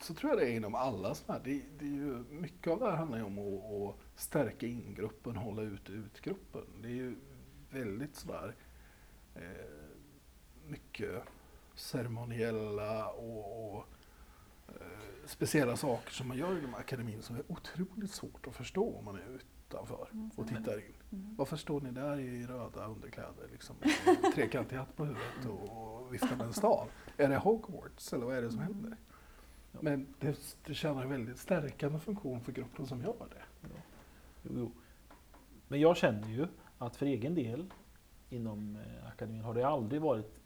Så 0.00 0.14
tror 0.14 0.30
jag 0.30 0.38
det 0.38 0.50
är 0.50 0.56
inom 0.56 0.74
alla 0.74 1.14
sådana 1.14 1.38
här. 1.38 1.44
Det, 1.44 1.62
det 1.78 1.84
är 1.84 1.96
ju, 1.96 2.24
mycket 2.30 2.72
av 2.72 2.78
det 2.78 2.84
här 2.84 2.96
handlar 2.96 3.18
ju 3.18 3.24
om 3.24 3.38
att, 3.38 3.90
att 3.90 4.20
stärka 4.20 4.66
in-gruppen, 4.66 5.36
hålla 5.36 5.62
ut 5.62 5.90
ut-gruppen. 5.90 6.64
Det 6.82 6.88
är 6.88 6.92
ju 6.92 7.16
väldigt 7.70 8.16
sådär 8.16 8.54
eh, 9.34 9.42
mycket 10.66 11.22
ceremoniella 11.74 13.08
och, 13.08 13.76
och 13.76 13.84
speciella 15.26 15.76
saker 15.76 16.12
som 16.12 16.28
man 16.28 16.36
gör 16.36 16.58
inom 16.58 16.74
akademin 16.74 17.22
som 17.22 17.36
är 17.36 17.42
otroligt 17.48 18.10
svårt 18.10 18.46
att 18.46 18.54
förstå 18.54 18.96
om 18.98 19.04
man 19.04 19.14
är 19.14 19.40
utanför 19.68 20.08
Mm, 20.12 20.30
och 20.36 20.48
tittar 20.48 20.78
in. 20.78 20.94
Mm. 21.12 21.34
Varför 21.36 21.56
står 21.56 21.80
ni 21.80 21.90
där 21.90 22.20
i 22.20 22.46
röda 22.46 22.86
underkläder, 22.86 23.48
liksom, 23.52 23.76
trekantig 24.34 24.76
hatt 24.76 24.96
på 24.96 25.04
huvudet 25.04 25.46
och, 25.46 26.00
och 26.00 26.14
viftar 26.14 26.36
med 26.36 26.46
en 26.46 26.52
stav? 26.52 26.88
Är 27.16 27.28
det 27.28 27.36
Hogwarts 27.36 28.12
eller 28.12 28.26
vad 28.26 28.36
är 28.36 28.42
det 28.42 28.50
som 28.50 28.60
händer? 28.60 28.96
Ja. 29.72 29.78
Men 29.82 30.14
det, 30.20 30.56
det 30.64 30.74
tjänar 30.74 31.02
en 31.02 31.10
väldigt 31.10 31.38
stärkande 31.38 31.98
funktion 31.98 32.40
för 32.40 32.52
gruppen 32.52 32.86
som 32.86 33.02
gör 33.02 33.28
det. 33.30 33.68
Jo, 34.42 34.52
jo. 34.56 34.72
Men 35.68 35.80
jag 35.80 35.96
känner 35.96 36.28
ju 36.28 36.46
att 36.78 36.96
för 36.96 37.06
egen 37.06 37.34
del 37.34 37.72
inom 38.30 38.76
eh, 38.76 39.08
akademin 39.08 39.44
har 39.44 39.54
det 39.54 39.66
aldrig 39.66 40.02
varit 40.02 40.40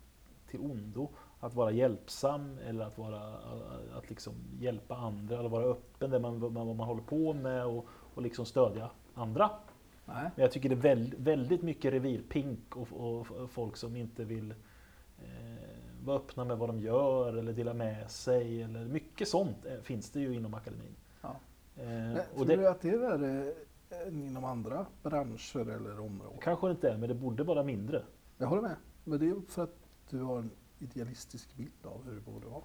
till 0.46 0.60
ondo 0.60 1.10
att 1.42 1.54
vara 1.54 1.70
hjälpsam 1.70 2.58
eller 2.68 2.84
att, 2.84 2.98
vara, 2.98 3.20
att 3.98 4.08
liksom 4.08 4.34
hjälpa 4.58 4.96
andra 4.96 5.38
eller 5.38 5.48
vara 5.48 5.64
öppen 5.64 6.10
där 6.10 6.18
man, 6.18 6.40
vad 6.40 6.52
man, 6.52 6.66
vad 6.66 6.76
man 6.76 6.86
håller 6.86 7.02
på 7.02 7.32
med 7.32 7.66
och, 7.66 7.86
och 8.14 8.22
liksom 8.22 8.46
stödja 8.46 8.90
andra. 9.14 9.50
Nej. 10.04 10.30
Men 10.34 10.42
jag 10.42 10.52
tycker 10.52 10.68
det 10.68 10.74
är 10.74 10.94
väldigt, 10.94 11.20
väldigt 11.20 11.62
mycket 11.62 11.92
revirpink 11.92 12.76
och, 12.76 12.88
och, 12.92 13.50
folk 13.50 13.76
som 13.76 13.96
inte 13.96 14.24
vill 14.24 14.50
eh, 15.18 15.26
vara 16.04 16.16
öppna 16.16 16.44
med 16.44 16.58
vad 16.58 16.68
de 16.68 16.80
gör 16.80 17.36
eller 17.36 17.52
dela 17.52 17.74
med 17.74 18.10
sig. 18.10 18.62
Eller 18.62 18.84
mycket 18.84 19.28
sånt 19.28 19.66
eh, 19.66 19.80
finns 19.82 20.10
det 20.10 20.20
ju 20.20 20.34
inom 20.34 20.54
akademin. 20.54 20.96
Ja. 21.22 21.36
Eh, 21.76 21.84
Men, 21.86 22.16
och 22.16 22.36
tror 22.36 22.46
det 22.46 22.56
du 22.56 22.68
att 22.68 22.80
det 22.80 22.90
är 22.90 22.98
värre 22.98 23.54
än 24.06 24.26
inom 24.26 24.44
andra 24.44 24.86
branscher 25.02 25.70
eller 25.70 26.00
områden? 26.00 26.38
kanske 26.42 26.66
det 26.66 26.70
inte 26.70 26.90
är, 26.90 26.96
men 26.96 27.08
det 27.08 27.14
borde 27.14 27.42
vara 27.42 27.62
mindre. 27.62 28.02
Jag 28.38 28.46
håller 28.46 28.62
med. 28.62 28.76
Men 29.04 29.18
det 29.18 29.28
är 29.28 29.40
för 29.48 29.62
att 29.62 29.76
du 30.10 30.22
har 30.22 30.38
en 30.38 30.50
idealistisk 30.82 31.56
bild 31.56 31.86
av 31.86 32.04
hur 32.04 32.14
det 32.14 32.20
borde 32.20 32.46
vara. 32.46 32.62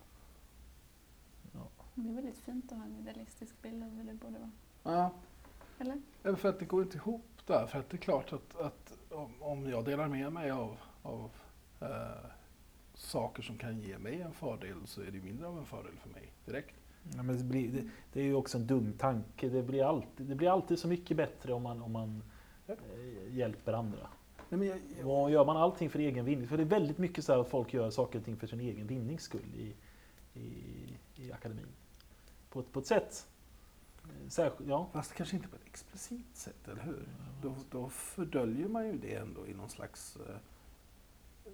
Det 1.95 2.09
är 2.09 2.13
väldigt 2.13 2.37
fint 2.37 2.71
att 2.71 2.77
ha 2.77 2.85
en 2.85 2.95
idealistisk 2.95 3.61
bild 3.61 3.83
av 3.83 3.89
hur 3.89 4.03
det 4.03 4.13
borde 4.13 4.39
vara. 4.39 4.51
Ja. 4.83 5.11
Eller? 5.79 6.01
Ja, 6.23 6.35
För 6.35 6.49
att 6.49 6.59
det 6.59 6.65
går 6.65 6.83
inte 6.83 6.97
ihop 6.97 7.25
där. 7.45 7.67
För 7.67 7.79
att 7.79 7.89
det 7.89 7.95
är 7.97 8.01
klart 8.01 8.33
att, 8.33 8.55
att 8.55 8.93
om, 9.09 9.41
om 9.41 9.69
jag 9.69 9.85
delar 9.85 10.07
med 10.07 10.33
mig 10.33 10.51
av, 10.51 10.77
av 11.03 11.31
eh, 11.81 12.29
saker 12.93 13.43
som 13.43 13.57
kan 13.57 13.79
ge 13.79 13.97
mig 13.97 14.21
en 14.21 14.33
fördel 14.33 14.77
så 14.87 15.01
är 15.01 15.11
det 15.11 15.19
mindre 15.21 15.47
av 15.47 15.57
en 15.57 15.65
fördel 15.65 15.97
för 15.97 16.09
mig 16.09 16.31
direkt. 16.45 16.75
Ja, 17.15 17.23
men 17.23 17.37
det, 17.37 17.43
blir, 17.43 17.71
det, 17.71 17.89
det 18.13 18.19
är 18.19 18.25
ju 18.25 18.33
också 18.33 18.57
en 18.57 18.67
dum 18.67 18.93
tanke. 18.97 19.49
Det 19.49 19.63
blir 19.63 19.83
alltid, 19.89 20.25
det 20.27 20.35
blir 20.35 20.49
alltid 20.49 20.79
så 20.79 20.87
mycket 20.87 21.17
bättre 21.17 21.53
om 21.53 21.63
man, 21.63 21.81
om 21.81 21.91
man 21.91 22.23
Ja. 22.65 22.73
eh, 22.73 23.35
hjälper 23.35 23.73
andra. 23.73 24.07
Nej, 24.49 24.67
jag, 24.67 24.79
jag, 25.09 25.31
gör 25.31 25.45
man 25.45 25.57
allting 25.57 25.89
för 25.89 25.99
egen 25.99 26.25
vinning, 26.25 26.47
för 26.47 26.57
det 26.57 26.63
är 26.63 26.67
väldigt 26.67 26.97
mycket 26.97 27.25
så 27.25 27.31
här 27.33 27.39
att 27.39 27.49
folk 27.49 27.73
gör 27.73 27.89
saker 27.89 28.19
och 28.19 28.25
ting 28.25 28.37
för 28.37 28.47
sin 28.47 28.59
egen 28.59 28.87
vinnings 28.87 29.23
skull 29.23 29.45
i, 29.57 29.73
i, 30.39 30.53
i 31.15 31.31
akademin. 31.31 31.67
På, 32.49 32.59
ett- 32.59 32.71
på 32.71 32.79
ett 32.79 32.85
sätt. 32.87 33.27
Eh, 34.03 34.29
Särskilt, 34.29 34.69
ja. 34.69 34.89
fast 34.93 35.13
kanske 35.13 35.35
inte 35.35 35.47
på 35.47 35.55
ett 35.55 35.65
explicit 35.65 36.35
sätt, 36.37 36.67
eller 36.67 36.81
hur? 36.81 37.07
Då, 37.41 37.55
då 37.71 37.89
fördöljer 37.89 38.67
man 38.67 38.85
ju 38.87 38.97
det 38.97 39.15
ändå 39.15 39.47
i 39.47 39.53
någon 39.53 39.69
slags... 39.69 40.15
eh, 40.29 40.35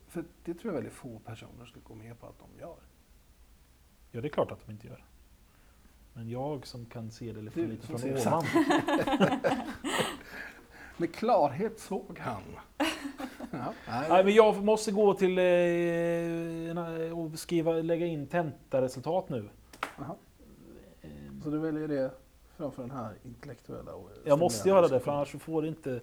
För 0.07 0.23
det 0.45 0.53
tror 0.53 0.73
jag 0.73 0.81
väldigt 0.81 0.93
få 0.93 1.19
personer 1.19 1.65
skulle 1.65 1.83
gå 1.87 1.95
med 1.95 2.19
på 2.19 2.27
att 2.27 2.39
de 2.39 2.59
gör. 2.59 2.77
ja, 4.11 4.21
det 4.21 4.27
är 4.27 4.29
klart 4.29 4.51
att 4.51 4.65
de 4.65 4.71
inte 4.71 4.87
gör. 4.87 5.03
Men 6.13 6.29
jag 6.29 6.67
som 6.67 6.85
kan 6.85 7.11
se 7.11 7.33
det 7.33 7.41
lite, 7.41 7.61
Du 7.61 7.77
från 7.77 8.13
ovan. 8.13 8.43
Med 10.97 11.15
klarhet 11.15 11.79
såg 11.79 12.19
han. 12.19 12.41
Ja, 13.51 13.73
Nej, 14.09 14.23
men 14.23 14.33
jag 14.33 14.63
måste 14.63 14.91
gå 14.91 15.13
till 15.13 15.37
eh, 15.37 15.43
en- 15.45 17.13
och 17.13 17.39
skriva, 17.39 17.71
lägga 17.73 18.05
in 18.05 18.27
tentaresultat 18.27 19.29
nu. 19.29 19.49
Jaha. 19.97 20.15
Eh, 21.01 21.09
Så 21.43 21.49
du 21.49 21.57
väljer 21.57 21.87
det 21.87 22.11
framför 22.57 22.81
den 22.81 22.91
här 22.91 23.13
intellektuella 23.23 23.93
och 23.93 24.09
Jag 24.25 24.39
måste 24.39 24.69
göra 24.69 24.87
det 24.87 24.99
för 24.99 25.11
annars 25.11 25.35
får 25.41 25.65
inte 25.65 25.99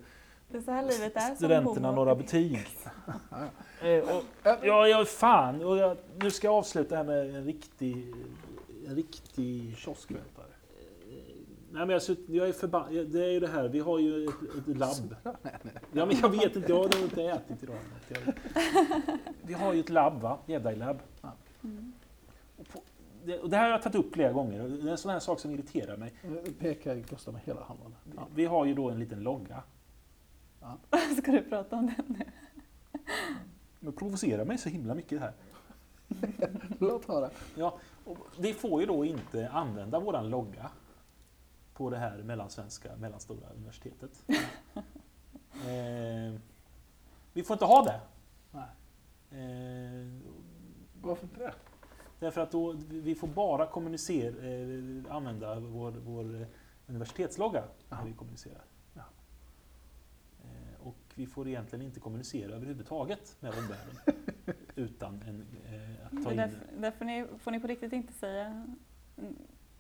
Det 0.48 0.58
är 0.58 0.62
så 0.62 0.70
här 0.70 0.82
livet 0.82 1.16
är 1.16 1.20
som 1.26 1.36
studenterna 1.36 1.92
några 1.92 2.14
betyg. 2.14 2.66
Ja, 3.30 3.88
Eh, 3.88 4.16
och, 4.16 4.22
ja, 4.62 4.88
ja, 4.88 5.04
fan. 5.04 5.62
Och 5.64 5.76
jag, 5.76 5.96
nu 6.20 6.30
ska 6.30 6.46
jag 6.46 6.54
avsluta 6.54 6.96
här 6.96 7.04
med 7.04 7.34
en 7.34 7.44
riktig... 7.44 8.14
En 8.88 8.94
riktig... 8.94 9.76
Kioskvältare. 9.76 10.39
Nej, 11.72 11.86
men 11.86 11.90
jag, 11.90 12.02
sutt- 12.02 12.28
jag 12.28 12.48
är 12.48 12.52
förbannad. 12.52 13.06
Det 13.10 13.24
är 13.24 13.30
ju 13.30 13.40
det 13.40 13.48
här, 13.48 13.68
vi 13.68 13.78
har 13.80 13.98
ju 13.98 14.24
ett, 14.24 14.68
ett 14.68 14.76
labb. 14.76 15.14
Ja, 15.92 16.06
men 16.06 16.16
jag 16.22 16.28
vet 16.28 16.56
inte, 16.56 16.72
jag 16.72 16.78
har 16.78 17.02
inte 17.02 17.22
ätit 17.24 17.62
idag. 17.62 17.76
Vi 19.42 19.52
har 19.54 19.72
ju 19.72 19.80
ett 19.80 19.88
labb, 19.90 20.20
va? 20.20 20.38
Jedi-labb. 20.46 20.98
Mm. 21.64 21.92
Och 22.56 22.66
Det, 23.24 23.38
och 23.38 23.50
det 23.50 23.56
här 23.56 23.64
har 23.64 23.70
jag 23.70 23.82
tagit 23.82 23.98
upp 24.06 24.14
flera 24.14 24.32
gånger. 24.32 24.68
Det 24.68 24.88
är 24.88 24.92
en 24.92 24.98
sån 24.98 25.10
här 25.10 25.18
sak 25.20 25.40
som 25.40 25.50
irriterar 25.50 25.96
mig. 25.96 26.12
Nu 26.22 26.42
pekar 26.58 26.96
Gustav 26.96 27.34
med 27.34 27.42
hela 27.42 27.62
handen. 27.62 27.94
Ja. 28.16 28.26
Vi 28.34 28.44
har 28.44 28.64
ju 28.64 28.74
då 28.74 28.90
en 28.90 28.98
liten 28.98 29.20
logga. 29.22 29.62
Ska 31.22 31.32
du 31.32 31.42
prata 31.42 31.76
om 31.76 31.86
den 31.96 32.16
nu? 32.18 32.24
Det 33.80 33.92
provocerar 33.92 34.44
mig 34.44 34.58
så 34.58 34.68
himla 34.68 34.94
mycket 34.94 35.20
här. 35.20 35.32
Låt 36.78 37.04
höra. 37.08 37.30
Ja, 37.54 37.78
vi 38.38 38.54
får 38.54 38.80
ju 38.80 38.86
då 38.86 39.04
inte 39.04 39.48
använda 39.48 40.00
våran 40.00 40.30
logga 40.30 40.70
på 41.80 41.90
det 41.90 41.98
här 41.98 42.22
mellansvenska, 42.22 42.96
mellanstora 42.96 43.48
universitetet. 43.48 44.24
eh, 45.52 46.40
vi 47.32 47.42
får 47.42 47.54
inte 47.54 47.64
ha 47.64 47.84
det. 47.84 48.00
Nej. 48.50 48.68
Eh, 49.30 50.08
Varför 51.00 51.24
inte 51.24 51.38
det? 51.38 51.52
därför 52.18 52.40
att 52.40 52.50
då, 52.52 52.72
vi 52.88 53.14
får 53.14 53.28
bara 53.28 53.66
kommunicera, 53.66 54.48
eh, 54.48 55.16
använda 55.16 55.60
vår, 55.60 55.90
vår 55.90 56.40
eh, 56.40 56.46
universitetslogga 56.86 57.64
när 57.88 58.04
vi 58.04 58.12
kommunicerar. 58.12 58.64
Ja. 58.94 59.04
Eh, 60.42 60.86
och 60.86 60.98
vi 61.14 61.26
får 61.26 61.48
egentligen 61.48 61.84
inte 61.84 62.00
kommunicera 62.00 62.52
överhuvudtaget 62.52 63.36
med 63.40 63.52
omvärlden 63.58 64.24
utan 64.74 65.22
en, 65.22 65.46
eh, 65.66 66.06
att 66.06 66.10
Det 66.10 66.22
ta 66.22 66.30
in 66.30 66.36
därför, 66.36 66.66
därför 66.78 67.04
ni, 67.04 67.26
får 67.38 67.50
ni 67.50 67.60
på 67.60 67.66
riktigt 67.66 67.92
inte 67.92 68.12
säga... 68.12 68.66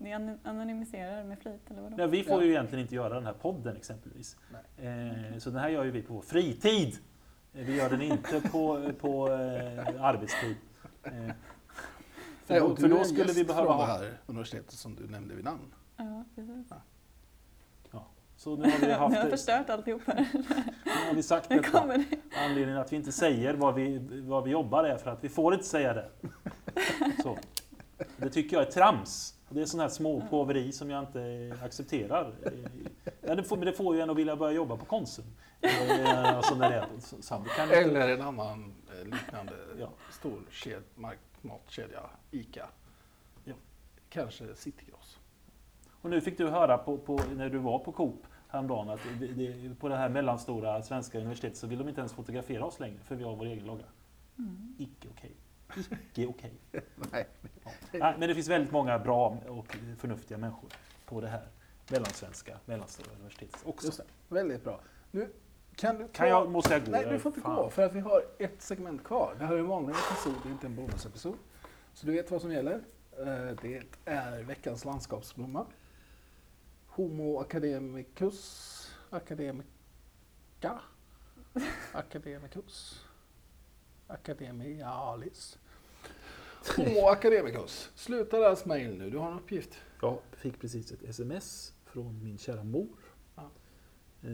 Ni 0.00 0.12
an- 0.14 0.38
anonymiserar 0.44 1.24
med 1.24 1.38
flit 1.38 1.70
eller 1.70 1.82
vadå? 1.82 1.96
Nej, 1.96 2.08
vi 2.08 2.22
får 2.24 2.38
Ja. 2.40 2.44
ju 2.44 2.50
egentligen 2.50 2.82
inte 2.82 2.94
göra 2.94 3.14
den 3.14 3.26
här 3.26 3.32
podden 3.32 3.76
exempelvis. 3.76 4.36
Nej. 4.78 4.88
Eh, 5.32 5.38
så 5.38 5.50
den 5.50 5.58
här 5.60 5.68
gör 5.68 5.84
ju 5.84 5.90
vi 5.90 6.02
på 6.02 6.14
vår 6.14 6.22
fritid. 6.22 6.98
Eh, 7.54 7.64
Vi 7.64 7.76
gör 7.76 7.90
den 7.90 8.02
inte 8.02 8.40
på, 8.40 8.90
på 9.00 9.28
eh, 9.32 10.04
arbetstid. 10.04 10.56
Eh, 11.02 11.10
för, 11.12 12.54
Nej, 12.54 12.60
då, 12.60 12.76
för 12.76 12.88
då 12.88 13.04
skulle 13.04 13.32
vi 13.32 13.44
behöva 13.44 13.66
från 13.68 13.78
det 13.78 13.84
ha... 13.86 13.98
här 13.98 14.18
universitetet 14.26 14.72
som 14.72 14.94
du 14.94 15.06
nämnde 15.08 15.34
vid 15.34 15.44
namn. 15.44 15.74
Ja, 15.96 16.24
precis. 16.34 16.72
Så 18.36 18.56
nu 18.56 18.62
har 18.70 18.78
vi 18.80 18.86
Ni 18.86 18.92
har 18.92 19.08
haft 19.10 19.30
förstört 19.30 19.70
alltihop 19.70 20.02
här. 20.06 20.28
nu 20.84 21.06
har 21.08 21.14
vi 21.14 21.22
sagt 21.22 21.50
Nu 21.50 21.60
det. 21.60 22.04
Anledningen 22.44 22.80
att 22.80 22.92
vi 22.92 22.96
inte 22.96 23.12
säger 23.12 23.54
vad 23.54 23.74
vi, 23.74 23.98
vad 24.22 24.44
vi 24.44 24.50
jobbar 24.50 24.84
är 24.84 24.96
för 24.96 25.10
att 25.10 25.24
vi 25.24 25.28
får 25.28 25.54
inte 25.54 25.66
säga 25.66 25.94
det. 25.94 26.08
Så. 27.22 27.38
Det 28.16 28.30
tycker 28.30 28.56
jag 28.56 28.66
är 28.66 28.70
trams. 28.70 29.34
Det 29.52 29.60
är 29.62 29.66
sån 29.66 29.80
här 29.80 29.88
småpåveri 29.88 30.72
som 30.72 30.90
jag 30.90 31.02
inte 31.02 31.54
accepterar. 31.62 32.34
Ja, 33.20 33.34
det 33.34 33.42
får, 33.42 33.56
men 33.56 33.66
det 33.66 33.72
får 33.72 33.94
ju 33.96 34.00
en 34.00 34.10
att 34.10 34.16
vilja 34.16 34.36
börja 34.36 34.52
jobba 34.52 34.76
på 34.76 34.84
Konsum. 34.84 35.24
Eh, 35.60 36.36
Alltså 36.36 36.54
när 36.54 36.70
det 36.70 36.76
är 36.76 36.86
så, 37.22 37.44
Eller 37.72 38.08
en 38.08 38.22
annan 38.22 38.72
eh, 39.00 39.04
liknande 39.04 39.52
Ja. 39.78 39.88
stor 40.10 40.42
ked, 40.50 40.82
mark, 40.94 41.18
matkedja, 41.40 42.00
ICA. 42.30 42.68
Ja. 43.44 43.54
Kanske 44.08 44.54
Citygross. 44.54 45.18
Och 46.02 46.10
nu 46.10 46.20
fick 46.20 46.38
du 46.38 46.48
höra 46.48 46.78
på, 46.78 46.98
på, 46.98 47.20
när 47.36 47.50
du 47.50 47.58
var 47.58 47.78
på 47.78 47.92
Coop 47.92 48.26
häromdagen 48.48 48.88
att 48.90 49.00
det, 49.20 49.74
på 49.80 49.88
det 49.88 49.96
här 49.96 50.08
mellanstora 50.08 50.82
svenska 50.82 51.18
universitetet 51.18 51.58
så 51.58 51.66
vill 51.66 51.78
de 51.78 51.88
inte 51.88 52.00
ens 52.00 52.12
fotografera 52.12 52.64
oss 52.64 52.80
längre 52.80 52.98
för 53.04 53.14
vi 53.16 53.24
har 53.24 53.36
vår 53.36 53.46
egen 53.46 53.66
logga. 53.66 53.84
Mm. 54.38 54.74
Icke 54.78 55.08
okej. 55.10 55.32
Icke 56.12 56.26
okej. 56.26 56.52
Nej. 57.12 57.26
Nej, 57.92 58.14
Men 58.18 58.28
det 58.28 58.34
finns 58.34 58.48
väldigt 58.48 58.72
många 58.72 58.98
bra 58.98 59.36
och 59.48 59.76
förnuftiga 59.98 60.38
människor 60.38 60.70
på 61.06 61.20
det 61.20 61.28
här 61.28 61.48
mellansvenska, 61.90 62.58
mellanstora 62.64 63.08
universitetet 63.16 63.60
också. 63.64 63.86
Just 63.86 63.98
det. 63.98 64.34
Väldigt 64.34 64.64
bra. 64.64 64.80
Nu, 65.10 65.32
kan 65.76 65.98
du 65.98 66.04
ta... 66.06 66.12
Kan 66.12 66.28
jag, 66.28 66.50
måste 66.50 66.72
jag 66.72 66.84
gå? 66.84 66.90
Nej, 66.90 67.06
du 67.10 67.18
får 67.18 67.30
inte 67.30 67.40
Fan. 67.40 67.56
gå 67.56 67.70
för 67.70 67.82
att 67.82 67.92
vi 67.92 68.00
har 68.00 68.22
ett 68.38 68.62
segment 68.62 69.04
kvar. 69.04 69.36
Det 69.38 69.44
här 69.46 69.54
är 69.54 69.58
en 69.58 69.66
vanlig 69.68 69.94
episod, 69.94 70.34
det 70.42 70.48
är 70.48 70.52
inte 70.52 70.66
en 70.66 70.76
bonusepisod. 70.76 71.36
Så 71.94 72.06
du 72.06 72.12
vet 72.12 72.30
vad 72.30 72.40
som 72.40 72.52
gäller. 72.52 72.74
Eh, 73.18 73.56
Det 73.62 73.82
är 74.04 74.42
veckans 74.42 74.84
landskapsblomma. 74.84 75.66
Homo 76.86 77.38
academicus. 77.40 78.90
Academica. 79.10 80.80
Academicus. 81.92 83.04
Academialis. 84.06 85.58
Homo 86.76 87.08
academicus. 87.08 87.90
Sluta 87.94 88.38
läs 88.38 88.64
mejl 88.64 88.98
nu, 88.98 89.10
du 89.10 89.18
har 89.18 89.30
en 89.30 89.38
uppgift. 89.38 89.74
Jag 90.02 90.18
fick 90.32 90.60
precis 90.60 90.92
ett 90.92 91.02
sms 91.02 91.74
från 91.84 92.24
min 92.24 92.38
kära 92.38 92.64
mor. 92.64 92.98
Ja. 93.36 93.50
Eh, 94.22 94.30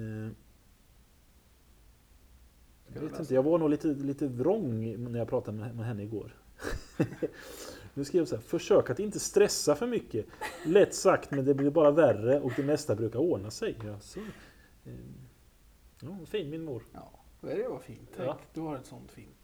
jag 2.94 3.00
vet 3.00 3.10
läsa? 3.10 3.22
inte, 3.22 3.34
jag 3.34 3.42
var 3.42 3.58
nog 3.58 3.70
lite, 3.70 3.88
lite 3.88 4.26
vrång 4.26 5.02
när 5.12 5.18
jag 5.18 5.28
pratade 5.28 5.58
med, 5.58 5.76
med 5.76 5.86
henne 5.86 6.02
igår. 6.02 6.36
nu 7.94 8.04
skrev 8.04 8.20
jag 8.20 8.28
så 8.28 8.36
här, 8.36 8.42
försök 8.42 8.90
att 8.90 8.98
inte 8.98 9.20
stressa 9.20 9.74
för 9.76 9.86
mycket. 9.86 10.26
Lätt 10.66 10.94
sagt, 10.94 11.30
men 11.30 11.44
det 11.44 11.54
blir 11.54 11.70
bara 11.70 11.90
värre 11.90 12.40
och 12.40 12.52
det 12.56 12.62
mesta 12.62 12.94
brukar 12.96 13.18
ordna 13.18 13.50
sig. 13.50 13.78
Jaså? 13.84 14.20
Eh, 14.84 14.92
ja, 16.00 16.18
fin 16.26 16.50
min 16.50 16.64
mor. 16.64 16.82
Ja, 16.92 17.10
det 17.40 17.68
var 17.68 17.78
fint. 17.78 18.10
Tänk, 18.16 18.28
Ja. 18.28 18.38
du 18.54 18.60
har 18.60 18.76
ett 18.76 18.86
sånt 18.86 19.10
fint. 19.12 19.35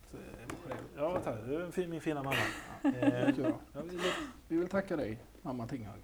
Ja, 0.96 1.20
tack. 1.20 1.34
Det 1.46 1.56
är 1.56 1.70
fin- 1.70 1.90
min 1.90 2.00
fina 2.00 2.22
mamma. 2.22 2.36
Eh, 2.84 3.30
ja, 3.40 3.58
Vi 4.48 4.56
vill 4.56 4.68
tacka 4.68 4.96
dig, 4.96 5.18
mamma 5.42 5.66
Tinghög. 5.66 6.02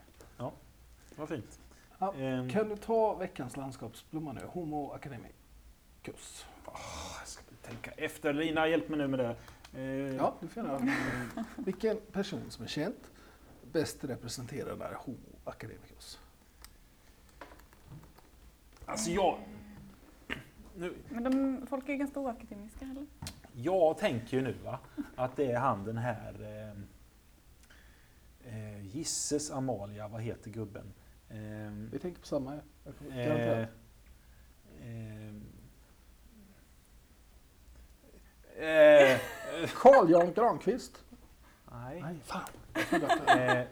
vad 1.16 1.28
fint. 1.28 1.60
Ja, 1.98 2.14
Eh, 2.14 2.48
Kan 2.48 2.68
du 2.68 2.76
ta 2.76 3.14
veckans 3.14 3.56
landskapsblomma 3.56 4.32
nu? 4.32 4.40
Homo 4.46 4.92
academicus. 4.92 6.46
jag 7.18 7.28
ska 7.28 7.42
tänka 7.62 7.90
efter. 7.90 8.32
Lina, 8.32 8.68
hjälp 8.68 8.88
mig 8.88 8.98
nu 8.98 9.08
med 9.08 9.18
det. 9.18 9.36
Eh, 9.80 10.16
Ja, 10.16 10.34
du 10.40 10.48
får 10.48 10.62
gärna. 10.64 10.94
Vilken 11.56 12.00
person 12.12 12.50
som 12.50 12.64
är 12.64 12.68
känd 12.68 12.94
bäst 13.72 14.04
representerar 14.04 14.68
den 14.70 14.80
här 14.80 14.94
Homo 14.94 15.16
academicus? 15.44 16.18
Alltså 18.86 19.10
jag... 19.10 19.38
Nu, 20.76 20.94
Men 21.08 21.24
de, 21.24 21.66
folk 21.66 21.88
är 21.88 21.92
ju 21.92 21.98
ganska 21.98 22.20
oakademiska 22.20 22.84
eller? 22.84 23.06
Jag 23.62 23.98
tänker 23.98 24.36
ju 24.36 24.42
nu 24.42 24.52
va, 24.64 24.78
att 25.16 25.36
det 25.36 25.52
är 25.52 25.58
han 25.58 25.84
den 25.84 25.98
här... 25.98 26.34
Eh, 26.42 26.70
eh, 28.54 28.86
Gisses 28.86 29.50
Amalia, 29.50 30.08
vad 30.08 30.22
heter 30.22 30.50
gubben? 30.50 30.92
Eh, 31.28 31.36
Vi 31.92 31.98
tänker 31.98 32.20
på 32.20 32.26
samma. 32.26 32.58
Eh, 33.10 33.28
eh, 33.28 33.66
eh, 38.58 39.18
Carl 39.74 40.10
Jan 40.10 40.32
Granqvist. 40.32 41.04
nej. 41.72 42.00
Nej, 42.02 42.18
fan. 42.24 42.48
Eh, 43.26 43.60
eh, 43.60 43.66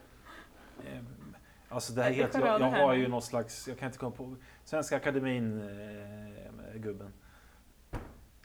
alltså 1.68 1.92
det 1.92 2.02
här 2.02 2.10
heter, 2.10 2.40
jag, 2.46 2.60
jag 2.60 2.70
har 2.70 2.94
ju 2.94 3.08
någon 3.08 3.22
slags, 3.22 3.68
jag 3.68 3.78
kan 3.78 3.86
inte 3.86 3.98
komma 3.98 4.16
på, 4.16 4.36
Svenska 4.64 4.96
Akademin 4.96 5.60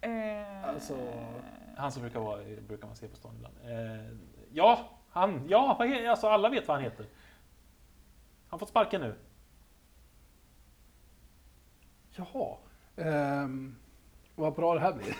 eh. 0.01 0.11
Eh, 0.11 0.69
Alltså- 0.69 1.13
Han 1.77 1.91
som 1.91 2.01
brukar, 2.01 2.19
vara, 2.19 2.41
brukar 2.67 2.87
man 2.87 2.95
se 2.95 3.07
på 3.07 3.15
stan 3.15 3.35
ibland. 3.35 3.55
Eh, 3.63 4.05
ja, 4.51 4.89
han, 5.09 5.45
ja, 5.49 5.77
alltså 6.09 6.27
alla 6.27 6.49
vet 6.49 6.67
vad 6.67 6.77
han 6.77 6.83
heter. 6.83 7.05
Han 8.49 8.59
fått 8.59 8.69
sparken 8.69 9.01
nu. 9.01 9.15
Jaha. 12.15 12.57
Ehm, 12.95 13.75
vad 14.35 14.53
bra 14.55 14.73
det 14.73 14.79
här 14.79 14.93
blir. 14.93 15.15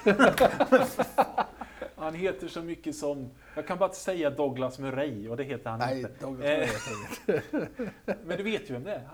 Han 1.96 2.14
heter 2.16 2.48
så 2.48 2.62
mycket 2.62 2.96
som, 2.96 3.32
jag 3.56 3.68
kan 3.68 3.78
bara 3.78 3.90
säga 3.94 4.30
Douglas 4.30 4.80
Murray 4.80 5.28
och 5.30 5.38
det 5.38 5.44
heter 5.44 5.70
han 5.70 5.80
Nej, 5.80 5.98
inte. 6.02 6.14
Douglas 6.26 6.46
Eh. 6.46 6.58
Murray 6.58 6.70
inget. 6.98 7.70
Men 8.26 8.38
du 8.38 8.44
vet 8.44 8.70
ju 8.70 8.74
vem 8.74 8.84
det 8.84 8.94
är. 8.94 9.08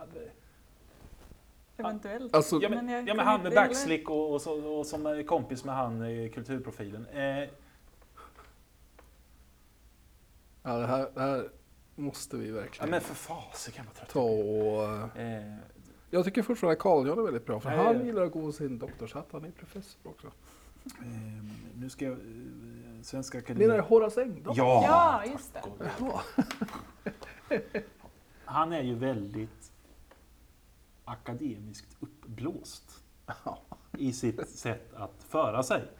Eventuellt. 1.77 2.35
Alltså, 2.35 2.59
Ja 2.61 2.69
men, 2.69 2.85
Men 2.85 2.95
jag 2.95 3.07
ja, 3.07 3.13
men 3.13 3.25
han 3.25 3.41
med 3.43 3.53
backslick 3.53 4.09
och, 4.09 4.33
och, 4.33 4.41
så, 4.41 4.65
och 4.77 4.85
som 4.85 5.05
är 5.05 5.23
kompis 5.23 5.63
med 5.63 5.75
han 5.75 6.01
eh, 6.01 6.31
kulturprofilen. 6.31 7.05
Eh, 7.07 7.49
ja, 10.63 10.77
det, 10.77 10.87
här, 10.87 11.09
det 11.13 11.21
här 11.21 11.49
måste 11.95 12.37
vi 12.37 12.49
ja, 12.49 12.55
verkligen 12.55 12.89
men 12.89 13.01
för 13.01 13.15
fasiken 13.15 13.85
vad 13.85 13.95
trött 13.95 14.09
ta 14.09 14.19
jag 14.29 15.09
och... 15.11 15.17
Eh, 15.17 15.55
Jag 16.09 16.25
tycker 16.25 16.41
fortfarande 16.43 16.75
Carl 16.79 17.07
Jan 17.07 17.19
är 17.19 17.23
väldigt 17.23 17.45
bra, 17.45 17.59
för 17.59 17.69
Nej, 17.69 17.77
han 17.85 17.95
ja. 17.99 18.03
gillar 18.05 18.21
att 18.25 18.31
gå 18.31 18.51
sin 18.51 18.79
doktorshatt. 18.79 19.27
Han 19.31 19.45
är 19.45 19.51
professor 19.51 19.99
också. 20.09 20.27
eh, 20.27 21.03
nu 21.75 21.89
ska 21.89 22.05
jag... 22.05 22.13
Eh, 22.13 22.17
Svenska 23.03 23.37
Menar 23.37 23.57
du 23.57 23.63
Akademin. 23.63 23.79
Horace 23.89 24.21
Engdahl? 24.21 24.57
Ja! 24.57 24.83
Ja, 25.25 25.31
just 25.31 25.53
det. 25.53 25.61
Han 28.45 28.73
är 28.73 28.81
ju 28.81 28.95
väldigt 28.95 29.66
akademiskt 31.07 31.97
uppblåst 31.99 33.03
i 33.97 34.13
sitt 34.13 34.49
sätt 34.57 34.93
att 34.93 35.23
föra 35.23 35.63
sig. 35.63 35.91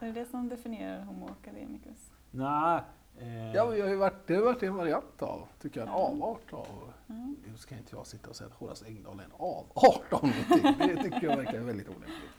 Är 0.00 0.06
det 0.06 0.12
det 0.12 0.26
som 0.26 0.48
definierar 0.48 1.04
Homo 1.04 1.28
academicus? 1.42 2.10
Nej, 2.30 2.80
eh, 3.18 3.46
Ja, 3.54 3.74
jag 3.76 3.84
har 3.84 3.90
ju 3.90 3.96
varit, 3.96 4.26
det 4.26 4.34
har 4.34 4.42
varit 4.42 4.62
en 4.62 4.74
variant 4.74 5.22
av, 5.22 5.48
tycker 5.60 5.80
jag, 5.80 5.86
en 5.88 5.92
Ja. 5.94 5.98
avart 5.98 6.52
av... 6.52 6.92
Mm. 7.08 7.36
Nu 7.52 7.56
ska 7.56 7.76
inte 7.76 7.96
jag 7.96 8.06
sitta 8.06 8.30
och 8.30 8.36
säga 8.36 8.48
att 8.48 8.54
Horace 8.54 8.86
Engdahl 8.86 9.20
är 9.20 9.24
en 9.24 9.32
avart 9.36 10.12
av 10.12 10.22
någonting. 10.24 10.86
Det 10.96 11.02
tycker 11.02 11.22
jag 11.28 11.36
verkar 11.36 11.60
väldigt 11.60 11.88
olämpligt. 11.88 12.30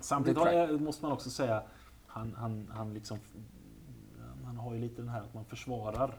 Samtidigt 0.00 0.44
Det 0.44 0.52
jag- 0.54 0.80
måste 0.80 1.04
man 1.04 1.12
också 1.12 1.30
säga, 1.30 1.62
han, 2.06 2.34
han, 2.34 2.70
han, 2.74 2.94
liksom, 2.94 3.18
han 4.44 4.56
har 4.56 4.74
ju 4.74 4.80
lite 4.80 5.02
den 5.02 5.08
här 5.08 5.20
att 5.20 5.34
man 5.34 5.44
försvarar 5.44 6.18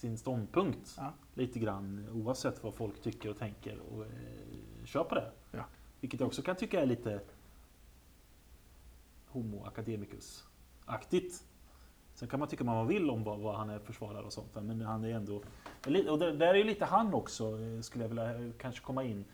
sin 0.00 0.18
ståndpunkt 0.18 0.94
Ja. 0.96 1.12
lite 1.34 1.58
grann 1.58 2.08
oavsett 2.12 2.64
vad 2.64 2.74
folk 2.74 3.02
tycker 3.02 3.30
och 3.30 3.38
tänker 3.38 3.78
och 3.78 4.04
eh, 4.04 4.10
kör 4.84 5.04
på 5.04 5.14
det. 5.14 5.32
Ja. 5.50 5.64
Vilket 6.00 6.20
jag 6.20 6.26
också 6.26 6.42
kan 6.42 6.56
tycka 6.56 6.80
är 6.80 6.86
lite 6.86 7.20
Homo 9.26 9.64
academicus-aktigt. 9.64 11.44
Sen 12.14 12.28
kan 12.28 12.40
man 12.40 12.48
tycka 12.48 12.64
vad 12.64 12.76
man 12.76 12.86
vill 12.86 13.10
om 13.10 13.24
vad, 13.24 13.40
vad 13.40 13.56
han 13.56 13.70
är 13.70 13.78
försvarare 13.78 14.24
och 14.24 14.32
sånt, 14.32 14.54
men 14.54 14.80
han 14.80 15.04
är 15.04 15.14
ändå... 15.14 15.42
Och 16.10 16.18
där 16.18 16.40
är 16.40 16.54
ju 16.54 16.64
lite 16.64 16.84
han 16.84 17.14
också, 17.14 17.60
eh, 17.60 17.80
skulle 17.80 18.04
jag 18.04 18.08
vilja 18.08 18.38
eh, 18.38 18.50
kanske 18.58 18.84
komma 18.84 19.04
in. 19.04 19.24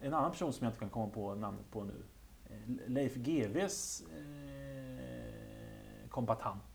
En 0.00 0.14
annan 0.14 0.30
person 0.30 0.52
som 0.52 0.64
jag 0.64 0.70
inte 0.70 0.80
kan 0.80 0.90
komma 0.90 1.08
på 1.08 1.34
namnet 1.34 1.70
på 1.70 1.84
nu. 1.84 2.02
Eh, 2.50 2.90
Leif 2.90 3.14
GWs 3.14 4.00
eh, 4.00 6.08
kombatant. 6.08 6.73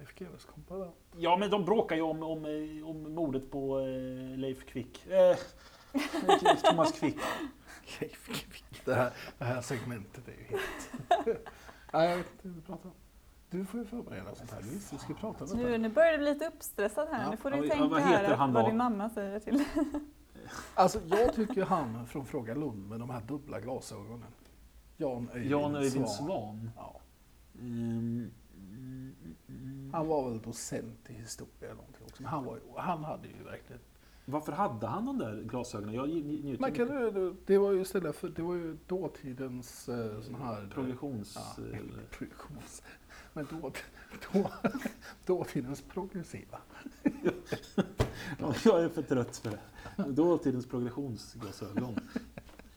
Leif 0.00 0.14
GWs 0.14 0.44
kompanjon. 0.44 0.92
Ja, 1.16 1.36
men 1.36 1.50
de 1.50 1.64
bråkar 1.64 1.96
ju 1.96 2.02
om, 2.02 2.22
om, 2.22 2.44
om 2.84 3.14
mordet 3.14 3.50
på 3.50 3.78
eh, 3.80 4.38
Leif 4.38 4.66
Kvick. 4.66 5.06
Eh, 5.06 5.36
Leif 6.42 6.62
Thomas 6.62 6.92
Kvick. 6.92 7.16
Leif 8.00 8.26
Kvick. 8.26 8.84
Det 8.84 8.94
här, 8.94 9.12
det 9.38 9.44
här 9.44 9.60
segmentet 9.60 10.28
är 10.28 10.32
ju 10.32 10.44
helt... 10.44 10.90
Nej, 11.92 12.10
jag 12.10 12.16
vet 12.16 12.26
inte 12.32 12.48
du 12.48 12.60
pratar 12.60 12.88
om. 12.88 12.94
Du 13.50 13.64
får 13.64 13.80
ju 13.80 13.86
förbereda 13.86 14.34
sånt 14.34 14.50
här. 14.50 14.60
Vi 14.62 14.98
ska 14.98 15.14
prata 15.14 15.44
om 15.44 15.50
Nu, 15.56 15.64
detta. 15.64 15.78
nu 15.78 15.88
börjar 15.88 16.12
du 16.12 16.18
bli 16.18 16.32
lite 16.32 16.46
uppstressad 16.46 17.08
här. 17.08 17.22
Ja. 17.22 17.30
Nu 17.30 17.36
får 17.36 17.50
du 17.50 17.56
ja, 17.56 17.74
tänka 17.74 17.88
vad 17.88 18.02
heter 18.02 18.24
här 18.24 18.36
han 18.36 18.52
vad 18.52 18.64
då? 18.64 18.68
din 18.68 18.76
mamma 18.76 19.10
säger 19.10 19.40
till 19.40 19.64
Alltså, 20.74 21.00
jag 21.06 21.34
tycker 21.34 21.64
han 21.64 22.06
från 22.06 22.26
Fråga 22.26 22.54
Lund 22.54 22.88
med 22.88 23.00
de 23.00 23.10
här 23.10 23.20
dubbla 23.20 23.60
glasögonen. 23.60 24.28
Jan 24.96 25.28
Öjvind 25.34 25.50
Jan 25.50 25.76
Öjvind 25.76 26.08
Svan. 26.08 26.26
Svan. 26.26 26.70
Ja. 26.76 27.00
Mm. 27.58 28.30
Han 29.92 30.06
var 30.08 30.30
väl 30.30 30.40
docent 30.40 31.10
i 31.10 31.12
historia 31.12 31.50
eller 31.60 31.74
någonting 31.74 32.02
också. 32.04 32.22
Men 32.22 32.30
han, 32.30 32.44
var 32.44 32.56
ju, 32.56 32.60
han 32.76 33.04
hade 33.04 33.28
ju 33.28 33.44
verkligen... 33.44 33.80
Varför 34.24 34.52
hade 34.52 34.86
han 34.86 35.06
de 35.06 35.18
där 35.18 35.42
glasögonen? 35.42 35.94
Jag 35.94 36.08
nj- 36.08 36.42
njuter 36.44 36.60
Man 36.60 36.72
kan, 36.72 36.88
ju- 36.88 37.34
det 37.46 37.58
var 37.58 37.72
ju 37.72 37.80
istället 37.80 38.16
för, 38.16 38.28
det 38.28 38.42
var 38.42 38.54
ju 38.54 38.76
dåtidens 38.86 39.88
eh, 39.88 40.20
sån 40.20 40.34
här... 40.34 40.70
Progressions... 40.74 41.36
Ja, 41.58 41.64
eller- 41.64 42.02
progressions. 42.10 42.82
Men 43.32 43.46
då, 43.50 43.72
då, 44.32 44.50
dåtidens 45.26 45.82
progressiva. 45.82 46.58
Ja, 48.38 48.54
jag 48.64 48.82
är 48.82 48.88
för 48.88 49.02
trött 49.02 49.36
för 49.36 49.50
det. 49.50 50.02
Dåtidens 50.12 50.66
progressionsglasögon. 50.66 51.98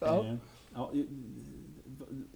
Ja. 0.00 0.24
Eh, 0.24 0.36
ja, 0.74 0.92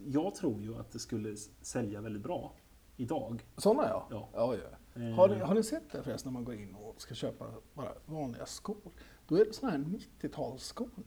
jag 0.06 0.34
tror 0.34 0.62
ju 0.62 0.76
att 0.76 0.90
det 0.92 0.98
skulle 0.98 1.36
sälja 1.62 2.00
väldigt 2.00 2.22
bra 2.22 2.52
idag. 2.98 3.46
Såna 3.56 3.82
ja. 3.88 4.06
Ja. 4.10 4.28
ja, 4.32 4.54
ja. 4.56 5.02
Eh, 5.02 5.14
Har, 5.14 5.28
ni, 5.28 5.38
har 5.38 5.54
ni 5.54 5.62
sett 5.62 5.90
det 5.92 6.02
förresten 6.02 6.32
när 6.32 6.34
man 6.40 6.44
går 6.44 6.54
in 6.54 6.74
och 6.74 7.00
ska 7.02 7.14
köpa 7.14 7.46
bara 7.74 7.92
vanliga 8.06 8.46
skor? 8.46 8.76
Då 9.28 9.36
är 9.36 9.44
det 9.44 9.52
såna 9.52 9.72
här 9.72 9.78
90-talsskor 9.78 10.88
nu. 10.94 11.04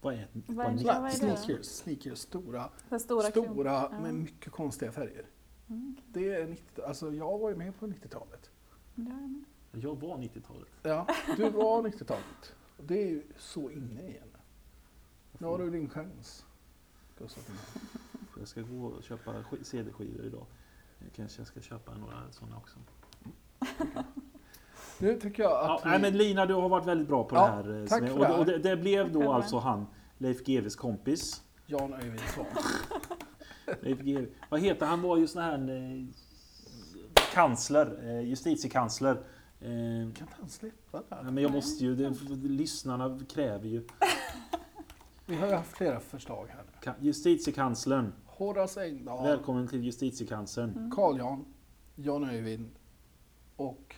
Vad 0.00 0.14
är, 0.14 0.28
Vad 0.32 0.66
är 0.66 0.84
vad 0.84 0.94
är 0.96 1.02
det? 1.04 1.10
sneakers, 1.10 1.66
sneakers, 1.66 2.18
stora, 2.18 2.70
för 2.88 2.98
stora, 2.98 3.22
stora, 3.30 3.46
kronor? 3.46 3.66
Ja. 3.66 3.92
med 4.02 4.14
mycket 4.14 4.52
konstiga 4.52 4.92
färger. 4.92 5.26
Mm. 5.68 5.96
Det 6.08 6.34
är 6.34 6.46
90, 6.46 6.82
alltså 6.84 7.12
jag 7.14 7.38
var 7.38 7.50
ju 7.50 7.56
med 7.56 7.78
på 7.80 7.86
90-talet. 7.86 8.50
Det 8.94 9.10
har 9.10 9.28
jag 9.72 9.94
var 10.00 10.16
90-talet. 10.18 10.68
Ja, 10.82 11.06
du 11.36 11.50
var 11.50 11.82
90-talet. 11.82 12.54
Och 12.78 12.84
Det 12.84 13.02
är 13.02 13.08
ju 13.08 13.22
så 13.38 13.70
inne 13.70 14.08
igen. 14.08 14.36
Nu 15.38 15.46
har 15.46 15.58
du 15.58 15.70
din 15.70 15.88
chans. 15.90 16.44
Jag 18.38 18.48
ska 18.48 18.62
gå 18.62 18.86
och 18.86 19.02
köpa 19.02 19.32
sk- 19.32 19.62
CD-skivor 19.62 20.24
idag. 20.24 20.46
Jag 21.04 21.12
kanske 21.12 21.40
jag 21.40 21.46
ska 21.46 21.60
köpa 21.60 21.94
några 21.94 22.16
sådana 22.30 22.56
också. 22.56 22.78
Nu 24.98 25.20
tycker 25.20 25.42
jag 25.42 25.52
Ja, 25.52 25.76
att 25.78 25.84
nej, 25.84 25.98
vi... 25.98 26.02
men 26.02 26.16
Lina, 26.18 26.46
du 26.46 26.54
har 26.54 26.68
varit 26.68 26.86
väldigt 26.86 27.08
bra 27.08 27.24
på 27.24 27.36
Ja, 27.36 27.46
det 27.46 27.52
här. 27.72 27.80
eh, 27.82 27.86
tack 27.86 28.08
för 28.08 28.12
och, 28.12 28.18
det 28.18 28.24
det, 28.24 28.26
här. 28.32 28.38
och 28.38 28.46
det, 28.46 28.58
det 28.58 28.76
blev 28.76 29.12
då 29.12 29.32
alltså 29.32 29.58
han, 29.58 29.86
Leif 30.18 30.44
GWs 30.44 30.76
kompis. 30.76 31.42
Jan 31.66 31.94
Öjvind 31.94 32.20
Svan. 32.20 32.46
Leif 33.80 33.98
GW. 33.98 34.26
Vad 34.48 34.60
heter 34.60 34.86
han? 34.86 35.02
var 35.02 35.16
ju 35.16 35.26
sån 35.26 35.42
här 35.42 35.70
eh, 35.70 36.04
kansler, 37.34 37.98
eh, 38.02 38.20
justitiekansler. 38.28 39.12
Eh, 39.60 40.12
Kan 40.16 40.28
han 40.40 40.48
slippa 40.48 40.98
där? 41.08 41.16
ja, 41.24 41.30
men 41.30 41.38
jag 41.42 41.52
måste 41.52 41.84
ju, 41.84 41.96
det, 41.96 42.10
lyssnarna 42.48 43.20
kräver 43.34 43.66
ju. 43.68 43.86
Vi 45.26 45.36
har 45.36 45.46
ju 45.46 45.54
haft 45.54 45.76
flera 45.76 46.00
förslag 46.00 46.46
här 46.48 46.62
nu. 46.66 46.90
Ka- 46.90 46.94
Justitiekanslern. 47.00 48.12
Horace 48.44 48.86
Engdahl, 48.86 49.24
Välkommen 49.24 49.68
till 49.68 49.84
justitiekanslern. 49.84 50.90
Carl 50.96 51.18
Jan, 51.18 51.44
Jan 51.94 52.24
Öjvind 52.24 52.70
och 53.56 53.96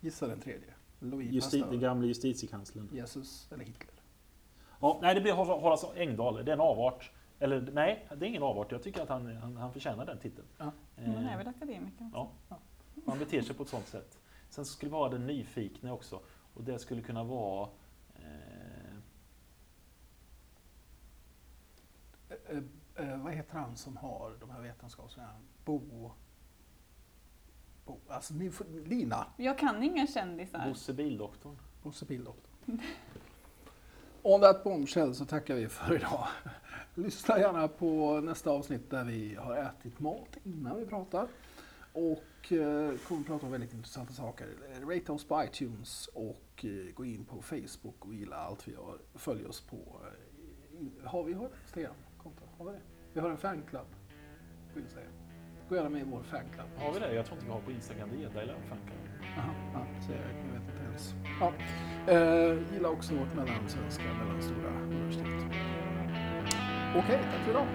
gissa 0.00 0.26
den 0.26 0.40
tredje. 0.40 0.74
Louis 0.98 1.30
Justi- 1.32 1.50
den 1.50 1.60
Pasteur. 1.62 1.80
gamle 1.80 2.06
justitiekanslern. 2.06 2.88
Jesus 2.92 3.48
eller 3.52 3.64
Hitler. 3.64 3.94
Ja, 4.80 4.98
nej, 5.02 5.14
det 5.14 5.20
blir 5.20 5.32
Hor- 5.32 5.60
Horace 5.60 5.86
Engdahl. 5.96 6.44
Det 6.44 6.50
är 6.50 6.54
en 6.54 6.60
avart. 6.60 7.12
Eller 7.38 7.70
nej, 7.72 8.08
det 8.16 8.26
är 8.26 8.28
ingen 8.28 8.42
avart. 8.42 8.72
Jag 8.72 8.82
tycker 8.82 9.02
att 9.02 9.08
han, 9.08 9.36
han, 9.36 9.56
han 9.56 9.72
förtjänar 9.72 10.06
den 10.06 10.18
titeln. 10.18 10.46
Ja. 10.58 10.72
Men 10.96 11.14
han 11.14 11.24
är 11.24 11.32
Eh, 11.32 11.38
väl 11.38 11.48
akademiker 11.48 12.06
också? 12.12 12.28
Ja. 12.48 12.58
Han 13.06 13.18
beter 13.18 13.42
sig 13.42 13.56
på 13.56 13.62
ett 13.62 13.68
sånt 13.68 13.86
sätt. 13.88 14.18
Sen 14.50 14.64
skulle 14.64 14.90
vara 14.90 15.08
den 15.10 15.26
nyfikne 15.26 15.92
också. 15.92 16.20
Och 16.54 16.64
det 16.64 16.78
skulle 16.78 17.02
kunna 17.02 17.24
vara... 17.24 17.68
Eh, 18.14 18.94
Eh, 22.96 23.16
vad 23.16 23.32
heter 23.32 23.58
han 23.58 23.76
som 23.76 23.96
har 23.96 24.36
de 24.40 24.50
här 24.50 24.60
vetenskapsmännen? 24.60 25.42
Bo... 25.64 26.12
Bo... 27.84 28.00
Alltså, 28.08 28.34
ni 28.34 28.50
får, 28.50 28.64
Lina. 28.84 29.26
Jag 29.36 29.58
kan 29.58 29.82
inga 29.82 30.06
kändisar. 30.06 30.68
Bosse 30.68 30.92
Bildoktorn. 30.92 31.58
Bosse 31.82 32.04
Bildoktorn. 32.04 32.80
On 34.22 34.40
that 34.40 34.64
bombshell 34.64 35.14
så 35.14 35.24
tackar 35.24 35.54
vi 35.54 35.68
för 35.68 35.94
idag. 35.94 36.26
Lyssna 36.94 37.38
gärna 37.38 37.68
på 37.68 38.20
nästa 38.20 38.50
avsnitt 38.50 38.90
där 38.90 39.04
vi 39.04 39.34
har 39.34 39.56
ätit 39.56 40.00
mat 40.00 40.36
innan 40.44 40.76
vi 40.76 40.86
pratar. 40.86 41.28
Och 41.92 42.52
eh, 42.52 42.96
kommer 42.98 43.20
att 43.20 43.26
prata 43.26 43.46
om 43.46 43.52
väldigt 43.52 43.74
intressanta 43.74 44.12
saker. 44.12 44.48
Rate 44.80 45.12
oss 45.12 45.24
på 45.24 45.44
iTunes 45.44 46.08
och 46.14 46.64
eh, 46.64 46.94
gå 46.94 47.04
in 47.04 47.24
på 47.24 47.42
Facebook 47.42 48.06
och 48.06 48.14
gilla 48.14 48.36
allt 48.36 48.68
vi 48.68 48.72
gör. 48.72 48.98
Följ 49.14 49.46
oss 49.46 49.60
på... 49.60 49.76
Eh, 49.76 51.08
har 51.08 51.24
vi 51.24 51.32
har 51.32 51.46
ett 51.46 51.52
Instagram-konto? 51.62 52.03
Har 52.64 52.72
vi 52.72 52.78
det? 52.78 52.84
Vi 53.12 53.20
har 53.20 53.30
en 53.30 53.36
fanclub 53.36 53.86
på 54.72 54.78
Instagram. 54.80 55.12
Gå 55.68 55.74
gärna 55.76 55.88
med 55.88 56.00
i 56.00 56.04
vår 56.04 56.22
fanclub. 56.22 56.66
Har 56.78 56.92
vi 56.92 57.00
det? 57.00 57.14
Jag 57.14 57.26
tror 57.26 57.36
inte 57.36 57.46
vi 57.46 57.52
har 57.52 57.60
på 57.60 57.70
Instagram. 57.70 58.08
Det 58.12 58.38
är 58.38 58.42
eller 58.42 58.54
Fanka. 58.54 58.92
Jaha, 59.36 59.54
ja, 59.74 60.00
så 60.00 60.12
jag, 60.12 60.20
jag 60.20 60.60
vet 60.60 60.68
inte 60.70 60.84
ens. 60.88 61.14
Ja. 61.40 61.52
Eh, 62.12 62.72
gilla 62.72 62.88
också 62.88 63.14
vårt 63.14 63.34
mellansvenska, 63.34 64.04
mellanstora 64.04 64.68
universitet. 64.68 65.26
Okej, 66.96 67.18
tack 67.32 67.44
för 67.44 67.50
idag. 67.50 67.66